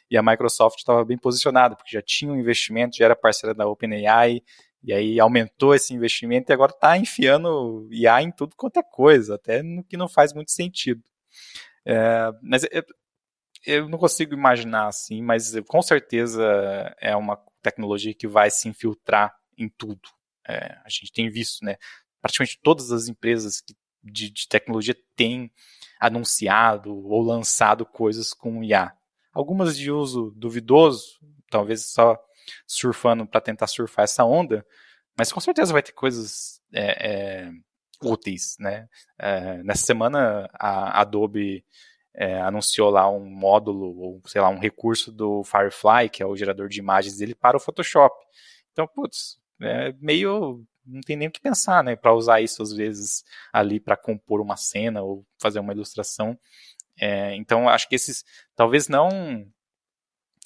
e 0.10 0.18
a 0.18 0.24
Microsoft 0.24 0.80
estava 0.80 1.06
bem 1.06 1.18
posicionada, 1.18 1.76
porque 1.76 1.92
já 1.92 2.02
tinha 2.02 2.32
um 2.32 2.40
investimento, 2.40 2.98
já 2.98 3.06
era 3.06 3.16
parceira 3.16 3.54
da 3.54 3.68
OpenAI, 3.68 4.42
e 4.82 4.94
aí 4.94 5.20
aumentou 5.20 5.76
esse 5.76 5.94
investimento 5.94 6.52
e 6.52 6.54
agora 6.54 6.72
está 6.72 6.98
enfiando 6.98 7.88
IA 7.92 8.22
em 8.22 8.32
tudo 8.32 8.56
quanto 8.56 8.78
é 8.78 8.84
coisa, 8.84 9.36
até 9.36 9.62
no 9.62 9.84
que 9.84 9.98
não 9.98 10.08
faz 10.08 10.34
muito 10.34 10.52
sentido. 10.52 11.04
É, 11.86 12.32
mas 12.42 12.64
eu, 12.72 12.84
eu, 13.66 13.90
não 13.90 13.98
consigo 13.98 14.34
imaginar 14.34 14.88
assim, 14.88 15.22
mas 15.22 15.54
com 15.68 15.82
certeza 15.82 16.44
é 17.00 17.16
uma 17.16 17.38
tecnologia 17.62 18.14
que 18.14 18.28
vai 18.28 18.50
se 18.50 18.70
infiltrar 18.70 19.36
em 19.58 19.68
tudo. 19.70 20.10
É, 20.48 20.78
a 20.84 20.90
gente 20.90 21.12
tem 21.12 21.30
visto, 21.30 21.64
né? 21.64 21.76
Praticamente 22.22 22.60
todas 22.64 22.92
as 22.92 23.08
empresas 23.08 23.62
que, 23.62 23.76
de, 24.02 24.30
de 24.30 24.48
tecnologia 24.48 24.96
têm 25.16 25.52
anunciado 26.00 26.96
ou 26.96 27.22
lançado 27.22 27.86
coisas 27.86 28.34
com 28.34 28.64
IA 28.64 28.94
algumas 29.34 29.78
de 29.78 29.92
uso 29.92 30.34
duvidoso, 30.36 31.20
talvez 31.50 31.86
só 31.88 32.18
surfando 32.66 33.26
para 33.28 33.42
tentar 33.42 33.68
surfar 33.68 34.04
essa 34.04 34.24
onda, 34.24 34.66
mas 35.18 35.32
com 35.32 35.40
certeza 35.40 35.74
vai 35.74 35.84
ter 35.84 35.92
coisas 35.92 36.62
é, 36.74 37.10
é, 37.10 37.52
úteis, 38.04 38.56
né? 38.60 38.88
É, 39.18 39.62
nessa 39.64 39.86
semana 39.86 40.50
a 40.54 41.02
Adobe 41.02 41.64
é, 42.16 42.40
anunciou 42.42 42.90
lá 42.90 43.10
um 43.10 43.26
módulo 43.26 43.98
ou 43.98 44.22
sei 44.26 44.42
lá 44.42 44.50
um 44.50 44.60
recurso 44.60 45.12
do 45.12 45.44
Firefly, 45.44 46.10
que 46.10 46.24
é 46.24 46.26
o 46.26 46.36
gerador 46.36 46.68
de 46.70 46.80
imagens 46.80 47.18
dele 47.18 47.36
para 47.36 47.58
o 47.58 47.60
Photoshop. 47.60 48.16
Então, 48.72 48.88
putz, 48.88 49.40
é 49.62 49.94
meio 50.00 50.66
não 50.86 51.02
tem 51.02 51.16
nem 51.16 51.28
o 51.28 51.32
que 51.32 51.40
pensar, 51.42 51.84
né? 51.84 51.96
Para 51.96 52.14
usar 52.14 52.42
isso 52.42 52.64
às 52.64 52.74
vezes 52.74 53.24
ali 53.54 53.80
para 53.80 53.96
compor 53.96 54.42
uma 54.42 54.58
cena 54.58 55.04
ou 55.04 55.26
fazer 55.40 55.60
uma 55.60 55.74
ilustração. 55.74 56.38
É, 57.00 57.36
então, 57.36 57.70
acho 57.70 57.88
que 57.88 57.96
esses, 57.96 58.24
talvez 58.56 58.88
não 58.88 59.48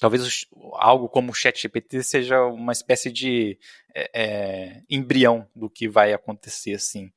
talvez 0.00 0.44
algo 0.74 1.08
como 1.08 1.30
o 1.30 1.34
ChatGPT 1.34 2.02
seja 2.02 2.44
uma 2.46 2.72
espécie 2.72 3.10
de 3.10 3.58
é, 3.94 4.10
é, 4.14 4.82
embrião 4.90 5.48
do 5.54 5.70
que 5.70 5.88
vai 5.88 6.12
acontecer 6.12 6.74
assim. 6.74 7.10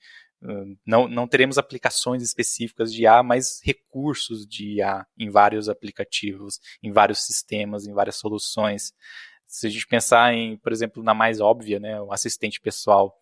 Não, 0.85 1.07
não 1.07 1.27
teremos 1.27 1.57
aplicações 1.57 2.21
específicas 2.21 2.93
de 2.93 3.01
IA, 3.01 3.23
mas 3.23 3.59
recursos 3.63 4.45
de 4.45 4.75
IA 4.75 5.05
em 5.17 5.29
vários 5.29 5.67
aplicativos, 5.67 6.59
em 6.81 6.91
vários 6.91 7.25
sistemas, 7.25 7.87
em 7.87 7.93
várias 7.93 8.17
soluções. 8.17 8.93
Se 9.47 9.65
a 9.65 9.69
gente 9.69 9.87
pensar 9.87 10.33
em, 10.33 10.55
por 10.57 10.71
exemplo, 10.71 11.01
na 11.01 11.13
mais 11.13 11.41
óbvia, 11.41 11.79
né, 11.79 11.99
o 11.99 12.11
assistente 12.11 12.61
pessoal, 12.61 13.19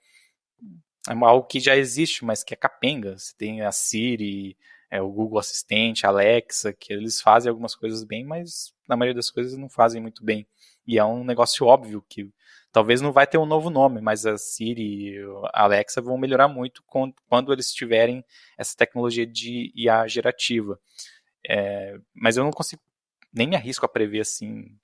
é 1.07 1.13
algo 1.13 1.47
que 1.47 1.59
já 1.59 1.77
existe, 1.77 2.25
mas 2.25 2.43
que 2.43 2.53
é 2.53 2.57
capenga. 2.57 3.17
Você 3.17 3.33
tem 3.37 3.61
a 3.61 3.71
Siri, 3.71 4.57
é, 4.95 5.01
o 5.01 5.11
Google 5.11 5.39
Assistente, 5.39 6.05
Alexa, 6.05 6.71
que 6.73 6.93
eles 6.93 7.21
fazem 7.21 7.49
algumas 7.49 7.75
coisas 7.75 8.03
bem, 8.03 8.23
mas 8.23 8.73
na 8.87 8.95
maioria 8.95 9.15
das 9.15 9.29
coisas 9.29 9.57
não 9.57 9.69
fazem 9.69 10.01
muito 10.01 10.23
bem. 10.23 10.47
E 10.87 10.97
é 10.97 11.03
um 11.03 11.23
negócio 11.23 11.65
óbvio 11.65 12.03
que 12.07 12.29
talvez 12.71 13.01
não 13.01 13.11
vai 13.11 13.27
ter 13.27 13.37
um 13.37 13.45
novo 13.45 13.69
nome, 13.69 13.99
mas 13.99 14.25
a 14.25 14.37
Siri 14.37 15.15
e 15.15 15.19
a 15.53 15.63
Alexa 15.63 16.01
vão 16.01 16.17
melhorar 16.17 16.47
muito 16.47 16.83
quando 17.27 17.51
eles 17.51 17.73
tiverem 17.73 18.23
essa 18.57 18.75
tecnologia 18.75 19.25
de 19.25 19.71
IA 19.75 20.07
gerativa. 20.07 20.79
É, 21.47 21.97
mas 22.13 22.37
eu 22.37 22.43
não 22.43 22.51
consigo, 22.51 22.81
nem 23.33 23.47
me 23.47 23.55
arrisco 23.55 23.85
a 23.85 23.89
prever 23.89 24.21
assim 24.21 24.77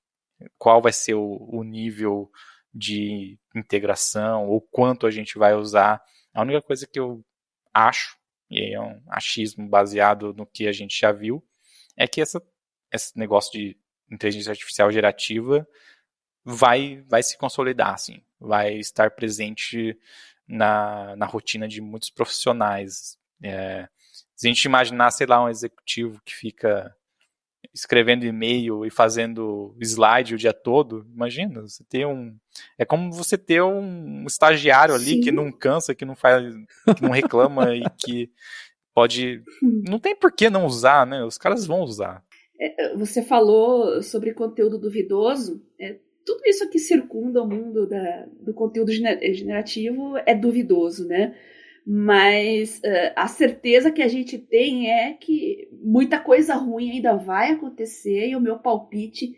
qual 0.57 0.81
vai 0.81 0.91
ser 0.91 1.13
o, 1.13 1.47
o 1.49 1.63
nível 1.63 2.29
de 2.73 3.37
integração 3.55 4.47
ou 4.47 4.61
quanto 4.61 5.05
a 5.05 5.11
gente 5.11 5.37
vai 5.37 5.53
usar. 5.53 6.01
A 6.33 6.41
única 6.41 6.61
coisa 6.61 6.87
que 6.87 6.99
eu 6.99 7.23
acho 7.73 8.17
e 8.51 8.73
é 8.73 8.79
um 8.79 9.01
achismo 9.07 9.67
baseado 9.67 10.33
no 10.33 10.45
que 10.45 10.67
a 10.67 10.71
gente 10.71 10.99
já 10.99 11.11
viu, 11.11 11.43
é 11.95 12.07
que 12.07 12.21
essa, 12.21 12.41
esse 12.91 13.17
negócio 13.17 13.53
de 13.53 13.77
inteligência 14.11 14.51
artificial 14.51 14.91
gerativa 14.91 15.67
vai, 16.43 17.03
vai 17.07 17.23
se 17.23 17.37
consolidar, 17.37 17.93
assim, 17.93 18.21
vai 18.39 18.73
estar 18.75 19.11
presente 19.11 19.97
na, 20.47 21.15
na 21.15 21.25
rotina 21.25 21.67
de 21.67 21.79
muitos 21.79 22.09
profissionais. 22.09 23.17
É, 23.41 23.87
se 24.35 24.47
a 24.47 24.51
gente 24.51 24.65
imaginar, 24.65 25.11
sei 25.11 25.27
lá, 25.27 25.43
um 25.43 25.49
executivo 25.49 26.21
que 26.25 26.35
fica 26.35 26.95
escrevendo 27.73 28.25
e-mail 28.25 28.85
e 28.85 28.89
fazendo 28.89 29.75
slide 29.79 30.35
o 30.35 30.37
dia 30.37 30.53
todo, 30.53 31.05
imagina, 31.13 31.61
você 31.61 31.83
ter 31.83 32.05
um. 32.05 32.35
É 32.77 32.85
como 32.85 33.11
você 33.11 33.37
ter 33.37 33.61
um 33.61 34.25
estagiário 34.25 34.93
ali 34.93 35.15
Sim. 35.15 35.21
que 35.21 35.31
não 35.31 35.51
cansa, 35.51 35.95
que 35.95 36.05
não 36.05 36.15
faz, 36.15 36.53
que 36.95 37.01
não 37.01 37.11
reclama 37.11 37.75
e 37.75 37.83
que 37.97 38.29
pode. 38.93 39.41
Não 39.87 39.99
tem 39.99 40.15
por 40.15 40.31
que 40.31 40.49
não 40.49 40.65
usar, 40.65 41.05
né? 41.05 41.23
Os 41.23 41.37
caras 41.37 41.65
vão 41.65 41.81
usar. 41.81 42.23
É, 42.59 42.95
você 42.95 43.23
falou 43.23 44.03
sobre 44.03 44.33
conteúdo 44.33 44.77
duvidoso. 44.77 45.63
É, 45.79 45.97
tudo 46.25 46.41
isso 46.45 46.69
que 46.69 46.77
circunda 46.77 47.41
o 47.41 47.47
mundo 47.47 47.87
da, 47.87 48.27
do 48.39 48.53
conteúdo 48.53 48.91
generativo 48.91 50.17
é 50.25 50.35
duvidoso, 50.35 51.07
né? 51.07 51.35
Mas 51.85 52.79
uh, 52.79 53.13
a 53.15 53.27
certeza 53.27 53.91
que 53.91 54.01
a 54.01 54.07
gente 54.07 54.37
tem 54.37 54.89
é 54.91 55.13
que 55.13 55.67
muita 55.71 56.19
coisa 56.19 56.55
ruim 56.55 56.91
ainda 56.91 57.15
vai 57.15 57.51
acontecer 57.51 58.29
e 58.29 58.35
o 58.35 58.41
meu 58.41 58.59
palpite 58.59 59.35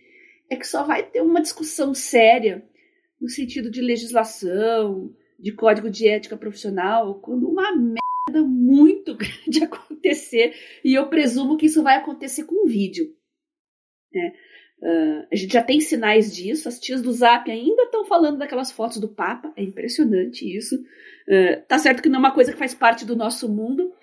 é 0.49 0.55
que 0.55 0.67
só 0.67 0.83
vai 0.83 1.03
ter 1.03 1.21
uma 1.21 1.41
discussão 1.41 1.93
séria 1.93 2.63
no 3.19 3.29
sentido 3.29 3.71
de 3.71 3.81
legislação, 3.81 5.13
de 5.39 5.53
código 5.53 5.89
de 5.89 6.07
ética 6.07 6.35
profissional, 6.35 7.15
quando 7.19 7.49
uma 7.49 7.73
merda 7.75 8.45
muito 8.45 9.15
grande 9.17 9.63
acontecer 9.63 10.53
e 10.83 10.93
eu 10.93 11.07
presumo 11.07 11.57
que 11.57 11.67
isso 11.67 11.81
vai 11.81 11.95
acontecer 11.95 12.43
com 12.43 12.67
vídeo. 12.67 13.15
Né? 14.13 14.33
Uh, 14.83 15.25
a 15.31 15.35
gente 15.37 15.53
já 15.53 15.63
tem 15.63 15.79
sinais 15.79 16.35
disso, 16.35 16.67
as 16.67 16.77
tias 16.77 17.01
do 17.01 17.09
Zap 17.13 17.49
ainda 17.49 17.83
estão 17.83 18.03
falando 18.03 18.39
daquelas 18.39 18.69
fotos 18.69 18.97
do 18.97 19.07
Papa, 19.07 19.53
é 19.55 19.63
impressionante 19.63 20.45
isso. 20.45 20.75
Uh, 20.75 21.61
tá 21.69 21.79
certo 21.79 22.03
que 22.03 22.09
não 22.09 22.17
é 22.17 22.19
uma 22.19 22.33
coisa 22.33 22.51
que 22.51 22.59
faz 22.59 22.73
parte 22.73 23.05
do 23.05 23.15
nosso 23.15 23.47
mundo, 23.47 23.93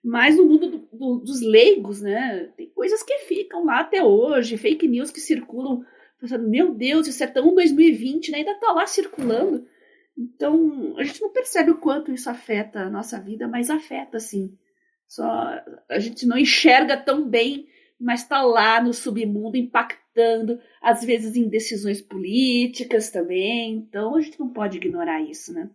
mas 0.00 0.36
no 0.36 0.44
mundo 0.44 0.70
do, 0.70 0.78
do, 0.92 1.18
dos 1.18 1.40
leigos, 1.40 2.00
né, 2.00 2.50
tem 2.56 2.70
coisas 2.70 3.02
que 3.02 3.18
ficam 3.26 3.64
lá 3.64 3.80
até 3.80 4.00
hoje, 4.00 4.56
fake 4.56 4.86
news 4.86 5.10
que 5.10 5.18
circulam, 5.18 5.84
pensando, 6.20 6.48
meu 6.48 6.72
Deus, 6.72 7.08
isso 7.08 7.24
é 7.24 7.26
tão 7.26 7.52
2020, 7.52 8.30
né, 8.30 8.38
ainda 8.38 8.54
tá 8.60 8.70
lá 8.70 8.86
circulando. 8.86 9.66
Então, 10.16 10.94
a 10.98 11.02
gente 11.02 11.20
não 11.20 11.32
percebe 11.32 11.72
o 11.72 11.78
quanto 11.78 12.12
isso 12.12 12.30
afeta 12.30 12.82
a 12.82 12.90
nossa 12.90 13.20
vida, 13.20 13.48
mas 13.48 13.70
afeta 13.70 14.20
sim. 14.20 14.56
Só 15.08 15.26
a 15.90 15.98
gente 15.98 16.26
não 16.28 16.38
enxerga 16.38 16.96
tão 16.96 17.28
bem 17.28 17.66
mas 17.98 18.22
está 18.22 18.42
lá 18.42 18.80
no 18.80 18.94
submundo 18.94 19.56
impactando, 19.56 20.07
às 20.82 21.04
vezes 21.04 21.36
em 21.36 21.48
decisões 21.48 22.00
políticas 22.00 23.10
também. 23.10 23.74
Então 23.74 24.16
a 24.16 24.20
gente 24.20 24.38
não 24.38 24.48
pode 24.48 24.76
ignorar 24.76 25.20
isso, 25.20 25.52
né? 25.52 25.68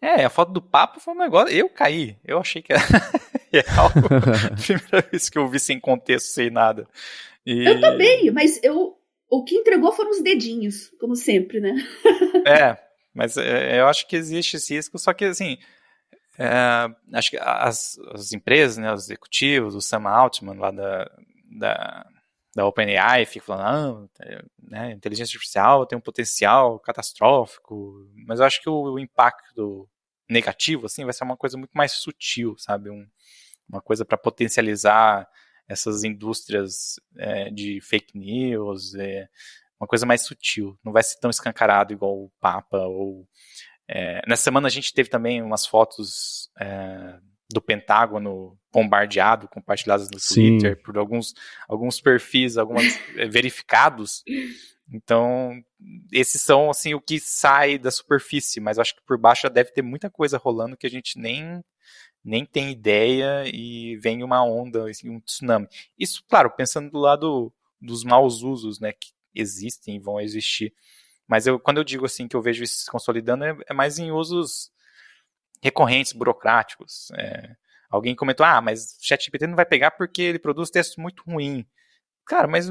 É, 0.00 0.24
a 0.24 0.30
foto 0.30 0.52
do 0.52 0.62
Papa 0.62 1.00
foi 1.00 1.14
um 1.14 1.18
negócio. 1.18 1.54
Eu 1.54 1.68
caí. 1.68 2.16
Eu 2.24 2.38
achei 2.38 2.62
que 2.62 2.72
era 2.72 2.82
real. 3.52 3.90
Primeira 4.64 5.08
vez 5.10 5.28
que 5.28 5.38
eu 5.38 5.48
vi 5.48 5.58
sem 5.58 5.80
contexto, 5.80 6.26
sem 6.26 6.50
nada. 6.50 6.86
E... 7.44 7.66
Eu 7.66 7.80
também, 7.80 8.30
mas 8.30 8.60
eu, 8.62 8.96
o 9.28 9.44
que 9.44 9.56
entregou 9.56 9.92
foram 9.92 10.10
os 10.10 10.22
dedinhos, 10.22 10.90
como 11.00 11.16
sempre, 11.16 11.60
né? 11.60 11.74
é, 12.46 12.78
mas 13.14 13.36
é, 13.36 13.80
eu 13.80 13.86
acho 13.86 14.06
que 14.06 14.16
existe 14.16 14.56
esse 14.56 14.74
risco, 14.74 14.98
só 14.98 15.12
que 15.12 15.24
assim. 15.24 15.58
É, 16.38 16.88
acho 17.12 17.30
que 17.30 17.38
as, 17.38 17.98
as 18.10 18.32
empresas, 18.32 18.78
né, 18.78 18.92
os 18.92 19.04
executivos, 19.04 19.74
o 19.74 19.82
Sam 19.82 20.08
Altman 20.08 20.58
lá 20.58 20.70
da, 20.70 21.10
da, 21.50 22.06
da 22.54 22.66
OpenAI 22.66 23.24
fica 23.24 23.46
falando, 23.46 24.10
ah, 24.20 24.44
né, 24.62 24.92
inteligência 24.92 25.34
artificial 25.34 25.86
tem 25.86 25.96
um 25.96 26.02
potencial 26.02 26.78
catastrófico, 26.80 28.06
mas 28.26 28.40
eu 28.40 28.46
acho 28.46 28.60
que 28.60 28.68
o, 28.68 28.94
o, 28.94 28.98
impacto 28.98 29.88
negativo 30.28 30.86
assim 30.86 31.04
vai 31.04 31.14
ser 31.14 31.24
uma 31.24 31.36
coisa 31.36 31.56
muito 31.56 31.72
mais 31.72 31.92
sutil, 31.92 32.54
sabe, 32.58 32.90
um, 32.90 33.06
uma 33.68 33.80
coisa 33.80 34.04
para 34.04 34.18
potencializar 34.18 35.26
essas 35.68 36.04
indústrias 36.04 37.00
é, 37.16 37.50
de 37.50 37.80
fake 37.80 38.18
news, 38.18 38.94
é, 38.94 39.28
uma 39.80 39.86
coisa 39.86 40.04
mais 40.04 40.22
sutil, 40.22 40.78
não 40.84 40.92
vai 40.92 41.02
ser 41.02 41.18
tão 41.18 41.30
escancarado 41.30 41.92
igual 41.92 42.24
o 42.24 42.32
Papa 42.38 42.78
ou 42.78 43.26
é, 43.88 44.22
nessa 44.28 44.44
semana 44.44 44.68
a 44.68 44.70
gente 44.70 44.92
teve 44.92 45.08
também 45.08 45.42
umas 45.42 45.66
fotos 45.66 46.50
é, 46.60 47.18
do 47.52 47.60
Pentágono 47.60 48.58
bombardeado, 48.72 49.48
compartilhadas 49.48 50.10
no 50.10 50.18
Sim. 50.18 50.58
Twitter 50.58 50.82
por 50.82 50.96
alguns, 50.96 51.34
alguns 51.68 52.00
perfis, 52.00 52.56
alguns 52.56 52.82
eh, 53.16 53.28
verificados. 53.28 54.24
Então, 54.90 55.62
esses 56.10 56.40
são 56.42 56.70
assim 56.70 56.94
o 56.94 57.00
que 57.00 57.20
sai 57.20 57.78
da 57.78 57.90
superfície, 57.90 58.60
mas 58.60 58.78
acho 58.78 58.94
que 58.94 59.02
por 59.06 59.18
baixo 59.18 59.42
já 59.42 59.48
deve 59.48 59.72
ter 59.72 59.82
muita 59.82 60.10
coisa 60.10 60.38
rolando 60.38 60.76
que 60.76 60.86
a 60.86 60.90
gente 60.90 61.18
nem 61.18 61.62
nem 62.24 62.44
tem 62.46 62.70
ideia 62.70 63.44
e 63.52 63.96
vem 63.96 64.22
uma 64.22 64.44
onda, 64.44 64.88
assim, 64.88 65.10
um 65.10 65.18
tsunami. 65.18 65.66
Isso, 65.98 66.22
claro, 66.28 66.50
pensando 66.50 66.88
do 66.88 66.98
lado 66.98 67.52
dos 67.80 68.04
maus 68.04 68.42
usos, 68.42 68.78
né, 68.78 68.92
que 68.92 69.10
existem 69.34 69.96
e 69.96 69.98
vão 69.98 70.20
existir. 70.20 70.72
Mas 71.26 71.46
eu, 71.46 71.58
quando 71.58 71.78
eu 71.78 71.84
digo 71.84 72.04
assim 72.04 72.28
que 72.28 72.36
eu 72.36 72.42
vejo 72.42 72.62
isso 72.62 72.84
se 72.84 72.90
consolidando, 72.90 73.44
é, 73.44 73.56
é 73.68 73.74
mais 73.74 73.98
em 73.98 74.12
usos 74.12 74.70
recorrentes, 75.62 76.12
burocráticos. 76.12 77.10
É, 77.12 77.54
alguém 77.90 78.14
comentou, 78.14 78.44
ah, 78.44 78.60
mas 78.60 78.96
o 78.96 79.06
ChatGPT 79.06 79.46
não 79.46 79.56
vai 79.56 79.66
pegar 79.66 79.92
porque 79.92 80.22
ele 80.22 80.38
produz 80.38 80.70
textos 80.70 80.96
muito 80.96 81.22
ruins. 81.24 81.64
Cara, 82.26 82.48
mas 82.48 82.70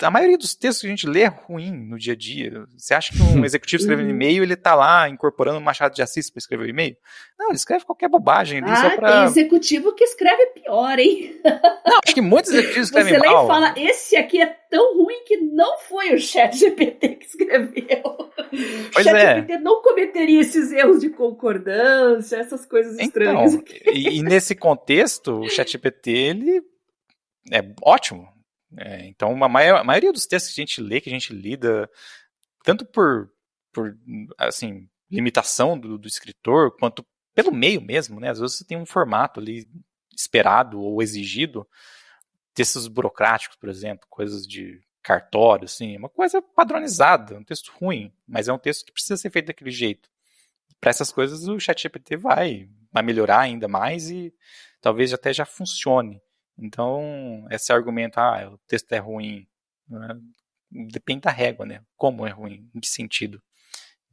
a 0.00 0.10
maioria 0.10 0.38
dos 0.38 0.54
textos 0.54 0.80
que 0.80 0.86
a 0.86 0.90
gente 0.90 1.06
lê 1.06 1.22
é 1.22 1.28
ruim 1.28 1.70
no 1.70 1.98
dia 1.98 2.14
a 2.14 2.16
dia. 2.16 2.64
Você 2.76 2.94
acha 2.94 3.12
que 3.12 3.22
um 3.22 3.44
executivo 3.44 3.82
escrevendo 3.82 4.06
uhum. 4.06 4.14
e-mail, 4.14 4.42
ele 4.42 4.56
tá 4.56 4.74
lá 4.74 5.08
incorporando 5.08 5.58
um 5.58 5.62
Machado 5.62 5.94
de 5.94 6.02
Assis 6.02 6.30
para 6.30 6.38
escrever 6.38 6.64
o 6.64 6.68
e-mail? 6.68 6.96
Não, 7.38 7.48
ele 7.48 7.56
escreve 7.56 7.84
qualquer 7.84 8.08
bobagem 8.08 8.58
ali 8.62 8.70
ah, 8.70 8.76
só 8.76 8.96
pra... 8.96 9.12
tem 9.12 9.24
executivo 9.24 9.94
que 9.94 10.04
esceve 10.04 10.46
pior, 10.54 10.98
hein? 10.98 11.40
Não, 11.84 11.98
acho 12.04 12.14
que 12.14 12.20
muitos 12.20 12.52
executivos 12.52 12.88
escrevem 12.88 13.14
Você 13.14 13.26
mal. 13.26 13.42
Você 13.42 13.48
fala, 13.48 13.74
esse 13.76 14.16
aqui 14.16 14.40
é 14.40 14.46
tão 14.70 14.96
ruim 14.96 15.24
que 15.26 15.36
não 15.36 15.78
foi 15.78 16.14
o 16.14 16.18
chat 16.18 16.56
GPT 16.56 17.08
que 17.16 17.26
escreveu. 17.26 18.32
Pois 18.92 19.06
o 19.06 19.08
chat 19.08 19.16
é. 19.16 19.34
GPT 19.36 19.58
não 19.58 19.82
cometeria 19.82 20.40
esses 20.40 20.72
erros 20.72 21.00
de 21.00 21.08
concordância, 21.10 22.36
essas 22.36 22.66
coisas 22.66 22.94
então, 22.94 23.06
estranhas. 23.06 23.54
Então, 23.54 23.92
e, 23.94 24.18
e 24.18 24.22
nesse 24.22 24.54
contexto, 24.54 25.40
o 25.40 25.48
chat 25.48 25.70
GPT, 25.70 26.10
ele 26.10 26.62
é 27.50 27.62
ótimo 27.82 28.28
é, 28.76 29.06
então, 29.06 29.42
a, 29.42 29.46
a 29.46 29.84
maioria 29.84 30.12
dos 30.12 30.26
textos 30.26 30.54
que 30.54 30.60
a 30.60 30.64
gente 30.64 30.80
lê, 30.80 31.00
que 31.00 31.08
a 31.08 31.12
gente 31.12 31.32
lida, 31.32 31.90
tanto 32.64 32.84
por, 32.86 33.30
por 33.72 33.96
assim, 34.38 34.88
limitação 35.10 35.78
do, 35.78 35.98
do 35.98 36.08
escritor, 36.08 36.76
quanto 36.78 37.04
pelo 37.34 37.52
meio 37.52 37.80
mesmo, 37.80 38.20
né? 38.20 38.30
Às 38.30 38.38
vezes 38.38 38.56
você 38.56 38.64
tem 38.64 38.78
um 38.78 38.86
formato 38.86 39.40
ali 39.40 39.68
esperado 40.14 40.80
ou 40.80 41.02
exigido, 41.02 41.66
textos 42.54 42.86
burocráticos, 42.88 43.56
por 43.56 43.68
exemplo, 43.68 44.06
coisas 44.10 44.46
de 44.46 44.80
cartório, 45.02 45.64
assim, 45.64 45.96
uma 45.96 46.08
coisa 46.08 46.40
padronizada, 46.40 47.38
um 47.38 47.44
texto 47.44 47.72
ruim, 47.74 48.12
mas 48.26 48.48
é 48.48 48.52
um 48.52 48.58
texto 48.58 48.86
que 48.86 48.92
precisa 48.92 49.16
ser 49.16 49.30
feito 49.30 49.46
daquele 49.46 49.70
jeito. 49.70 50.08
Para 50.80 50.90
essas 50.90 51.10
coisas 51.10 51.46
o 51.48 51.58
ChatGPT 51.58 52.16
vai, 52.16 52.68
vai 52.90 53.02
melhorar 53.02 53.40
ainda 53.40 53.68
mais 53.68 54.10
e 54.10 54.32
talvez 54.80 55.12
até 55.12 55.32
já 55.32 55.44
funcione. 55.44 56.20
Então, 56.58 57.46
esse 57.50 57.72
argumento, 57.72 58.18
ah, 58.18 58.50
o 58.52 58.58
texto 58.66 58.92
é 58.92 58.98
ruim, 58.98 59.46
né? 59.88 60.16
depende 60.72 61.22
da 61.22 61.30
régua, 61.30 61.66
né? 61.66 61.80
Como 61.96 62.26
é 62.26 62.30
ruim, 62.30 62.68
em 62.74 62.80
que 62.80 62.88
sentido. 62.88 63.40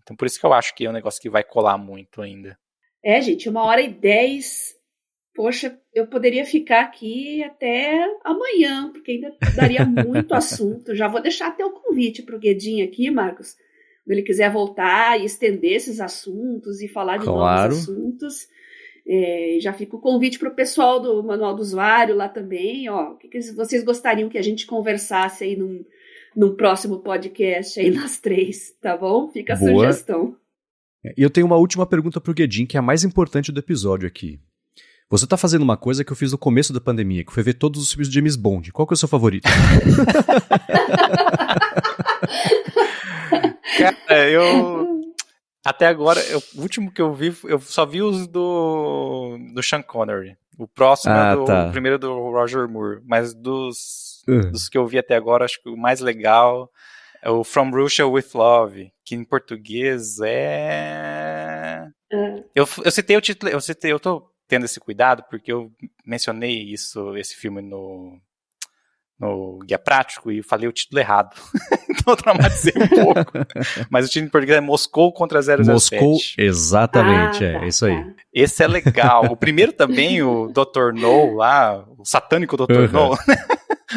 Então 0.01 0.15
por 0.15 0.25
isso 0.25 0.39
que 0.39 0.45
eu 0.45 0.53
acho 0.53 0.75
que 0.75 0.85
é 0.85 0.89
um 0.89 0.93
negócio 0.93 1.21
que 1.21 1.29
vai 1.29 1.43
colar 1.43 1.77
muito 1.77 2.21
ainda. 2.21 2.57
É, 3.03 3.21
gente, 3.21 3.47
uma 3.47 3.63
hora 3.63 3.81
e 3.81 3.89
dez. 3.89 4.75
Poxa, 5.33 5.79
eu 5.93 6.07
poderia 6.07 6.45
ficar 6.45 6.81
aqui 6.81 7.41
até 7.43 8.03
amanhã, 8.25 8.91
porque 8.91 9.11
ainda 9.11 9.33
daria 9.55 9.85
muito 9.85 10.33
assunto. 10.35 10.95
Já 10.95 11.07
vou 11.07 11.21
deixar 11.21 11.47
até 11.47 11.63
o 11.63 11.71
convite 11.71 12.23
para 12.23 12.35
o 12.35 12.39
Guedinho 12.39 12.85
aqui, 12.85 13.09
Marcos. 13.09 13.49
Se 13.49 14.13
ele 14.13 14.23
quiser 14.23 14.51
voltar 14.51 15.19
e 15.19 15.25
estender 15.25 15.73
esses 15.73 16.01
assuntos 16.01 16.81
e 16.81 16.87
falar 16.87 17.17
de 17.17 17.25
claro. 17.25 17.71
novos 17.71 17.83
assuntos. 17.83 18.47
É, 19.11 19.57
já 19.59 19.73
fica 19.73 19.95
o 19.95 19.99
convite 19.99 20.37
para 20.37 20.49
o 20.49 20.55
pessoal 20.55 20.99
do 20.99 21.23
Manual 21.23 21.55
do 21.55 21.61
Usuário 21.61 22.15
lá 22.15 22.29
também. 22.29 22.87
Ó, 22.89 23.13
o 23.13 23.17
que, 23.17 23.27
que 23.27 23.41
vocês 23.53 23.83
gostariam 23.83 24.29
que 24.29 24.37
a 24.37 24.41
gente 24.41 24.67
conversasse 24.67 25.43
aí 25.43 25.55
num, 25.55 25.83
num 26.35 26.55
próximo 26.55 26.99
podcast 26.99 27.79
aí 27.79 27.89
nós 27.95 28.19
três, 28.19 28.71
tá 28.79 28.95
bom? 28.95 29.31
Fica 29.31 29.53
a 29.53 29.55
Boa. 29.55 29.71
sugestão. 29.71 30.35
E 31.17 31.23
eu 31.23 31.29
tenho 31.29 31.47
uma 31.47 31.55
última 31.55 31.87
pergunta 31.87 32.21
pro 32.21 32.33
Guedin, 32.33 32.67
que 32.67 32.77
é 32.77 32.79
a 32.79 32.83
mais 32.83 33.03
importante 33.03 33.51
do 33.51 33.59
episódio 33.59 34.07
aqui. 34.07 34.39
Você 35.09 35.25
tá 35.25 35.37
fazendo 35.37 35.63
uma 35.63 35.75
coisa 35.75 36.03
que 36.03 36.11
eu 36.11 36.15
fiz 36.15 36.31
no 36.31 36.37
começo 36.37 36.71
da 36.71 36.79
pandemia, 36.79 37.25
que 37.25 37.33
foi 37.33 37.41
ver 37.41 37.55
todos 37.55 37.81
os 37.81 37.89
filmes 37.89 38.09
de 38.09 38.13
James 38.13 38.35
Bond. 38.35 38.71
Qual 38.71 38.85
que 38.85 38.93
é 38.93 38.95
o 38.95 38.97
seu 38.97 39.07
favorito? 39.07 39.49
Cara, 44.07 44.29
eu. 44.29 45.01
Até 45.69 45.85
agora, 45.85 46.19
eu, 46.21 46.41
o 46.55 46.61
último 46.63 46.91
que 46.91 46.99
eu 46.99 47.13
vi, 47.13 47.31
eu 47.43 47.61
só 47.61 47.85
vi 47.85 48.01
os 48.01 48.25
do. 48.25 49.37
do 49.53 49.61
Sean 49.61 49.83
Connery. 49.83 50.35
O 50.57 50.67
próximo 50.67 51.13
ah, 51.13 51.31
é 51.31 51.35
do. 51.35 51.45
Tá. 51.45 51.67
O 51.67 51.71
primeiro 51.71 51.99
do 51.99 52.11
Roger 52.31 52.67
Moore. 52.67 53.01
Mas 53.05 53.35
dos. 53.35 54.23
Uh. 54.27 54.49
Dos 54.49 54.67
que 54.67 54.79
eu 54.79 54.87
vi 54.87 54.97
até 54.97 55.15
agora, 55.15 55.45
acho 55.45 55.61
que 55.61 55.69
o 55.69 55.77
mais 55.77 55.99
legal 55.99 56.71
é 57.21 57.29
o 57.29 57.43
From 57.43 57.69
Russia 57.69 58.07
with 58.07 58.29
Love, 58.33 58.91
que 59.05 59.13
em 59.13 59.23
português 59.23 60.17
é. 60.23 61.87
Uh. 62.11 62.43
Eu, 62.55 62.67
eu 62.83 62.89
citei 62.89 63.15
o 63.15 63.21
título. 63.21 63.51
Eu 63.51 63.61
citei, 63.61 63.91
eu 63.91 63.99
tô 63.99 64.27
tendo 64.47 64.65
esse 64.65 64.79
cuidado 64.79 65.23
porque 65.29 65.53
eu 65.53 65.71
mencionei 66.03 66.63
isso, 66.63 67.15
esse 67.15 67.35
filme 67.35 67.61
no 67.61 68.19
no 69.19 69.59
guia 69.59 69.77
prático 69.77 70.31
e 70.31 70.41
falei 70.41 70.67
o 70.67 70.71
título 70.71 70.99
errado. 70.99 71.35
então 71.89 72.13
eu 72.13 72.15
traumatizei 72.15 72.73
um 72.75 72.87
pouco. 72.87 73.31
Mas 73.89 74.05
o 74.05 74.09
título 74.09 74.27
em 74.27 74.31
português 74.31 74.57
é 74.57 74.61
Moscou 74.61 75.11
contra 75.11 75.41
007. 75.41 75.69
Moscou, 75.69 76.17
exatamente, 76.37 77.43
ah, 77.43 77.47
é, 77.47 77.59
tá, 77.59 77.67
isso 77.67 77.85
aí. 77.85 78.03
Tá. 78.03 78.13
Esse 78.33 78.63
é 78.63 78.67
legal. 78.67 79.25
O 79.25 79.35
primeiro 79.35 79.73
também, 79.73 80.21
o 80.21 80.47
Dr. 80.47 80.93
No 80.93 81.35
lá, 81.35 81.85
o 81.97 82.05
satânico 82.05 82.55
Dr. 82.55 82.71
Uhum. 82.71 82.87
No. 82.87 83.17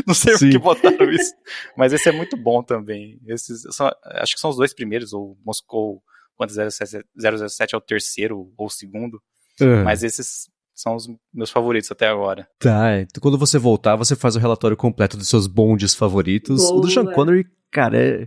Não 0.07 0.15
sei 0.15 0.37
Sim. 0.37 0.47
por 0.47 0.53
que 0.53 0.59
botaram 0.59 1.11
isso. 1.11 1.35
Mas 1.77 1.93
esse 1.93 2.09
é 2.09 2.13
muito 2.13 2.37
bom 2.37 2.63
também. 2.63 3.21
Esses 3.27 3.63
são, 3.75 3.91
acho 4.05 4.35
que 4.35 4.41
são 4.41 4.51
os 4.51 4.57
dois 4.57 4.75
primeiros, 4.75 5.13
o 5.13 5.37
Moscou 5.45 6.03
contra 6.35 6.71
007, 6.71 7.05
007 7.17 7.75
é 7.75 7.79
o 7.79 7.81
terceiro 7.81 8.51
ou 8.57 8.67
o 8.67 8.71
segundo. 8.71 9.23
Uhum. 9.61 9.85
Mas 9.85 10.03
esses 10.03 10.49
são 10.83 10.97
os 10.97 11.09
meus 11.33 11.51
favoritos 11.51 11.91
até 11.91 12.09
agora. 12.09 12.47
Tá, 12.59 13.01
então 13.01 13.21
quando 13.21 13.39
você 13.39 13.59
voltar, 13.59 13.97
você 13.97 14.17
faz 14.17 14.37
o 14.37 14.39
relatório 14.39 14.77
completo 14.77 15.17
dos 15.17 15.29
seus 15.29 15.47
bondes 15.47 15.95
favoritos. 15.95 16.61
Boa. 16.61 16.79
O 16.79 16.81
do 16.81 16.91
Sean 16.91 17.07
Connery, 17.07 17.47
cara, 17.71 17.97
é 17.97 18.27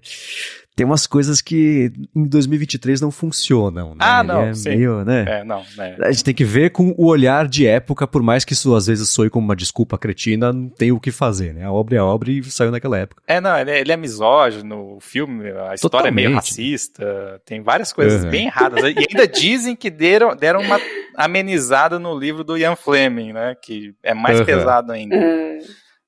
tem 0.75 0.85
umas 0.85 1.07
coisas 1.07 1.39
que 1.41 1.91
em 2.13 2.25
2023 2.25 2.99
não 2.99 3.09
funcionam, 3.09 3.91
né? 3.91 3.99
Ah, 3.99 4.21
não, 4.21 4.41
é 4.41 4.53
sim. 4.53 4.69
Meio, 4.69 5.05
né? 5.05 5.25
É, 5.27 5.43
não, 5.43 5.63
é. 5.79 5.95
A 6.01 6.11
gente 6.11 6.23
tem 6.23 6.33
que 6.33 6.43
ver 6.43 6.71
com 6.71 6.93
o 6.97 7.05
olhar 7.05 7.47
de 7.47 7.65
época, 7.65 8.05
por 8.05 8.21
mais 8.21 8.43
que 8.43 8.51
isso 8.51 8.75
às 8.75 8.87
vezes 8.87 9.09
soe 9.09 9.29
como 9.29 9.45
uma 9.45 9.55
desculpa 9.55 9.97
cretina, 9.97 10.51
não 10.51 10.67
tem 10.67 10.91
o 10.91 10.99
que 10.99 11.11
fazer, 11.11 11.53
né? 11.53 11.63
A 11.63 11.71
obra 11.71 11.95
é 11.95 11.99
a 11.99 12.05
obra 12.05 12.29
e 12.29 12.43
saiu 12.43 12.71
naquela 12.71 12.97
época. 12.97 13.23
É, 13.25 13.39
não, 13.39 13.57
ele 13.57 13.71
é, 13.71 13.79
ele 13.79 13.91
é 13.91 13.95
misógino, 13.95 14.97
o 14.97 14.99
filme, 14.99 15.49
a 15.49 15.75
história 15.75 15.79
Totalmente. 15.79 16.09
é 16.09 16.27
meio 16.27 16.35
racista, 16.35 17.41
tem 17.45 17.61
várias 17.61 17.93
coisas 17.93 18.25
uhum. 18.25 18.29
bem 18.29 18.47
erradas. 18.47 18.83
E 18.83 19.07
ainda 19.09 19.27
dizem 19.27 19.77
que 19.77 19.89
deram, 19.89 20.35
deram 20.35 20.59
uma 20.59 20.79
amenizada 21.15 21.97
no 21.97 22.17
livro 22.17 22.43
do 22.43 22.57
Ian 22.57 22.75
Fleming, 22.75 23.31
né? 23.31 23.55
Que 23.61 23.93
é 24.03 24.13
mais 24.13 24.39
uhum. 24.39 24.45
pesado 24.45 24.91
ainda. 24.91 25.15
Uhum. 25.15 25.59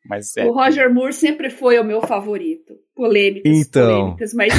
Mas 0.10 0.36
é 0.38 0.46
o 0.46 0.54
Roger 0.54 0.94
Moore 0.94 1.14
sempre 1.14 1.50
foi 1.50 1.80
o 1.80 1.84
meu 1.84 2.02
favorito. 2.02 2.74
Polêmicas, 2.96 3.52
então. 3.56 4.00
polêmicas, 4.00 4.34
mas 4.34 4.54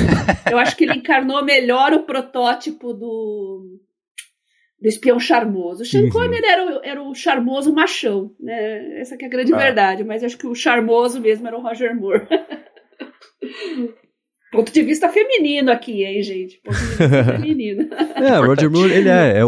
eu 0.50 0.58
acho 0.58 0.76
que 0.76 0.84
ele 0.84 0.94
encarnou 0.94 1.44
melhor 1.44 1.92
o 1.92 2.04
protótipo 2.04 2.92
do, 2.92 3.80
do 4.80 4.88
espião 4.88 5.18
charmoso. 5.18 5.82
O 5.82 5.86
Sean 5.86 6.02
uhum. 6.02 6.10
Connery 6.10 6.46
era, 6.46 6.64
o, 6.64 6.80
era 6.84 7.02
o 7.02 7.14
charmoso 7.14 7.74
machão, 7.74 8.30
né? 8.38 9.00
Essa 9.00 9.16
que 9.16 9.24
é 9.24 9.28
a 9.28 9.30
grande 9.30 9.52
ah. 9.52 9.56
verdade, 9.56 10.04
mas 10.04 10.22
acho 10.22 10.38
que 10.38 10.46
o 10.46 10.54
charmoso 10.54 11.20
mesmo 11.20 11.48
era 11.48 11.58
o 11.58 11.62
Roger 11.62 11.96
Moore. 11.96 12.28
Ponto 14.52 14.72
de 14.72 14.82
vista 14.82 15.08
feminino 15.08 15.70
aqui, 15.70 16.04
hein, 16.04 16.22
gente? 16.22 16.60
Ponto 16.62 16.78
de 16.78 16.86
vista 16.86 17.24
feminino. 17.36 17.88
é, 18.14 18.38
o 18.40 18.46
Roger 18.46 18.70
Moore, 18.70 18.92
ele 18.92 19.08
é, 19.08 19.40
é, 19.40 19.42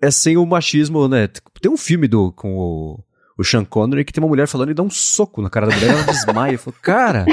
é 0.00 0.10
sem 0.10 0.36
o 0.36 0.46
machismo, 0.46 1.08
né? 1.08 1.28
Tem 1.60 1.70
um 1.70 1.76
filme 1.76 2.06
do, 2.06 2.32
com 2.32 2.56
o 2.56 3.04
o 3.38 3.44
Sean 3.44 3.64
Connery, 3.64 4.04
que 4.04 4.12
tem 4.12 4.22
uma 4.22 4.28
mulher 4.28 4.48
falando 4.48 4.70
e 4.70 4.74
dá 4.74 4.82
um 4.82 4.90
soco 4.90 5.40
na 5.40 5.48
cara 5.48 5.68
da 5.68 5.76
mulher, 5.76 5.90
ela 5.90 6.02
desmaia. 6.02 6.52
Eu 6.54 6.58
falo, 6.58 6.76
cara, 6.82 7.24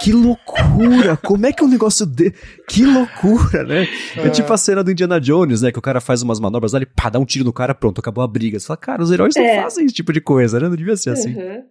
que 0.00 0.12
loucura! 0.12 1.16
Como 1.16 1.44
é 1.44 1.52
que 1.52 1.62
é 1.62 1.66
um 1.66 1.68
negócio 1.68 2.06
de. 2.06 2.32
Que 2.68 2.84
loucura, 2.84 3.64
né? 3.64 3.88
É. 4.16 4.28
é. 4.28 4.30
tipo 4.30 4.52
a 4.52 4.56
cena 4.56 4.84
do 4.84 4.92
Indiana 4.92 5.20
Jones, 5.20 5.62
né? 5.62 5.72
Que 5.72 5.78
o 5.78 5.82
cara 5.82 6.00
faz 6.00 6.22
umas 6.22 6.38
manobras 6.38 6.72
ali, 6.72 6.86
pá, 6.86 7.10
dá 7.10 7.18
um 7.18 7.24
tiro 7.24 7.44
no 7.44 7.52
cara, 7.52 7.74
pronto, 7.74 7.98
acabou 7.98 8.22
a 8.22 8.28
briga. 8.28 8.60
Você 8.60 8.66
fala, 8.66 8.76
cara, 8.76 9.02
os 9.02 9.10
heróis 9.10 9.34
é. 9.34 9.56
não 9.56 9.62
fazem 9.64 9.84
esse 9.86 9.94
tipo 9.94 10.12
de 10.12 10.20
coisa, 10.20 10.60
né? 10.60 10.68
Não 10.68 10.76
devia 10.76 10.96
ser 10.96 11.10
assim. 11.10 11.34
Uhum. 11.34 11.64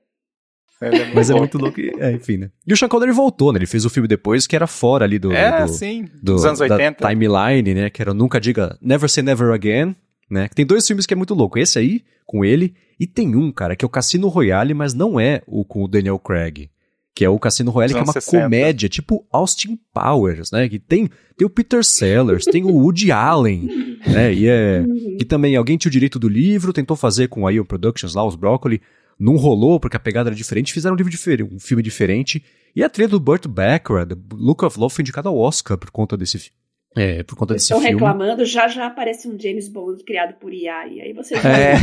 É 0.82 1.14
Mas 1.14 1.30
é 1.30 1.34
muito 1.34 1.58
louco. 1.58 1.80
É, 2.00 2.12
enfim, 2.12 2.38
né? 2.38 2.52
E 2.66 2.74
o 2.74 2.78
Sean 2.78 2.88
Connery 2.88 3.12
voltou, 3.12 3.52
né? 3.52 3.60
Ele 3.60 3.66
fez 3.66 3.84
o 3.86 3.90
filme 3.90 4.08
depois 4.08 4.48
que 4.48 4.56
era 4.56 4.68
fora 4.68 5.06
ali 5.06 5.20
do. 5.20 5.32
É, 5.32 5.66
do, 5.66 5.72
sim. 5.72 6.04
Do, 6.22 6.34
dos 6.34 6.46
anos 6.46 6.60
80. 6.60 7.08
timeline, 7.08 7.74
né? 7.74 7.90
Que 7.90 8.02
era 8.02 8.14
Nunca 8.14 8.40
Diga 8.40 8.78
Never 8.82 9.10
Say 9.10 9.24
Never 9.24 9.52
Again, 9.54 9.96
né? 10.30 10.48
Tem 10.54 10.66
dois 10.66 10.86
filmes 10.86 11.06
que 11.06 11.14
é 11.14 11.18
muito 11.18 11.34
louco. 11.34 11.58
Esse 11.58 11.80
aí, 11.80 12.04
com 12.26 12.46
ele, 12.46 12.76
e 13.00 13.08
tem 13.08 13.36
um, 13.36 13.52
cara, 13.52 13.76
que 13.76 13.84
é 13.84 13.88
o 13.88 13.90
Cassino 13.90 14.28
Royale, 14.28 14.74
mas 14.74 14.94
não 14.94 15.20
é 15.20 15.42
o 15.48 15.64
com 15.64 15.84
o 15.84 15.88
Daniel 15.88 16.20
Craig. 16.20 16.70
Que 17.16 17.26
é 17.26 17.30
o 17.30 17.40
Cassino 17.40 17.72
Royale, 17.72 17.94
que 17.94 18.00
é 18.00 18.04
uma 18.04 18.14
60. 18.14 18.44
comédia, 18.44 18.88
tipo 18.88 19.26
Austin 19.32 19.80
Powers, 19.94 20.52
né? 20.52 20.70
Que 20.70 20.80
tem, 20.80 21.10
tem 21.36 21.46
o 21.46 21.50
Peter 21.50 21.84
Sellers, 21.84 22.46
tem 22.46 22.64
o 22.64 22.72
Woody 22.72 23.12
Allen, 23.12 23.98
né? 24.08 24.34
E 24.34 24.48
é. 24.48 24.86
Que 25.18 25.26
também 25.26 25.56
alguém 25.56 25.78
tinha 25.78 25.90
o 25.90 25.92
direito 25.92 26.20
do 26.20 26.30
livro, 26.30 26.72
tentou 26.72 26.96
fazer 26.96 27.28
com 27.28 27.48
a 27.48 27.52
Ion 27.52 27.66
Productions 27.66 28.14
lá, 28.14 28.26
os 28.26 28.36
Broccoli. 28.36 28.82
Não 29.20 29.36
rolou, 29.36 29.80
porque 29.82 29.98
a 29.98 30.00
pegada 30.00 30.30
era 30.30 30.36
diferente, 30.36 30.72
fizeram 30.72 30.94
um 30.94 30.98
livro 30.98 31.12
diferente, 31.12 31.54
um 31.54 31.60
filme 31.60 31.84
diferente. 31.84 32.42
E 32.74 32.84
a 32.84 32.90
trilha 32.90 33.10
do 33.10 33.20
Burt 33.20 33.48
Bacharach, 33.48 34.16
Look 34.32 34.64
of 34.64 34.80
Love, 34.80 34.94
foi 34.96 35.02
indicada 35.02 35.28
ao 35.28 35.38
Oscar 35.38 35.78
por 35.78 35.92
conta 35.92 36.16
desse, 36.16 36.52
é, 36.96 37.24
por 37.24 37.38
conta 37.38 37.54
desse 37.54 37.66
Estão 37.66 37.80
filme. 37.80 37.94
reclamando, 37.94 38.44
já 38.46 38.68
já 38.68 38.88
aparece 38.88 39.28
um 39.28 39.40
James 39.40 39.68
Bond 39.70 40.04
criado 40.04 40.34
por 40.40 40.54
IA, 40.54 40.88
e 40.88 41.02
aí 41.02 41.14
você 41.14 41.36
é. 41.36 41.76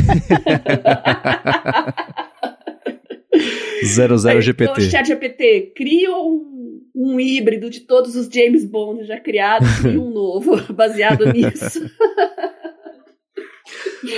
00 3.85 4.41
GPT. 4.41 4.73
Então, 4.73 4.91
chat 4.91 5.07
GPT, 5.07 5.73
cria 5.77 6.11
um, 6.12 6.81
um 6.95 7.20
híbrido 7.20 7.70
de 7.70 7.81
todos 7.81 8.16
os 8.16 8.27
James 8.27 8.65
Bond 8.65 9.05
já 9.05 9.20
criados 9.20 9.85
e 9.85 9.97
um 9.97 10.11
novo, 10.11 10.61
baseado 10.73 11.33
nisso. 11.33 11.81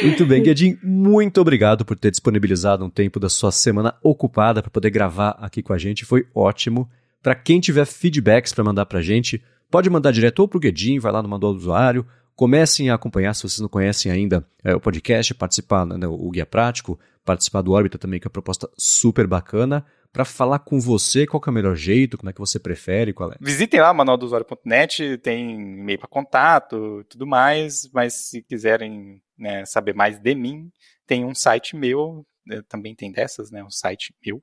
Muito 0.03 0.27
bem, 0.27 0.43
Guedin, 0.43 0.79
muito 0.83 1.41
obrigado 1.41 1.85
por 1.85 1.99
ter 1.99 2.11
disponibilizado 2.11 2.85
um 2.85 2.91
tempo 2.91 3.19
da 3.19 3.29
sua 3.29 3.51
semana 3.51 3.95
ocupada 4.03 4.63
para 4.63 4.71
poder 4.71 4.91
gravar 4.91 5.31
aqui 5.41 5.63
com 5.63 5.73
a 5.73 5.79
gente. 5.79 6.05
Foi 6.05 6.27
ótimo. 6.35 6.89
Para 7.23 7.35
quem 7.35 7.59
tiver 7.59 7.85
feedbacks 7.85 8.53
para 8.53 8.65
mandar 8.65 8.87
para 8.87 9.01
a 9.01 9.03
gente, 9.03 9.43
Pode 9.71 9.91
mandar 9.91 10.13
direto 10.13 10.41
ou 10.41 10.49
para 10.49 10.57
o 10.57 10.61
Guedin, 10.61 10.99
vai 10.99 11.13
lá 11.13 11.23
no 11.23 11.29
Manual 11.29 11.53
do 11.53 11.59
Usuário. 11.59 12.07
Comecem 12.35 12.89
a 12.89 12.95
acompanhar, 12.95 13.35
se 13.35 13.43
vocês 13.43 13.61
não 13.61 13.69
conhecem 13.69 14.11
ainda 14.13 14.47
é, 14.63 14.75
o 14.75 14.81
podcast, 14.81 15.35
participar, 15.35 15.85
né, 15.85 16.07
o 16.07 16.31
Guia 16.31 16.47
Prático, 16.47 16.99
participar 17.25 17.63
do 17.63 17.73
Órbita 17.73 17.99
também, 17.99 18.21
que 18.21 18.27
é 18.27 18.29
uma 18.29 18.33
proposta 18.33 18.71
super 18.77 19.27
bacana 19.27 19.85
para 20.13 20.25
falar 20.25 20.61
com 20.61 20.81
você 20.81 21.27
qual 21.27 21.43
é 21.47 21.51
o 21.51 21.53
melhor 21.53 21.77
jeito, 21.77 22.17
como 22.17 22.31
é 22.31 22.33
que 22.33 22.41
você 22.41 22.59
prefere, 22.59 23.13
qual 23.13 23.33
é. 23.33 23.37
Visitem 23.41 23.81
lá 23.81 23.93
manualdosuário.net, 23.93 25.19
tem 25.19 25.79
e-mail 25.79 25.99
para 25.99 26.09
contato, 26.09 27.05
tudo 27.09 27.27
mais, 27.27 27.89
mas 27.93 28.15
se 28.15 28.43
quiserem 28.43 29.21
né, 29.37 29.65
saber 29.65 29.95
mais 29.95 30.19
de 30.19 30.35
mim, 30.35 30.71
tem 31.07 31.25
um 31.25 31.35
site 31.35 31.77
meu, 31.77 32.27
né, 32.47 32.63
também 32.69 32.95
tem 32.95 33.13
dessas, 33.13 33.51
né, 33.51 33.63
um 33.63 33.71
site 33.71 34.15
meu, 34.25 34.43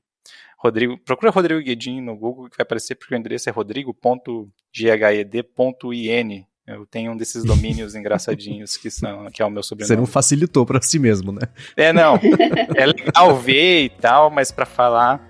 Rodrigo, 0.65 0.97
procura 0.97 1.31
Rodrigo 1.31 1.61
Guedin 1.61 2.01
no 2.01 2.17
Google 2.17 2.49
que 2.49 2.57
vai 2.57 2.63
aparecer 2.63 2.95
porque 2.95 3.13
o 3.13 3.17
endereço 3.17 3.47
é 3.47 3.51
rodrigo.ghed.in. 3.51 6.45
Eu 6.67 6.83
tenho 6.87 7.11
um 7.11 7.17
desses 7.17 7.43
domínios 7.43 7.93
engraçadinhos 7.97 8.75
que 8.75 8.89
são 8.89 9.29
que 9.31 9.43
é 9.43 9.45
o 9.45 9.51
meu 9.51 9.61
sobrenome. 9.61 9.87
Você 9.87 9.95
não 9.95 10.07
facilitou 10.07 10.65
para 10.65 10.81
si 10.81 10.97
mesmo, 10.97 11.31
né? 11.31 11.41
É, 11.77 11.93
não. 11.93 12.19
É 12.75 12.85
legal 12.87 13.37
ver 13.37 13.83
e 13.83 13.89
tal, 13.89 14.31
mas 14.31 14.51
para 14.51 14.65
falar 14.65 15.29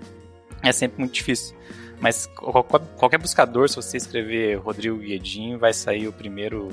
é 0.62 0.72
sempre 0.72 0.98
muito 0.98 1.12
difícil. 1.12 1.54
Mas 2.00 2.28
qualquer 2.96 3.18
buscador, 3.18 3.68
se 3.68 3.76
você 3.76 3.96
escrever 3.96 4.56
Rodrigo 4.56 4.98
Guedin, 4.98 5.56
vai 5.56 5.72
sair 5.72 6.08
o 6.08 6.12
primeiro 6.12 6.68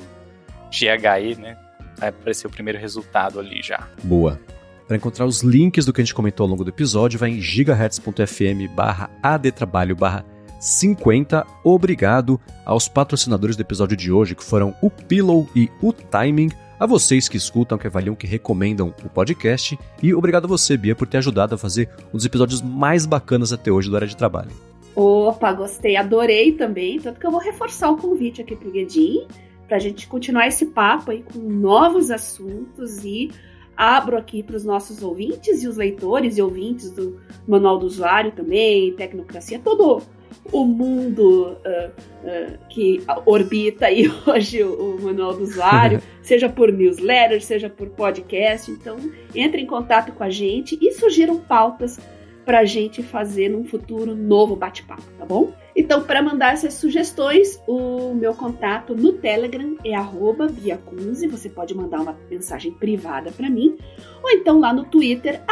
GHE, 0.70 1.40
né? 1.40 1.56
Vai 1.98 2.08
aparecer 2.08 2.46
o 2.46 2.50
primeiro 2.50 2.78
resultado 2.78 3.38
ali 3.38 3.62
já. 3.62 3.86
Boa. 4.02 4.40
Para 4.86 4.96
encontrar 4.96 5.24
os 5.24 5.42
links 5.42 5.86
do 5.86 5.92
que 5.92 6.00
a 6.00 6.04
gente 6.04 6.14
comentou 6.14 6.44
ao 6.44 6.50
longo 6.50 6.64
do 6.64 6.70
episódio, 6.70 7.18
vai 7.18 7.30
em 7.30 7.40
gigahertz.fm 7.40 8.68
barra 8.74 9.10
adtrabalho 9.22 9.96
barra 9.96 10.24
50. 10.60 11.46
Obrigado 11.62 12.40
aos 12.64 12.86
patrocinadores 12.86 13.56
do 13.56 13.62
episódio 13.62 13.96
de 13.96 14.12
hoje, 14.12 14.34
que 14.34 14.44
foram 14.44 14.74
o 14.82 14.90
Pillow 14.90 15.48
e 15.54 15.70
o 15.82 15.92
Timing. 15.92 16.50
A 16.78 16.86
vocês 16.86 17.28
que 17.28 17.36
escutam, 17.36 17.78
que 17.78 17.86
avaliam, 17.86 18.14
que 18.14 18.26
recomendam 18.26 18.94
o 19.04 19.08
podcast. 19.08 19.78
E 20.02 20.12
obrigado 20.12 20.44
a 20.44 20.48
você, 20.48 20.76
Bia, 20.76 20.94
por 20.94 21.06
ter 21.06 21.18
ajudado 21.18 21.54
a 21.54 21.58
fazer 21.58 21.88
um 22.12 22.16
dos 22.16 22.26
episódios 22.26 22.60
mais 22.60 23.06
bacanas 23.06 23.52
até 23.52 23.70
hoje 23.70 23.88
do 23.88 23.96
Área 23.96 24.08
de 24.08 24.16
Trabalho. 24.16 24.50
Opa, 24.94 25.52
gostei, 25.52 25.96
adorei 25.96 26.52
também. 26.52 27.00
Tanto 27.00 27.18
que 27.18 27.26
eu 27.26 27.30
vou 27.30 27.40
reforçar 27.40 27.90
o 27.90 27.96
convite 27.96 28.42
aqui 28.42 28.54
pro 28.54 28.70
Guedin, 28.70 29.26
pra 29.66 29.78
gente 29.78 30.06
continuar 30.06 30.46
esse 30.46 30.66
papo 30.66 31.10
aí 31.10 31.22
com 31.22 31.38
novos 31.38 32.10
assuntos 32.10 33.02
e 33.04 33.30
abro 33.76 34.16
aqui 34.16 34.42
para 34.42 34.56
os 34.56 34.64
nossos 34.64 35.02
ouvintes 35.02 35.62
e 35.62 35.68
os 35.68 35.76
leitores 35.76 36.36
e 36.36 36.42
ouvintes 36.42 36.90
do 36.90 37.20
Manual 37.46 37.78
do 37.78 37.86
Usuário 37.86 38.32
também, 38.32 38.92
Tecnocracia, 38.94 39.58
todo 39.58 40.02
o 40.52 40.64
mundo 40.64 41.56
uh, 41.64 41.88
uh, 41.88 42.58
que 42.68 43.02
orbita 43.24 43.86
aí 43.86 44.10
hoje 44.26 44.62
o, 44.62 44.96
o 44.96 45.02
Manual 45.02 45.34
do 45.34 45.42
Usuário, 45.42 46.00
seja 46.22 46.48
por 46.48 46.72
newsletter, 46.72 47.42
seja 47.42 47.68
por 47.70 47.88
podcast. 47.90 48.70
Então, 48.70 48.96
entre 49.34 49.62
em 49.62 49.66
contato 49.66 50.12
com 50.12 50.22
a 50.22 50.30
gente 50.30 50.78
e 50.80 50.92
sugiram 50.92 51.38
pautas 51.38 51.98
para 52.44 52.60
a 52.60 52.64
gente 52.64 53.02
fazer 53.02 53.48
num 53.48 53.64
futuro 53.64 54.14
novo 54.14 54.54
bate-papo, 54.54 55.02
tá 55.18 55.24
bom? 55.24 55.52
Então, 55.76 56.02
para 56.02 56.22
mandar 56.22 56.54
essas 56.54 56.74
sugestões, 56.74 57.60
o 57.66 58.14
meu 58.14 58.32
contato 58.34 58.94
no 58.94 59.12
Telegram 59.14 59.76
é 59.84 59.92
@biacunze. 60.52 61.26
Você 61.26 61.48
pode 61.48 61.74
mandar 61.74 62.00
uma 62.00 62.16
mensagem 62.30 62.72
privada 62.72 63.32
para 63.32 63.50
mim, 63.50 63.76
ou 64.22 64.30
então 64.30 64.60
lá 64.60 64.72
no 64.72 64.84
Twitter 64.84 65.42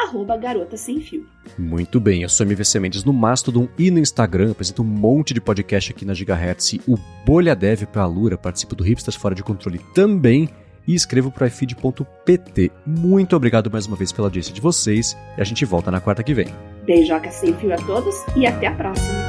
@garota 0.40 0.76
sem 0.76 1.00
fio. 1.00 1.26
Muito 1.58 1.98
bem, 1.98 2.22
eu 2.22 2.28
sou 2.28 2.46
MVC 2.46 2.78
Mendes 2.78 3.04
no 3.04 3.12
Mastodon 3.12 3.68
e 3.76 3.90
no 3.90 3.98
Instagram, 3.98 4.52
apresento 4.52 4.82
um 4.82 4.86
monte 4.86 5.34
de 5.34 5.40
podcast 5.40 5.90
aqui 5.90 6.04
na 6.04 6.14
Gigahertz. 6.14 6.78
O 6.86 6.96
Bolha 7.26 7.56
Dev 7.56 7.84
para 7.86 8.02
a 8.02 8.06
Lura, 8.06 8.38
participo 8.38 8.76
do 8.76 8.84
Hipsters 8.84 9.16
Fora 9.16 9.34
de 9.34 9.42
Controle 9.42 9.80
também 9.92 10.48
e 10.86 10.94
escrevo 10.94 11.30
para 11.30 11.46
ifeed.pt. 11.46 12.70
Muito 12.86 13.36
obrigado 13.36 13.70
mais 13.70 13.86
uma 13.86 13.96
vez 13.96 14.12
pela 14.12 14.28
audiência 14.28 14.54
de 14.54 14.60
vocês 14.60 15.16
e 15.36 15.40
a 15.40 15.44
gente 15.44 15.64
volta 15.64 15.90
na 15.90 16.00
quarta 16.00 16.22
que 16.22 16.34
vem. 16.34 16.48
Beijoca 16.84 17.30
sem 17.30 17.54
fio 17.54 17.72
a 17.72 17.76
todos 17.76 18.14
e 18.36 18.46
até 18.46 18.66
a 18.66 18.74
próxima. 18.74 19.21